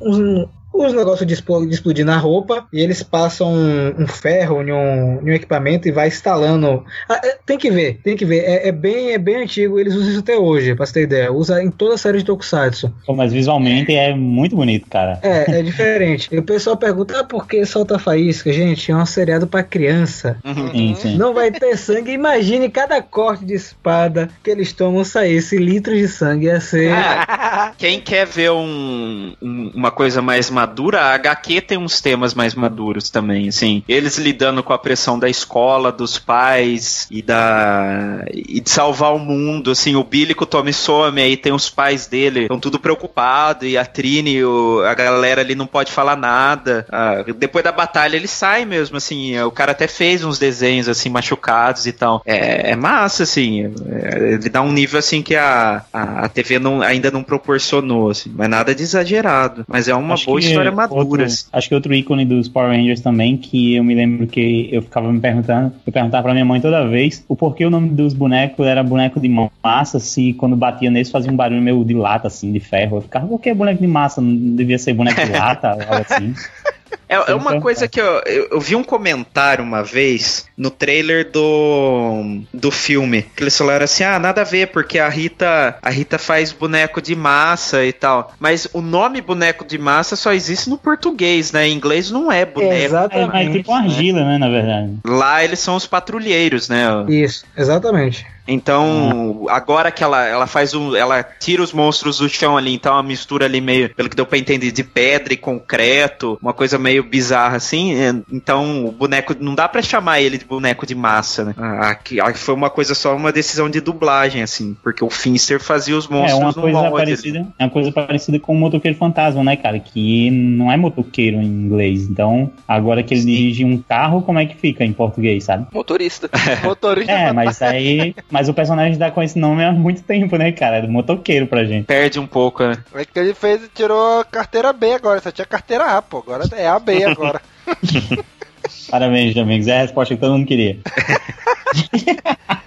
uns, 0.00 0.48
uns 0.84 0.92
negócios 0.92 1.26
de, 1.26 1.34
explo- 1.34 1.66
de 1.66 1.74
explodir 1.74 2.04
na 2.04 2.16
roupa 2.18 2.66
e 2.72 2.80
eles 2.80 3.02
passam 3.02 3.52
um, 3.52 4.02
um 4.02 4.06
ferro 4.06 4.62
em 4.62 4.72
um, 4.72 5.20
em 5.22 5.30
um 5.30 5.34
equipamento 5.34 5.88
e 5.88 5.92
vai 5.92 6.08
instalando. 6.08 6.84
Ah, 7.08 7.20
é, 7.24 7.38
tem 7.46 7.56
que 7.58 7.70
ver, 7.70 8.00
tem 8.02 8.16
que 8.16 8.24
ver. 8.24 8.40
É, 8.44 8.68
é 8.68 8.72
bem, 8.72 9.12
é 9.12 9.18
bem 9.18 9.36
antigo, 9.42 9.78
eles 9.78 9.94
usam 9.94 10.10
isso 10.10 10.20
até 10.20 10.36
hoje, 10.36 10.74
pra 10.74 10.84
você 10.86 10.92
ter 10.92 11.02
ideia. 11.02 11.32
Usa 11.32 11.62
em 11.62 11.70
toda 11.70 11.94
a 11.94 11.98
série 11.98 12.18
de 12.18 12.24
Tokusatsu. 12.24 12.92
Mas 13.08 13.32
visualmente 13.32 13.94
é 13.94 14.14
muito 14.14 14.54
bonito, 14.56 14.86
cara. 14.88 15.18
É, 15.22 15.58
é 15.58 15.62
diferente. 15.62 16.28
E 16.36 16.38
o 16.38 16.42
pessoal 16.42 16.76
pergunta, 16.76 17.20
ah, 17.20 17.24
por 17.24 17.46
que 17.46 17.64
solta 17.64 17.98
faísca? 17.98 18.52
Gente, 18.52 18.90
é 18.90 18.96
um 18.96 19.06
seriado 19.06 19.46
pra 19.46 19.62
criança. 19.62 20.36
Sim, 20.72 20.94
sim. 20.94 21.16
Não 21.16 21.32
vai 21.32 21.50
ter 21.50 21.76
sangue. 21.76 22.12
Imagine 22.12 22.68
cada 22.68 23.00
corte 23.00 23.44
de 23.44 23.54
espada 23.54 24.28
que 24.42 24.50
eles 24.50 24.72
tomam 24.72 25.04
saísse 25.04 25.56
litros 25.56 25.96
de 25.98 26.08
sangue. 26.08 26.46
Ia 26.46 26.60
ser. 26.60 26.92
Ah, 26.92 27.72
quem 27.78 28.00
quer 28.00 28.26
ver 28.26 28.50
um- 28.50 29.34
um- 29.40 29.70
uma 29.74 29.90
coisa 29.90 30.20
mais 30.20 30.50
madura, 30.50 30.65
a 30.94 31.14
HQ 31.14 31.60
tem 31.62 31.78
uns 31.78 32.00
temas 32.00 32.34
mais 32.34 32.54
maduros 32.54 33.10
também, 33.10 33.48
assim. 33.48 33.82
Eles 33.88 34.18
lidando 34.18 34.62
com 34.62 34.72
a 34.72 34.78
pressão 34.78 35.18
da 35.18 35.28
escola, 35.28 35.90
dos 35.92 36.18
pais 36.18 37.06
e 37.10 37.22
da 37.22 38.24
e 38.32 38.60
de 38.60 38.70
salvar 38.70 39.14
o 39.14 39.18
mundo, 39.18 39.70
assim, 39.70 39.94
o 39.96 40.04
Billy 40.04 40.34
com 40.34 40.44
o 40.44 40.46
Tommy 40.46 40.72
some, 40.72 41.20
aí 41.20 41.36
tem 41.36 41.52
os 41.52 41.68
pais 41.70 42.06
dele, 42.06 42.42
estão 42.42 42.58
tudo 42.60 42.78
preocupados 42.78 43.68
e 43.68 43.76
a 43.78 43.84
Trini, 43.84 44.42
o- 44.44 44.82
a 44.84 44.94
galera 44.94 45.40
ali 45.40 45.54
não 45.54 45.66
pode 45.66 45.92
falar 45.92 46.16
nada. 46.16 46.86
Ah, 46.90 47.24
depois 47.36 47.64
da 47.64 47.72
batalha 47.72 48.16
ele 48.16 48.28
sai 48.28 48.64
mesmo, 48.64 48.96
assim, 48.96 49.38
o 49.40 49.50
cara 49.50 49.72
até 49.72 49.86
fez 49.86 50.24
uns 50.24 50.38
desenhos 50.38 50.88
assim 50.88 51.08
machucados 51.08 51.86
e 51.86 51.92
tal. 51.92 52.22
É, 52.26 52.70
é 52.72 52.76
massa, 52.76 53.22
assim, 53.22 53.64
é, 53.90 54.32
ele 54.34 54.48
dá 54.48 54.62
um 54.62 54.72
nível 54.72 54.98
assim 54.98 55.22
que 55.22 55.34
a, 55.36 55.82
a, 55.92 56.24
a 56.24 56.28
TV 56.28 56.58
não, 56.58 56.82
ainda 56.82 57.10
não 57.10 57.22
proporcionou, 57.22 58.10
assim, 58.10 58.32
mas 58.34 58.48
nada 58.48 58.74
de 58.74 58.82
exagerado. 58.82 59.64
Mas 59.68 59.88
é 59.88 59.94
uma 59.94 60.14
Acho 60.14 60.26
boa 60.26 60.40
que 60.40 60.46
história 60.56 60.72
madura. 60.72 61.00
outro- 61.00 61.22
assim. 61.24 61.46
Acho 61.52 61.68
que 61.68 61.74
outro 61.74 61.94
ícone 61.94 62.24
dos 62.24 62.48
Power 62.48 62.70
Rangers 62.70 63.00
também, 63.00 63.36
que 63.36 63.74
eu 63.74 63.84
me 63.84 63.94
lembro 63.94 64.26
que 64.26 64.68
eu 64.72 64.82
ficava 64.82 65.12
me 65.12 65.20
perguntando, 65.20 65.72
eu 65.86 65.92
perguntava 65.92 66.22
pra 66.22 66.32
minha 66.32 66.44
mãe 66.44 66.60
toda 66.60 66.86
vez 66.86 67.24
o 67.28 67.36
porquê 67.36 67.64
o 67.64 67.70
nome 67.70 67.90
dos 67.90 68.12
bonecos 68.14 68.66
era 68.66 68.82
boneco 68.82 69.20
de 69.20 69.28
massa, 69.62 69.98
se 70.00 70.32
quando 70.34 70.56
batia 70.56 70.90
neles 70.90 71.10
fazia 71.10 71.30
um 71.30 71.36
barulho 71.36 71.60
meio 71.62 71.84
de 71.84 71.94
lata, 71.94 72.28
assim, 72.28 72.52
de 72.52 72.60
ferro. 72.60 72.98
Eu 72.98 73.02
ficava, 73.02 73.26
por 73.26 73.40
que 73.40 73.52
boneco 73.54 73.80
de 73.80 73.86
massa? 73.86 74.20
Não 74.20 74.34
devia 74.56 74.78
ser 74.78 74.92
boneco 74.94 75.24
de 75.24 75.32
lata, 75.32 75.70
algo 75.70 76.04
assim. 76.08 76.34
É, 77.08 77.32
é 77.32 77.34
uma 77.34 77.60
coisa 77.60 77.86
que 77.86 78.00
eu, 78.00 78.20
eu, 78.26 78.48
eu 78.52 78.60
vi 78.60 78.74
um 78.74 78.82
comentário 78.82 79.62
uma 79.62 79.82
vez 79.82 80.46
no 80.56 80.70
trailer 80.70 81.30
do, 81.30 82.40
do 82.52 82.70
filme. 82.70 83.22
Que 83.22 83.42
eles 83.42 83.56
falaram 83.56 83.84
assim: 83.84 84.04
ah, 84.04 84.18
nada 84.18 84.40
a 84.40 84.44
ver, 84.44 84.68
porque 84.68 84.98
a 84.98 85.08
Rita, 85.08 85.76
a 85.80 85.90
Rita 85.90 86.18
faz 86.18 86.52
boneco 86.52 87.00
de 87.00 87.14
massa 87.14 87.84
e 87.84 87.92
tal. 87.92 88.32
Mas 88.38 88.68
o 88.72 88.80
nome 88.80 89.20
boneco 89.20 89.64
de 89.64 89.78
massa 89.78 90.16
só 90.16 90.32
existe 90.32 90.68
no 90.68 90.78
português, 90.78 91.52
né? 91.52 91.68
Em 91.68 91.74
inglês 91.74 92.10
não 92.10 92.30
é 92.30 92.44
boneco. 92.44 92.72
É, 92.72 92.84
exatamente. 92.84 93.32
mas 93.32 93.52
tipo 93.52 93.70
uma 93.70 93.80
argila, 93.80 94.24
né, 94.24 94.38
na 94.38 94.48
verdade. 94.48 94.92
Lá 95.04 95.44
eles 95.44 95.60
são 95.60 95.76
os 95.76 95.86
patrulheiros, 95.86 96.68
né? 96.68 96.86
Isso, 97.08 97.44
exatamente. 97.56 98.26
Então, 98.48 99.46
agora 99.48 99.90
que 99.90 100.04
ela, 100.04 100.24
ela 100.24 100.46
faz 100.46 100.72
um. 100.72 100.94
Ela 100.94 101.22
tira 101.22 101.62
os 101.62 101.72
monstros 101.72 102.18
do 102.18 102.28
chão 102.28 102.56
ali, 102.56 102.72
então 102.72 102.92
é 102.92 102.96
uma 102.96 103.02
mistura 103.02 103.46
ali 103.46 103.60
meio, 103.60 103.92
pelo 103.94 104.08
que 104.08 104.14
deu 104.14 104.24
pra 104.24 104.38
entender, 104.38 104.70
de 104.70 104.84
pedra 104.84 105.32
e 105.32 105.36
concreto, 105.36 106.38
uma 106.40 106.52
coisa 106.52 106.78
meio 106.78 106.95
bizarra 107.02 107.56
assim. 107.56 107.94
é, 107.94 108.14
Então, 108.32 108.86
o 108.86 108.92
boneco. 108.92 109.34
Não 109.38 109.54
dá 109.54 109.68
pra 109.68 109.82
chamar 109.82 110.20
ele 110.20 110.38
de 110.38 110.44
boneco 110.44 110.86
de 110.86 110.94
massa, 110.94 111.44
né? 111.44 111.54
Ah, 111.56 111.90
Aqui, 111.90 112.20
aqui 112.20 112.38
foi 112.38 112.54
uma 112.54 112.70
coisa 112.70 112.94
só, 112.94 113.14
uma 113.16 113.32
decisão 113.32 113.68
de 113.70 113.80
dublagem, 113.80 114.42
assim, 114.42 114.76
porque 114.82 115.04
o 115.04 115.10
Finster 115.10 115.60
fazia 115.60 115.96
os 115.96 116.06
É 116.06 116.12
monstros 116.12 116.38
uma 116.40 116.48
no 116.48 116.60
coisa 116.62 116.90
parecida, 116.90 117.46
é 117.58 117.64
uma 117.64 117.70
coisa 117.70 117.92
parecida 117.92 118.38
com 118.38 118.52
o 118.52 118.56
motoqueiro 118.56 118.96
fantasma, 118.96 119.42
né, 119.42 119.56
cara? 119.56 119.78
Que 119.78 120.30
não 120.30 120.70
é 120.70 120.76
motoqueiro 120.76 121.36
em 121.38 121.44
inglês. 121.46 122.02
Então, 122.02 122.50
agora 122.66 123.02
que 123.02 123.14
ele 123.14 123.24
dirige 123.24 123.64
um 123.64 123.78
carro, 123.78 124.22
como 124.22 124.38
é 124.38 124.46
que 124.46 124.56
fica 124.56 124.84
em 124.84 124.92
português, 124.92 125.44
sabe? 125.44 125.66
Motorista. 125.72 126.28
Motorista 126.64 127.12
É, 127.12 127.32
mas 127.32 127.60
aí, 127.62 128.14
Mas 128.30 128.48
o 128.48 128.54
personagem 128.54 128.98
tá 128.98 129.10
com 129.10 129.22
esse 129.22 129.38
nome 129.38 129.64
há 129.64 129.72
muito 129.72 130.02
tempo, 130.02 130.36
né, 130.36 130.52
cara? 130.52 130.76
É 130.78 130.82
do 130.82 130.88
motoqueiro 130.88 131.46
pra 131.46 131.64
gente. 131.64 131.86
Perde 131.86 132.18
um 132.18 132.26
pouco, 132.26 132.62
né? 132.64 132.76
É 132.94 133.04
que 133.04 133.18
ele 133.18 133.34
fez 133.34 133.62
e 133.64 133.68
tirou 133.68 134.20
a 134.20 134.24
carteira 134.24 134.72
B 134.72 134.92
agora, 134.92 135.20
só 135.20 135.30
tinha 135.30 135.46
carteira 135.46 135.96
A, 135.96 136.02
pô. 136.02 136.18
Agora 136.18 136.44
é 136.52 136.68
A 136.68 136.78
B 136.86 137.04
agora. 137.04 137.42
Parabéns, 138.88 139.36
amigos. 139.36 139.66
É 139.66 139.78
a 139.78 139.82
resposta 139.82 140.14
que 140.14 140.20
todo 140.20 140.32
mundo 140.32 140.46
queria. 140.46 140.78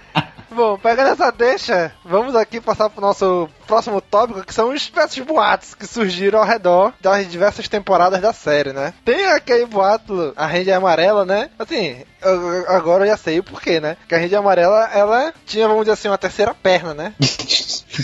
Bom, 0.52 0.76
pegando 0.78 1.10
essa 1.10 1.30
deixa, 1.30 1.92
vamos 2.04 2.34
aqui 2.34 2.60
passar 2.60 2.90
pro 2.90 3.00
nosso 3.00 3.48
próximo 3.66 4.00
tópico, 4.00 4.44
que 4.44 4.52
são 4.52 4.70
os 4.70 4.82
espécies 4.82 5.24
boatos 5.24 5.74
que 5.74 5.86
surgiram 5.86 6.40
ao 6.40 6.44
redor 6.44 6.92
das 7.00 7.30
diversas 7.30 7.68
temporadas 7.68 8.20
da 8.20 8.32
série, 8.32 8.72
né? 8.72 8.92
Tem 9.04 9.26
aquele 9.26 9.64
boato, 9.66 10.32
a 10.36 10.46
Ranger 10.46 10.76
Amarela, 10.76 11.24
né? 11.24 11.50
Assim, 11.58 11.98
eu- 12.20 12.64
agora 12.68 13.04
eu 13.04 13.10
já 13.10 13.16
sei 13.16 13.38
o 13.38 13.44
porquê, 13.44 13.78
né? 13.80 13.96
Que 14.08 14.14
a 14.14 14.18
Ranger 14.18 14.38
Amarela, 14.40 14.90
ela 14.92 15.32
tinha, 15.46 15.68
vamos 15.68 15.82
dizer 15.84 15.92
assim, 15.92 16.08
uma 16.08 16.18
terceira 16.18 16.52
perna, 16.52 16.94
né? 16.94 17.14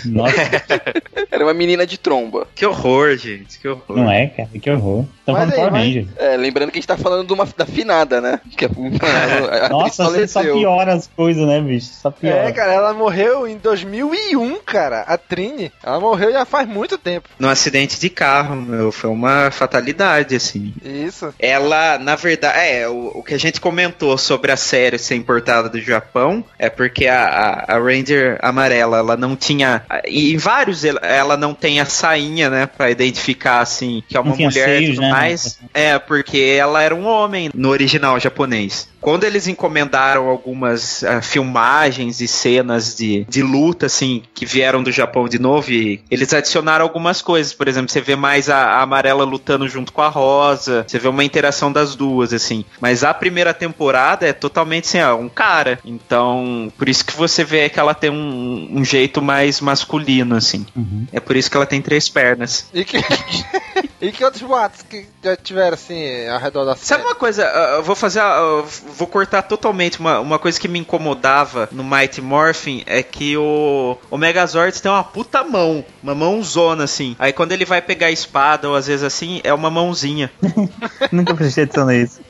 Nossa, 0.04 0.36
Era 1.30 1.44
uma 1.44 1.54
menina 1.54 1.86
de 1.86 1.96
tromba. 1.98 2.46
Que 2.54 2.66
horror, 2.66 3.16
gente. 3.16 3.58
Que 3.58 3.68
horror. 3.68 3.96
não 3.96 4.10
é, 4.10 4.26
cara? 4.26 4.48
Que 4.60 4.70
horror. 4.70 5.04
Estão 5.20 5.34
Mas 5.34 5.50
falando 5.50 5.64
aí, 5.66 5.70
mas- 5.70 5.82
Ranger. 5.86 6.06
É, 6.18 6.36
lembrando 6.36 6.70
que 6.70 6.78
a 6.78 6.80
gente 6.80 6.88
tá 6.88 6.96
falando 6.96 7.26
de 7.26 7.32
uma, 7.32 7.46
da 7.56 7.64
finada, 7.66 8.20
né? 8.20 8.40
Que 8.56 8.64
a, 8.66 8.68
a, 8.68 9.66
a 9.66 9.68
Nossa, 9.68 10.04
você 10.04 10.26
só 10.28 10.42
piora 10.42 10.94
as 10.94 11.06
coisas, 11.08 11.46
né, 11.46 11.60
bicho? 11.60 11.86
Só 11.86 12.10
piora. 12.10 12.45
É, 12.45 12.45
cara, 12.52 12.72
ela 12.72 12.92
morreu 12.94 13.46
em 13.46 13.56
2001, 13.56 14.58
cara. 14.64 15.00
A 15.02 15.16
Trini, 15.16 15.72
ela 15.82 16.00
morreu 16.00 16.32
já 16.32 16.44
faz 16.44 16.68
muito 16.68 16.98
tempo. 16.98 17.28
Num 17.38 17.48
acidente 17.48 17.98
de 18.00 18.08
carro, 18.08 18.56
meu. 18.56 18.90
Foi 18.92 19.10
uma 19.10 19.50
fatalidade, 19.50 20.34
assim. 20.34 20.72
Isso. 20.84 21.32
Ela, 21.38 21.98
na 21.98 22.14
verdade, 22.16 22.58
é, 22.58 22.88
o, 22.88 23.12
o 23.14 23.22
que 23.22 23.34
a 23.34 23.38
gente 23.38 23.60
comentou 23.60 24.16
sobre 24.18 24.52
a 24.52 24.56
série 24.56 24.98
ser 24.98 25.14
importada 25.16 25.68
do 25.68 25.80
Japão 25.80 26.44
é 26.58 26.68
porque 26.70 27.06
a, 27.06 27.26
a, 27.68 27.76
a 27.76 27.78
Ranger 27.78 28.38
amarela, 28.42 28.98
ela 28.98 29.16
não 29.16 29.36
tinha. 29.36 29.82
E 30.06 30.32
em 30.34 30.36
vários 30.36 30.84
ela- 30.84 31.36
não 31.36 31.54
tem 31.54 31.80
a 31.80 31.84
sainha, 31.84 32.48
né, 32.48 32.66
pra 32.66 32.90
identificar, 32.90 33.60
assim, 33.60 34.02
que 34.08 34.16
é 34.16 34.20
uma 34.20 34.34
mulher 34.34 34.82
e 34.82 34.90
tudo 34.90 35.00
né? 35.02 35.10
mais. 35.10 35.58
É, 35.74 35.98
porque 35.98 36.56
ela 36.58 36.82
era 36.82 36.94
um 36.94 37.06
homem 37.06 37.50
no 37.54 37.68
original 37.68 38.18
japonês. 38.18 38.88
Quando 39.06 39.22
eles 39.22 39.46
encomendaram 39.46 40.28
algumas 40.28 41.04
ah, 41.04 41.22
filmagens 41.22 42.20
e 42.20 42.26
cenas 42.26 42.96
de, 42.96 43.24
de 43.28 43.40
luta, 43.40 43.86
assim, 43.86 44.24
que 44.34 44.44
vieram 44.44 44.82
do 44.82 44.90
Japão 44.90 45.28
de 45.28 45.38
novo, 45.38 45.70
e 45.70 46.00
eles 46.10 46.34
adicionaram 46.34 46.84
algumas 46.84 47.22
coisas. 47.22 47.52
Por 47.52 47.68
exemplo, 47.68 47.88
você 47.88 48.00
vê 48.00 48.16
mais 48.16 48.50
a, 48.50 48.56
a 48.56 48.82
amarela 48.82 49.22
lutando 49.22 49.68
junto 49.68 49.92
com 49.92 50.02
a 50.02 50.08
rosa, 50.08 50.84
você 50.88 50.98
vê 50.98 51.06
uma 51.06 51.22
interação 51.22 51.70
das 51.70 51.94
duas, 51.94 52.32
assim. 52.32 52.64
Mas 52.80 53.04
a 53.04 53.14
primeira 53.14 53.54
temporada 53.54 54.26
é 54.26 54.32
totalmente 54.32 54.86
assim, 54.86 55.00
ó, 55.00 55.14
um 55.14 55.28
cara. 55.28 55.78
Então, 55.84 56.72
por 56.76 56.88
isso 56.88 57.04
que 57.04 57.16
você 57.16 57.44
vê 57.44 57.68
que 57.68 57.78
ela 57.78 57.94
tem 57.94 58.10
um, 58.10 58.70
um 58.72 58.84
jeito 58.84 59.22
mais 59.22 59.60
masculino, 59.60 60.34
assim. 60.34 60.66
Uhum. 60.74 61.06
É 61.12 61.20
por 61.20 61.36
isso 61.36 61.48
que 61.48 61.56
ela 61.56 61.64
tem 61.64 61.80
três 61.80 62.08
pernas. 62.08 62.68
E 62.74 62.84
que, 62.84 62.98
e 64.08 64.12
que 64.12 64.24
outros 64.24 64.42
boatos 64.42 64.82
que 64.82 65.06
já 65.22 65.36
tiveram, 65.36 65.74
assim, 65.74 66.26
ao 66.28 66.38
redor 66.38 66.64
da 66.64 66.74
série? 66.74 66.86
Sabe 66.86 67.04
uma 67.04 67.14
coisa? 67.14 67.44
ah, 67.46 67.76
Eu 67.76 67.82
vou 67.82 67.96
fazer. 67.96 68.20
eu 68.20 68.66
vou 68.96 69.06
cortar 69.06 69.42
totalmente. 69.42 69.98
Uma, 70.00 70.20
uma 70.20 70.38
coisa 70.38 70.58
que 70.60 70.68
me 70.68 70.78
incomodava 70.78 71.68
no 71.72 71.82
Mighty 71.84 72.20
Morphin 72.20 72.82
é 72.86 73.02
que 73.02 73.36
o, 73.36 73.96
o 74.10 74.16
Megazord 74.18 74.80
tem 74.80 74.90
uma 74.90 75.04
puta 75.04 75.42
mão. 75.44 75.84
Uma 76.02 76.14
mãozona, 76.14 76.84
assim. 76.84 77.16
Aí 77.18 77.32
quando 77.32 77.52
ele 77.52 77.64
vai 77.64 77.82
pegar 77.82 78.06
a 78.06 78.12
espada, 78.12 78.68
ou 78.68 78.76
às 78.76 78.86
vezes 78.86 79.02
assim, 79.04 79.40
é 79.44 79.52
uma 79.52 79.70
mãozinha. 79.70 80.30
Nunca 81.12 81.34
prestei 81.34 81.64
atenção 81.64 81.86
nisso. 81.86 82.20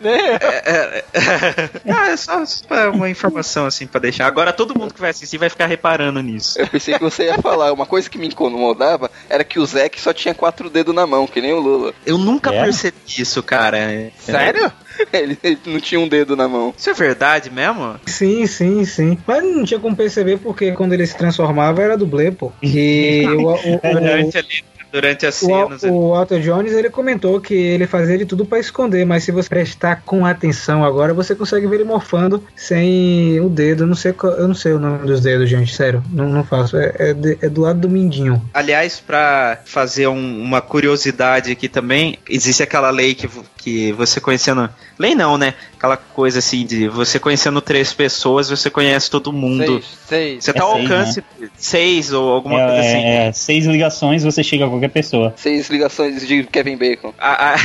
Né? 0.00 0.18
É, 0.40 1.04
é, 1.12 1.70
ah, 1.92 2.08
é 2.10 2.16
só, 2.16 2.44
só 2.44 2.90
uma 2.90 3.08
informação, 3.08 3.66
assim, 3.66 3.86
pra 3.86 4.00
deixar. 4.00 4.26
Agora 4.26 4.52
todo 4.52 4.78
mundo 4.78 4.94
que 4.94 5.00
vai 5.00 5.10
assistir 5.10 5.38
vai 5.38 5.48
ficar 5.48 5.66
reparando 5.66 6.20
nisso. 6.22 6.60
Eu 6.60 6.66
pensei 6.66 6.94
que 6.94 7.00
você 7.00 7.24
ia 7.26 7.38
falar. 7.38 7.72
Uma 7.72 7.86
coisa 7.86 8.08
que 8.08 8.18
me 8.18 8.26
incomodava 8.28 9.10
era 9.28 9.44
que 9.44 9.58
o 9.58 9.66
Zack 9.66 10.00
só 10.00 10.12
tinha 10.12 10.34
quatro 10.34 10.68
dedos 10.70 10.94
na 10.94 11.06
mão, 11.06 11.26
que 11.26 11.40
nem 11.40 11.52
o 11.52 11.60
Lula. 11.60 11.92
Eu 12.06 12.18
nunca 12.18 12.52
É? 12.54 12.62
percebi 12.64 12.96
isso, 13.18 13.42
cara. 13.42 14.10
Sério? 14.18 14.70
Ele, 15.12 15.38
ele 15.44 15.58
não 15.64 15.80
tinha 15.80 16.00
um 16.00 16.08
dedo 16.08 16.34
na 16.34 16.48
mão. 16.48 16.74
Isso 16.76 16.90
é 16.90 16.92
verdade 16.92 17.50
mesmo? 17.50 18.00
Sim, 18.04 18.44
sim, 18.48 18.84
sim. 18.84 19.16
Mas 19.24 19.44
não 19.44 19.64
tinha 19.64 19.78
como 19.78 19.94
perceber 19.94 20.38
porque 20.38 20.72
quando 20.72 20.92
ele 20.92 21.06
se 21.06 21.16
transformava 21.16 21.80
era 21.80 21.96
dublê, 21.96 22.32
pô. 22.32 22.50
E 22.60 23.22
o, 23.30 23.42
o, 23.46 23.54
o, 23.54 23.80
Durante, 23.80 24.36
ali, 24.36 24.64
durante 24.92 25.26
as 25.26 25.34
cenas. 25.34 25.82
o, 25.82 25.88
o 25.92 26.08
Walter 26.10 26.40
Jones 26.40 26.72
ele 26.72 26.90
comentou 26.90 27.40
que 27.40 27.54
ele 27.54 27.86
fazia 27.86 28.16
de 28.18 28.24
tudo 28.26 28.44
pra 28.46 28.58
esconder, 28.58 29.04
mas 29.04 29.24
se 29.24 29.32
você 29.32 29.48
prestar 29.48 30.02
com 30.04 30.24
atenção 30.24 30.84
agora, 30.84 31.12
você 31.14 31.34
consegue 31.34 31.66
ver 31.66 31.76
ele 31.76 31.84
morfando 31.84 32.42
sem 32.56 33.40
o 33.40 33.48
dedo. 33.48 33.84
Eu 33.84 33.86
não 33.86 33.94
sei, 33.94 34.14
eu 34.22 34.48
não 34.48 34.54
sei 34.54 34.72
o 34.72 34.78
nome 34.78 35.06
dos 35.06 35.20
dedos, 35.20 35.48
gente, 35.48 35.74
sério. 35.74 36.02
Não, 36.10 36.28
não 36.28 36.44
faço. 36.44 36.76
É, 36.76 36.92
é 36.98 37.14
de- 37.14 37.38
é 37.40 37.48
do 37.48 37.62
lado 37.62 37.80
do 37.80 37.88
mindinho. 37.88 38.42
Aliás, 38.52 39.00
pra 39.00 39.58
fazer 39.64 40.06
um- 40.08 40.42
uma 40.42 40.60
curiosidade 40.60 41.50
aqui 41.52 41.68
também, 41.68 42.18
existe 42.28 42.62
aquela 42.62 42.90
lei 42.90 43.14
que, 43.14 43.28
que 43.56 43.92
você 43.92 44.20
conhecendo. 44.20 44.68
Lei 44.98 45.14
não, 45.14 45.36
né? 45.38 45.54
Aquela 45.78 45.96
coisa 45.96 46.40
assim 46.40 46.66
de 46.66 46.88
você 46.88 47.18
conhecendo 47.20 47.60
três 47.60 47.92
pessoas, 47.92 48.50
você 48.50 48.68
conhece 48.68 49.08
todo 49.08 49.32
mundo. 49.32 49.64
Seis, 49.64 49.84
seis. 50.08 50.44
Você 50.44 50.50
É 50.50 50.54
tá 50.54 50.64
ao 50.64 50.74
seis, 50.74 50.90
alcance 50.90 51.24
seis 51.56 52.12
ou 52.12 52.30
alguma 52.32 52.60
É, 52.60 52.66
coisa 52.66 52.80
assim. 52.80 52.96
é, 53.04 53.26
é, 53.28 53.32
seis 53.32 53.64
ligações 53.64 54.24
você 54.24 54.42
chega 54.42 54.66
a 54.66 54.68
qualquer 54.68 54.90
pessoa. 54.90 55.32
Seis 55.36 55.70
ligações 55.70 56.26
de 56.26 56.42
Kevin 56.44 56.76
Bacon. 56.76 57.14
A, 57.18 57.54
a, 57.54 57.56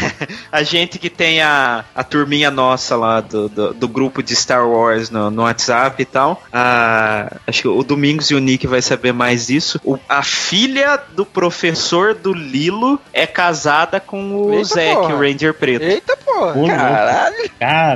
a 0.59 0.63
gente 0.63 0.99
que 0.99 1.09
tem 1.09 1.41
a, 1.41 1.83
a 1.95 2.03
turminha 2.03 2.51
nossa 2.51 2.95
lá 2.95 3.19
do, 3.19 3.49
do, 3.49 3.73
do 3.73 3.87
grupo 3.87 4.21
de 4.21 4.35
Star 4.35 4.67
Wars 4.69 5.09
no, 5.09 5.31
no 5.31 5.41
WhatsApp 5.41 5.99
e 6.01 6.05
tal. 6.05 6.43
a- 6.53 7.35
acho 7.47 7.61
que 7.63 7.67
o 7.67 7.83
Domingos 7.83 8.29
e 8.29 8.35
o 8.35 8.39
Nick 8.39 8.67
vai 8.67 8.81
saber 8.83 9.11
mais 9.11 9.47
disso. 9.47 9.81
O- 9.83 9.97
a 10.07 10.21
filha 10.21 10.99
do 11.15 11.25
professor 11.25 12.13
do 12.13 12.31
Lilo 12.31 12.99
é 13.11 13.25
casada 13.25 13.99
com 13.99 14.35
o 14.35 14.53
Eita, 14.53 14.65
Zack, 14.65 14.97
o 15.13 15.17
Ranger 15.17 15.53
Preto. 15.55 15.83
Eita, 15.83 16.15
porra. 16.17 16.53
Louco. 16.53 16.67
Caralho! 16.67 17.51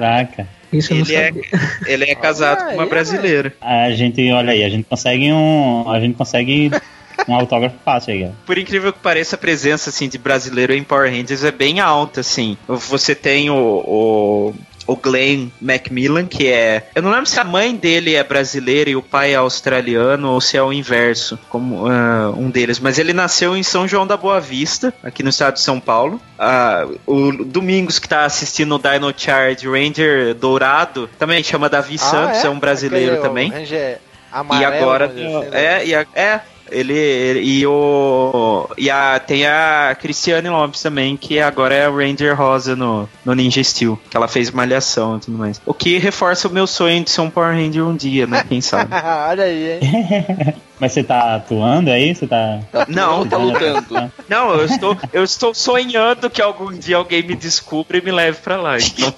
Caraca. 0.08 0.48
Isso 0.72 0.94
Ele 0.94 1.16
é, 1.16 1.32
ele 1.88 2.04
é 2.06 2.16
casado 2.16 2.60
Olha 2.60 2.68
com 2.68 2.74
uma 2.76 2.84
aí, 2.84 2.90
brasileira. 2.90 3.54
A 3.62 3.92
gente, 3.92 4.32
olha 4.32 4.52
aí, 4.52 4.64
a 4.64 4.70
gente 4.70 4.86
consegue 4.86 5.32
um. 5.32 5.90
A 5.90 6.00
gente 6.00 6.16
consegue 6.16 6.72
um 7.28 7.34
autógrafo 7.34 7.76
fácil 7.84 8.14
aí. 8.14 8.32
Por 8.46 8.58
incrível 8.58 8.92
que 8.92 9.00
pareça, 9.00 9.36
a 9.36 9.40
presença 9.40 9.90
assim 9.90 10.08
de 10.08 10.18
brasileiro 10.18 10.74
em 10.74 10.84
Power 10.84 11.12
Rangers 11.12 11.44
é 11.44 11.52
bem 11.52 11.80
alta, 11.80 12.22
assim. 12.22 12.58
Você 12.68 13.16
tem 13.16 13.50
o, 13.50 13.56
o, 13.56 14.54
o 14.88 14.96
Glenn 14.96 15.50
Macmillan, 15.62 16.26
que 16.26 16.48
é. 16.48 16.88
Eu 16.96 17.02
não 17.04 17.12
lembro 17.12 17.26
se 17.26 17.40
a 17.40 17.44
mãe 17.44 17.76
dele 17.76 18.16
é 18.16 18.24
brasileira 18.24 18.90
e 18.90 18.96
o 18.96 19.02
pai 19.02 19.34
é 19.34 19.36
australiano 19.36 20.32
ou 20.32 20.40
se 20.42 20.56
é 20.58 20.64
o 20.64 20.72
inverso, 20.74 21.38
como 21.50 21.86
ah, 21.88 22.32
um 22.36 22.50
deles. 22.50 22.80
Mas 22.80 22.98
ele 22.98 23.12
nasceu 23.14 23.56
em 23.56 23.64
São 23.64 23.88
João 23.88 24.08
da 24.08 24.16
Boa 24.18 24.40
Vista, 24.40 24.94
aqui 25.04 25.22
no 25.24 25.30
estado 25.30 25.56
de 25.56 25.62
São 25.62 25.80
Paulo. 25.80 26.20
Ah, 26.40 26.88
o 27.06 27.32
Domingos, 27.46 28.00
que 28.00 28.08
tá 28.08 28.24
assistindo 28.26 28.76
o 28.76 28.80
Dino 28.80 29.14
Charge 29.16 29.68
Ranger 29.68 30.34
Dourado, 30.36 31.10
também 31.20 31.44
chama 31.44 31.68
Davi 31.70 31.98
Santos, 31.98 32.44
é? 32.44 32.50
um 32.50 32.60
brasileiro 32.60 33.14
Aquele, 33.14 33.28
também. 33.28 33.50
Ranger 33.52 34.00
E 34.00 34.00
amarelo, 34.32 34.76
agora 34.76 35.08
dizer 35.08 35.26
assim, 35.28 35.50
né? 35.50 35.64
é, 35.82 35.86
e 35.86 35.96
a- 35.96 36.06
é 36.16 36.40
ele, 36.72 36.94
ele- 36.94 37.42
e 37.42 37.66
o 37.68 38.70
e 38.78 38.90
a 38.90 39.20
tem 39.20 39.46
a 39.46 39.96
Cristiane 40.00 40.50
Lopes 40.50 40.82
também 40.82 41.16
que 41.18 41.40
agora 41.40 41.74
é 41.76 41.86
a 41.86 41.90
Ranger 41.90 42.36
Rosa 42.38 42.76
no, 42.76 43.08
no 43.26 43.34
Ninja 43.34 43.64
Steel 43.64 44.00
que 44.10 44.16
ela 44.18 44.28
fez 44.28 44.52
malhação 44.52 45.18
e 45.18 45.20
tudo 45.20 45.38
mais 45.38 45.62
o 45.66 45.74
que 45.74 45.98
reforça 45.98 46.48
o 46.48 46.52
meu 46.52 46.68
sonho 46.68 47.04
de 47.04 47.10
ser 47.10 47.22
um 47.22 47.30
Power 47.30 47.54
Ranger 47.56 47.86
um 47.86 47.96
dia 47.96 48.26
né 48.28 48.44
quem 48.48 48.62
sabe 48.62 48.92
Olha 49.30 49.44
aí, 49.44 49.74
hein? 49.74 49.80
Mas 50.80 50.92
você 50.92 51.04
tá 51.04 51.36
atuando 51.36 51.90
aí? 51.90 52.14
Você 52.14 52.28
tá. 52.28 52.60
não 52.88 53.26
tá 53.28 53.36
lutando. 53.38 54.12
não 54.30 54.54
eu 54.54 54.66
estou 54.66 54.96
eu 55.12 55.24
estou 55.24 55.54
sonhando 55.54 56.30
que 56.30 56.40
algum 56.42 56.72
dia 56.72 56.98
alguém 56.98 57.24
me 57.24 57.36
descubra 57.36 57.98
e 57.98 58.02
me 58.02 58.12
leve 58.12 58.38
pra 58.44 58.58
lá 58.62 58.78
então 58.78 59.12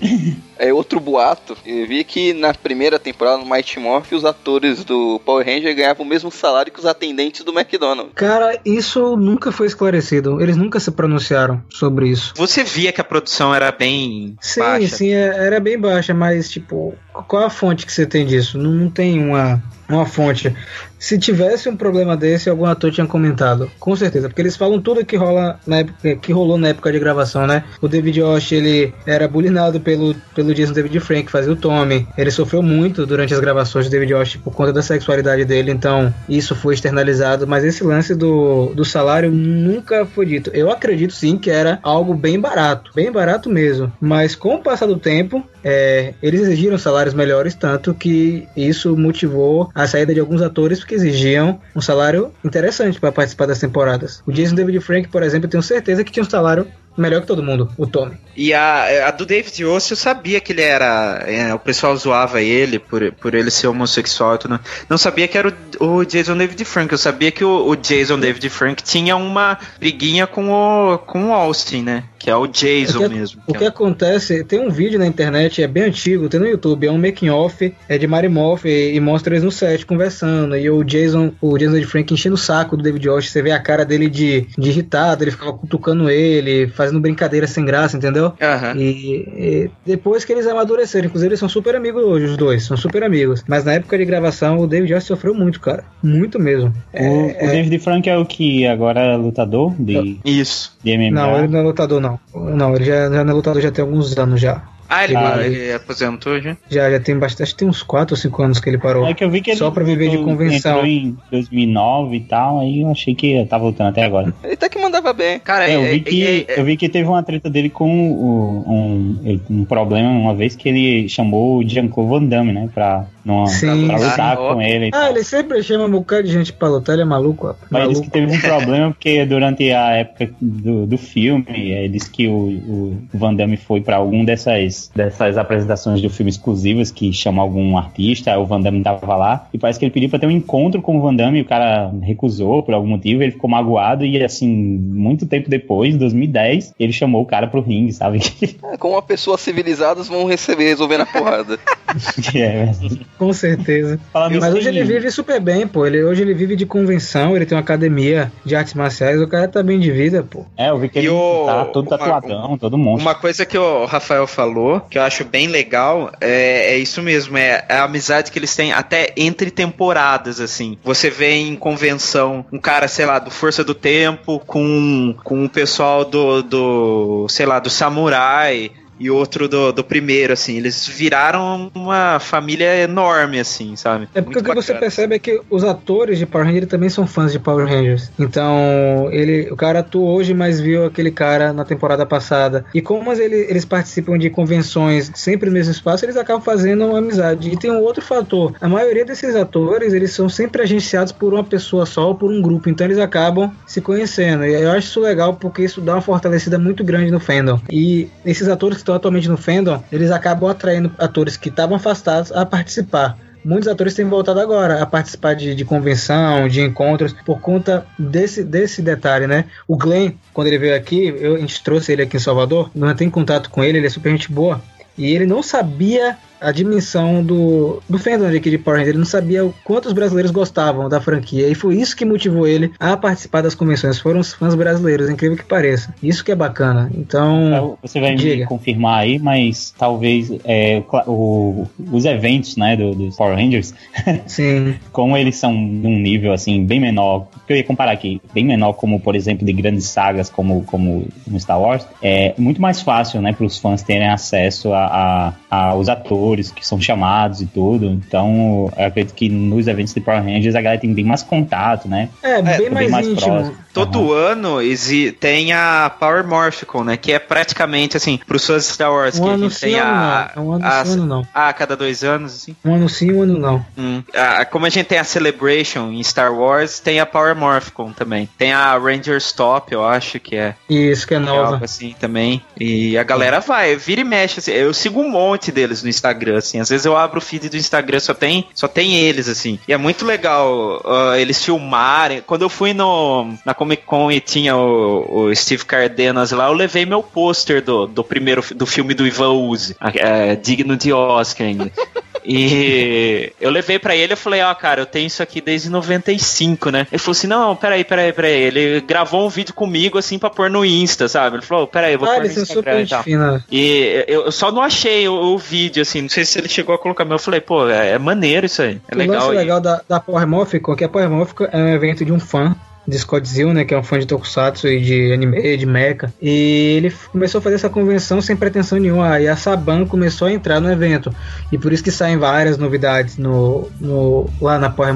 É 0.58 0.72
outro 0.72 0.98
boato. 1.00 1.56
Eu 1.64 1.86
vi 1.86 2.02
que 2.04 2.32
na 2.32 2.52
primeira 2.54 2.98
temporada 2.98 3.38
no 3.38 3.46
Mighty 3.48 3.78
Morph 3.78 4.12
os 4.12 4.24
atores 4.24 4.84
do 4.84 5.20
Power 5.24 5.44
Ranger 5.44 5.74
ganhavam 5.74 6.04
o 6.04 6.08
mesmo 6.08 6.30
salário 6.30 6.72
que 6.72 6.78
os 6.78 6.86
atendentes 6.86 7.44
do 7.44 7.52
McDonald's. 7.52 8.12
Cara, 8.14 8.58
isso 8.64 9.16
nunca 9.16 9.52
foi 9.52 9.66
esclarecido. 9.66 10.40
Eles 10.40 10.56
nunca 10.56 10.80
se 10.80 10.90
pronunciaram 10.90 11.62
sobre 11.70 12.08
isso. 12.08 12.32
você 12.36 12.64
via 12.64 12.92
que 12.92 13.00
a 13.00 13.04
produção 13.04 13.54
era 13.54 13.70
bem 13.70 14.36
Sim, 14.40 14.60
baixa 14.60 14.96
sim, 14.96 15.10
é- 15.12 15.46
era 15.46 15.60
bem 15.60 15.78
baixa, 15.78 16.14
mas 16.14 16.50
tipo, 16.50 16.94
qual 17.28 17.44
a 17.44 17.50
fonte 17.50 17.84
que 17.86 17.92
você 17.92 18.06
tem 18.06 18.24
disso? 18.26 18.58
Não, 18.58 18.70
não 18.70 18.90
tem 18.90 19.18
uma, 19.22 19.62
uma 19.88 20.06
fonte. 20.06 20.54
Se 20.98 21.18
tivesse 21.18 21.68
um 21.68 21.76
problema 21.76 22.16
desse, 22.16 22.48
algum 22.48 22.64
ator 22.64 22.90
tinha 22.90 23.06
comentado, 23.06 23.70
com 23.78 23.94
certeza, 23.94 24.28
porque 24.28 24.40
eles 24.40 24.56
falam 24.56 24.80
tudo 24.80 25.04
que 25.04 25.14
rola 25.16 25.60
na 25.66 25.78
época, 25.80 26.16
que 26.16 26.32
rolou 26.32 26.56
na 26.56 26.68
época 26.68 26.90
de 26.90 26.98
gravação, 26.98 27.46
né? 27.46 27.64
O 27.82 27.86
David 27.86 28.22
Osh, 28.22 28.52
ele 28.52 28.94
era 29.06 29.28
bulinado 29.28 29.78
pelo, 29.78 30.14
pelo 30.34 30.45
pelo 30.46 30.54
Jason 30.54 30.72
David 30.72 31.00
Frank, 31.00 31.24
que 31.24 31.32
fazia 31.32 31.52
o 31.52 31.56
Tommy. 31.56 32.06
Ele 32.16 32.30
sofreu 32.30 32.62
muito 32.62 33.04
durante 33.04 33.34
as 33.34 33.40
gravações 33.40 33.86
do 33.86 33.90
David 33.90 34.14
Osh 34.14 34.36
por 34.36 34.54
conta 34.54 34.72
da 34.72 34.82
sexualidade 34.82 35.44
dele, 35.44 35.72
então 35.72 36.14
isso 36.28 36.54
foi 36.54 36.74
externalizado. 36.74 37.46
Mas 37.46 37.64
esse 37.64 37.82
lance 37.82 38.14
do, 38.14 38.72
do 38.74 38.84
salário 38.84 39.30
nunca 39.30 40.06
foi 40.06 40.26
dito. 40.26 40.50
Eu 40.54 40.70
acredito 40.70 41.12
sim 41.12 41.36
que 41.36 41.50
era 41.50 41.78
algo 41.82 42.14
bem 42.14 42.38
barato, 42.38 42.92
bem 42.94 43.10
barato 43.10 43.50
mesmo. 43.50 43.92
Mas 44.00 44.34
com 44.34 44.54
o 44.54 44.62
passar 44.62 44.86
do 44.86 44.98
tempo, 44.98 45.42
é, 45.64 46.14
eles 46.22 46.42
exigiram 46.42 46.78
salários 46.78 47.14
melhores, 47.14 47.54
tanto 47.54 47.92
que 47.92 48.46
isso 48.56 48.96
motivou 48.96 49.70
a 49.74 49.86
saída 49.86 50.14
de 50.14 50.20
alguns 50.20 50.42
atores 50.42 50.78
porque 50.78 50.94
exigiam 50.94 51.58
um 51.74 51.80
salário 51.80 52.32
interessante 52.44 53.00
para 53.00 53.10
participar 53.10 53.46
das 53.46 53.58
temporadas. 53.58 54.22
O 54.26 54.32
Jason 54.32 54.54
David 54.54 54.80
Frank, 54.80 55.08
por 55.08 55.22
exemplo, 55.22 55.46
eu 55.46 55.50
tenho 55.50 55.62
certeza 55.62 56.04
que 56.04 56.12
tinha 56.12 56.22
um 56.22 56.30
salário 56.30 56.66
melhor 56.96 57.20
que 57.20 57.26
todo 57.26 57.42
mundo, 57.42 57.70
o 57.76 57.86
Tommy. 57.86 58.16
E 58.36 58.52
a, 58.52 59.08
a 59.08 59.10
do 59.10 59.24
David 59.24 59.64
Osso 59.64 59.94
eu 59.94 59.96
sabia 59.96 60.40
que 60.40 60.52
ele 60.52 60.62
era. 60.62 61.22
É, 61.26 61.54
o 61.54 61.58
pessoal 61.58 61.96
zoava 61.96 62.42
ele 62.42 62.78
por, 62.78 63.12
por 63.12 63.34
ele 63.34 63.50
ser 63.50 63.66
homossexual 63.66 64.34
e 64.34 64.38
tudo. 64.38 64.60
Não 64.88 64.98
sabia 64.98 65.26
que 65.26 65.38
era 65.38 65.54
o, 65.80 65.86
o 65.86 66.04
Jason 66.04 66.36
David 66.36 66.64
Frank. 66.64 66.92
Eu 66.92 66.98
sabia 66.98 67.30
que 67.30 67.44
o, 67.44 67.68
o, 67.68 67.76
Jason 67.76 68.18
David 68.18 68.48
Frank 68.50 68.82
tinha 68.82 69.16
uma 69.16 69.58
briguinha 69.78 70.26
com 70.26 70.50
o, 70.50 70.98
com 70.98 71.30
o 71.30 71.32
Austin, 71.32 71.82
né? 71.82 72.04
Que 72.26 72.30
é 72.30 72.34
o 72.34 72.46
Jason 72.48 72.98
o 72.98 73.08
que, 73.08 73.14
mesmo. 73.14 73.42
O 73.46 73.54
que, 73.54 73.64
é 73.64 73.68
acontece, 73.68 74.42
tem 74.42 74.58
um 74.58 74.70
vídeo 74.70 74.98
na 74.98 75.06
internet, 75.06 75.62
é 75.62 75.66
bem 75.68 75.84
antigo, 75.84 76.28
tem 76.28 76.40
no 76.40 76.46
YouTube, 76.46 76.86
é 76.86 76.90
um 76.90 76.98
making 76.98 77.28
off, 77.28 77.72
é 77.88 77.98
de 77.98 78.06
Mary 78.06 78.28
Moff 78.28 78.66
e, 78.66 78.96
e 78.96 79.00
mostra 79.00 79.34
eles 79.34 79.44
no 79.44 79.52
set 79.52 79.84
conversando. 79.84 80.56
E 80.56 80.68
o 80.70 80.82
Jason, 80.82 81.32
o 81.40 81.56
Jason 81.56 81.72
David 81.72 81.86
Frank 81.86 82.12
enchendo 82.12 82.34
o 82.34 82.38
saco 82.38 82.76
do 82.76 82.82
David 82.82 83.08
Osh, 83.08 83.30
você 83.30 83.42
vê 83.42 83.52
a 83.52 83.60
cara 83.60 83.84
dele 83.84 84.08
de, 84.08 84.46
de 84.56 84.70
irritado, 84.70 85.22
ele 85.22 85.30
ficava 85.30 85.52
cutucando 85.52 86.08
ele, 86.08 86.68
faz 86.68 86.86
fazendo 86.86 87.00
brincadeira 87.00 87.46
sem 87.46 87.64
graça, 87.64 87.96
entendeu? 87.96 88.26
Uhum. 88.26 88.80
E, 88.80 89.16
e, 89.36 89.70
depois 89.84 90.24
que 90.24 90.32
eles 90.32 90.46
amadureceram, 90.46 91.06
inclusive 91.06 91.30
eles 91.30 91.40
são 91.40 91.48
super 91.48 91.74
amigos 91.74 92.02
hoje, 92.02 92.26
os 92.26 92.36
dois, 92.36 92.64
são 92.64 92.76
super 92.76 93.02
amigos. 93.02 93.44
Mas 93.46 93.64
na 93.64 93.74
época 93.74 93.98
de 93.98 94.04
gravação, 94.04 94.58
o 94.58 94.66
David 94.66 94.90
Joyce 94.90 95.06
sofreu 95.06 95.34
muito, 95.34 95.60
cara. 95.60 95.84
Muito 96.02 96.38
mesmo. 96.38 96.72
O, 96.92 96.96
é, 96.96 97.38
o 97.42 97.46
David 97.46 97.78
Frank 97.80 98.08
é 98.08 98.16
o 98.16 98.24
que 98.24 98.66
agora 98.66 99.00
é 99.00 99.16
lutador 99.16 99.74
de, 99.78 100.18
Isso. 100.24 100.76
de 100.82 100.96
MMA? 100.96 101.10
Não, 101.10 101.38
ele 101.38 101.48
não 101.48 101.58
é 101.60 101.62
lutador, 101.62 102.00
não. 102.00 102.15
Não, 102.34 102.74
ele 102.74 102.84
já, 102.84 103.10
já 103.10 103.24
não 103.24 103.32
é 103.32 103.34
lutador 103.34 103.62
já 103.62 103.70
tem 103.70 103.84
alguns 103.84 104.16
anos 104.18 104.40
já. 104.40 104.62
Ah, 104.88 105.04
ele, 105.04 105.16
Ah, 105.16 105.38
ele 105.44 105.72
aposentou 105.72 106.40
já? 106.40 106.56
Já, 106.68 106.90
já 106.90 107.00
tem 107.00 107.18
bastante, 107.18 107.42
acho 107.44 107.52
que 107.52 107.58
tem 107.58 107.68
uns 107.68 107.82
4 107.82 108.14
ou 108.14 108.16
5 108.20 108.42
anos 108.42 108.60
que 108.60 108.68
ele 108.68 108.78
parou. 108.78 109.06
É 109.06 109.14
que 109.14 109.24
eu 109.24 109.30
vi 109.30 109.40
que 109.40 109.50
ele 109.50 109.58
Só 109.58 109.70
pra 109.70 109.82
viver 109.84 110.10
de 110.10 110.18
convenção. 110.18 110.72
Entrou 110.78 110.86
em 110.86 111.16
2009 111.30 112.16
e 112.16 112.20
tal, 112.20 112.60
aí 112.60 112.80
eu 112.82 112.90
achei 112.90 113.14
que 113.14 113.44
tava 113.46 113.64
lutando 113.64 113.90
até 113.90 114.04
agora. 114.04 114.32
Ele 114.44 114.52
até 114.54 114.68
que 114.68 114.78
mandava 114.78 115.12
bem. 115.12 115.38
Cara, 115.40 115.68
É, 115.68 115.76
eu, 115.76 115.80
é- 115.82 115.90
vi 115.92 116.00
que, 116.00 116.26
é- 116.26 116.52
é- 116.54 116.60
eu 116.60 116.64
vi 116.64 116.76
que 116.76 116.88
teve 116.88 117.08
uma 117.08 117.22
treta 117.22 117.48
dele 117.50 117.70
com 117.70 117.88
o- 118.12 118.64
um, 118.66 119.40
um 119.50 119.64
problema 119.64 120.08
uma 120.10 120.34
vez 120.34 120.54
que 120.56 120.68
ele 120.68 121.08
chamou 121.08 121.58
o 121.58 121.68
Jean-Claude 121.68 122.10
Van 122.10 122.24
Damme, 122.24 122.52
né? 122.52 122.68
Pra, 122.74 123.06
numa, 123.24 123.46
Sim, 123.46 123.86
pra 123.88 123.96
lutar 123.96 124.36
sim. 124.36 124.42
com 124.42 124.62
ele. 124.62 124.86
e 124.86 124.88
Ah, 124.88 125.00
tal. 125.00 125.10
ele 125.10 125.24
sempre 125.24 125.62
chama 125.62 125.84
um 125.86 125.90
bocado 125.90 126.22
de 126.24 126.32
gente 126.32 126.52
pra 126.52 126.68
lutar, 126.68 126.94
ele 126.94 127.02
é 127.02 127.04
maluco, 127.04 127.48
ó. 127.48 127.54
Mas 127.70 127.88
disse 127.88 128.00
maluco. 128.00 128.02
que 128.04 128.10
teve 128.10 128.32
um 128.36 128.40
problema 128.40 128.90
porque 128.92 129.24
durante 129.24 129.70
a 129.72 129.90
época 129.92 130.30
do, 130.40 130.86
do 130.86 130.98
filme, 130.98 131.44
ele 131.48 131.88
disse 131.88 132.10
que 132.10 132.28
o, 132.28 132.32
o 132.34 132.98
Van 133.12 133.34
Damme 133.34 133.56
foi 133.56 133.80
pra 133.80 133.96
algum 133.96 134.24
dessas, 134.24 134.75
dessas 134.94 135.36
apresentações 135.38 136.00
de 136.00 136.08
filme 136.08 136.30
exclusivas 136.30 136.90
que 136.90 137.12
chama 137.12 137.42
algum 137.42 137.76
artista, 137.76 138.36
o 138.38 138.44
Van 138.46 138.60
Damme 138.60 138.82
tava 138.82 139.16
lá, 139.16 139.48
e 139.52 139.58
parece 139.58 139.78
que 139.78 139.84
ele 139.84 139.92
pediu 139.92 140.08
pra 140.10 140.18
ter 140.18 140.26
um 140.26 140.30
encontro 140.30 140.80
com 140.82 140.96
o 140.98 141.00
Van 141.00 141.14
Damme, 141.14 141.38
e 141.38 141.42
o 141.42 141.44
cara 141.44 141.90
recusou 142.02 142.62
por 142.62 142.74
algum 142.74 142.88
motivo, 142.88 143.22
ele 143.22 143.32
ficou 143.32 143.48
magoado, 143.50 144.04
e 144.04 144.22
assim, 144.22 144.48
muito 144.48 145.26
tempo 145.26 145.48
depois, 145.50 145.94
em 145.94 145.98
2010, 145.98 146.74
ele 146.78 146.92
chamou 146.92 147.22
o 147.22 147.26
cara 147.26 147.46
pro 147.46 147.60
ringue, 147.60 147.92
sabe? 147.92 148.20
É, 148.66 148.76
como 148.76 148.94
uma 148.94 149.02
pessoa 149.02 149.36
civilizadas 149.38 150.08
vão 150.08 150.24
receber, 150.26 150.64
resolver 150.64 150.98
na 150.98 151.06
porrada. 151.06 151.58
é, 152.34 152.70
Com 153.18 153.32
certeza. 153.32 153.98
Falando 154.12 154.40
Mas 154.40 154.54
hoje 154.54 154.68
ele 154.68 154.82
vive 154.84 155.10
super 155.10 155.40
bem, 155.40 155.66
pô. 155.66 155.86
Ele, 155.86 156.02
hoje 156.02 156.22
ele 156.22 156.34
vive 156.34 156.56
de 156.56 156.66
convenção, 156.66 157.36
ele 157.36 157.46
tem 157.46 157.56
uma 157.56 157.62
academia 157.62 158.32
de 158.44 158.56
artes 158.56 158.74
marciais, 158.74 159.20
o 159.20 159.28
cara 159.28 159.46
tá 159.48 159.62
bem 159.62 159.78
de 159.78 159.90
vida, 159.90 160.22
pô. 160.22 160.44
É, 160.56 160.70
eu 160.70 160.78
vi 160.78 160.88
que 160.88 160.98
E 160.98 161.02
ele 161.02 161.08
o- 161.10 161.44
tá 161.46 161.64
todo 161.66 161.86
uma- 161.88 161.98
tatuadão, 161.98 162.58
todo 162.58 162.76
monstro. 162.76 163.02
Uma 163.08 163.14
coisa 163.14 163.44
que 163.46 163.56
o 163.56 163.84
Rafael 163.84 164.26
falou, 164.26 164.65
que 164.90 164.98
eu 164.98 165.02
acho 165.02 165.24
bem 165.24 165.48
legal, 165.48 166.12
é, 166.20 166.74
é 166.74 166.78
isso 166.78 167.02
mesmo, 167.02 167.36
é 167.36 167.64
a 167.68 167.84
amizade 167.84 168.30
que 168.30 168.38
eles 168.38 168.54
têm 168.54 168.72
até 168.72 169.12
entre 169.16 169.50
temporadas, 169.50 170.40
assim. 170.40 170.78
Você 170.84 171.10
vê 171.10 171.34
em 171.34 171.56
convenção 171.56 172.44
um 172.52 172.58
cara, 172.58 172.88
sei 172.88 173.06
lá, 173.06 173.18
do 173.18 173.30
Força 173.30 173.64
do 173.64 173.74
Tempo 173.74 174.40
com, 174.46 175.14
com 175.24 175.44
o 175.44 175.48
pessoal 175.48 176.04
do, 176.04 176.42
do 176.42 177.26
sei 177.28 177.46
lá, 177.46 177.58
do 177.58 177.70
Samurai 177.70 178.70
e 178.98 179.10
outro 179.10 179.48
do, 179.48 179.72
do 179.72 179.84
primeiro, 179.84 180.32
assim. 180.32 180.56
Eles 180.56 180.86
viraram 180.86 181.70
uma 181.74 182.18
família 182.18 182.76
enorme, 182.76 183.38
assim, 183.40 183.76
sabe? 183.76 184.08
É 184.14 184.20
porque 184.20 184.36
Muito 184.40 184.46
o 184.46 184.54
que 184.54 184.62
você 184.62 184.74
percebe 184.74 185.14
é 185.14 185.18
que 185.18 185.40
os 185.50 185.64
atores 185.64 186.18
de 186.18 186.26
Power 186.26 186.46
Rangers 186.46 186.66
também 186.66 186.88
são 186.88 187.06
fãs 187.06 187.32
de 187.32 187.38
Power 187.38 187.66
Rangers. 187.66 188.10
Então, 188.18 189.08
ele, 189.12 189.48
o 189.50 189.56
cara 189.56 189.80
atua 189.80 190.10
hoje, 190.10 190.34
mas 190.34 190.60
viu 190.60 190.84
aquele 190.86 191.10
cara 191.10 191.52
na 191.52 191.64
temporada 191.64 192.04
passada. 192.06 192.64
E 192.74 192.80
como 192.80 193.12
ele- 193.12 193.46
eles 193.48 193.64
participam 193.64 194.18
de 194.18 194.30
convenções 194.30 195.10
sempre 195.14 195.48
no 195.48 195.54
mesmo 195.54 195.72
espaço, 195.72 196.04
eles 196.04 196.16
acabam 196.16 196.42
fazendo 196.42 196.86
uma 196.86 196.98
amizade. 196.98 197.50
E 197.50 197.56
tem 197.56 197.70
um 197.70 197.80
outro 197.80 198.02
fator. 198.02 198.54
A 198.60 198.68
maioria 198.68 199.04
desses 199.04 199.34
atores, 199.34 199.92
eles 199.92 200.12
são 200.12 200.28
sempre 200.28 200.62
agenciados 200.62 201.12
por 201.12 201.32
uma 201.32 201.44
pessoa 201.44 201.86
só 201.86 202.08
ou 202.08 202.14
por 202.14 202.30
um 202.30 202.40
grupo. 202.40 202.68
Então, 202.68 202.86
eles 202.86 202.98
acabam 202.98 203.50
se 203.66 203.80
conhecendo. 203.80 204.44
E 204.44 204.54
eu 204.54 204.70
acho 204.70 204.88
isso 204.88 205.00
legal 205.00 205.34
porque 205.34 205.62
isso 205.62 205.80
dá 205.80 205.94
uma 205.94 206.00
fortalecida 206.02 206.58
muito 206.58 206.82
grande 206.84 207.10
no 207.10 207.20
fandom. 207.20 207.60
E 207.70 208.08
esses 208.24 208.48
atores 208.48 208.82
estão 208.86 208.94
atualmente 208.94 209.28
no 209.28 209.36
fandom, 209.36 209.82
eles 209.90 210.10
acabam 210.10 210.48
atraindo 210.48 210.92
atores 210.96 211.36
que 211.36 211.48
estavam 211.48 211.76
afastados 211.76 212.30
a 212.32 212.46
participar. 212.46 213.18
Muitos 213.44 213.68
atores 213.68 213.94
têm 213.94 214.04
voltado 214.04 214.40
agora 214.40 214.82
a 214.82 214.86
participar 214.86 215.34
de, 215.34 215.54
de 215.54 215.64
convenção, 215.64 216.48
de 216.48 216.60
encontros, 216.60 217.12
por 217.24 217.40
conta 217.40 217.86
desse, 217.96 218.42
desse 218.42 218.82
detalhe, 218.82 219.26
né? 219.28 219.44
O 219.68 219.76
Glenn, 219.76 220.12
quando 220.32 220.48
ele 220.48 220.58
veio 220.58 220.74
aqui, 220.74 221.14
eu, 221.18 221.36
a 221.36 221.38
gente 221.38 221.62
trouxe 221.62 221.92
ele 221.92 222.02
aqui 222.02 222.16
em 222.16 222.20
Salvador, 222.20 222.70
não 222.74 222.92
tem 222.94 223.08
contato 223.08 223.48
com 223.50 223.62
ele, 223.62 223.78
ele 223.78 223.86
é 223.86 223.90
super 223.90 224.10
gente 224.10 224.32
boa. 224.32 224.60
E 224.98 225.06
ele 225.14 225.26
não 225.26 225.42
sabia 225.44 226.16
a 226.40 226.52
dimensão 226.52 227.22
do, 227.22 227.82
do 227.88 227.98
fandom 227.98 228.26
aqui 228.26 228.50
de 228.50 228.58
Power 228.58 228.78
Rangers, 228.78 228.90
ele 228.90 228.98
não 228.98 229.06
sabia 229.06 229.44
o 229.44 229.54
quanto 229.64 229.86
os 229.86 229.92
brasileiros 229.92 230.30
gostavam 230.30 230.88
da 230.88 231.00
franquia. 231.00 231.48
E 231.48 231.54
foi 231.54 231.76
isso 231.76 231.96
que 231.96 232.04
motivou 232.04 232.46
ele 232.46 232.72
a 232.78 232.96
participar 232.96 233.42
das 233.42 233.54
convenções. 233.54 233.98
Foram 233.98 234.20
os 234.20 234.32
fãs 234.32 234.54
brasileiros, 234.54 235.08
incrível 235.08 235.36
que 235.36 235.44
pareça. 235.44 235.94
Isso 236.02 236.24
que 236.24 236.32
é 236.32 236.34
bacana. 236.34 236.90
Então, 236.94 237.78
Você 237.82 238.00
vai 238.00 238.10
me 238.10 238.16
diga. 238.16 238.46
confirmar 238.46 239.00
aí, 239.00 239.18
mas 239.18 239.74
talvez 239.78 240.30
é, 240.44 240.82
o- 241.06 241.66
os 241.92 242.04
eventos 242.04 242.56
né, 242.56 242.76
do- 242.76 242.94
dos 242.94 243.16
Power 243.16 243.36
Rangers, 243.36 243.72
sim. 244.26 244.74
como 244.92 245.16
eles 245.16 245.36
são 245.36 245.52
de 245.52 245.86
um 245.86 245.98
nível 245.98 246.32
assim 246.32 246.64
bem 246.64 246.80
menor, 246.80 247.26
que 247.46 247.52
eu 247.52 247.56
ia 247.56 247.64
comparar 247.64 247.92
aqui, 247.92 248.20
bem 248.34 248.44
menor 248.44 248.72
como, 248.74 248.98
por 249.00 249.14
exemplo, 249.14 249.46
de 249.46 249.52
grandes 249.52 249.86
sagas 249.86 250.28
como, 250.28 250.64
como 250.64 251.06
no 251.26 251.38
Star 251.40 251.60
Wars, 251.60 251.86
é 252.02 252.34
muito 252.36 252.60
mais 252.60 252.80
fácil 252.82 253.20
né, 253.20 253.32
para 253.32 253.46
os 253.46 253.58
fãs 253.58 253.82
terem 253.82 254.08
acesso 254.08 254.72
a, 254.72 255.32
a- 255.50 255.56
aos 255.70 255.88
atores 255.88 256.25
que 256.34 256.66
são 256.66 256.80
chamados 256.80 257.40
e 257.40 257.46
tudo. 257.46 257.86
Então, 257.86 258.70
eu 258.76 258.84
acredito 258.84 259.14
que 259.14 259.28
nos 259.28 259.66
eventos 259.66 259.94
de 259.94 260.00
Power 260.00 260.22
Rangers 260.22 260.54
a 260.54 260.60
galera 260.60 260.80
tem 260.80 260.92
bem 260.92 261.04
mais 261.04 261.22
contato, 261.22 261.88
né? 261.88 262.08
É, 262.22 262.42
bem 262.42 262.58
bem 262.58 262.70
mais, 262.70 262.90
mais 262.90 263.06
íntimo. 263.06 263.26
próximo. 263.26 263.65
Todo 263.84 264.12
ano 264.12 264.60
exi- 264.60 265.12
tem 265.12 265.52
a 265.52 265.90
Power 265.98 266.26
Morphicon, 266.26 266.84
né? 266.84 266.96
Que 266.96 267.12
é 267.12 267.18
praticamente 267.18 267.96
assim, 267.96 268.18
pros 268.26 268.46
fãs 268.46 268.66
de 268.66 268.72
Star 268.72 268.92
Wars, 268.92 269.18
Um 269.18 269.24
que 269.24 269.28
a 269.28 269.32
ano 269.32 269.42
gente 269.44 269.54
sim, 269.54 269.66
tem 269.66 269.74
ano 269.78 269.90
a. 269.90 270.32
não. 270.36 270.46
Um 270.48 270.52
ano 270.52 270.66
a- 270.66 270.84
sim, 270.84 270.92
ano 270.92 271.06
não. 271.06 271.28
Ah, 271.34 271.48
a 271.48 271.52
cada 271.52 271.76
dois 271.76 272.02
anos, 272.04 272.34
assim. 272.34 272.56
Um 272.64 272.74
ano 272.74 272.88
sim, 272.88 273.12
um 273.12 273.22
ano 273.22 273.38
não. 273.38 273.66
Hum. 273.76 274.02
Ah, 274.14 274.44
como 274.44 274.66
a 274.66 274.68
gente 274.68 274.86
tem 274.86 274.98
a 274.98 275.04
Celebration 275.04 275.90
em 275.92 276.02
Star 276.02 276.32
Wars, 276.34 276.78
tem 276.80 277.00
a 277.00 277.06
Power 277.06 277.34
Morphicon 277.36 277.92
também. 277.92 278.28
Tem 278.38 278.52
a 278.52 278.76
Ranger 278.78 279.16
Stop, 279.18 279.72
eu 279.72 279.84
acho 279.84 280.18
que 280.20 280.36
é. 280.36 280.54
Isso 280.68 281.06
que 281.06 281.14
é 281.14 281.16
é 281.16 281.20
nova. 281.20 281.64
assim 281.64 281.94
também. 281.98 282.42
E 282.58 282.96
a 282.98 283.02
galera 283.02 283.40
vai, 283.40 283.76
vira 283.76 284.00
e 284.00 284.04
mexe. 284.04 284.40
assim. 284.40 284.52
eu 284.52 284.72
sigo 284.72 285.00
um 285.00 285.10
monte 285.10 285.50
deles 285.52 285.82
no 285.82 285.88
Instagram, 285.88 286.38
assim. 286.38 286.60
Às 286.60 286.68
vezes 286.68 286.86
eu 286.86 286.96
abro 286.96 287.18
o 287.18 287.22
feed 287.22 287.48
do 287.48 287.56
Instagram, 287.56 288.00
só 288.00 288.14
tem, 288.14 288.46
só 288.54 288.68
tem 288.68 288.94
eles, 288.96 289.28
assim. 289.28 289.58
E 289.66 289.72
é 289.72 289.76
muito 289.76 290.04
legal 290.04 290.80
ah, 290.84 291.18
eles 291.18 291.42
filmarem. 291.44 292.22
Quando 292.26 292.42
eu 292.42 292.48
fui 292.48 292.72
no, 292.72 293.32
na 293.44 293.54
Comic 293.66 293.82
Con 293.84 294.10
e 294.12 294.20
tinha 294.20 294.56
o, 294.56 295.24
o 295.28 295.34
Steve 295.34 295.64
Cardenas 295.64 296.30
lá, 296.30 296.46
eu 296.46 296.52
levei 296.52 296.86
meu 296.86 297.02
pôster 297.02 297.62
do, 297.62 297.86
do 297.86 298.04
primeiro 298.04 298.42
do 298.54 298.64
filme 298.66 298.94
do 298.94 299.06
Ivan 299.06 299.32
Uzi, 299.32 299.76
é, 299.94 300.36
digno 300.36 300.76
de 300.76 300.92
Oscar 300.92 301.46
ainda. 301.46 301.70
E 302.28 303.32
eu 303.40 303.50
levei 303.50 303.78
pra 303.78 303.94
ele, 303.94 304.12
eu 304.14 304.16
falei, 304.16 304.42
ó, 304.42 304.52
cara, 304.52 304.80
eu 304.80 304.86
tenho 304.86 305.06
isso 305.06 305.22
aqui 305.22 305.40
desde 305.40 305.70
95, 305.70 306.70
né? 306.70 306.86
Ele 306.90 306.98
falou 306.98 307.12
assim, 307.12 307.28
não, 307.28 307.54
peraí, 307.54 307.84
peraí, 307.84 308.12
peraí. 308.12 308.42
Ele 308.42 308.80
gravou 308.80 309.24
um 309.24 309.28
vídeo 309.28 309.54
comigo, 309.54 309.96
assim, 309.96 310.18
pra 310.18 310.28
pôr 310.28 310.50
no 310.50 310.64
Insta, 310.64 311.06
sabe? 311.06 311.36
Ele 311.36 311.44
falou, 311.46 311.68
peraí, 311.68 311.92
eu 311.92 312.00
vou 312.00 312.08
Ah, 312.08 312.14
pôr 312.14 312.24
no 312.24 312.26
Instagram 312.32 312.82
e 312.82 312.86
tal. 312.88 313.02
fina. 313.04 313.44
E 313.48 314.04
eu, 314.08 314.24
eu 314.24 314.32
só 314.32 314.50
não 314.50 314.60
achei 314.60 315.06
o, 315.08 315.14
o 315.14 315.38
vídeo, 315.38 315.82
assim, 315.82 316.02
não 316.02 316.08
sei 316.08 316.24
se 316.24 316.36
ele 316.40 316.48
chegou 316.48 316.74
a 316.74 316.78
colocar, 316.78 317.04
mas 317.04 317.12
eu 317.12 317.18
falei, 317.24 317.40
pô, 317.40 317.68
é, 317.68 317.90
é 317.92 317.98
maneiro 317.98 318.46
isso 318.46 318.60
aí, 318.60 318.80
é 318.88 318.94
o 318.96 318.98
legal. 318.98 319.20
lance 319.28 319.34
E- 319.34 319.38
legal 319.38 319.60
da, 319.60 319.82
da 319.88 320.00
Power 320.00 320.26
Morphico 320.26 320.72
é 320.72 320.76
que 320.76 320.84
a 320.84 320.88
Power 320.88 321.08
Morphico 321.08 321.44
é 321.44 321.56
um 321.56 321.68
evento 321.68 322.04
de 322.04 322.12
um 322.12 322.18
fã 322.18 322.56
de 322.86 322.98
Scott 322.98 323.28
Zil, 323.28 323.52
né, 323.52 323.64
que 323.64 323.74
é 323.74 323.78
um 323.78 323.82
fã 323.82 323.98
de 323.98 324.06
Tokusatsu 324.06 324.68
e 324.68 324.80
de 324.80 325.12
anime, 325.12 325.56
de 325.56 325.66
mecha, 325.66 326.12
e 326.20 326.76
ele 326.76 326.94
começou 327.10 327.38
a 327.38 327.42
fazer 327.42 327.56
essa 327.56 327.68
convenção 327.68 328.20
sem 328.20 328.36
pretensão 328.36 328.78
nenhuma, 328.78 329.20
e 329.20 329.28
a 329.28 329.36
Saban 329.36 329.86
começou 329.86 330.28
a 330.28 330.32
entrar 330.32 330.60
no 330.60 330.70
evento, 330.70 331.14
e 331.50 331.58
por 331.58 331.72
isso 331.72 331.82
que 331.82 331.90
saem 331.90 332.16
várias 332.16 332.58
novidades 332.58 333.16
no, 333.16 333.68
no 333.80 334.30
lá 334.40 334.58
na 334.58 334.70
Power. 334.70 334.94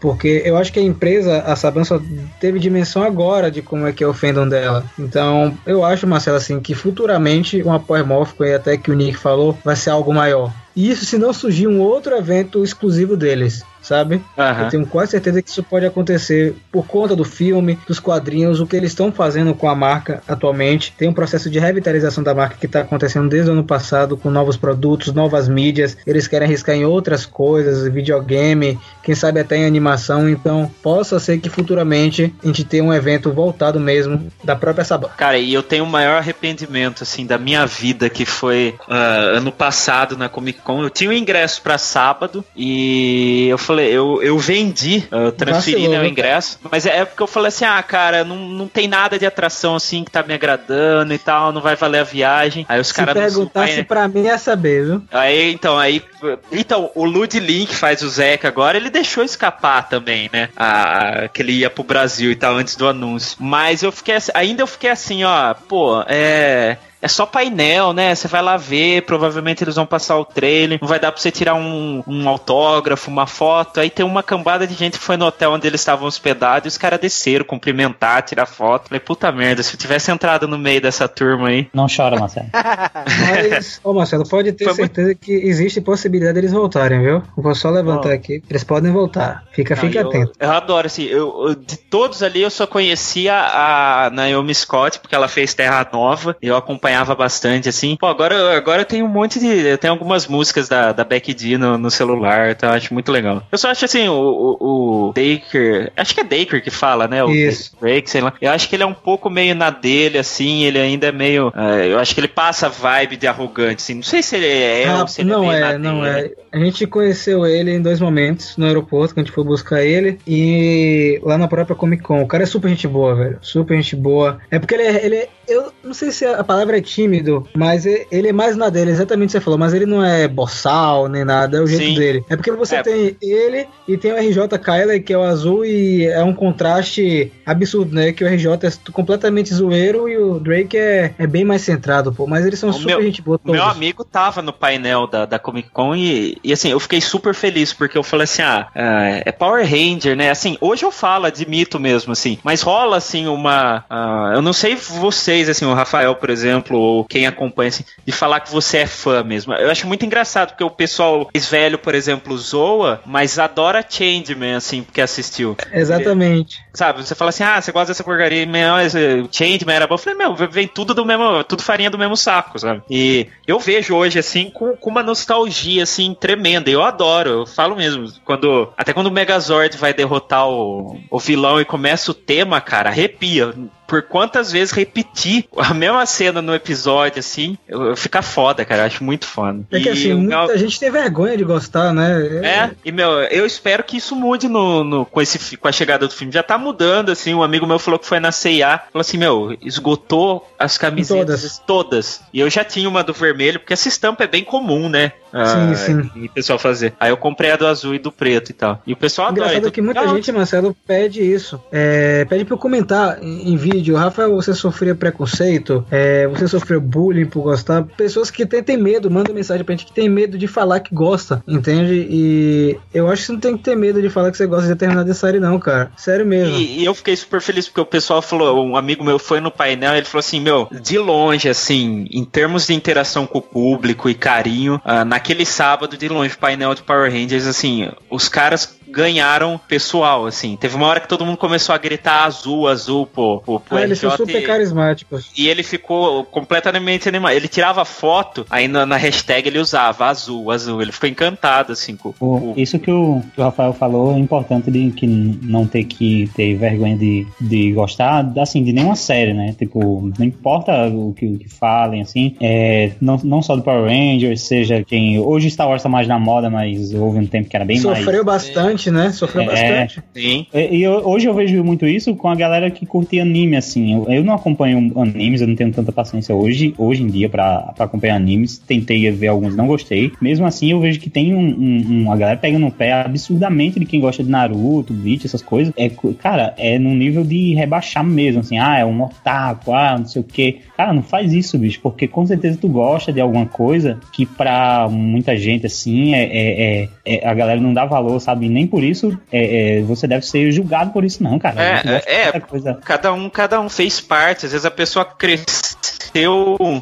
Porque 0.00 0.42
eu 0.44 0.56
acho 0.56 0.72
que 0.72 0.78
a 0.78 0.82
empresa, 0.82 1.40
a 1.40 1.56
Saban, 1.56 1.82
só 1.82 2.00
teve 2.40 2.60
dimensão 2.60 3.02
agora 3.02 3.50
de 3.50 3.62
como 3.62 3.86
é 3.86 3.92
que 3.92 4.04
é 4.04 4.06
o 4.06 4.14
fandom 4.14 4.48
dela. 4.48 4.84
Então, 4.96 5.58
eu 5.66 5.84
acho, 5.84 6.06
Marcelo, 6.06 6.36
assim, 6.36 6.60
que 6.60 6.74
futuramente 6.74 7.62
Power 7.86 8.06
Morphicon, 8.06 8.44
e 8.44 8.54
até 8.54 8.76
que 8.76 8.90
o 8.90 8.94
Nick 8.94 9.18
falou, 9.18 9.58
vai 9.64 9.74
ser 9.74 9.90
algo 9.90 10.14
maior. 10.14 10.52
E 10.76 10.88
isso 10.88 11.04
se 11.04 11.18
não 11.18 11.32
surgir 11.32 11.66
um 11.66 11.80
outro 11.80 12.14
evento 12.16 12.62
exclusivo 12.62 13.16
deles, 13.16 13.64
sabe? 13.88 14.22
Aham. 14.36 14.64
Eu 14.64 14.68
tenho 14.68 14.86
quase 14.86 15.12
certeza 15.12 15.40
que 15.40 15.48
isso 15.48 15.62
pode 15.62 15.86
acontecer 15.86 16.54
por 16.70 16.86
conta 16.86 17.16
do 17.16 17.24
filme, 17.24 17.78
dos 17.86 17.98
quadrinhos, 17.98 18.60
o 18.60 18.66
que 18.66 18.76
eles 18.76 18.90
estão 18.90 19.10
fazendo 19.10 19.54
com 19.54 19.68
a 19.68 19.74
marca 19.74 20.22
atualmente. 20.28 20.92
Tem 20.96 21.08
um 21.08 21.12
processo 21.12 21.48
de 21.48 21.58
revitalização 21.58 22.22
da 22.22 22.34
marca 22.34 22.56
que 22.56 22.66
está 22.66 22.80
acontecendo 22.80 23.28
desde 23.28 23.50
o 23.50 23.54
ano 23.54 23.64
passado, 23.64 24.16
com 24.16 24.30
novos 24.30 24.56
produtos, 24.56 25.12
novas 25.12 25.48
mídias. 25.48 25.96
Eles 26.06 26.28
querem 26.28 26.46
arriscar 26.46 26.76
em 26.76 26.84
outras 26.84 27.24
coisas, 27.24 27.90
videogame, 27.92 28.78
quem 29.02 29.14
sabe 29.14 29.40
até 29.40 29.56
em 29.56 29.64
animação. 29.64 30.28
Então, 30.28 30.70
possa 30.82 31.18
ser 31.18 31.38
que 31.38 31.48
futuramente 31.48 32.34
a 32.42 32.46
gente 32.46 32.64
tenha 32.64 32.84
um 32.84 32.92
evento 32.92 33.32
voltado 33.32 33.80
mesmo 33.80 34.30
da 34.44 34.54
própria 34.54 34.84
Saban. 34.84 35.08
Cara, 35.16 35.38
e 35.38 35.54
eu 35.54 35.62
tenho 35.62 35.84
o 35.84 35.88
maior 35.88 36.18
arrependimento, 36.18 37.02
assim, 37.02 37.24
da 37.24 37.38
minha 37.38 37.64
vida, 37.64 38.10
que 38.10 38.26
foi 38.26 38.74
ah, 38.88 39.32
ano 39.34 39.50
passado 39.50 40.16
na 40.16 40.28
Comic 40.28 40.60
Con. 40.60 40.82
Eu 40.82 40.90
tinha 40.90 41.10
o 41.10 41.12
ingresso 41.12 41.62
pra 41.62 41.78
sábado 41.78 42.44
e 42.54 43.48
eu 43.48 43.56
falei, 43.56 43.77
eu, 43.86 44.22
eu 44.22 44.38
vendi, 44.38 45.06
eu 45.10 45.32
transferi 45.32 45.76
Vacilou, 45.76 45.96
né, 45.96 46.02
né? 46.02 46.08
ingresso. 46.08 46.58
Mas 46.70 46.86
é 46.86 47.04
porque 47.04 47.22
eu 47.22 47.26
falei 47.26 47.48
assim, 47.48 47.64
ah, 47.64 47.82
cara, 47.82 48.24
não, 48.24 48.36
não 48.36 48.68
tem 48.68 48.88
nada 48.88 49.18
de 49.18 49.26
atração 49.26 49.74
assim 49.76 50.04
que 50.04 50.10
tá 50.10 50.22
me 50.22 50.34
agradando 50.34 51.12
e 51.14 51.18
tal, 51.18 51.52
não 51.52 51.60
vai 51.60 51.76
valer 51.76 52.00
a 52.00 52.04
viagem. 52.04 52.64
Aí 52.68 52.80
os 52.80 52.88
Se 52.88 52.94
caras 52.94 53.14
não 53.14 53.22
perguntasse 53.22 53.74
vai- 53.74 53.84
pra 53.84 54.08
mim 54.08 54.26
é 54.26 54.38
saber, 54.38 54.84
viu? 54.84 55.02
Aí, 55.12 55.52
então, 55.52 55.78
aí. 55.78 56.02
Então, 56.50 56.90
o 56.94 57.04
Lud 57.04 57.38
Link 57.38 57.74
faz 57.74 58.02
o 58.02 58.08
Zeca 58.08 58.48
agora, 58.48 58.76
ele 58.76 58.90
deixou 58.90 59.22
escapar 59.24 59.88
também, 59.88 60.28
né? 60.32 60.48
A, 60.56 61.28
que 61.32 61.42
ele 61.42 61.52
ia 61.52 61.70
pro 61.70 61.84
Brasil 61.84 62.30
e 62.30 62.34
tal, 62.36 62.54
antes 62.56 62.76
do 62.76 62.88
anúncio. 62.88 63.36
Mas 63.40 63.82
eu 63.82 63.92
fiquei 63.92 64.16
assim, 64.16 64.32
ainda 64.34 64.62
eu 64.62 64.66
fiquei 64.66 64.90
assim, 64.90 65.24
ó, 65.24 65.54
pô, 65.54 66.02
é. 66.08 66.76
É 67.00 67.06
só 67.08 67.24
painel, 67.26 67.92
né? 67.92 68.14
Você 68.14 68.26
vai 68.28 68.42
lá 68.42 68.56
ver, 68.56 69.02
provavelmente 69.02 69.62
eles 69.62 69.76
vão 69.76 69.86
passar 69.86 70.16
o 70.18 70.24
trailer, 70.24 70.78
não 70.80 70.88
vai 70.88 70.98
dar 70.98 71.12
pra 71.12 71.20
você 71.20 71.30
tirar 71.30 71.54
um, 71.54 72.02
um 72.06 72.28
autógrafo, 72.28 73.10
uma 73.10 73.26
foto. 73.26 73.80
Aí 73.80 73.88
tem 73.90 74.04
uma 74.04 74.22
cambada 74.22 74.66
de 74.66 74.74
gente 74.74 74.98
que 74.98 75.04
foi 75.04 75.16
no 75.16 75.26
hotel 75.26 75.52
onde 75.52 75.66
eles 75.66 75.80
estavam 75.80 76.08
hospedados 76.08 76.64
e 76.66 76.68
os 76.68 76.78
caras 76.78 76.98
desceram, 77.00 77.44
cumprimentar, 77.44 78.22
tirar 78.22 78.46
foto. 78.46 78.88
Falei, 78.88 79.00
puta 79.00 79.30
merda, 79.30 79.62
se 79.62 79.74
eu 79.74 79.78
tivesse 79.78 80.10
entrado 80.10 80.48
no 80.48 80.58
meio 80.58 80.80
dessa 80.80 81.06
turma 81.06 81.48
aí. 81.48 81.68
Não 81.72 81.86
chora, 81.94 82.18
Marcelo. 82.18 82.48
Mas, 83.20 83.80
ô 83.84 83.92
Marcelo, 83.92 84.28
pode 84.28 84.52
ter 84.52 84.64
Foi 84.64 84.74
muito- 84.74 84.94
certeza 84.94 85.14
que 85.14 85.32
existe 85.32 85.80
possibilidade 85.80 86.34
deles 86.34 86.52
voltarem, 86.52 87.00
viu? 87.00 87.22
Vou 87.36 87.54
só 87.54 87.70
levantar 87.70 88.12
aqui. 88.12 88.42
Eles 88.48 88.64
podem 88.64 88.90
voltar. 88.92 89.44
Fica, 89.52 89.74
Não, 89.74 89.82
fica 89.82 90.00
eu, 90.00 90.08
atento. 90.08 90.32
Eu 90.38 90.50
adoro, 90.52 90.86
assim, 90.86 91.04
eu, 91.04 91.48
eu- 91.48 91.54
de 91.54 91.76
todos 91.76 92.22
ali 92.22 92.42
eu 92.42 92.50
só 92.50 92.66
conhecia 92.66 93.34
a 93.34 94.10
Naomi 94.12 94.54
Scott, 94.54 94.98
porque 94.98 95.14
ela 95.14 95.28
fez 95.28 95.54
Terra 95.54 95.86
Nova, 95.92 96.36
e 96.42 96.46
eu 96.48 96.56
acompanhava 96.88 97.14
bastante, 97.14 97.68
assim. 97.68 97.96
Pô, 97.96 98.06
agora, 98.06 98.56
agora 98.56 98.82
eu 98.82 98.86
tenho 98.86 99.04
um 99.04 99.08
monte 99.08 99.38
de. 99.38 99.46
Eu 99.46 99.78
tenho 99.78 99.92
algumas 99.92 100.26
músicas 100.26 100.68
da, 100.68 100.92
da 100.92 101.04
Becky 101.04 101.34
D 101.34 101.58
no, 101.58 101.76
no 101.76 101.90
celular, 101.90 102.50
então 102.50 102.68
eu 102.70 102.74
acho 102.74 102.92
muito 102.94 103.12
legal. 103.12 103.42
Eu 103.52 103.58
só 103.58 103.70
acho 103.70 103.84
assim, 103.84 104.08
o, 104.08 104.14
o, 104.60 105.08
o 105.08 105.12
Daker. 105.12 105.92
Acho 105.96 106.14
que 106.14 106.20
é 106.20 106.24
Daker 106.24 106.62
que 106.62 106.70
fala, 106.70 107.06
né? 107.06 107.22
O 107.22 107.30
Isso. 107.30 107.72
Drake, 107.80 108.08
sei 108.10 108.20
lá. 108.20 108.32
Eu 108.40 108.50
acho 108.50 108.68
que 108.68 108.76
ele 108.76 108.82
é 108.82 108.86
um 108.86 108.94
pouco 108.94 109.28
meio 109.28 109.54
na 109.54 109.70
dele, 109.70 110.18
assim, 110.18 110.64
ele 110.64 110.78
ainda 110.78 111.06
é 111.08 111.12
meio. 111.12 111.52
eh, 111.54 111.88
eu 111.92 111.98
acho 111.98 112.14
que 112.14 112.20
ele 112.20 112.28
passa 112.28 112.68
vibe 112.68 113.16
de 113.16 113.26
arrogante, 113.26 113.82
assim. 113.82 113.94
Não 113.94 114.02
sei 114.02 114.22
se 114.22 114.36
ele 114.36 114.46
é 114.48 114.86
Ah, 114.88 115.00
ou 115.02 115.08
se 115.08 115.20
ele 115.20 115.30
não 115.30 115.44
é, 115.44 115.60
meio 115.60 115.64
é, 115.64 115.72
na 115.72 115.78
não 115.78 116.02
dele. 116.02 116.34
é. 116.52 116.58
A 116.58 116.58
gente 116.64 116.86
conheceu 116.86 117.46
ele 117.46 117.70
em 117.72 117.82
dois 117.82 118.00
momentos 118.00 118.56
no 118.56 118.64
aeroporto, 118.66 119.12
que 119.12 119.20
a 119.20 119.22
gente 119.22 119.32
foi 119.32 119.44
buscar 119.44 119.82
ele, 119.84 120.18
e 120.26 121.20
lá 121.22 121.36
na 121.36 121.46
própria 121.46 121.76
Comic 121.76 122.02
Con. 122.02 122.22
O 122.22 122.26
cara 122.26 122.42
é 122.44 122.46
super 122.46 122.68
gente 122.68 122.88
boa, 122.88 123.14
velho. 123.14 123.38
Super 123.42 123.76
gente 123.76 123.94
boa. 123.94 124.38
É 124.50 124.58
porque 124.58 124.74
ele 124.74 124.82
é. 124.84 125.04
Ele 125.04 125.16
é- 125.16 125.28
eu 125.46 125.72
não 125.82 125.94
sei 125.94 126.10
se 126.10 126.26
a 126.26 126.44
palavra 126.44 126.76
é 126.76 126.77
tímido, 126.80 127.46
mas 127.56 127.86
ele 127.86 128.28
é 128.28 128.32
mais 128.32 128.56
na 128.56 128.68
dele, 128.68 128.90
exatamente 128.90 129.28
o 129.30 129.32
que 129.32 129.38
você 129.38 129.40
falou, 129.44 129.58
mas 129.58 129.74
ele 129.74 129.86
não 129.86 130.04
é 130.04 130.26
boçal 130.28 131.08
nem 131.08 131.24
nada, 131.24 131.58
é 131.58 131.60
o 131.60 131.66
jeito 131.66 131.84
Sim. 131.84 131.94
dele. 131.94 132.24
É 132.28 132.36
porque 132.36 132.50
você 132.52 132.76
É. 132.76 132.82
tem 132.82 133.16
ele 133.22 133.66
e 133.86 133.96
tem 133.96 134.12
o 134.12 134.16
RJ 134.16 134.58
Kyler, 134.58 135.02
que 135.02 135.12
é 135.12 135.18
o 135.18 135.22
azul, 135.22 135.64
e 135.64 136.06
é 136.06 136.22
um 136.22 136.34
contraste 136.34 137.32
absurdo, 137.46 137.94
né? 137.94 138.12
Que 138.12 138.24
o 138.24 138.26
RJ 138.28 138.46
é 138.66 138.90
completamente 138.92 139.52
zoeiro 139.54 140.08
e 140.08 140.16
o 140.18 140.38
Drake 140.38 140.76
é, 140.76 141.14
é 141.18 141.26
bem 141.26 141.44
mais 141.44 141.62
centrado, 141.62 142.12
pô. 142.12 142.26
Mas 142.26 142.44
eles 142.46 142.58
são 142.58 142.70
O 142.70 142.72
super 142.72 142.96
meu- 142.96 143.02
gente 143.02 143.22
boa 143.22 143.36
O 143.36 143.38
todos. 143.38 143.52
meu 143.60 143.64
amigo 143.68 144.04
tava 144.04 144.42
no 144.42 144.52
painel 144.52 145.06
da, 145.06 145.24
da 145.24 145.38
Comic 145.38 145.70
Con 145.70 145.94
e, 145.94 146.36
e, 146.44 146.52
assim, 146.52 146.70
eu 146.70 146.80
fiquei 146.80 147.00
super 147.00 147.34
feliz 147.34 147.72
porque 147.72 147.96
eu 147.96 148.02
falei 148.02 148.24
assim: 148.24 148.42
ah, 148.42 148.68
é 148.74 149.22
é 149.26 149.32
Power 149.32 149.64
Ranger, 149.64 150.16
né? 150.16 150.30
Assim, 150.30 150.56
hoje 150.60 150.84
eu 150.84 150.90
falo, 150.90 151.26
admito 151.26 151.78
mesmo, 151.80 152.12
assim, 152.12 152.38
mas 152.42 152.60
rola 152.62 152.96
assim 152.96 153.26
uma. 153.26 153.84
ah, 153.88 154.32
eu 154.34 154.42
não 154.42 154.52
sei 154.52 154.74
vocês, 154.76 155.48
assim, 155.48 155.64
o 155.64 155.74
Rafael, 155.74 156.14
por 156.14 156.30
exemplo, 156.30 156.67
ou 156.76 157.04
quem 157.04 157.26
acompanha, 157.26 157.68
assim, 157.68 157.84
de 158.04 158.12
falar 158.12 158.40
que 158.40 158.50
você 158.50 158.78
é 158.78 158.86
fã 158.86 159.22
mesmo. 159.22 159.52
Eu 159.54 159.70
acho 159.70 159.86
muito 159.86 160.04
engraçado 160.04 160.50
porque 160.50 160.64
o 160.64 160.70
pessoal 160.70 161.28
mais 161.32 161.48
velho, 161.48 161.78
por 161.78 161.94
exemplo, 161.94 162.36
zoa, 162.36 163.00
mas 163.06 163.38
adora 163.38 163.84
Changeman, 163.88 164.54
assim, 164.54 164.82
porque 164.82 165.00
assistiu. 165.00 165.56
Exatamente. 165.72 166.60
Sabe, 166.72 167.04
você 167.04 167.14
fala 167.14 167.30
assim, 167.30 167.42
ah, 167.42 167.60
você 167.60 167.72
gosta 167.72 167.88
dessa 167.88 168.04
porcaria, 168.04 168.46
esse 168.84 169.28
Changeman 169.30 169.76
era 169.76 169.86
bom. 169.86 169.94
Eu 169.94 169.98
falei, 169.98 170.18
meu, 170.18 170.34
vem 170.34 170.66
tudo 170.66 170.94
do 170.94 171.04
mesmo, 171.04 171.42
tudo 171.44 171.62
farinha 171.62 171.90
do 171.90 171.98
mesmo 171.98 172.16
saco, 172.16 172.58
sabe? 172.58 172.82
E 172.90 173.26
eu 173.46 173.58
vejo 173.58 173.94
hoje, 173.94 174.18
assim, 174.18 174.50
com, 174.50 174.76
com 174.76 174.90
uma 174.90 175.02
nostalgia, 175.02 175.82
assim, 175.82 176.14
tremenda. 176.18 176.70
Eu 176.70 176.82
adoro, 176.82 177.30
eu 177.30 177.46
falo 177.46 177.76
mesmo. 177.76 178.06
Quando, 178.24 178.72
até 178.76 178.92
quando 178.92 179.06
o 179.06 179.12
Megazord 179.12 179.76
vai 179.76 179.92
derrotar 179.92 180.48
o, 180.48 180.98
o 181.10 181.18
vilão 181.18 181.60
e 181.60 181.64
começa 181.64 182.10
o 182.10 182.14
tema, 182.14 182.60
cara, 182.60 182.90
arrepia. 182.90 183.54
Por 183.88 184.02
quantas 184.02 184.52
vezes 184.52 184.70
repetir 184.72 185.46
a 185.58 185.74
mesma 185.74 186.06
cena 186.06 186.40
no 186.40 186.54
episódio, 186.54 187.18
assim, 187.18 187.58
eu, 187.66 187.82
eu 187.86 187.96
fica 187.96 188.22
foda, 188.22 188.64
cara. 188.64 188.82
Eu 188.82 188.86
acho 188.86 189.02
muito 189.02 189.26
foda. 189.26 189.60
É 189.72 189.80
que 189.80 189.88
E 189.88 189.90
assim, 189.90 190.14
muita 190.14 190.46
meu- 190.46 190.58
gente 190.58 190.78
tem 190.78 190.90
vergonha 190.90 191.36
de 191.36 191.42
gostar, 191.42 191.92
né? 191.92 192.18
é, 192.44 192.70
e 192.84 192.92
meu, 192.92 193.10
eu 193.24 193.44
espero 193.46 193.82
que 193.82 193.96
isso 193.96 194.14
mude 194.14 194.46
no, 194.48 194.84
no- 194.84 195.06
com, 195.06 195.20
esse, 195.20 195.56
com 195.56 195.66
a 195.66 195.72
chegada 195.72 196.06
do 196.06 196.14
filme. 196.14 196.32
Já 196.32 196.42
tá 196.42 196.56
mudando, 196.58 197.10
assim. 197.10 197.32
Um 197.34 197.42
amigo 197.42 197.66
meu 197.66 197.78
falou 197.78 197.98
que 197.98 198.06
foi 198.06 198.20
na 198.20 198.30
CIA. 198.30 198.78
Falou 198.92 199.00
assim: 199.00 199.16
Meu, 199.16 199.56
esgotou 199.62 200.46
as 200.58 200.76
camisetas 200.76 201.60
todas. 201.66 202.20
E 202.32 202.40
eu 202.40 202.50
já 202.50 202.62
tinha 202.62 202.88
uma 202.88 203.02
do 203.02 203.14
vermelho, 203.14 203.58
porque 203.58 203.72
essa 203.72 203.88
estampa 203.88 204.24
é 204.24 204.26
bem 204.26 204.44
comum, 204.44 204.88
né? 204.88 205.12
Sim, 205.32 205.74
sim. 205.74 206.10
E 206.16 206.26
o 206.26 206.30
pessoal 206.30 206.58
fazer. 206.58 206.94
Aí 206.98 207.10
eu 207.10 207.16
comprei 207.16 207.50
a 207.50 207.56
do 207.56 207.66
azul 207.66 207.94
e 207.94 207.98
do 207.98 208.10
preto 208.10 208.50
e 208.50 208.52
tal. 208.52 208.82
E 208.86 208.92
o 208.92 208.96
pessoal 208.96 209.28
adora. 209.28 209.40
Engraçado 209.46 209.60
então- 209.60 209.70
que 209.70 209.82
muita 209.82 210.08
gente, 210.08 210.32
Marcelo, 210.32 210.76
pede 210.86 211.22
isso. 211.22 211.60
É, 211.70 212.24
pede 212.24 212.44
pra 212.44 212.54
eu 212.54 212.58
comentar 212.58 213.22
em, 213.22 213.52
em 213.52 213.56
vídeo. 213.56 213.96
Rafael, 213.96 214.34
você 214.34 214.54
sofria 214.54 214.94
preconceito? 214.94 215.84
É, 215.90 216.26
você 216.28 216.46
sofreu 216.48 216.80
bullying 216.80 217.26
por 217.26 217.42
gostar? 217.42 217.84
Pessoas 217.96 218.30
que 218.30 218.46
têm, 218.46 218.62
têm 218.62 218.76
medo, 218.76 219.10
mandam 219.10 219.34
mensagem 219.34 219.64
pra 219.64 219.74
gente 219.74 219.86
que 219.86 219.92
tem 219.92 220.08
medo 220.08 220.38
de 220.38 220.46
falar 220.46 220.80
que 220.80 220.94
gosta, 220.94 221.42
entende? 221.46 222.06
E 222.10 222.78
eu 222.92 223.08
acho 223.08 223.22
que 223.22 223.26
você 223.26 223.32
não 223.32 223.40
tem 223.40 223.56
que 223.56 223.62
ter 223.62 223.76
medo 223.76 224.00
de 224.00 224.08
falar 224.08 224.30
que 224.30 224.36
você 224.36 224.46
gosta 224.46 224.62
de 224.66 224.72
determinada 224.72 225.12
série, 225.14 225.40
não, 225.40 225.58
cara. 225.58 225.90
Sério 225.96 226.26
mesmo. 226.26 226.56
E, 226.56 226.80
e 226.80 226.84
eu 226.84 226.94
fiquei 226.94 227.16
super 227.16 227.40
feliz 227.40 227.66
porque 227.66 227.80
o 227.80 227.86
pessoal 227.86 228.22
falou, 228.22 228.64
um 228.64 228.76
amigo 228.76 229.04
meu 229.04 229.18
foi 229.18 229.40
no 229.40 229.50
painel, 229.50 229.94
ele 229.94 230.04
falou 230.06 230.20
assim, 230.20 230.40
meu, 230.40 230.68
de 230.70 230.98
longe, 230.98 231.48
assim, 231.48 232.06
em 232.10 232.24
termos 232.24 232.66
de 232.66 232.74
interação 232.74 233.26
com 233.26 233.38
o 233.38 233.42
público 233.42 234.08
e 234.08 234.14
carinho, 234.14 234.80
ah, 234.84 235.04
naquele 235.18 235.44
sábado, 235.44 235.96
de 235.96 236.08
longe, 236.08 236.36
painel 236.36 236.74
de 236.74 236.82
Power 236.82 237.10
Rangers, 237.10 237.44
assim, 237.44 237.90
os 238.08 238.28
caras 238.28 238.77
ganharam 238.90 239.58
pessoal, 239.68 240.26
assim. 240.26 240.56
Teve 240.56 240.76
uma 240.76 240.86
hora 240.86 241.00
que 241.00 241.08
todo 241.08 241.24
mundo 241.24 241.36
começou 241.36 241.74
a 241.74 241.78
gritar 241.78 242.24
azul, 242.24 242.68
azul, 242.68 243.06
pô, 243.06 243.40
pô, 243.44 243.60
pô 243.60 243.76
Ah, 243.76 243.82
eles 243.82 243.98
são 243.98 244.10
super 244.16 244.40
e- 244.40 244.46
carismáticos. 244.46 245.30
e 245.36 245.48
ele 245.48 245.62
ficou 245.62 246.24
completamente 246.24 247.08
animado. 247.08 247.32
Ele 247.34 247.48
tirava 247.48 247.84
foto, 247.84 248.46
aí 248.50 248.66
na, 248.68 248.84
na 248.86 248.96
hashtag 248.96 249.48
ele 249.48 249.58
usava 249.58 250.06
azul, 250.06 250.50
azul. 250.50 250.80
Ele 250.82 250.92
ficou 250.92 251.08
encantado, 251.08 251.72
assim, 251.72 251.96
com, 251.96 252.14
O- 252.20 252.54
isso 252.56 252.78
que 252.78 252.90
o, 252.90 253.22
que 253.34 253.40
o 253.40 253.44
Rafael 253.44 253.72
falou 253.72 254.14
é 254.14 254.18
importante 254.18 254.70
de 254.70 254.90
que 254.90 255.06
não 255.06 255.66
ter 255.66 255.84
que 255.84 256.30
ter 256.34 256.54
vergonha 256.56 256.96
de, 256.96 257.26
de 257.40 257.72
gostar, 257.72 258.26
assim, 258.38 258.62
de 258.64 258.72
nenhuma 258.72 258.96
série, 258.96 259.32
né? 259.32 259.54
Tipo, 259.58 260.10
não 260.18 260.26
importa 260.26 260.86
o 260.88 261.12
que, 261.12 261.26
o 261.26 261.38
que 261.38 261.48
falem, 261.48 262.00
assim, 262.02 262.36
é, 262.40 262.92
não, 263.00 263.16
não 263.24 263.42
só 263.42 263.54
do 263.56 263.62
Power 263.62 263.84
Rangers, 263.90 264.42
seja 264.42 264.82
quem. 264.84 265.18
Hoje 265.18 265.50
Star 265.50 265.68
Wars 265.68 265.82
tá 265.82 265.88
mais 265.88 266.06
na 266.08 266.18
moda, 266.18 266.48
mas 266.50 266.92
houve 266.94 267.18
um 267.18 267.26
tempo 267.26 267.48
que 267.48 267.56
era 267.56 267.64
bem 267.64 267.80
mais. 267.80 267.98
Sofreu 267.98 268.24
bastante 268.24 268.77
bastante, 268.78 268.90
né? 268.90 269.10
Sofreu 269.12 269.42
É. 269.42 269.46
bastante. 269.86 270.02
Sim. 270.14 270.46
E 270.54 270.78
e 270.78 270.82
eu- 270.82 271.06
hoje 271.08 271.26
eu 271.26 271.34
vejo 271.34 271.62
muito 271.64 271.86
isso 271.86 272.14
com 272.14 272.28
a 272.28 272.34
galera 272.34 272.70
que 272.70 272.86
curte 272.86 273.18
anime, 273.18 273.56
assim. 273.56 273.94
Eu, 273.94 274.06
eu 274.08 274.24
não 274.24 274.34
acompanho 274.34 274.92
animes, 274.96 275.40
eu 275.40 275.48
não 275.48 275.56
tenho 275.56 275.72
tanta 275.72 275.90
paciência 275.92 276.34
hoje, 276.34 276.74
hoje 276.78 277.02
em 277.02 277.06
dia 277.08 277.28
pra, 277.28 277.72
pra 277.74 277.84
acompanhar 277.86 278.16
animes. 278.16 278.58
Tentei 278.58 279.10
ver 279.10 279.28
alguns, 279.28 279.56
não 279.56 279.66
gostei. 279.66 280.12
Mesmo 280.20 280.46
assim, 280.46 280.70
eu 280.70 280.80
vejo 280.80 281.00
que 281.00 281.10
tem 281.10 281.34
um, 281.34 281.40
um- 281.48 281.86
um- 282.04 282.12
a 282.12 282.16
galera 282.16 282.38
pega 282.38 282.58
no 282.58 282.70
pé 282.70 282.92
absurdamente 282.92 283.78
de 283.80 283.86
quem 283.86 284.00
gosta 284.00 284.22
de 284.22 284.30
Naruto, 284.30 284.92
Bleach, 284.92 285.26
essas 285.26 285.42
coisas. 285.42 285.72
É, 285.76 285.90
cara, 286.18 286.54
é 286.56 286.78
no 286.78 286.94
nível 286.94 287.24
de 287.24 287.54
rebaixar 287.54 288.04
mesmo, 288.04 288.40
assim. 288.40 288.58
Ah, 288.58 288.78
é 288.78 288.84
um 288.84 289.02
otaku, 289.02 289.72
ah, 289.72 289.96
não 289.98 290.06
sei 290.06 290.22
o 290.22 290.24
quê. 290.24 290.58
Cara, 290.76 290.92
não 290.92 291.02
faz 291.02 291.32
isso, 291.32 291.58
bicho, 291.58 291.80
porque 291.82 292.06
com 292.06 292.24
certeza 292.26 292.58
tu 292.60 292.68
gosta 292.68 293.12
de 293.12 293.20
alguma 293.20 293.46
coisa 293.46 293.98
que 294.12 294.24
pra 294.24 294.88
muita 294.90 295.36
gente, 295.36 295.66
assim, 295.66 296.14
é, 296.14 296.22
é- 296.24 296.82
é- 296.84 296.88
é- 297.04 297.26
a 297.28 297.34
galera 297.34 297.60
não 297.60 297.72
dá 297.74 297.84
valor, 297.84 298.20
sabe? 298.20 298.48
Nem 298.48 298.66
por 298.68 298.84
isso 298.84 299.18
é, 299.32 299.78
é, 299.78 299.82
você 299.82 300.06
deve 300.06 300.26
ser 300.26 300.50
julgado 300.52 300.92
por 300.92 301.04
isso, 301.04 301.22
não, 301.22 301.38
cara. 301.38 301.62
É, 301.62 302.02
é, 302.06 302.28
é. 302.28 302.40
coisa. 302.40 302.74
Cada 302.84 303.12
um, 303.12 303.28
cada 303.28 303.60
um 303.60 303.68
fez 303.68 304.00
parte. 304.00 304.46
Às 304.46 304.52
vezes 304.52 304.64
a 304.64 304.70
pessoa 304.70 305.04
cresceu. 305.04 305.78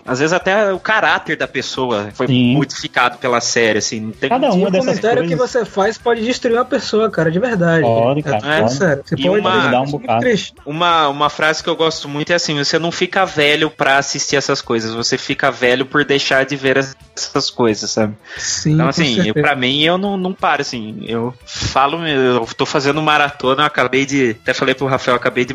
Às 0.05 0.19
vezes 0.21 0.33
até 0.33 0.73
o 0.73 0.79
caráter 0.79 1.37
da 1.37 1.47
pessoa 1.49 2.09
foi 2.15 2.27
Sim. 2.27 2.55
modificado 2.55 3.19
pela 3.19 3.41
série, 3.41 3.79
assim. 3.79 4.13
Cada 4.21 4.51
uma 4.53 4.69
o 4.69 4.71
dessas 4.71 4.87
comentário 4.87 5.23
que 5.23 5.37
coisas. 5.37 5.51
você 5.51 5.65
faz 5.65 5.99
pode 5.99 6.23
destruir 6.25 6.55
uma 6.57 6.65
pessoa, 6.65 7.11
cara, 7.11 7.31
de 7.31 7.39
verdade. 7.39 7.83
Pode, 7.83 8.21
É 8.21 8.23
cara, 8.23 8.41
tudo 8.41 8.61
pode. 8.61 8.73
sério. 8.75 9.03
Você 9.05 9.15
E 9.15 9.23
pode 9.27 9.41
uma- 9.41 9.81
um 9.81 9.87
bocado. 9.87 10.27
Uma, 10.65 11.09
uma 11.09 11.31
frase 11.31 11.63
que 11.63 11.69
eu 11.69 11.77
gosto 11.77 12.09
muito 12.09 12.33
é 12.33 12.37
assim: 12.37 12.57
você 12.57 12.79
não 12.79 12.91
fica 12.93 13.25
velho 13.25 13.71
pra 13.71 13.99
assistir 13.99 14.37
essas 14.37 14.61
coisas, 14.61 14.95
você 14.95 15.17
fica 15.19 15.51
velho 15.51 15.85
por 15.87 16.05
deixar 16.05 16.45
de 16.45 16.57
ver 16.57 16.79
as- 16.79 16.97
essas 17.17 17.51
coisas, 17.51 17.91
sabe? 17.91 18.15
Sim, 18.37 18.75
Então, 18.75 18.89
assim, 18.89 19.17
eu, 19.19 19.25
certeza. 19.25 19.47
pra 19.47 19.57
mim, 19.57 19.83
eu 19.83 19.97
não, 19.99 20.17
não 20.17 20.33
paro, 20.33 20.63
assim. 20.63 21.05
Eu 21.07 21.33
falo, 21.47 22.07
eu 22.07 22.47
tô 22.57 22.67
fazendo 22.67 23.01
maratona, 23.03 23.63
eu 23.63 23.67
acabei 23.67 24.05
de. 24.05 24.37
Até 24.43 24.53
falei 24.55 24.75
pro 24.75 24.87
Rafael, 24.87 25.17
acabei 25.17 25.45
de 25.45 25.55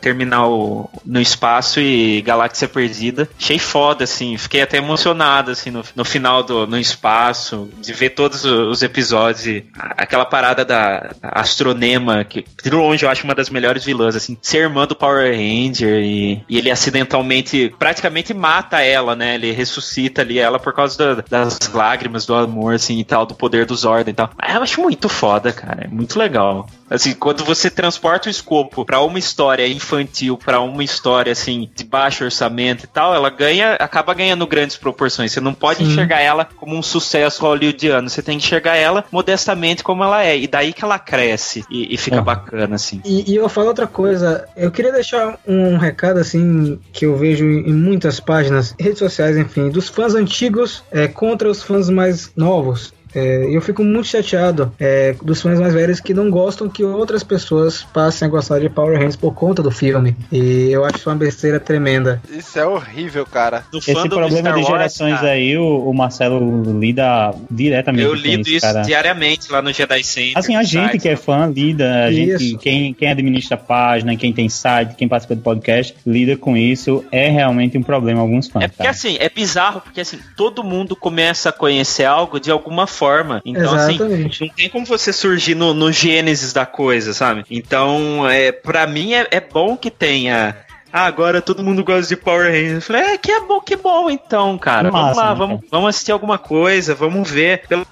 terminar 0.00 0.46
o 0.48 0.88
No 1.04 1.20
Espaço 1.20 1.80
e 1.80 2.22
Galáxia 2.22 2.68
Perdida. 2.68 2.93
Achei 3.38 3.58
foda, 3.58 4.04
assim. 4.04 4.36
Fiquei 4.36 4.62
até 4.62 4.78
emocionado, 4.78 5.50
assim, 5.50 5.70
no, 5.70 5.82
no 5.94 6.04
final 6.04 6.42
do 6.42 6.66
No 6.66 6.78
Espaço, 6.78 7.68
de 7.80 7.92
ver 7.92 8.10
todos 8.10 8.44
os 8.44 8.82
episódios. 8.82 9.46
e 9.46 9.64
aquela 9.96 10.24
parada 10.24 10.64
da 10.64 11.10
Astronema, 11.22 12.24
que 12.24 12.44
de 12.62 12.70
longe 12.70 13.04
eu 13.04 13.10
acho 13.10 13.24
uma 13.24 13.34
das 13.34 13.50
melhores 13.50 13.84
vilãs, 13.84 14.16
assim. 14.16 14.36
Ser 14.42 14.58
irmã 14.58 14.86
do 14.86 14.96
Power 14.96 15.32
Ranger 15.32 16.00
e, 16.02 16.42
e 16.48 16.58
ele 16.58 16.70
acidentalmente, 16.70 17.74
praticamente 17.78 18.32
mata 18.34 18.80
ela, 18.80 19.14
né? 19.14 19.34
Ele 19.34 19.52
ressuscita 19.52 20.22
ali 20.22 20.38
ela 20.38 20.58
por 20.58 20.72
causa 20.72 21.14
da- 21.16 21.24
das 21.44 21.58
lágrimas, 21.72 22.26
do 22.26 22.34
amor, 22.34 22.74
assim, 22.74 22.98
e 22.98 23.04
tal, 23.04 23.26
do 23.26 23.34
poder 23.34 23.66
dos 23.66 23.80
Zordon 23.80 24.10
e 24.10 24.14
tal. 24.14 24.30
Eu 24.42 24.62
acho 24.62 24.80
muito 24.80 25.08
foda, 25.08 25.52
cara. 25.52 25.84
É 25.84 25.88
muito 25.88 26.18
legal. 26.18 26.66
Assim, 26.88 27.14
quando 27.14 27.44
você 27.44 27.70
transporta 27.70 28.28
o 28.28 28.30
escopo 28.30 28.84
pra 28.84 29.00
uma 29.00 29.18
história 29.18 29.66
infantil, 29.66 30.36
pra 30.36 30.60
uma 30.60 30.84
história, 30.84 31.32
assim, 31.32 31.68
de 31.74 31.82
baixo 31.84 32.24
orçamento 32.24 32.84
e 32.84 32.86
tal, 32.86 33.14
ela 33.14 33.30
ganha, 33.30 33.72
acaba 33.74 34.12
ganhando 34.14 34.46
grandes 34.46 34.76
proporções. 34.76 35.32
Você 35.32 35.40
não 35.40 35.54
pode 35.54 35.78
Sim. 35.78 35.90
enxergar 35.90 36.20
ela 36.20 36.44
como 36.56 36.76
um 36.76 36.82
sucesso 36.82 37.42
hollywoodiano. 37.42 38.08
Você 38.08 38.22
tem 38.22 38.38
que 38.38 38.44
enxergar 38.44 38.76
ela 38.76 39.04
modestamente 39.10 39.82
como 39.82 40.04
ela 40.04 40.22
é. 40.24 40.38
E 40.38 40.46
daí 40.46 40.72
que 40.72 40.84
ela 40.84 40.98
cresce 40.98 41.64
e, 41.70 41.94
e 41.94 41.96
fica 41.96 42.18
Uhum. 42.18 42.24
bacana, 42.24 42.74
assim. 42.76 43.00
E, 43.04 43.32
e 43.32 43.36
eu 43.36 43.48
falo 43.48 43.68
outra 43.68 43.86
coisa, 43.86 44.46
eu 44.56 44.70
queria 44.70 44.92
deixar 44.92 45.38
um 45.46 45.76
recado 45.76 46.18
assim 46.18 46.78
que 46.92 47.06
eu 47.06 47.16
vejo 47.16 47.44
em 47.44 47.72
muitas 47.72 48.20
páginas, 48.20 48.74
redes 48.78 48.98
sociais, 48.98 49.36
enfim, 49.36 49.70
dos 49.70 49.88
fãs 49.88 50.14
antigos 50.14 50.84
é, 50.92 51.08
contra 51.08 51.48
os 51.48 51.62
fãs 51.62 51.88
mais 51.88 52.30
novos. 52.36 52.92
É, 53.14 53.48
eu 53.50 53.60
fico 53.60 53.84
muito 53.84 54.08
chateado 54.08 54.72
é, 54.78 55.14
dos 55.22 55.40
fãs 55.40 55.58
mais 55.60 55.72
velhos 55.72 56.00
que 56.00 56.12
não 56.12 56.30
gostam 56.30 56.68
que 56.68 56.84
outras 56.84 57.22
pessoas 57.22 57.82
passem 57.82 58.26
a 58.26 58.30
gostar 58.30 58.58
de 58.58 58.68
Power 58.68 58.96
Rangers 58.96 59.16
por 59.16 59.34
conta 59.34 59.62
do 59.62 59.70
filme. 59.70 60.16
E 60.32 60.70
eu 60.70 60.84
acho 60.84 60.96
isso 60.96 61.10
uma 61.10 61.16
besteira 61.16 61.60
tremenda. 61.60 62.20
Isso 62.30 62.58
é 62.58 62.66
horrível, 62.66 63.24
cara. 63.24 63.64
Do 63.70 63.78
Esse 63.78 63.92
problema 63.92 64.38
Star 64.38 64.54
de 64.54 64.60
Wars, 64.60 64.66
gerações 64.66 65.16
cara, 65.16 65.30
aí, 65.30 65.56
o, 65.56 65.88
o 65.88 65.94
Marcelo 65.94 66.80
lida 66.80 67.34
diretamente 67.50 68.04
Eu 68.04 68.10
com 68.10 68.16
lido 68.16 68.48
isso, 68.48 68.60
cara. 68.60 68.82
diariamente 68.82 69.50
lá 69.50 69.62
no 69.62 69.72
Jedi 69.72 70.02
Center. 70.02 70.38
Assim, 70.38 70.56
a 70.56 70.62
gente 70.62 70.88
site, 70.88 71.02
que 71.02 71.08
é 71.08 71.16
fã 71.16 71.46
lida, 71.46 72.04
a 72.04 72.12
gente, 72.12 72.56
quem, 72.58 72.92
quem 72.92 73.08
administra 73.10 73.54
a 73.54 73.58
página, 73.58 74.16
quem 74.16 74.32
tem 74.32 74.48
site, 74.48 74.94
quem 74.96 75.08
participa 75.08 75.36
do 75.36 75.42
podcast, 75.42 75.94
lida 76.06 76.36
com 76.36 76.56
isso. 76.56 77.04
É 77.12 77.28
realmente 77.28 77.78
um 77.78 77.82
problema 77.82 78.20
alguns 78.20 78.48
fãs. 78.48 78.64
É 78.64 78.68
porque 78.68 78.82
cara. 78.82 78.90
assim, 78.90 79.16
é 79.20 79.28
bizarro, 79.28 79.80
porque 79.80 80.00
assim, 80.00 80.18
todo 80.36 80.64
mundo 80.64 80.96
começa 80.96 81.50
a 81.50 81.52
conhecer 81.52 82.04
algo 82.04 82.40
de 82.40 82.50
alguma 82.50 82.86
forma. 82.86 83.03
Então, 83.44 83.74
assim, 83.74 83.94
Exatamente. 83.94 84.40
não 84.40 84.48
tem 84.48 84.68
como 84.68 84.86
você 84.86 85.12
surgir 85.12 85.54
no, 85.54 85.74
no 85.74 85.92
gênesis 85.92 86.52
da 86.52 86.66
coisa, 86.66 87.12
sabe? 87.12 87.44
Então, 87.50 88.28
é, 88.28 88.52
pra 88.52 88.86
mim 88.86 89.14
é, 89.14 89.26
é 89.30 89.40
bom 89.40 89.76
que 89.76 89.90
tenha. 89.90 90.56
Ah, 90.96 91.06
agora 91.06 91.42
todo 91.42 91.64
mundo 91.64 91.82
gosta 91.82 92.06
de 92.06 92.16
Power 92.16 92.46
Rangers. 92.46 92.74
Eu 92.74 92.80
falei, 92.82 93.02
é, 93.02 93.18
que 93.18 93.32
é 93.32 93.40
bom, 93.40 93.60
que 93.60 93.74
bom 93.74 94.08
então, 94.08 94.56
cara. 94.56 94.92
Massa, 94.92 95.02
vamos 95.02 95.16
lá, 95.16 95.30
né, 95.30 95.34
vamos, 95.36 95.56
cara? 95.56 95.68
vamos 95.72 95.88
assistir 95.88 96.12
alguma 96.12 96.38
coisa, 96.38 96.94
vamos 96.94 97.28
ver. 97.28 97.62
Pelo, 97.66 97.84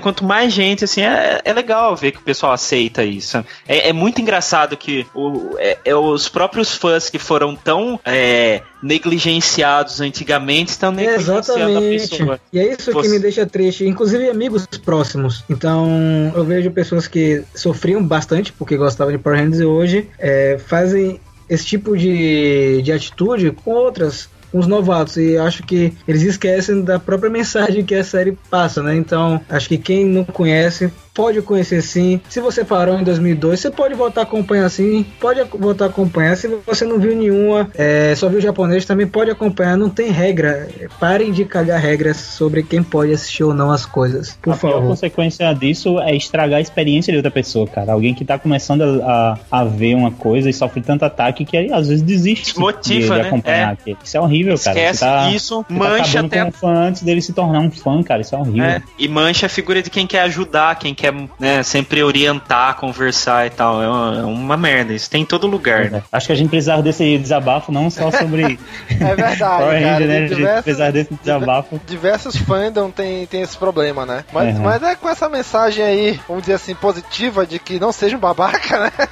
quanto 0.00 0.24
mais 0.24 0.54
gente, 0.54 0.82
assim, 0.82 1.02
é, 1.02 1.42
é 1.44 1.52
legal 1.52 1.94
ver 1.94 2.12
que 2.12 2.18
o 2.18 2.22
pessoal 2.22 2.52
aceita 2.52 3.04
isso. 3.04 3.44
É, 3.68 3.90
é 3.90 3.92
muito 3.92 4.22
engraçado 4.22 4.74
que 4.74 5.06
o, 5.14 5.54
é- 5.58 5.76
é 5.84 5.94
os 5.94 6.30
próprios 6.30 6.74
fãs 6.74 7.10
que 7.10 7.18
foram 7.18 7.54
tão 7.54 8.00
é, 8.06 8.62
negligenciados 8.82 10.00
antigamente 10.00 10.70
estão 10.70 10.90
negligenciando 10.90 11.62
a 11.62 11.70
Exatamente. 11.70 12.08
pessoa. 12.08 12.40
E 12.50 12.58
é 12.58 12.72
isso 12.72 12.86
que 12.86 12.92
Você- 12.92 13.08
me 13.10 13.18
deixa 13.18 13.44
triste, 13.44 13.86
inclusive 13.86 14.30
amigos 14.30 14.66
próximos. 14.82 15.44
Então, 15.50 16.32
eu 16.34 16.42
vejo 16.42 16.70
pessoas 16.70 17.06
que 17.06 17.42
sofriam 17.54 18.02
bastante 18.02 18.50
porque 18.50 18.78
gostavam 18.78 19.12
de 19.12 19.18
Power 19.18 19.38
Rangers 19.40 19.60
e 19.60 19.64
hoje 19.66 20.08
é, 20.18 20.56
fazem 20.58 21.20
esse 21.48 21.64
tipo 21.64 21.96
de, 21.96 22.82
de 22.82 22.92
atitude 22.92 23.50
com 23.50 23.70
outras. 23.70 24.28
com 24.50 24.58
Os 24.58 24.66
novatos, 24.66 25.16
e 25.16 25.36
acho 25.36 25.64
que 25.64 25.92
eles 26.06 26.22
esquecem 26.22 26.80
da 26.82 26.98
própria 26.98 27.28
mensagem 27.28 27.84
que 27.84 27.94
a 27.94 28.04
série 28.04 28.38
passa, 28.48 28.82
né? 28.82 28.94
Então, 28.94 29.40
acho 29.50 29.68
que 29.68 29.76
quem 29.76 30.06
não 30.06 30.24
conhece 30.24 30.90
pode 31.16 31.40
conhecer 31.40 31.80
sim. 31.80 32.20
Se 32.28 32.42
você 32.42 32.62
parou 32.62 33.00
em 33.00 33.02
2002, 33.02 33.58
você 33.58 33.70
pode 33.70 33.94
voltar 33.94 34.20
a 34.20 34.24
acompanhar 34.24 34.68
sim. 34.68 35.04
Pode 35.18 35.42
voltar 35.58 35.86
a 35.86 35.88
acompanhar. 35.88 36.36
Se 36.36 36.46
você 36.66 36.84
não 36.84 37.00
viu 37.00 37.16
nenhuma, 37.16 37.70
é, 37.74 38.14
só 38.14 38.28
viu 38.28 38.38
japonês, 38.38 38.84
também 38.84 39.06
pode 39.06 39.30
acompanhar. 39.30 39.78
Não 39.78 39.88
tem 39.88 40.10
regra. 40.10 40.68
Parem 41.00 41.32
de 41.32 41.46
cagar 41.46 41.80
regras 41.80 42.18
sobre 42.18 42.62
quem 42.62 42.82
pode 42.82 43.12
assistir 43.12 43.44
ou 43.44 43.54
não 43.54 43.72
as 43.72 43.86
coisas. 43.86 44.38
Por 44.42 44.52
a 44.52 44.56
favor. 44.56 44.82
consequência 44.82 45.50
disso 45.54 45.98
é 46.00 46.14
estragar 46.14 46.58
a 46.58 46.60
experiência 46.60 47.10
de 47.10 47.16
outra 47.16 47.30
pessoa, 47.30 47.66
cara. 47.66 47.92
Alguém 47.92 48.12
que 48.12 48.24
tá 48.24 48.38
começando 48.38 48.82
a, 48.82 49.38
a, 49.50 49.60
a 49.60 49.64
ver 49.64 49.94
uma 49.94 50.10
coisa 50.10 50.50
e 50.50 50.52
sofre 50.52 50.82
tanto 50.82 51.06
ataque 51.06 51.46
que 51.46 51.56
aí, 51.56 51.72
às 51.72 51.88
vezes 51.88 52.02
desiste 52.02 52.52
Desmotiva, 52.52 53.00
de, 53.00 53.06
de 53.06 53.22
né? 53.22 53.28
acompanhar. 53.28 53.72
aquilo. 53.72 53.96
Isso 54.04 54.16
é 54.16 54.20
horrível, 54.20 54.58
cara. 54.58 54.78
Esquece 54.78 54.98
Você 54.98 55.04
tá, 55.04 55.30
isso, 55.30 55.64
você 55.66 55.74
tá 55.74 55.74
mancha 55.74 56.20
acabando 56.20 56.26
até 56.26 56.42
com 56.42 56.48
um 56.48 56.52
fã 56.52 56.74
antes 56.74 57.02
dele 57.02 57.22
se 57.22 57.32
tornar 57.32 57.60
um 57.60 57.70
fã, 57.70 58.02
cara. 58.02 58.20
Isso 58.20 58.34
é 58.34 58.38
horrível. 58.38 58.64
É, 58.64 58.82
e 58.98 59.08
mancha 59.08 59.46
a 59.46 59.48
figura 59.48 59.82
de 59.82 59.88
quem 59.88 60.06
quer 60.06 60.20
ajudar, 60.20 60.78
quem 60.78 60.94
quer 60.94 61.05
né, 61.38 61.62
sempre 61.62 62.02
orientar, 62.02 62.76
conversar 62.76 63.46
e 63.46 63.50
tal. 63.50 63.82
É 63.82 63.88
uma, 63.88 64.18
é 64.20 64.24
uma 64.24 64.56
merda. 64.56 64.92
Isso 64.92 65.08
tem 65.10 65.22
em 65.22 65.26
todo 65.26 65.46
lugar, 65.46 65.90
né? 65.90 66.02
Acho 66.12 66.26
que 66.26 66.32
a 66.32 66.36
gente 66.36 66.48
precisava 66.50 66.82
desse 66.82 67.16
desabafo 67.18 67.70
não 67.72 67.90
só 67.90 68.10
sobre 68.10 68.58
É 68.90 68.94
verdade, 69.14 69.38
Power 69.38 69.58
cara. 69.58 69.92
Ranger, 69.92 70.06
né? 70.06 70.16
A 70.16 70.20
de 70.20 70.28
gente 70.28 70.34
diversos- 70.36 70.64
precisava 70.64 70.92
desse 70.92 71.14
desabafo. 71.14 71.80
Diversos 71.86 72.36
fandom 72.36 72.90
tem, 72.90 73.26
tem 73.26 73.42
esse 73.42 73.56
problema, 73.56 74.04
né? 74.06 74.24
Mas, 74.32 74.56
Uhum. 74.56 74.62
mas 74.62 74.82
é 74.82 74.94
com 74.94 75.08
essa 75.08 75.28
mensagem 75.28 75.84
aí, 75.84 76.20
vamos 76.28 76.42
dizer 76.44 76.54
assim, 76.54 76.74
positiva 76.74 77.46
de 77.46 77.58
que 77.58 77.78
não 77.80 77.92
seja 77.92 78.16
um 78.16 78.20
babaca, 78.20 78.78
né? 78.80 78.92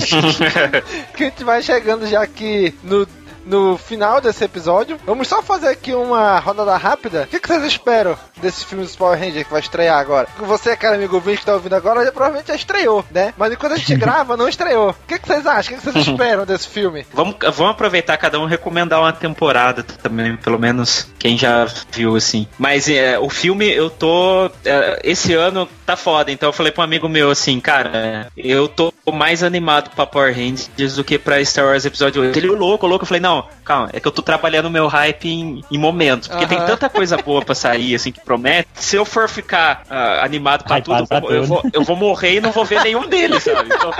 que 1.16 1.24
a 1.24 1.26
gente 1.26 1.44
vai 1.44 1.62
chegando 1.62 2.06
já 2.06 2.22
aqui 2.22 2.74
no, 2.82 3.06
no 3.50 3.76
final 3.76 4.20
desse 4.20 4.44
episódio. 4.44 4.96
Vamos 5.04 5.26
só 5.28 5.42
fazer 5.42 5.68
aqui 5.68 5.92
uma 5.92 6.38
rodada 6.38 6.76
rápida. 6.76 7.22
O 7.24 7.26
que, 7.26 7.40
que 7.40 7.48
vocês 7.48 7.64
esperam 7.64 8.16
desse 8.40 8.64
filme 8.64 8.84
dos 8.84 8.94
Power 8.94 9.18
Rangers 9.18 9.44
que 9.44 9.50
vai 9.52 9.60
estrear 9.60 9.98
agora? 9.98 10.28
Você, 10.38 10.76
cara 10.76 10.94
amigo 10.94 11.16
ouvinte 11.16 11.40
que 11.40 11.46
tá 11.46 11.54
ouvindo 11.54 11.74
agora, 11.74 12.04
já, 12.04 12.12
provavelmente 12.12 12.48
já 12.48 12.54
estreou, 12.54 13.04
né? 13.10 13.34
Mas 13.36 13.52
enquanto 13.52 13.72
a 13.72 13.76
gente 13.76 13.94
grava, 13.98 14.36
não 14.36 14.48
estreou. 14.48 14.90
O 14.90 14.94
que, 15.06 15.18
que 15.18 15.26
vocês 15.26 15.46
acham? 15.46 15.72
O 15.74 15.80
que, 15.80 15.86
que 15.86 15.92
vocês 15.92 16.06
esperam 16.08 16.46
desse 16.46 16.68
filme? 16.68 17.04
Vamos, 17.12 17.34
vamos 17.52 17.72
aproveitar 17.72 18.16
cada 18.16 18.38
um 18.38 18.44
recomendar 18.46 19.00
uma 19.00 19.12
temporada 19.12 19.82
também, 19.82 20.36
pelo 20.36 20.58
menos 20.58 21.08
quem 21.18 21.36
já 21.36 21.66
viu 21.90 22.14
assim. 22.16 22.46
Mas 22.58 22.88
é, 22.88 23.18
o 23.18 23.28
filme 23.28 23.68
eu 23.68 23.90
tô. 23.90 24.50
é, 24.64 25.00
esse 25.02 25.34
ano 25.34 25.68
tá 25.84 25.96
foda, 25.96 26.30
então 26.30 26.48
eu 26.48 26.52
falei 26.52 26.70
pra 26.70 26.82
um 26.82 26.84
amigo 26.84 27.08
meu 27.08 27.30
assim, 27.30 27.58
cara, 27.58 28.28
eu 28.36 28.68
tô 28.68 28.92
mais 29.12 29.42
animado 29.42 29.90
pra 29.90 30.06
Power 30.06 30.32
Rangers 30.32 30.94
do 30.94 31.02
que 31.02 31.18
pra 31.18 31.44
Star 31.44 31.66
Wars 31.66 31.84
Episódio 31.84 32.22
8. 32.22 32.36
Ele, 32.38 32.48
"Ô, 32.50 32.54
louco, 32.54 32.86
louco. 32.86 33.02
Eu 33.02 33.08
falei, 33.08 33.20
não, 33.20 33.39
calma, 33.64 33.90
é 33.92 34.00
que 34.00 34.06
eu 34.06 34.12
tô 34.12 34.22
trabalhando 34.22 34.70
meu 34.70 34.86
hype 34.86 35.28
em, 35.28 35.64
em 35.70 35.78
momentos. 35.78 36.28
Porque 36.28 36.46
tem 36.46 36.58
Aham. 36.58 36.66
tanta 36.66 36.88
coisa 36.88 37.16
boa 37.16 37.44
pra 37.44 37.54
sair, 37.54 37.94
assim, 37.94 38.12
que 38.12 38.20
promete. 38.20 38.68
Se 38.74 38.96
eu 38.96 39.04
for 39.04 39.28
ficar 39.28 39.82
ah, 39.88 40.24
animado 40.24 40.64
pra 40.64 40.80
tudo, 40.80 41.06
pra 41.06 41.18
eu, 41.18 41.22
tudo. 41.22 41.46
vou, 41.46 41.62
eu 41.72 41.84
vou 41.84 41.96
morrer 41.96 42.36
e 42.36 42.40
não 42.40 42.52
vou 42.52 42.64
ver 42.64 42.82
nenhum 42.82 43.08
deles, 43.08 43.42
sabe? 43.42 43.70
Então, 43.80 43.94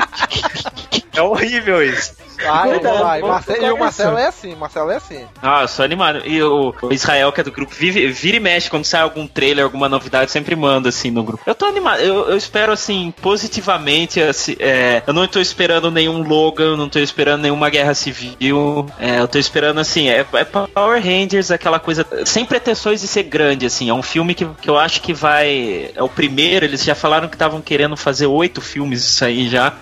É 1.14 1.22
horrível 1.22 1.82
isso. 1.82 2.14
Vai, 2.42 2.70
Cuidado, 2.70 2.98
vai. 3.02 3.20
vou- 3.20 3.28
Marce- 3.30 3.52
vou 3.58 3.66
E 3.68 3.70
o 3.72 3.78
Marcelo 3.78 4.16
é 4.18 4.26
assim, 4.26 4.54
Marcelo 4.56 4.90
é 4.90 4.96
assim. 4.96 5.26
Ah, 5.42 5.60
eu 5.62 5.68
sou 5.68 5.84
animado. 5.84 6.22
E 6.24 6.42
o 6.42 6.74
o 6.80 6.92
Israel, 6.92 7.30
que 7.32 7.40
é 7.40 7.44
do 7.44 7.52
grupo, 7.52 7.74
vive, 7.74 8.06
vira 8.08 8.38
e 8.38 8.40
mexe 8.40 8.70
quando 8.70 8.84
sai 8.86 9.02
algum 9.02 9.26
trailer, 9.26 9.62
alguma 9.64 9.88
novidade, 9.90 10.30
sempre 10.30 10.56
manda 10.56 10.88
assim 10.88 11.10
no 11.10 11.22
grupo. 11.22 11.42
Eu 11.46 11.54
tô 11.54 11.66
animado, 11.66 12.00
eu, 12.00 12.30
eu 12.30 12.36
espero 12.36 12.72
assim, 12.72 13.12
positivamente. 13.20 14.20
Assim, 14.22 14.56
é, 14.58 15.02
eu 15.06 15.12
não 15.12 15.26
tô 15.26 15.40
esperando 15.40 15.90
nenhum 15.90 16.22
Logan, 16.22 16.76
não 16.76 16.88
tô 16.88 16.98
esperando 16.98 17.42
nenhuma 17.42 17.68
guerra 17.68 17.92
civil. 17.94 18.86
é, 18.98 19.20
eu 19.20 19.28
tô 19.28 19.38
esperando 19.38 19.78
assim, 19.80 20.08
é, 20.08 20.24
é 20.32 20.44
Power 20.44 21.02
Rangers, 21.02 21.50
aquela 21.50 21.78
coisa, 21.78 22.06
sem 22.24 22.44
pretensões 22.44 23.00
de 23.00 23.08
ser 23.08 23.24
grande, 23.24 23.66
assim. 23.66 23.90
É 23.90 23.94
um 23.94 24.02
filme 24.02 24.34
que, 24.34 24.46
que 24.62 24.70
eu 24.70 24.78
acho 24.78 25.02
que 25.02 25.12
vai. 25.12 25.90
É 25.94 26.02
o 26.02 26.08
primeiro, 26.08 26.64
eles 26.64 26.82
já 26.84 26.94
falaram 26.94 27.28
que 27.28 27.34
estavam 27.34 27.60
querendo 27.60 27.96
fazer 27.96 28.26
oito 28.26 28.60
filmes 28.60 29.04
isso 29.04 29.24
aí 29.24 29.48
já. 29.48 29.74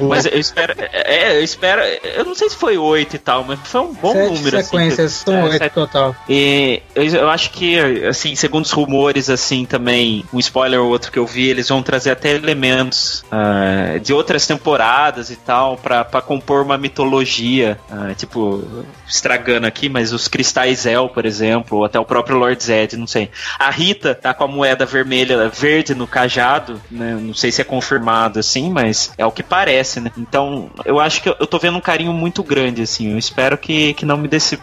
Mas 0.00 0.26
eu 0.26 0.38
espero. 0.38 0.63
É, 0.92 1.36
eu 1.38 1.42
espero. 1.44 1.80
Eu 2.16 2.24
não 2.24 2.34
sei 2.34 2.48
se 2.50 2.56
foi 2.56 2.76
oito 2.78 3.16
e 3.16 3.18
tal, 3.18 3.44
mas 3.44 3.58
foi 3.64 3.80
um 3.80 3.92
bom 3.92 4.12
Sete 4.12 4.34
número. 4.34 4.56
assim, 4.58 4.70
sequências, 4.70 5.18
que- 5.18 5.24
são 5.30 5.34
é, 5.36 5.42
oito 5.44 5.58
sete- 5.58 5.72
total. 5.74 6.16
e 6.28 6.82
eu, 6.94 7.04
eu 7.04 7.28
acho 7.30 7.50
que, 7.50 7.78
assim, 8.06 8.34
segundo 8.34 8.64
os 8.64 8.70
rumores, 8.72 9.28
assim, 9.30 9.64
também, 9.64 10.24
um 10.32 10.38
spoiler 10.38 10.80
ou 10.80 10.88
outro 10.88 11.10
que 11.12 11.18
eu 11.18 11.26
vi, 11.26 11.48
eles 11.48 11.68
vão 11.68 11.82
trazer 11.82 12.10
até 12.12 12.30
elementos 12.34 13.24
ah, 13.30 13.98
de 14.02 14.12
outras 14.12 14.46
temporadas 14.46 15.30
e 15.30 15.36
tal, 15.36 15.76
pra, 15.76 16.04
pra 16.04 16.20
compor 16.20 16.62
uma 16.62 16.78
mitologia. 16.78 17.78
ah, 17.90 18.14
tipo, 18.14 18.64
estragando 19.08 19.66
aqui, 19.66 19.88
mas 19.88 20.12
os 20.12 20.28
cristais 20.28 20.86
El, 20.86 21.08
por 21.08 21.24
exemplo, 21.26 21.78
ou 21.78 21.84
até 21.84 21.98
o 21.98 22.04
próprio 22.04 22.36
Lord 22.36 22.62
Zed, 22.62 22.96
não 22.96 23.06
sei. 23.06 23.30
A 23.58 23.70
Rita 23.70 24.14
tá 24.14 24.32
com 24.34 24.44
a 24.44 24.48
moeda 24.48 24.84
vermelha, 24.86 25.48
verde 25.48 25.94
no 25.94 26.06
cajado, 26.06 26.80
né? 26.90 27.16
Não 27.20 27.34
sei 27.34 27.50
se 27.52 27.60
é 27.60 27.64
confirmado 27.64 28.38
assim, 28.38 28.70
mas 28.70 29.12
é 29.18 29.24
o 29.26 29.30
que 29.32 29.42
parece, 29.42 30.00
né? 30.00 30.10
Então, 30.16 30.53
eu 30.84 31.00
acho 31.00 31.22
que 31.22 31.28
eu, 31.28 31.46
tô 31.46 31.58
vendo 31.58 31.78
um 31.78 31.80
carinho 31.80 32.12
muito 32.12 32.42
grande, 32.42 32.82
assim. 32.82 33.12
Eu 33.12 33.18
espero 33.18 33.56
que, 33.58 33.94
que 33.94 34.06
não 34.06 34.16
me 34.16 34.28
decep... 34.28 34.60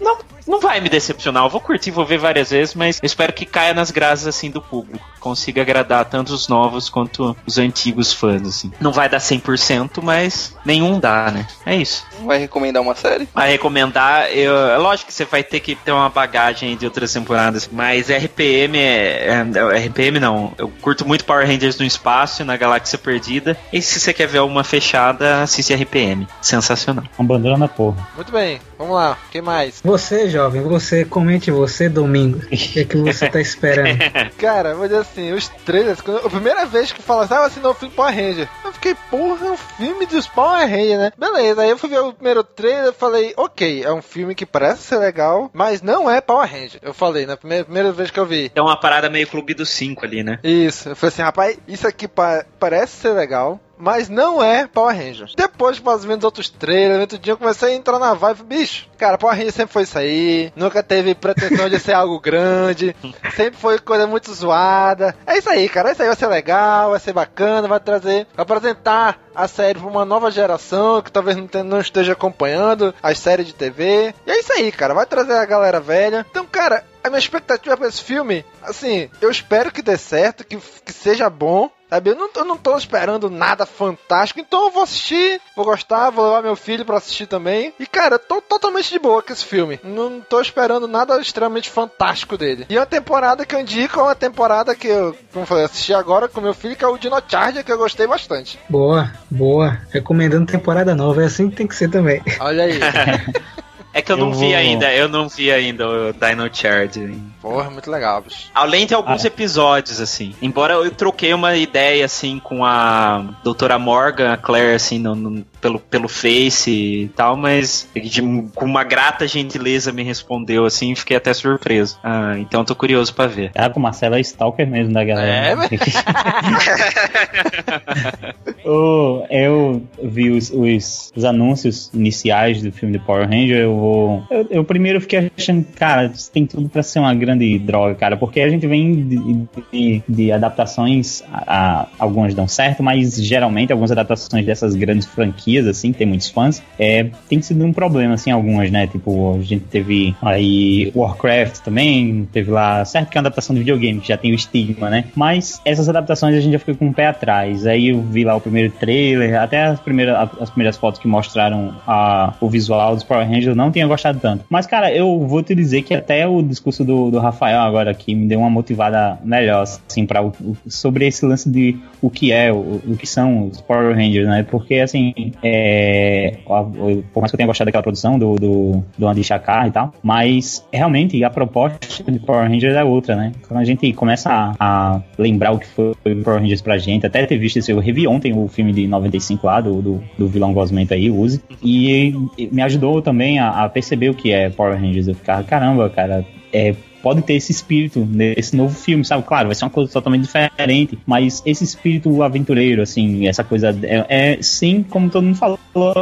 Não, 0.00 0.18
não 0.46 0.60
vai 0.60 0.80
me 0.80 0.88
decepcionar. 0.88 1.44
Eu 1.44 1.50
vou 1.50 1.60
curtir, 1.60 1.90
vou 1.90 2.04
ver 2.04 2.18
várias 2.18 2.50
vezes, 2.50 2.74
mas 2.74 2.98
eu 3.02 3.06
espero 3.06 3.32
que 3.32 3.44
caia 3.46 3.74
nas 3.74 3.90
graças, 3.90 4.26
assim, 4.26 4.50
do 4.50 4.60
público. 4.60 5.04
Consiga 5.20 5.62
agradar 5.62 6.04
tanto 6.04 6.32
os 6.32 6.48
novos 6.48 6.88
quanto 6.88 7.36
os 7.46 7.58
antigos 7.58 8.12
fãs, 8.12 8.46
assim. 8.46 8.72
Não 8.80 8.92
vai 8.92 9.08
dar 9.08 9.18
100%, 9.18 10.02
mas 10.02 10.54
nenhum 10.64 10.98
dá, 10.98 11.30
né? 11.30 11.46
É 11.64 11.76
isso. 11.76 12.04
Vai 12.24 12.38
recomendar 12.38 12.82
uma 12.82 12.94
série? 12.94 13.28
A 13.34 13.44
recomendar, 13.44 14.30
eu, 14.32 14.56
é 14.70 14.76
lógico 14.78 15.08
que 15.08 15.14
você 15.14 15.24
vai 15.24 15.42
ter 15.44 15.60
que 15.60 15.74
ter 15.74 15.92
uma 15.92 16.08
bagagem 16.08 16.76
de 16.76 16.84
outras 16.84 17.12
temporadas, 17.12 17.68
mas 17.70 18.10
RPM 18.10 18.78
é, 18.78 19.26
é- 19.28 19.76
é- 19.76 19.78
RPM 19.86 20.18
não. 20.18 20.52
Eu 20.58 20.68
curto 20.80 21.06
muito 21.06 21.24
Power 21.24 21.46
Rangers 21.46 21.78
no 21.78 21.84
espaço 21.84 22.42
e 22.42 22.44
na 22.44 22.56
Galáxia 22.56 22.98
Perdida. 22.98 23.56
E 23.72 23.80
se 23.80 24.00
você 24.00 24.12
quer 24.12 24.26
ver 24.26 24.40
uma 24.40 24.64
fechada, 24.64 25.42
assiste 25.42 25.72
RPM. 25.72 26.26
Sensacional. 26.40 27.04
Uma 27.18 27.28
bandeira 27.28 27.56
na 27.56 27.68
porra. 27.68 28.06
Muito 28.16 28.32
bem, 28.32 28.60
vamos 28.82 28.96
lá. 28.96 29.16
Quem 29.30 29.40
mais? 29.40 29.80
Você, 29.84 30.28
jovem, 30.28 30.62
você, 30.62 31.04
comente 31.04 31.50
você, 31.50 31.88
domingo. 31.88 32.38
O 32.38 32.48
que 32.48 32.80
é 32.80 32.84
que 32.84 32.96
você 32.96 33.28
tá 33.28 33.40
esperando? 33.40 33.98
Cara, 34.38 34.74
vou 34.74 34.86
dizer 34.86 35.00
assim, 35.00 35.32
os 35.32 35.48
trailers, 35.48 36.00
quando, 36.00 36.26
a 36.26 36.30
primeira 36.30 36.66
vez 36.66 36.90
que 36.92 37.00
fala 37.02 37.24
assim, 37.24 37.34
ah, 37.34 37.44
assinou 37.46 37.72
o 37.72 37.74
filme 37.74 37.94
Power 37.94 38.14
Ranger. 38.14 38.48
Eu 38.64 38.72
fiquei, 38.72 38.94
porra, 39.10 39.46
é 39.46 39.50
um 39.52 39.56
filme 39.56 40.06
dos 40.06 40.26
Power 40.26 40.68
Ranger, 40.68 40.98
né? 40.98 41.12
Beleza, 41.16 41.62
aí 41.62 41.70
eu 41.70 41.78
fui 41.78 41.88
ver 41.88 42.00
o 42.00 42.12
primeiro 42.12 42.42
trailer 42.42 42.90
e 42.90 42.92
falei, 42.94 43.32
ok, 43.36 43.84
é 43.84 43.92
um 43.92 44.02
filme 44.02 44.34
que 44.34 44.44
parece 44.44 44.82
ser 44.82 44.98
legal, 44.98 45.50
mas 45.52 45.80
não 45.82 46.10
é 46.10 46.20
Power 46.20 46.50
Ranger. 46.50 46.80
Eu 46.82 46.92
falei, 46.94 47.24
na 47.26 47.36
primeira, 47.36 47.64
primeira 47.64 47.92
vez 47.92 48.10
que 48.10 48.18
eu 48.18 48.26
vi. 48.26 48.50
É 48.54 48.60
uma 48.60 48.78
parada 48.78 49.08
meio 49.08 49.26
clube 49.28 49.54
dos 49.54 49.70
cinco 49.70 50.04
ali, 50.04 50.22
né? 50.22 50.38
Isso, 50.42 50.88
eu 50.90 50.96
falei 50.96 51.12
assim, 51.12 51.22
rapaz, 51.22 51.58
isso 51.68 51.86
aqui 51.86 52.08
pa- 52.08 52.44
parece 52.58 52.96
ser 52.96 53.10
legal. 53.10 53.60
Mas 53.82 54.08
não 54.08 54.40
é 54.40 54.68
Power 54.68 54.96
Rangers. 54.96 55.34
Depois, 55.34 55.80
mais 55.80 56.02
ou 56.02 56.08
menos, 56.08 56.22
outros 56.22 56.48
trailers, 56.48 57.00
outro 57.00 57.18
dia, 57.18 57.32
eu 57.32 57.36
comecei 57.36 57.70
a 57.70 57.74
entrar 57.74 57.98
na 57.98 58.14
vibe. 58.14 58.44
Bicho, 58.44 58.86
cara, 58.96 59.18
Power 59.18 59.34
Rangers 59.34 59.56
sempre 59.56 59.72
foi 59.72 59.82
isso 59.82 59.98
aí. 59.98 60.52
Nunca 60.54 60.84
teve 60.84 61.16
pretensão 61.16 61.68
de 61.68 61.80
ser 61.80 61.90
algo 61.94 62.20
grande. 62.20 62.94
Sempre 63.34 63.58
foi 63.58 63.80
coisa 63.80 64.06
muito 64.06 64.32
zoada. 64.32 65.16
É 65.26 65.36
isso 65.36 65.50
aí, 65.50 65.68
cara. 65.68 65.90
Isso 65.90 66.00
aí 66.00 66.06
vai 66.06 66.16
ser 66.16 66.28
legal, 66.28 66.90
vai 66.90 67.00
ser 67.00 67.12
bacana, 67.12 67.66
vai 67.66 67.80
trazer, 67.80 68.28
vai 68.36 68.44
apresentar 68.44 69.18
a 69.34 69.48
série 69.48 69.80
pra 69.80 69.88
uma 69.88 70.04
nova 70.04 70.30
geração 70.30 71.02
que 71.02 71.10
talvez 71.10 71.36
não, 71.36 71.64
não 71.64 71.80
esteja 71.80 72.12
acompanhando 72.12 72.94
as 73.02 73.18
séries 73.18 73.46
de 73.46 73.52
TV. 73.52 74.14
E 74.24 74.30
é 74.30 74.38
isso 74.38 74.52
aí, 74.52 74.70
cara. 74.70 74.94
Vai 74.94 75.06
trazer 75.06 75.32
a 75.32 75.44
galera 75.44 75.80
velha. 75.80 76.24
Então, 76.30 76.46
cara, 76.46 76.84
a 77.02 77.08
minha 77.08 77.18
expectativa 77.18 77.76
pra 77.76 77.88
esse 77.88 78.02
filme, 78.02 78.44
assim, 78.62 79.10
eu 79.20 79.28
espero 79.28 79.72
que 79.72 79.82
dê 79.82 79.96
certo, 79.96 80.44
que, 80.44 80.56
que 80.56 80.92
seja 80.92 81.28
bom. 81.28 81.68
Sabe, 81.92 82.08
eu 82.08 82.16
não, 82.16 82.30
eu 82.34 82.44
não 82.46 82.56
tô 82.56 82.74
esperando 82.74 83.28
nada 83.28 83.66
fantástico, 83.66 84.40
então 84.40 84.64
eu 84.64 84.70
vou 84.70 84.82
assistir, 84.82 85.38
vou 85.54 85.66
gostar, 85.66 86.08
vou 86.08 86.24
levar 86.24 86.42
meu 86.42 86.56
filho 86.56 86.86
pra 86.86 86.96
assistir 86.96 87.26
também. 87.26 87.74
E 87.78 87.86
cara, 87.86 88.14
eu 88.14 88.18
tô 88.18 88.40
totalmente 88.40 88.90
de 88.90 88.98
boa 88.98 89.22
com 89.22 89.30
esse 89.30 89.44
filme. 89.44 89.78
Não 89.84 90.18
tô 90.22 90.40
esperando 90.40 90.88
nada 90.88 91.20
extremamente 91.20 91.68
fantástico 91.68 92.38
dele. 92.38 92.64
E 92.70 92.78
a 92.78 92.86
temporada 92.86 93.44
que 93.44 93.54
eu 93.54 93.60
indico 93.60 94.00
é 94.00 94.04
uma 94.04 94.14
temporada 94.14 94.74
que 94.74 94.88
eu, 94.88 95.14
como 95.30 95.42
eu 95.42 95.46
falei, 95.46 95.66
assisti 95.66 95.92
agora 95.92 96.28
com 96.28 96.40
meu 96.40 96.54
filho, 96.54 96.74
que 96.74 96.82
é 96.82 96.88
o 96.88 96.96
Dino 96.96 97.22
Charger, 97.28 97.62
que 97.62 97.70
eu 97.70 97.76
gostei 97.76 98.06
bastante. 98.06 98.58
Boa, 98.70 99.12
boa. 99.30 99.78
Recomendando 99.90 100.46
temporada 100.46 100.94
nova, 100.94 101.22
é 101.22 101.26
assim 101.26 101.50
que 101.50 101.56
tem 101.56 101.66
que 101.66 101.76
ser 101.76 101.90
também. 101.90 102.22
Olha 102.40 102.64
aí. 102.64 102.80
É 103.94 104.00
que 104.00 104.10
eu 104.10 104.16
não 104.16 104.28
Eu 104.28 104.34
vi 104.34 104.46
vou- 104.46 104.56
ainda, 104.56 104.92
eu 104.94 105.08
não 105.08 105.28
vi 105.28 105.52
ainda 105.52 105.86
o 105.86 106.12
Dino 106.14 106.48
Charge. 106.52 107.14
Porra, 107.42 107.68
muito 107.70 107.90
legal, 107.90 108.22
bicho. 108.22 108.48
Além 108.54 108.86
de 108.86 108.94
alguns 108.94 109.22
Ah. 109.24 109.26
episódios, 109.28 110.00
assim. 110.00 110.34
Embora 110.40 110.74
eu 110.74 110.90
troquei 110.90 111.34
uma 111.34 111.54
ideia, 111.56 112.04
assim, 112.04 112.38
com 112.38 112.64
a 112.64 113.22
doutora 113.44 113.78
Morgan, 113.78 114.32
a 114.32 114.36
Claire, 114.38 114.74
assim, 114.74 114.98
no, 114.98 115.14
no- 115.14 115.44
pelo, 115.62 115.78
pelo 115.78 116.08
Face 116.08 116.70
e 116.70 117.08
tal, 117.16 117.36
mas 117.36 117.88
de- 117.94 118.20
com 118.54 118.64
uma 118.66 118.84
grata 118.84 119.26
gentileza 119.26 119.92
me 119.92 120.02
respondeu, 120.02 120.66
assim, 120.66 120.92
e 120.92 120.96
fiquei 120.96 121.16
até 121.16 121.32
surpreso. 121.32 121.98
Ah, 122.02 122.34
então 122.38 122.60
eu 122.60 122.64
tô 122.66 122.74
curioso 122.74 123.14
pra 123.14 123.26
ver. 123.26 123.50
Ah, 123.54 123.70
o 123.74 123.80
Marcelo 123.80 124.16
é 124.16 124.20
stalker 124.20 124.66
mesmo 124.68 124.92
da 124.92 125.04
galera. 125.04 125.32
É, 125.32 125.56
velho. 125.56 125.70
Ô, 128.64 129.24
eu 129.30 129.82
vi 130.02 130.30
os, 130.30 130.50
os, 130.50 131.12
os 131.16 131.24
anúncios 131.24 131.90
iniciais 131.94 132.62
do 132.62 132.70
filme 132.72 132.96
de 132.98 133.04
Power 133.04 133.28
Ranger. 133.28 133.58
Eu 133.58 133.76
vou. 133.76 134.22
Eu, 134.30 134.46
eu 134.50 134.64
primeiro 134.64 135.00
fiquei 135.00 135.30
achando, 135.36 135.64
cara, 135.74 136.06
isso 136.06 136.30
tem 136.30 136.46
tudo 136.46 136.68
pra 136.68 136.82
ser 136.82 136.98
uma 137.00 137.14
grande 137.14 137.58
droga, 137.58 137.94
cara. 137.94 138.16
Porque 138.16 138.40
a 138.40 138.48
gente 138.48 138.66
vem 138.66 139.06
de, 139.08 139.48
de- 139.72 140.02
de 140.08 140.32
adaptações, 140.32 141.22
a, 141.32 141.80
a- 141.82 141.86
algumas 141.98 142.34
dão 142.34 142.46
certo, 142.48 142.82
mas 142.82 143.16
geralmente 143.16 143.72
algumas 143.72 143.90
adaptações 143.90 144.44
dessas 144.46 144.74
grandes 144.74 145.06
franquias, 145.06 145.51
assim, 145.58 145.92
que 145.92 145.98
tem 145.98 146.06
muitos 146.06 146.28
fãs, 146.28 146.62
é, 146.78 147.06
tem 147.28 147.40
sido 147.40 147.64
um 147.64 147.72
problema, 147.72 148.14
assim, 148.14 148.30
algumas, 148.30 148.70
né? 148.70 148.86
Tipo, 148.86 149.36
a 149.36 149.42
gente 149.42 149.64
teve 149.64 150.14
aí 150.22 150.92
Warcraft 150.94 151.58
também, 151.58 152.28
teve 152.32 152.50
lá, 152.50 152.84
certo 152.84 153.10
que 153.10 153.18
é 153.18 153.20
uma 153.20 153.26
adaptação 153.26 153.54
de 153.54 153.60
videogame, 153.60 154.00
que 154.00 154.08
já 154.08 154.16
tem 154.16 154.32
o 154.32 154.34
estigma, 154.34 154.88
né? 154.90 155.04
Mas 155.14 155.60
essas 155.64 155.88
adaptações 155.88 156.34
a 156.34 156.40
gente 156.40 156.52
já 156.52 156.58
fica 156.58 156.74
com 156.74 156.88
o 156.88 156.94
pé 156.94 157.06
atrás. 157.06 157.66
Aí 157.66 157.88
eu 157.88 158.00
vi 158.00 158.24
lá 158.24 158.34
o 158.34 158.40
primeiro 158.40 158.72
trailer, 158.72 159.40
até 159.40 159.64
as 159.64 159.80
primeiras, 159.80 160.30
as 160.40 160.50
primeiras 160.50 160.76
fotos 160.76 161.00
que 161.00 161.08
mostraram 161.08 161.74
a, 161.86 162.34
o 162.40 162.48
visual 162.48 162.94
dos 162.94 163.04
Power 163.04 163.26
Rangers, 163.26 163.46
eu 163.46 163.54
não 163.54 163.70
tinha 163.70 163.86
gostado 163.86 164.18
tanto. 164.18 164.44
Mas, 164.48 164.66
cara, 164.66 164.92
eu 164.92 165.26
vou 165.26 165.42
te 165.42 165.54
dizer 165.54 165.82
que 165.82 165.94
até 165.94 166.26
o 166.26 166.42
discurso 166.42 166.84
do, 166.84 167.10
do 167.10 167.18
Rafael 167.18 167.60
agora 167.60 167.90
aqui 167.90 168.14
me 168.14 168.26
deu 168.26 168.40
uma 168.40 168.50
motivada 168.50 169.18
melhor, 169.24 169.62
assim, 169.62 170.06
para 170.06 170.22
sobre 170.66 171.06
esse 171.06 171.24
lance 171.24 171.48
de 171.48 171.76
o 172.00 172.10
que 172.10 172.32
é, 172.32 172.52
o, 172.52 172.80
o 172.86 172.96
que 172.96 173.06
são 173.06 173.48
os 173.48 173.60
Power 173.60 173.94
Rangers, 173.94 174.26
né? 174.26 174.42
Porque, 174.42 174.76
assim, 174.76 175.32
é, 175.42 176.38
por 176.44 177.20
mais 177.20 177.30
que 177.30 177.34
eu 177.34 177.36
tenha 177.36 177.46
gostado 177.46 177.66
daquela 177.66 177.82
produção 177.82 178.18
do, 178.18 178.36
do, 178.36 178.84
do 178.96 179.08
Andy 179.08 179.24
Chakar 179.24 179.66
e 179.66 179.70
tal, 179.70 179.92
mas 180.02 180.66
realmente 180.72 181.22
a 181.24 181.30
proposta 181.30 182.10
de 182.10 182.18
Power 182.18 182.48
Rangers 182.48 182.74
é 182.74 182.84
outra, 182.84 183.16
né? 183.16 183.32
Quando 183.46 183.60
a 183.60 183.64
gente 183.64 183.92
começa 183.92 184.30
a, 184.30 184.54
a 184.58 185.02
lembrar 185.18 185.52
o 185.52 185.58
que 185.58 185.66
foi 185.66 185.90
o 185.90 186.22
Power 186.22 186.40
Rangers 186.40 186.62
pra 186.62 186.78
gente, 186.78 187.06
até 187.06 187.26
ter 187.26 187.38
visto 187.38 187.58
esse, 187.58 187.72
eu 187.72 187.78
revi 187.78 188.06
ontem 188.06 188.32
o 188.32 188.46
filme 188.48 188.72
de 188.72 188.86
95 188.86 189.46
lá, 189.46 189.60
do, 189.60 189.82
do, 189.82 190.04
do 190.18 190.28
vilão 190.28 190.52
Gosmento 190.52 190.94
aí, 190.94 191.10
Uzi, 191.10 191.42
e 191.62 192.14
me 192.50 192.62
ajudou 192.62 193.02
também 193.02 193.38
a, 193.38 193.64
a 193.64 193.68
perceber 193.68 194.10
o 194.10 194.14
que 194.14 194.32
é 194.32 194.48
Power 194.48 194.78
Rangers. 194.78 195.08
Eu 195.08 195.14
ficava, 195.14 195.42
caramba, 195.42 195.90
cara, 195.90 196.24
é 196.52 196.74
pode 197.02 197.22
ter 197.22 197.34
esse 197.34 197.52
espírito 197.52 198.06
nesse 198.08 198.56
novo 198.56 198.74
filme, 198.74 199.04
sabe? 199.04 199.22
Claro, 199.24 199.48
vai 199.48 199.54
ser 199.54 199.64
uma 199.64 199.70
coisa 199.70 199.92
totalmente 199.92 200.22
diferente, 200.22 200.98
mas 201.06 201.42
esse 201.44 201.64
espírito 201.64 202.22
aventureiro, 202.22 202.82
assim, 202.82 203.26
essa 203.26 203.42
coisa 203.42 203.76
é, 203.82 204.34
é 204.34 204.42
sim, 204.42 204.84
como 204.88 205.10
todo 205.10 205.24
mundo 205.24 205.36
falou 205.36 205.58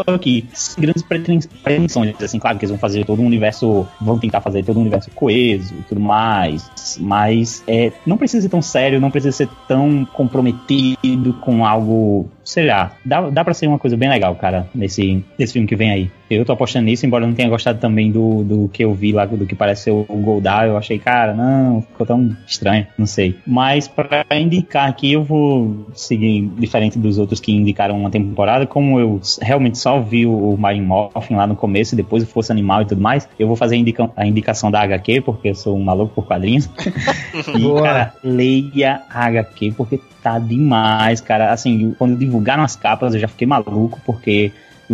aqui, 0.07 0.47
sem 0.53 0.83
grandes 0.83 1.03
preten- 1.03 1.41
pretensões, 1.63 2.15
assim, 2.23 2.39
claro 2.39 2.59
que 2.59 2.65
eles 2.65 2.71
vão 2.71 2.79
fazer 2.79 3.05
todo 3.05 3.23
um 3.23 3.27
universo, 3.27 3.87
vão 4.01 4.19
tentar 4.19 4.41
fazer 4.41 4.65
todo 4.65 4.79
um 4.79 4.83
universo 4.83 5.11
coeso 5.11 5.75
e 5.75 5.83
tudo 5.83 6.01
mais, 6.01 6.71
mas 6.99 7.63
é, 7.67 7.93
não 8.07 8.17
precisa 8.17 8.43
ser 8.43 8.49
tão 8.49 8.63
sério, 8.63 9.01
não 9.01 9.11
precisa 9.11 9.37
ser 9.37 9.49
tão 9.67 10.05
comprometido 10.05 11.35
com 11.41 11.65
algo, 11.65 12.29
sei 12.51 12.67
lá, 12.67 12.93
dá, 13.05 13.31
dá 13.31 13.45
pra 13.45 13.55
ser 13.55 13.69
uma 13.69 13.79
coisa 13.79 13.97
bem 13.97 14.09
legal, 14.09 14.35
cara, 14.35 14.69
nesse, 14.75 15.25
nesse 15.39 15.53
filme 15.53 15.69
que 15.69 15.77
vem 15.77 15.93
aí. 15.93 16.11
Eu 16.29 16.45
tô 16.45 16.53
apostando 16.53 16.87
nisso, 16.87 17.07
embora 17.07 17.25
eu 17.25 17.29
não 17.29 17.35
tenha 17.35 17.49
gostado 17.49 17.79
também 17.79 18.11
do, 18.11 18.43
do 18.43 18.69
que 18.69 18.85
eu 18.85 18.93
vi 18.93 19.13
lá, 19.13 19.25
do 19.25 19.47
que 19.47 19.55
parece 19.55 19.85
ser 19.85 19.91
o 19.91 20.05
Goldar. 20.05 20.67
Eu 20.67 20.77
achei, 20.77 20.99
cara, 20.99 21.33
não, 21.33 21.83
ficou 21.83 22.07
tão 22.07 22.37
estranho, 22.47 22.87
não 22.97 23.07
sei. 23.07 23.37
Mas 23.47 23.89
para 23.89 24.25
indicar 24.33 24.89
aqui, 24.89 25.13
eu 25.13 25.23
vou 25.23 25.87
seguir 25.93 26.49
diferente 26.57 26.99
dos 26.99 27.19
outros 27.19 27.41
que 27.41 27.53
indicaram 27.53 27.97
uma 27.97 28.11
temporada. 28.11 28.67
Como 28.67 28.99
eu 29.01 29.21
realmente 29.41 29.79
só 29.79 30.01
vi 30.01 30.25
o 30.25 30.57
Marine 30.57 30.87
Morphin 30.87 31.35
lá 31.35 31.47
no 31.47 31.57
começo 31.57 31.95
e 31.95 31.97
depois 31.97 32.23
o 32.23 32.27
Força 32.27 32.53
Animal 32.53 32.83
e 32.83 32.87
tudo 32.87 33.01
mais, 33.01 33.29
eu 33.39 33.49
vou 33.49 33.57
fazer 33.57 33.75
a, 33.75 33.79
indica 33.79 34.11
a 34.17 34.27
indicação 34.27 34.71
da 34.71 34.81
HQ, 34.83 35.23
porque 35.23 35.49
eu 35.49 35.55
sou 35.55 35.77
um 35.77 35.83
maluco 35.83 36.15
por 36.15 36.27
quadrinhos. 36.27 36.71
e, 37.59 37.83
cara, 37.83 38.15
leia 38.23 39.03
a 39.11 39.27
HQ, 39.27 39.75
porque 39.77 40.01
tá 40.23 40.39
demais, 40.39 41.21
cara. 41.21 41.53
Assim, 41.53 41.95
quando 41.99 42.17
divulgaram 42.17 42.63
as 42.63 42.77
capas, 42.77 43.15
eu 43.15 43.21
já 43.21 43.29
fiquei 43.29 43.47
maluco, 43.47 44.01
porque 44.05 44.53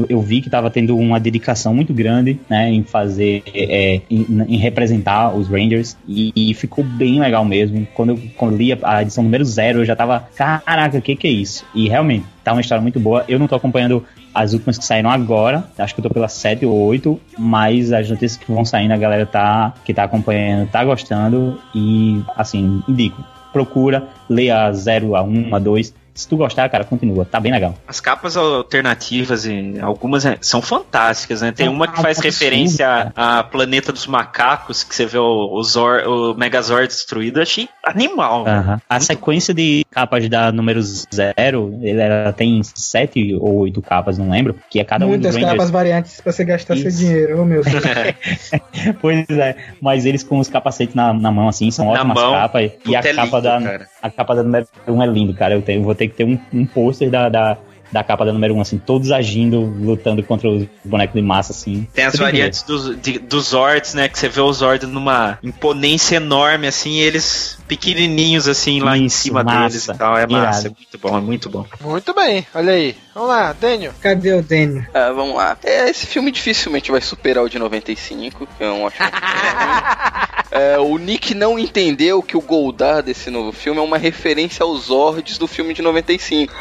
eu 0.09 0.21
vi 0.21 0.41
que 0.43 0.49
estava 0.49 0.71
tendo 0.71 0.97
uma 0.97 1.19
dedicação 1.19 1.75
muito 1.75 1.95
grande 1.95 2.39
né, 2.51 2.71
em 2.71 2.83
fazer, 2.83 3.43
é, 3.55 4.03
em, 4.11 4.27
em, 4.47 4.57
representar 4.59 5.35
os 5.35 5.49
Rangers 5.49 5.97
e, 6.07 6.33
e, 6.37 6.53
ficou 6.53 6.85
bem 6.85 7.19
legal 7.19 7.45
mesmo. 7.45 7.87
Quando 7.95 8.11
eu, 8.11 8.21
quando 8.37 8.53
eu 8.53 8.59
li 8.59 8.73
a, 8.73 8.79
a 8.83 9.03
edição 9.03 9.25
número 9.25 9.45
zero, 9.45 9.81
eu 9.81 9.85
já 9.87 9.97
tava, 9.97 10.29
caraca, 10.35 10.99
o 10.99 11.03
que 11.03 11.17
que 11.17 11.27
é 11.27 11.31
isso? 11.31 11.65
E 11.75 11.89
realmente, 11.89 12.27
tá 12.45 12.53
uma 12.53 12.61
história 12.61 12.83
muito 12.83 13.01
boa. 13.01 13.25
Eu 13.27 13.39
não 13.39 13.49
tô 13.49 13.55
acompanhando 13.55 14.05
as 14.35 14.53
últimas 14.53 14.77
que 14.77 14.85
saíram 14.85 15.11
agora, 15.11 15.65
acho 15.79 15.95
que 15.95 16.01
eu 16.01 16.03
tô 16.03 16.11
pela 16.11 16.29
7 16.29 16.67
ou 16.67 16.79
8, 16.79 17.19
mas 17.39 17.91
as 17.91 18.11
notícias 18.11 18.37
que 18.37 18.53
vão 18.53 18.67
saindo, 18.67 18.93
a 18.93 18.99
galera 18.99 19.25
tá, 19.25 19.73
que 19.83 19.95
tá 19.95 20.05
acompanhando, 20.05 20.69
tá 20.69 20.85
gostando 20.85 21.59
e, 21.75 22.21
assim, 22.37 22.83
indico. 22.87 23.25
Procura, 23.57 24.07
leia 24.29 24.67
a 24.67 24.73
0, 24.75 25.17
a 25.17 25.23
1, 25.23 25.57
a 25.57 25.59
2, 25.59 25.95
se 26.17 26.27
tu 26.27 26.37
gostar, 26.37 26.69
cara, 26.69 26.85
continua. 26.85 27.25
Tá 27.25 27.39
bem 27.39 27.53
legal. 27.53 27.77
As 27.87 28.01
capas 28.01 28.37
alternativas, 28.37 29.45
e 29.45 29.79
algumas 29.81 30.25
é, 30.25 30.39
são 30.41 30.63
fantásticas, 30.63 31.43
né? 31.43 31.53
Tem 31.53 31.69
uma 31.69 31.87
que 31.87 32.01
faz 32.01 32.19
referência 32.19 33.13
a, 33.15 33.41
a, 33.41 33.45
Planeta 33.45 33.93
dos 33.93 34.07
Macacos, 34.07 34.83
que 34.83 34.95
você 34.95 35.07
vê 35.07 35.19
o, 35.19 35.53
o, 35.53 35.63
Zor, 35.63 36.03
o 36.07 36.35
Megazord 36.35 36.89
destruído. 36.89 37.39
Eu 37.39 37.43
achei 37.43 37.69
animal. 37.85 38.43
Uh 38.43 38.47
-huh. 38.47 38.81
A 38.89 39.01
sequência 39.01 39.53
de 39.53 39.85
capas 39.91 40.29
da 40.29 40.51
número 40.51 40.81
zero, 40.83 41.79
ele 41.83 42.01
era, 42.01 42.33
tem 42.33 42.63
sete 42.63 43.35
ou 43.35 43.59
oito 43.61 43.83
capas, 43.83 44.19
não 44.19 44.31
lembro. 44.31 44.57
Que 44.71 44.81
é 44.81 44.85
cada 44.85 45.07
Muitas 45.07 45.37
um 45.37 45.41
dos 45.41 45.49
capas 45.49 45.71
variantes 45.71 46.21
pra 46.21 46.33
você 46.33 46.45
gastar 46.45 46.75
Isso. 46.75 46.91
seu 46.91 47.07
dinheiro, 47.07 47.43
oh, 47.43 47.45
meu 47.45 47.63
pois 49.01 49.29
é, 49.31 49.57
mas 49.81 50.07
eles 50.07 50.23
com 50.23 50.39
os 50.39 50.49
capacetes 50.49 50.95
na, 50.95 51.13
na 51.13 51.31
mão, 51.31 51.49
assim, 51.49 51.71
são 51.71 51.89
ótimas 51.89 52.17
mão, 52.17 52.33
capas. 52.33 52.73
E 52.87 52.97
a 52.97 53.03
capa, 53.03 53.23
lindo, 53.23 53.43
da, 53.43 53.61
cara. 53.61 53.89
a 54.03 54.11
capa 54.11 54.35
da 54.35 54.43
número 54.43 54.67
um 54.89 55.03
é 55.03 55.07
lindo, 55.07 55.35
cara. 55.35 55.55
Eu, 55.55 55.63
tenho, 55.63 55.81
eu 55.81 55.85
vou 55.85 55.95
ter 55.95 56.06
ter 56.07 56.09
que 56.09 56.17
ter 56.17 56.25
um, 56.25 56.39
um 56.53 56.67
pôster 56.67 57.11
da, 57.11 57.29
da, 57.29 57.59
da 57.91 58.05
capa 58.05 58.25
da 58.25 58.33
número 58.33 58.55
1, 58.55 58.59
um, 58.59 58.61
assim, 58.61 58.79
todos 58.79 59.11
agindo, 59.11 59.61
lutando 59.61 60.23
contra 60.23 60.49
os 60.49 60.67
bonecos 60.85 61.15
de 61.15 61.23
massa, 61.23 61.53
assim. 61.53 61.87
Tem 61.93 62.05
as 62.05 62.17
variantes 62.17 62.63
dos, 62.63 63.01
de, 63.01 63.19
dos 63.19 63.49
Zords, 63.49 63.95
né? 63.95 64.09
Que 64.09 64.19
você 64.19 64.29
vê 64.29 64.41
os 64.41 64.59
Zords 64.59 64.89
numa 64.89 65.39
imponência 65.43 66.17
enorme, 66.17 66.67
assim, 66.67 66.93
e 66.93 67.01
eles 67.01 67.59
pequenininhos, 67.69 68.49
assim, 68.49 68.81
lá 68.81 68.97
Isso, 68.97 69.05
em 69.05 69.09
cima 69.09 69.45
massa, 69.45 69.59
deles 69.59 69.89
e 69.89 69.95
tal. 69.95 70.17
É 70.17 70.27
massa, 70.27 70.69
é 70.69 70.71
muito 70.71 70.99
bom, 70.99 71.17
é 71.17 71.21
muito 71.21 71.51
bom. 71.51 71.67
Muito 71.81 72.15
bem, 72.15 72.47
olha 72.55 72.73
aí. 72.73 72.97
Vamos 73.17 73.31
lá, 73.31 73.55
Daniel. 73.55 73.95
Cadê 73.99 74.35
o 74.35 74.43
Daniel? 74.43 74.85
Ah, 74.93 75.11
vamos 75.11 75.37
lá. 75.37 75.57
É, 75.65 75.89
esse 75.89 76.07
filme 76.07 76.31
dificilmente 76.31 76.91
vai 76.91 77.01
superar 77.01 77.45
o 77.45 77.49
de 77.49 77.59
95, 77.59 78.47
que 78.47 78.63
eu 78.63 78.87
acho 78.87 78.99
é, 80.53 80.79
O 80.79 80.99
Nick 80.99 81.35
não 81.35 81.59
entendeu 81.59 82.23
que 82.23 82.37
o 82.37 82.43
Goldar 82.43 83.03
desse 83.03 83.31
novo 83.31 83.53
filme 83.53 83.81
é 83.81 83.83
uma 83.83 83.97
referência 83.97 84.65
aos 84.65 84.89
Zords 84.89 85.39
do 85.39 85.47
filme 85.47 85.73
de 85.73 85.81
95. 85.81 86.53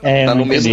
É, 0.00 0.24
tá 0.24 0.36
no 0.36 0.46
mesmo. 0.46 0.72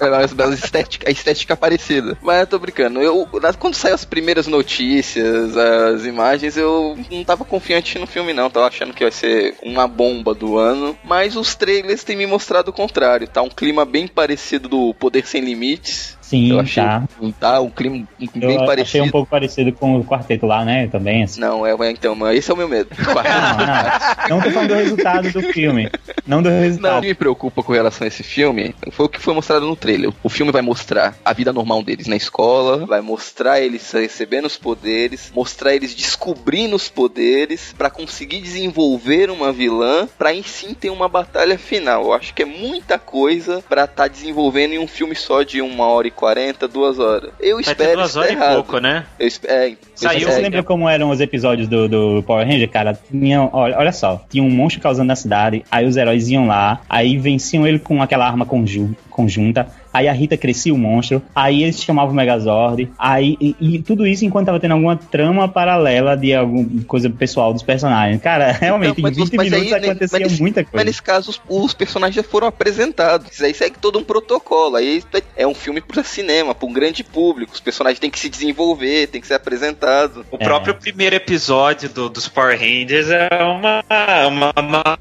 A 0.00 0.24
estética, 0.54 1.06
a 1.06 1.12
estética 1.12 1.54
parecida. 1.54 2.16
Mas 2.22 2.40
eu 2.40 2.46
tô 2.46 2.58
brincando. 2.58 3.02
Eu, 3.02 3.28
quando 3.58 3.74
saiu 3.74 3.94
as 3.94 4.06
primeiras 4.06 4.46
notícias, 4.46 5.54
as 5.58 6.06
imagens, 6.06 6.56
eu 6.56 6.98
não 7.10 7.22
tava 7.22 7.44
confiante 7.44 7.98
no 7.98 8.06
filme, 8.06 8.32
não. 8.32 8.48
Tava 8.48 8.68
achando 8.68 8.94
que 8.94 9.04
ia 9.04 9.10
ser 9.10 9.54
uma 9.62 9.86
bomba 9.86 10.32
do 10.32 10.56
ano. 10.56 10.96
Mas 11.04 11.36
os 11.36 11.54
trailers 11.54 12.02
têm 12.02 12.16
me 12.16 12.26
mostrado 12.26 12.70
o 12.70 12.72
contrário. 12.72 13.28
Tá 13.28 13.42
um 13.42 13.50
clima 13.50 13.84
bem 13.84 14.08
parecido 14.08 14.37
do 14.58 14.94
Poder 14.94 15.26
Sem 15.26 15.42
Limites. 15.42 16.17
Sim, 16.28 16.50
eu 16.50 16.60
achei, 16.60 16.82
tá. 16.82 17.08
Tá 17.40 17.60
um 17.60 17.70
clima 17.70 18.06
bem 18.34 18.56
eu 18.56 18.66
parecido. 18.66 18.82
Achei 18.82 19.00
um 19.00 19.10
pouco 19.10 19.30
parecido 19.30 19.72
com 19.72 19.96
o 19.96 20.04
quarteto 20.04 20.44
lá, 20.44 20.62
né? 20.62 20.86
Também. 20.86 21.22
Assim. 21.22 21.40
Não, 21.40 21.66
é, 21.66 21.74
então, 21.90 22.30
esse 22.30 22.50
é 22.50 22.54
o 22.54 22.56
meu 22.56 22.68
medo. 22.68 22.90
não, 23.00 24.28
não. 24.28 24.36
Não 24.36 24.42
tô 24.42 24.50
falando 24.50 24.68
do 24.68 24.74
resultado 24.74 25.32
do 25.32 25.40
filme. 25.40 25.90
Não 26.26 26.42
do 26.42 26.50
resultado. 26.50 26.92
Não, 26.92 26.98
o 26.98 27.00
que 27.00 27.08
me 27.08 27.14
preocupa 27.14 27.62
com 27.62 27.72
relação 27.72 28.04
a 28.04 28.08
esse 28.08 28.22
filme 28.22 28.74
foi 28.90 29.06
o 29.06 29.08
que 29.08 29.18
foi 29.18 29.32
mostrado 29.32 29.66
no 29.66 29.74
trailer. 29.74 30.12
O 30.22 30.28
filme 30.28 30.52
vai 30.52 30.60
mostrar 30.60 31.16
a 31.24 31.32
vida 31.32 31.50
normal 31.50 31.82
deles 31.82 32.06
na 32.06 32.16
escola, 32.16 32.84
vai 32.84 33.00
mostrar 33.00 33.62
eles 33.62 33.90
recebendo 33.90 34.44
os 34.44 34.58
poderes, 34.58 35.32
mostrar 35.34 35.74
eles 35.74 35.94
descobrindo 35.94 36.76
os 36.76 36.90
poderes 36.90 37.72
para 37.72 37.88
conseguir 37.88 38.42
desenvolver 38.42 39.30
uma 39.30 39.50
vilã, 39.50 40.06
para 40.18 40.34
em 40.34 40.42
sim 40.42 40.74
ter 40.74 40.90
uma 40.90 41.08
batalha 41.08 41.56
final. 41.56 42.04
Eu 42.04 42.12
acho 42.12 42.34
que 42.34 42.42
é 42.42 42.46
muita 42.46 42.98
coisa 42.98 43.64
para 43.66 43.84
estar 43.84 44.02
tá 44.02 44.08
desenvolvendo 44.08 44.74
em 44.74 44.78
um 44.78 44.86
filme 44.86 45.14
só 45.14 45.42
de 45.42 45.62
uma 45.62 45.86
hora 45.86 46.08
e 46.08 46.17
40, 46.18 46.66
duas 46.66 46.98
horas. 46.98 47.30
Eu 47.38 47.54
Vai 47.56 47.62
espero 47.62 47.90
ter 47.90 47.96
duas 47.96 48.16
horas 48.16 48.30
errado. 48.32 48.50
e 48.50 48.54
pouco, 48.54 48.78
né? 48.80 49.06
Eu, 49.20 49.28
é, 49.44 49.72
Saiu. 49.94 50.28
Você 50.28 50.40
lembra 50.40 50.64
como 50.64 50.88
eram 50.88 51.10
os 51.10 51.20
episódios 51.20 51.68
do, 51.68 51.88
do 51.88 52.24
Power 52.24 52.44
Ranger, 52.44 52.68
cara? 52.68 52.98
Tinha, 53.08 53.48
olha, 53.52 53.78
olha 53.78 53.92
só, 53.92 54.24
tinha 54.28 54.42
um 54.42 54.50
monstro 54.50 54.82
causando 54.82 55.06
na 55.06 55.14
cidade, 55.14 55.64
aí 55.70 55.86
os 55.86 55.96
heróis 55.96 56.28
iam 56.28 56.48
lá, 56.48 56.80
aí 56.88 57.16
venciam 57.16 57.64
ele 57.64 57.78
com 57.78 58.02
aquela 58.02 58.26
arma 58.26 58.44
conju 58.44 58.96
conjunta, 59.10 59.68
Aí 59.92 60.08
a 60.08 60.12
Rita 60.12 60.36
crescia 60.36 60.72
o 60.72 60.78
monstro. 60.78 61.22
Aí 61.34 61.62
eles 61.62 61.82
chamavam 61.82 62.12
o 62.12 62.16
Megazord. 62.16 62.90
Aí, 62.98 63.36
e, 63.40 63.56
e, 63.60 63.82
tudo 63.82 64.06
isso 64.06 64.24
enquanto 64.24 64.46
tava 64.46 64.60
tendo 64.60 64.72
alguma 64.72 64.96
trama 64.96 65.48
paralela 65.48 66.16
de 66.16 66.34
alguma 66.34 66.66
coisa 66.84 67.08
pessoal 67.10 67.52
dos 67.52 67.62
personagens. 67.62 68.20
Cara, 68.20 68.52
realmente, 68.60 68.98
então, 68.98 69.10
em 69.10 69.14
20 69.14 69.38
minutos 69.38 69.72
aí, 69.72 69.90
acontecia 69.90 70.20
mas, 70.20 70.40
muita 70.40 70.64
coisa. 70.64 70.76
Mas 70.76 70.84
nesse 70.84 71.02
caso, 71.02 71.30
os, 71.30 71.40
os, 71.48 71.74
personagens 71.74 72.16
já 72.16 72.22
foram 72.22 72.46
apresentados. 72.46 73.30
Isso 73.32 73.44
aí 73.44 73.54
segue 73.54 73.78
todo 73.78 73.98
um 73.98 74.04
protocolo. 74.04 74.76
Aí 74.76 75.02
é 75.36 75.46
um 75.46 75.54
filme 75.54 75.80
para 75.80 76.02
cinema, 76.02 76.54
para 76.54 76.68
um 76.68 76.72
grande 76.72 77.02
público. 77.02 77.52
Os 77.52 77.60
personagens 77.60 77.98
têm 77.98 78.10
que 78.10 78.18
se 78.18 78.28
desenvolver, 78.28 79.08
têm 79.08 79.20
que 79.20 79.26
ser 79.26 79.34
apresentados. 79.34 80.24
O 80.30 80.36
é. 80.36 80.44
próprio 80.44 80.74
primeiro 80.74 81.16
episódio 81.16 81.88
do, 81.88 82.08
dos 82.08 82.28
Power 82.28 82.58
Rangers 82.58 83.08
é 83.10 83.28
uma, 83.42 83.84
uma 84.28 84.52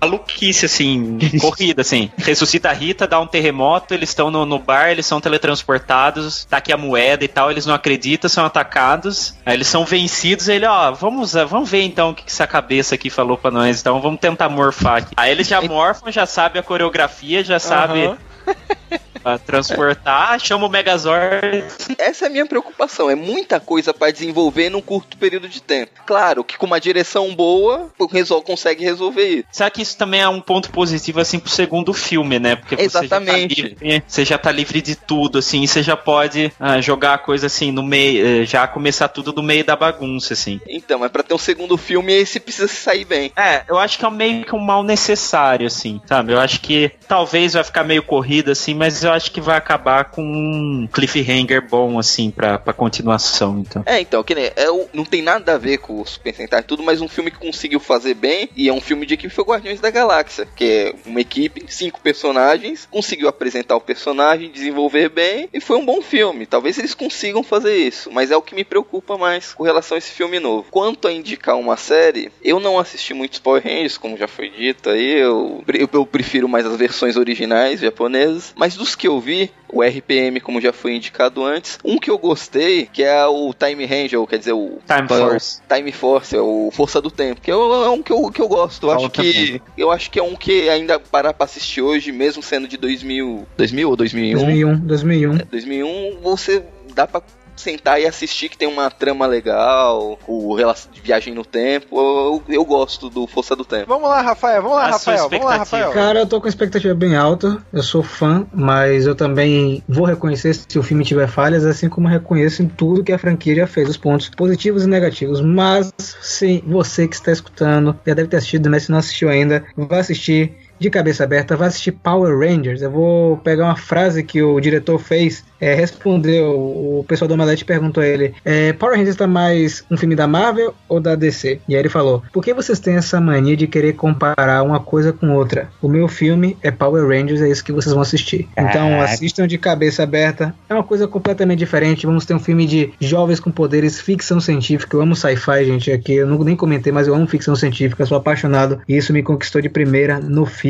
maluquice, 0.02 0.66
assim, 0.66 1.18
corrida, 1.40 1.82
assim. 1.82 2.12
Ressuscita 2.18 2.70
a 2.70 2.74
Rita, 2.74 3.08
dá 3.08 3.20
um 3.20 3.28
terremoto, 3.28 3.94
eles 3.94 4.10
estão 4.10 4.32
no, 4.32 4.46
no 4.46 4.60
bar 4.60 4.87
lugar, 4.88 4.92
eles 4.92 5.06
são 5.06 5.20
teletransportados, 5.20 6.46
tá 6.46 6.58
aqui 6.58 6.72
a 6.72 6.78
moeda 6.78 7.24
e 7.24 7.28
tal, 7.28 7.52
eles 7.52 7.66
não 7.66 7.74
acreditam, 7.74 8.30
são 8.30 8.46
atacados, 8.46 9.36
aí 9.46 9.56
eles 9.56 9.68
são 9.68 9.86
vencidos, 9.86 10.48
ele, 10.48 10.66
ó, 10.66 10.92
vamos, 10.92 11.34
vamos 11.34 11.70
ver 11.70 11.84
então 11.84 12.12
o 12.12 12.16
que 12.16 12.24
essa 12.28 12.48
cabeça 12.48 12.96
aqui 12.96 13.10
falou 13.10 13.38
pra 13.38 13.52
nós, 13.52 13.80
então 13.80 14.02
vamos 14.02 14.20
tentar 14.20 14.50
morfar 14.50 14.98
aqui. 14.98 15.14
Aí 15.16 15.32
eles 15.32 15.48
já 15.48 15.62
morfam, 15.62 16.12
já 16.12 16.26
sabe 16.26 16.60
a 16.60 16.64
coreografia, 16.64 17.44
já 17.44 17.60
sabe... 17.60 18.08
Uhum. 18.08 18.18
pra 19.20 19.38
transportar, 19.38 20.40
chama 20.40 20.66
o 20.66 20.70
Megazord. 20.70 21.64
Essa 21.98 22.26
é 22.26 22.28
a 22.28 22.32
minha 22.32 22.46
preocupação. 22.46 23.10
É 23.10 23.16
muita 23.16 23.60
coisa 23.60 23.94
para 23.94 24.12
desenvolver 24.12 24.70
num 24.70 24.82
curto 24.82 25.18
período 25.18 25.48
de 25.48 25.62
tempo. 25.62 25.92
Claro 26.06 26.44
que 26.44 26.58
com 26.58 26.66
uma 26.66 26.80
direção 26.80 27.34
boa, 27.34 27.92
resol 28.12 28.42
consegue 28.42 28.84
resolver 28.84 29.28
isso. 29.28 29.48
Será 29.52 29.70
que 29.70 29.82
isso 29.82 29.98
também 29.98 30.22
é 30.22 30.30
um 30.30 30.42
ponto 30.42 30.70
positivo, 30.72 31.20
assim, 31.20 31.40
pro 31.40 31.50
segundo 31.50 31.94
filme, 31.94 32.40
né? 32.40 32.56
Porque 32.56 32.76
Exatamente. 32.80 33.56
Você 33.56 33.62
já, 33.62 33.70
tá 33.70 33.76
livre, 33.82 34.04
você 34.08 34.26
já 34.26 34.38
tá 34.38 34.52
livre 34.52 34.82
de 34.82 34.96
tudo, 34.96 35.40
assim, 35.40 35.64
e 35.64 35.68
você 35.68 35.84
já 35.84 35.98
pode 35.98 36.52
ah, 36.60 36.80
jogar 36.82 37.16
a 37.16 37.18
coisa 37.18 37.48
assim 37.48 37.72
no 37.72 37.84
meio, 37.84 38.26
eh, 38.26 38.46
já 38.46 38.68
começar 38.68 39.08
tudo 39.08 39.34
no 39.34 39.44
meio 39.44 39.64
da 39.64 39.76
bagunça, 39.76 40.34
assim. 40.34 40.60
Então, 40.68 41.00
mas 41.00 41.12
pra 41.12 41.24
ter 41.24 41.34
um 41.34 41.38
segundo 41.38 41.78
filme, 41.78 42.14
esse 42.14 42.40
precisa 42.40 42.68
sair 42.68 43.06
bem. 43.06 43.32
É, 43.36 43.64
eu 43.68 43.78
acho 43.78 43.98
que 43.98 44.06
é 44.06 44.10
meio 44.10 44.46
que 44.46 44.56
um 44.56 44.60
mal 44.60 44.84
necessário, 44.84 45.68
assim, 45.68 46.02
sabe? 46.06 46.34
Eu 46.34 46.40
acho 46.40 46.60
que 46.60 46.92
talvez 47.08 47.54
vai 47.54 47.64
ficar 47.64 47.84
meio 47.84 48.04
corrido, 48.04 48.52
assim, 48.52 48.74
mas 48.74 49.04
eu 49.08 49.14
acho 49.14 49.32
que 49.32 49.42
vai 49.42 49.58
acabar 49.58 50.06
com 50.06 50.22
um 50.22 50.88
cliffhanger 50.92 51.68
bom, 51.68 51.98
assim, 51.98 52.32
pra, 52.32 52.58
pra 52.58 52.74
continuação, 52.74 53.60
então. 53.60 53.84
É, 53.86 54.00
então, 54.00 54.24
que 54.24 54.36
nem, 54.36 54.46
é, 54.46 54.68
não 54.94 55.06
tem 55.06 55.22
nada 55.22 55.56
a 55.56 55.58
ver 55.58 55.78
com 55.78 56.02
o 56.02 56.06
Super 56.06 56.34
Sentai 56.34 56.64
tudo, 56.64 56.84
mas 56.84 57.02
um 57.02 57.08
filme 57.08 57.32
que 57.32 57.38
conseguiu 57.38 57.80
fazer 57.80 58.14
bem, 58.14 58.50
e 58.56 58.68
é 58.68 58.74
um 58.74 58.82
filme 58.82 59.06
de 59.06 59.14
equipe, 59.14 59.34
foi 59.34 59.44
Guardiões 59.44 59.80
da 59.80 59.90
Galáxia, 59.90 60.48
que 60.56 60.66
é 60.66 60.96
uma 61.06 61.22
equipe, 61.22 61.66
cinco 61.68 62.00
personagens, 62.02 62.88
conseguiu 62.90 63.28
apresentar 63.28 63.76
o 63.76 63.82
personagem, 63.82 64.52
desenvolver 64.52 65.10
bem, 65.10 65.50
e 65.54 65.60
foi 65.60 65.78
um 65.78 65.86
bom 65.86 66.02
filme. 66.02 66.46
Talvez 66.46 66.78
eles 66.78 66.94
consigam 66.94 67.44
fazer 67.44 67.76
isso, 67.76 68.10
mas 68.12 68.32
é 68.32 68.38
o 68.38 68.42
que 68.42 68.56
me 68.56 68.64
preocupa 68.64 69.18
mais 69.18 69.54
com 69.54 69.64
relação 69.64 69.96
a 69.96 69.98
esse 70.00 70.12
filme 70.12 70.40
novo. 70.40 70.68
Quanto 70.70 71.08
a 71.08 71.14
indicar 71.14 71.58
uma 71.58 71.78
série, 71.78 72.32
eu 72.44 72.60
não 72.60 72.80
assisti 72.80 73.14
muitos 73.14 73.40
Power 73.40 73.64
Rangers, 73.64 73.98
como 73.98 74.18
já 74.18 74.28
foi 74.28 74.50
dito 74.50 74.90
aí, 74.90 75.20
eu, 75.20 75.64
eu, 75.68 75.90
eu 75.92 76.06
prefiro 76.06 76.48
mais 76.48 76.66
as 76.66 76.76
versões 76.76 77.16
originais 77.16 77.80
japonesas, 77.80 78.54
mas 78.56 78.76
dos 78.76 78.96
que 78.98 79.08
eu 79.08 79.20
vi, 79.20 79.52
o 79.70 79.82
RPM, 79.82 80.40
como 80.40 80.62
já 80.62 80.74
foi 80.74 80.96
indicado 80.96 81.44
antes. 81.44 81.78
Um 81.84 81.98
que 81.98 82.10
eu 82.10 82.18
gostei, 82.18 82.88
que 82.92 83.04
é 83.04 83.26
o 83.26 83.54
Time 83.54 83.86
Ranger, 83.86 84.26
quer 84.26 84.40
dizer, 84.40 84.54
o 84.54 84.80
Time 84.86 85.08
Force. 85.08 85.62
Time 85.74 85.92
Force, 85.92 86.36
é 86.36 86.42
o 86.42 86.70
Força 86.72 87.02
do 87.02 87.12
Tempo, 87.12 87.42
que 87.42 87.52
é, 87.52 87.54
é 87.54 87.90
um 87.90 88.02
que 88.02 88.12
eu, 88.12 88.30
que 88.32 88.42
eu 88.42 88.48
gosto. 88.48 88.88
Eu 88.88 88.92
acho 88.92 89.10
que 89.10 89.62
eu 89.78 89.92
acho 89.92 90.12
que 90.12 90.20
é 90.20 90.24
um 90.24 90.36
que 90.36 90.70
ainda 90.70 91.00
parar 91.00 91.34
para 91.34 91.46
assistir 91.46 91.82
hoje, 91.82 92.12
mesmo 92.12 92.42
sendo 92.42 92.68
de 92.68 92.78
2000, 92.78 93.48
2000 93.58 93.90
ou 93.90 93.96
2001? 93.96 94.38
2001, 94.38 94.80
2001. 94.80 95.36
É, 95.36 95.46
2001, 95.46 96.18
você 96.22 96.64
dá 96.94 97.06
para 97.06 97.22
sentar 97.62 98.00
e 98.02 98.06
assistir 98.06 98.50
que 98.50 98.58
tem 98.58 98.68
uma 98.68 98.90
trama 98.90 99.26
legal, 99.26 100.18
o 100.28 100.54
relação 100.54 100.92
de 100.92 101.02
viagem 101.02 101.34
no 101.34 101.46
tempo. 101.46 101.98
Eu, 102.00 102.44
eu 102.50 102.66
gosto 102.66 103.10
do 103.10 103.28
Força 103.28 103.56
do 103.56 103.66
Tempo. 103.66 103.86
Vamos 103.88 104.10
lá, 104.10 104.22
Rafael, 104.22 104.62
vamos 104.62 104.78
lá, 104.78 104.86
A 104.86 104.92
Rafael, 104.92 105.30
vamos 105.30 105.46
lá. 105.46 105.58
Rafael. 105.58 105.92
Cara, 105.92 106.20
eu 106.20 106.28
tô 106.28 106.42
com 106.42 106.48
expectativa 106.48 106.94
bem 106.94 107.16
alta. 107.16 107.66
Eu 107.72 107.84
sou 107.84 108.04
fã, 108.04 108.46
mas 108.54 109.06
eu 109.06 109.16
também 109.16 109.84
vou 109.88 110.06
reconhecer 110.06 110.54
se 110.54 110.78
o 110.78 110.84
filme 110.84 111.04
tiver 111.04 111.28
falhas, 111.28 111.66
assim 111.66 111.90
como 111.90 112.08
reconheço 112.08 112.62
em 112.62 112.68
tudo 112.68 113.04
que 113.04 113.12
a 113.12 113.20
franquia 113.20 113.56
já 113.56 113.68
fez, 113.68 113.90
os 113.90 113.98
pontos 113.98 114.30
positivos 114.30 114.84
e 114.84 114.88
negativos. 114.88 115.42
Mas, 115.42 115.92
sim, 116.22 116.62
você 116.66 117.08
que 117.08 117.16
está 117.16 117.32
escutando, 117.32 117.98
já 118.06 118.14
deve 118.14 118.30
ter 118.30 118.38
assistido, 118.38 118.70
mas 118.70 118.84
se 118.84 118.92
não 118.92 119.00
assistiu 119.00 119.30
ainda, 119.30 119.66
vai 119.76 120.00
assistir 120.00 120.67
de 120.80 120.90
cabeça 120.90 121.24
aberta, 121.24 121.56
vai 121.56 121.68
assistir 121.68 121.92
Power 121.92 122.38
Rangers. 122.38 122.82
Eu 122.82 122.92
vou 122.92 123.38
pegar 123.38 123.66
uma 123.66 123.76
frase 123.76 124.24
que 124.24 124.42
o 124.42 124.60
diretor 124.60 125.00
fez, 125.00 125.44
é, 125.60 125.74
respondeu, 125.74 126.52
o 126.52 127.06
pessoal 127.08 127.28
do 127.28 127.34
Omelete 127.34 127.66
perguntou 127.66 128.04
a 128.04 128.08
ele, 128.08 128.34
é, 128.46 128.74
Power 128.74 128.98
Rangers 128.98 129.16
tá 129.16 129.28
mais 129.28 129.84
um 129.90 129.98
filme 129.98 130.16
da 130.16 130.28
Marvel 130.28 130.74
ou 130.88 131.00
da 131.00 131.16
DC? 131.16 131.60
E 131.68 131.76
aí 131.76 131.82
ele 131.82 131.90
falou, 131.90 132.22
por 132.32 132.44
que 132.44 132.54
vocês 132.54 132.80
têm 132.80 132.96
essa 132.96 133.20
mania 133.20 133.58
de 133.58 133.68
querer 133.68 133.94
comparar 133.94 134.64
uma 134.64 134.80
coisa 134.80 135.12
com 135.12 135.34
outra? 135.34 135.70
O 135.82 135.88
meu 135.88 136.08
filme 136.08 136.58
é 136.62 136.70
Power 136.70 137.08
Rangers, 137.08 137.42
é 137.42 137.50
isso 137.50 137.64
que 137.64 137.72
vocês 137.72 137.94
vão 137.94 138.02
assistir. 138.02 138.48
Então 138.58 139.02
assistam 139.02 139.48
de 139.48 139.58
cabeça 139.58 140.04
aberta, 140.04 140.54
é 140.70 140.74
uma 140.74 140.84
coisa 140.84 141.08
completamente 141.08 141.60
diferente, 141.60 142.06
vamos 142.06 142.26
ter 142.26 142.34
um 142.34 142.40
filme 142.40 142.66
de 142.66 142.94
jovens 143.00 143.40
com 143.40 143.52
poderes, 143.52 144.00
ficção 144.00 144.40
científica, 144.40 144.96
eu 144.96 145.02
amo 145.02 145.16
sci-fi, 145.16 145.66
gente, 145.66 145.92
aqui, 145.92 146.14
eu 146.14 146.28
não, 146.28 146.38
nem 146.44 146.56
comentei, 146.56 146.92
mas 146.92 147.08
eu 147.08 147.16
amo 147.16 147.28
ficção 147.28 147.56
científica, 147.56 148.06
sou 148.06 148.18
apaixonado, 148.18 148.80
e 148.88 148.96
isso 148.96 149.12
me 149.12 149.24
conquistou 149.24 149.62
de 149.62 149.70
primeira 149.70 150.20
no 150.20 150.46
filme. 150.46 150.67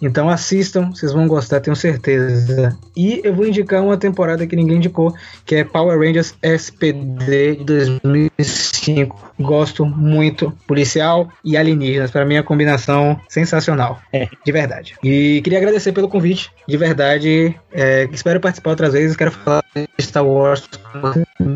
Então 0.00 0.28
assistam, 0.28 0.90
vocês 0.90 1.12
vão 1.12 1.26
gostar, 1.26 1.60
tenho 1.60 1.76
certeza. 1.76 2.76
E 2.96 3.20
eu 3.22 3.34
vou 3.34 3.46
indicar 3.46 3.82
uma 3.82 3.96
temporada 3.96 4.46
que 4.46 4.56
ninguém 4.56 4.76
indicou, 4.76 5.14
que 5.44 5.56
é 5.56 5.64
Power 5.64 5.98
Rangers 5.98 6.34
SPD 6.42 7.56
de 7.56 7.64
2005. 7.64 9.32
Gosto 9.38 9.84
muito, 9.84 10.52
policial 10.66 11.28
e 11.44 11.56
alienígenas, 11.56 12.10
para 12.10 12.24
mim 12.24 12.34
é 12.34 12.38
uma 12.38 12.44
combinação 12.44 13.20
sensacional, 13.28 14.00
de 14.44 14.52
verdade. 14.52 14.94
E 15.02 15.40
queria 15.42 15.58
agradecer 15.58 15.92
pelo 15.92 16.08
convite, 16.08 16.50
de 16.66 16.76
verdade. 16.76 17.54
É, 17.72 18.08
espero 18.12 18.40
participar 18.40 18.70
outras 18.70 18.92
vezes, 18.94 19.16
quero 19.16 19.30
falar 19.30 19.62
de 19.74 20.04
Star 20.04 20.26
Wars, 20.26 20.68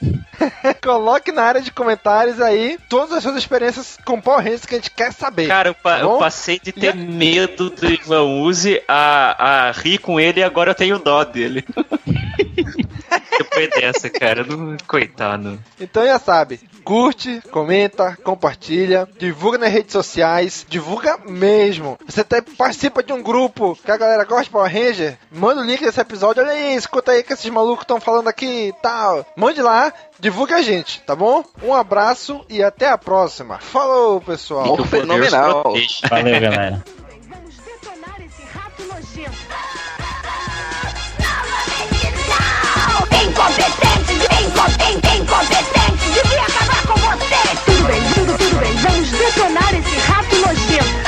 Coloque 0.83 1.33
na 1.33 1.43
área 1.43 1.61
de 1.61 1.71
comentários 1.71 2.41
aí 2.41 2.79
todas 2.89 3.13
as 3.13 3.23
suas 3.23 3.37
experiências 3.37 3.99
com 4.05 4.21
Power 4.21 4.43
Rangers 4.43 4.65
que 4.67 4.75
a 4.75 4.79
gente 4.79 4.91
quer 4.91 5.13
saber. 5.13 5.47
Cara, 5.49 5.69
eu, 5.71 5.75
pa- 5.75 5.97
Tá 5.97 6.01
eu 6.01 6.19
passei 6.19 6.59
de 6.59 6.73
ter 6.73 6.95
medo 6.95 7.69
do 7.71 7.87
Ivan 7.93 8.23
Uzi 8.23 8.83
a, 8.89 9.69
a 9.69 9.73
rir 9.73 9.99
com 9.99 10.19
ele 10.19 10.41
e 10.41 10.45
agora 10.45 10.71
eu 10.71 10.75
tenho 10.75 10.99
dó 10.99 11.25
dele. 11.25 11.65
Depois 13.39 13.71
dessa, 13.71 14.09
cara, 14.11 14.45
não, 14.45 14.77
coitado. 14.87 15.59
Então 15.81 16.05
já 16.05 16.19
sabe, 16.19 16.61
curte, 16.85 17.43
comenta, 17.51 18.17
compartilha, 18.23 19.09
divulga 19.19 19.59
nas 19.59 19.73
redes 19.73 19.93
sociais, 19.93 20.67
divulga 20.69 21.19
mesmo. 21.27 21.99
Você 22.07 22.21
até 22.23 22.41
participa 22.41 23.03
de 23.03 23.13
um 23.13 23.23
grupo 23.23 23.79
que 23.85 23.91
a 23.91 23.97
galera 23.97 24.25
gosta 24.25 24.45
de 24.45 24.51
Power 24.51 24.73
Ranger, 24.73 25.19
manda 25.31 25.61
o 25.61 25.65
link 25.65 25.81
desse 25.81 26.01
episódio, 26.01 26.43
olha 26.43 26.53
aí, 26.53 26.75
escuta 26.75 27.13
aí 27.13 27.23
que 27.23 27.33
esses 27.33 27.51
malucos 27.51 27.85
estão 27.85 28.01
falando 28.01 28.29
aqui 28.29 28.69
e 28.69 28.73
tal. 28.83 29.27
Mande 29.37 29.63
lá, 29.63 29.93
divulga 30.19 30.57
a 30.57 30.63
gente, 30.63 31.01
tá 31.03 31.15
bom? 31.15 31.45
Um 31.63 31.75
abraço 31.75 32.45
e 32.49 32.63
até 32.63 32.89
a 32.89 32.99
próxima. 32.99 33.59
Falou, 33.59 34.21
pessoal. 34.21 34.77
Bom, 34.77 34.85
fenomenal. 34.85 35.63
Valeu, 36.09 36.41
galera. 36.41 36.85
Vamos 37.29 37.57
detonar 37.57 38.21
esse 38.21 38.43
rato 38.53 38.83
nojento. 38.85 39.31
Incompetente, 43.23 43.27
incompetente, 43.27 43.80
detonar 49.11 49.75
esse 49.75 49.99
rato 50.09 50.37
nojento. 50.37 51.01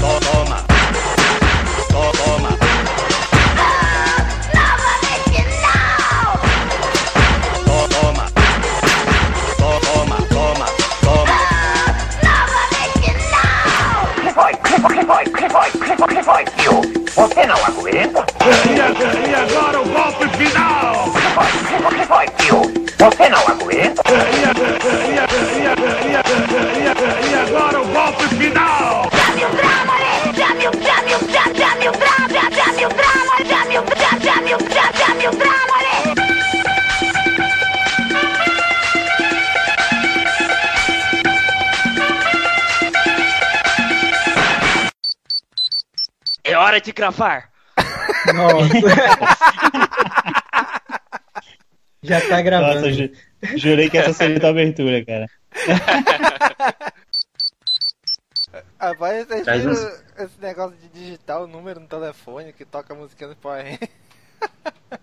Toma. 0.00 0.64
Toma. 1.88 2.50
Novamente 4.54 5.40
não. 5.62 6.32
Toma. 7.64 8.24
Toma. 9.58 10.16
Toma. 10.28 10.66
Toma. 11.00 11.36
Novamente 12.22 13.10
não. 13.30 14.22
Que 14.22 14.30
foi? 14.32 14.52
Que 14.54 14.80
foi? 15.06 15.24
Que 15.24 15.48
foi? 15.48 15.68
Que 16.08 16.22
foi? 16.22 16.44
Você 17.14 17.46
não 17.46 17.56
aguenta? 17.64 18.24
E, 18.44 18.80
a- 18.80 19.28
e 19.28 19.34
agora 19.34 19.80
o 19.80 19.84
golpe 19.88 20.28
final! 20.36 21.04
Que 21.12 21.20
foi? 21.34 21.98
Que 21.98 22.06
foi? 22.06 22.26
Que 22.26 22.46
foi? 22.46 22.71
Você 23.02 23.28
não 23.28 23.40
aguenta? 23.48 24.00
E, 27.28 27.34
agora 27.34 27.80
o 27.82 27.86
golpe 27.88 28.28
final! 28.28 29.10
Chame 29.10 29.44
o 29.44 29.48
drama? 29.56 29.94
Chame 30.36 30.68
o, 30.68 30.72
chame, 30.80 31.10
chame 31.10 31.88
o 31.88 31.92
drama, 31.98 32.28
chame 32.54 32.86
o 32.86 32.90
drama, 32.90 33.34
chame 33.44 33.76
o, 33.76 34.58
chame 34.94 35.26
o, 35.26 35.30
drama? 35.32 35.72
É 46.44 46.56
hora 46.56 46.80
de 46.80 46.92
gravar! 46.92 47.50
Nossa. 48.32 49.51
Já 52.02 52.20
tá 52.28 52.40
gravando. 52.42 52.74
Nossa, 52.76 52.92
ju- 52.92 53.10
jurei 53.56 53.88
que 53.88 53.96
essa 53.98 54.12
seria 54.12 54.44
a 54.44 54.50
abertura, 54.50 55.04
cara. 55.04 55.28
Rapaz, 58.78 59.26
vocês 59.26 59.44
Traz 59.44 59.64
uns- 59.66 60.02
esse 60.18 60.40
negócio 60.40 60.76
de 60.76 60.88
digitar 60.88 61.40
o 61.42 61.46
número 61.46 61.80
no 61.80 61.86
telefone 61.86 62.52
que 62.52 62.64
toca 62.64 62.92
a 62.92 62.96
musiquinha 62.96 63.28
do 63.30 63.36
Power? 63.36 63.78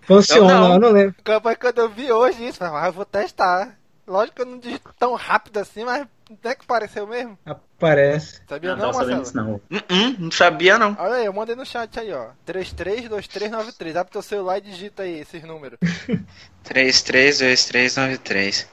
Funciona, 0.02 0.52
Eu 0.52 0.58
não. 0.60 0.74
eu 0.74 0.80
não 0.80 0.90
lembro. 0.92 1.16
Quando 1.60 1.78
eu 1.80 1.90
vi 1.90 2.12
hoje 2.12 2.46
isso, 2.48 2.62
eu 2.64 2.68
falei, 2.70 2.84
ah, 2.84 2.88
eu 2.88 2.94
vou 2.94 3.06
testar. 3.06 3.76
Lógico 4.06 4.36
que 4.36 4.42
eu 4.42 4.46
não 4.46 4.60
digito 4.60 4.94
tão 5.00 5.14
rápido 5.16 5.58
assim, 5.58 5.84
mas 5.86 6.06
Não 6.30 6.52
é 6.52 6.56
que 6.56 6.66
pareceu 6.66 7.08
mesmo? 7.08 7.38
Aparece. 7.44 8.42
Sabia 8.48 8.76
Não, 8.76 8.78
não, 8.78 8.92
não 8.92 8.98
Marcelo? 9.00 9.22
disso 9.22 9.36
não. 9.36 9.62
Hum, 9.72 10.16
não 10.20 10.32
sabia 10.32 10.78
não. 10.78 10.96
Olha 11.00 11.16
aí, 11.16 11.26
eu 11.26 11.34
mandei 11.34 11.56
no 11.56 11.66
chat 11.66 12.00
aí, 12.00 12.14
ó. 12.14 12.30
332393. 12.46 13.96
Abre 13.96 14.14
teu 14.14 14.22
celular 14.22 14.60
e 14.60 14.62
digita 14.62 15.04
aí 15.04 15.20
esses 15.20 15.42
números. 15.44 15.80
332393. 16.64 18.68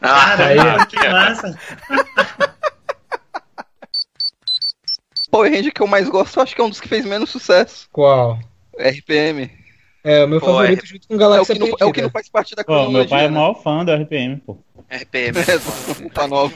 Caralho, 0.00 0.86
que 0.88 1.08
massa. 1.08 1.58
Power 5.30 5.52
Ranger 5.52 5.72
que 5.72 5.82
eu 5.82 5.86
mais 5.86 6.08
gosto, 6.08 6.40
acho 6.40 6.54
que 6.54 6.60
é 6.60 6.64
um 6.64 6.70
dos 6.70 6.80
que 6.80 6.88
fez 6.88 7.04
menos 7.04 7.30
sucesso. 7.30 7.88
Qual? 7.92 8.38
RPM. 8.78 9.50
É, 10.06 10.22
o 10.22 10.28
meu 10.28 10.38
Pô, 10.38 10.46
favorito 10.46 10.84
é- 10.84 10.86
junto 10.86 11.08
com 11.08 11.14
É 11.14 11.16
o, 11.16 11.18
Galáxia 11.18 11.54
que 11.56 11.60
não, 11.60 11.76
é 11.80 11.84
o 11.84 11.92
que 11.92 12.02
não 12.02 12.10
faz 12.10 12.28
parte 12.28 12.54
da 12.54 12.62
Pô, 12.62 12.72
cronologia. 12.72 13.00
meu 13.00 13.08
pai 13.08 13.24
é 13.24 13.28
o 13.28 13.32
maior 13.32 13.54
fã 13.54 13.84
do 13.84 13.90
RPM, 13.92 14.36
pô. 14.36 14.56
RPM. 14.88 15.38
É, 15.40 16.08
tá 16.14 16.28
novo. 16.28 16.54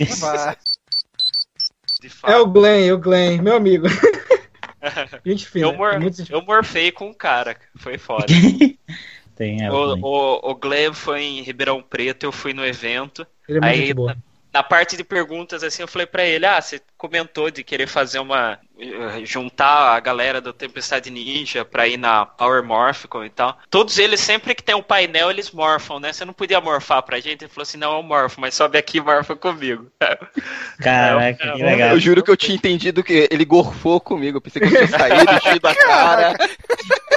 É 2.28 2.36
o 2.36 2.46
Glenn, 2.46 2.92
o 2.92 2.98
Glenn, 2.98 3.42
meu 3.42 3.56
amigo. 3.56 3.88
Gente 5.26 5.46
fina. 5.48 5.66
eu, 5.66 5.72
mor 5.74 5.94
é 5.94 5.98
eu 6.30 6.42
morfei 6.42 6.92
com 6.92 7.10
o 7.10 7.14
cara, 7.14 7.56
foi 7.76 7.98
foda. 7.98 8.26
Tem, 9.34 9.64
é, 9.64 9.72
o, 9.72 9.98
o, 10.00 10.50
o 10.50 10.54
Glenn 10.54 10.92
foi 10.92 11.22
em 11.22 11.42
Ribeirão 11.42 11.82
Preto, 11.82 12.24
eu 12.24 12.32
fui 12.32 12.52
no 12.54 12.64
evento. 12.64 13.26
Ele 13.48 13.58
é 13.58 13.60
muito 13.60 13.80
Aí, 13.82 13.92
boa. 13.92 14.16
Na 14.52 14.62
parte 14.62 14.96
de 14.96 15.02
perguntas, 15.02 15.64
assim, 15.64 15.82
eu 15.82 15.88
falei 15.88 16.06
pra 16.06 16.24
ele, 16.24 16.46
ah, 16.46 16.60
você 16.60 16.80
comentou 16.96 17.50
de 17.50 17.64
querer 17.64 17.86
fazer 17.88 18.20
uma... 18.20 18.58
eh, 18.80 19.24
juntar 19.24 19.94
a 19.94 20.00
galera 20.00 20.40
do 20.40 20.52
Tempestade 20.52 21.10
Ninja 21.10 21.64
pra 21.64 21.86
ir 21.86 21.96
na 21.96 22.24
Power 22.24 22.62
Morphicon 22.64 23.24
e 23.24 23.30
tal. 23.30 23.58
Todos 23.68 23.98
eles, 23.98 24.20
sempre 24.20 24.54
que 24.54 24.62
tem 24.62 24.74
um 24.74 24.82
painel, 24.82 25.30
eles 25.30 25.50
morfam, 25.50 25.98
né? 26.00 26.12
Você 26.12 26.24
não 26.24 26.32
podia 26.32 26.60
morfar 26.60 27.02
pra 27.02 27.20
gente? 27.20 27.42
Ele 27.44 27.50
falou 27.50 27.62
assim, 27.62 27.78
não, 27.78 27.96
eu 27.96 28.02
morfo, 28.02 28.40
mas 28.40 28.54
sobe 28.54 28.78
aqui 28.78 28.98
e 28.98 29.00
morfa 29.00 29.36
comigo. 29.36 29.86
Caraca, 30.80 31.44
eu- 31.46 31.56
que 31.56 31.62
legal. 31.62 31.90
Eu 31.90 32.00
juro 32.00 32.22
que 32.22 32.30
eu 32.30 32.36
tinha 32.36 32.54
entendido 32.54 33.02
que 33.04 33.28
ele 33.30 33.44
gorfou 33.44 34.00
comigo. 34.00 34.38
Eu 34.38 34.40
pensei 34.40 34.62
que 34.62 34.68
eu 34.68 34.86
tinha 34.86 34.98
saído, 34.98 35.32
enchido 35.32 35.68
a 35.68 35.74
cara. 35.74 36.34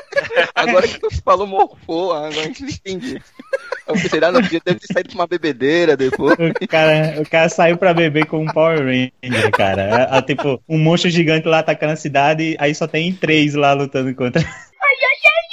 Agora 0.55 0.87
que 0.87 0.99
você 0.99 1.21
falou 1.23 1.45
morfou, 1.45 2.13
agora 2.13 2.49
que 2.49 2.63
eu 2.63 2.69
entendi. 2.69 3.21
Eu 3.87 3.93
pensei, 3.95 4.23
ah, 4.23 4.31
não, 4.31 4.41
podia 4.41 4.61
deve 4.63 4.79
ter 4.79 4.93
saído 4.93 5.09
pra 5.09 5.15
uma 5.19 5.27
bebedeira 5.27 5.97
depois. 5.97 6.33
O 6.61 6.67
cara, 6.67 7.21
o 7.21 7.29
cara 7.29 7.49
saiu 7.49 7.77
pra 7.77 7.93
beber 7.93 8.25
com 8.27 8.39
um 8.41 8.45
Power 8.47 8.79
Ranger, 8.79 9.51
cara. 9.51 10.09
É, 10.11 10.17
é, 10.17 10.21
tipo, 10.21 10.61
um 10.67 10.77
monstro 10.77 11.09
gigante 11.09 11.47
lá 11.53 11.59
atacando 11.59 11.93
a 11.93 11.97
cidade, 11.97 12.55
aí 12.59 12.73
só 12.73 12.87
tem 12.87 13.13
três 13.13 13.53
lá 13.53 13.73
lutando 13.73 14.13
contra. 14.15 14.41
Ai, 14.41 14.47
ai, 14.47 15.17
ai. 15.25 15.52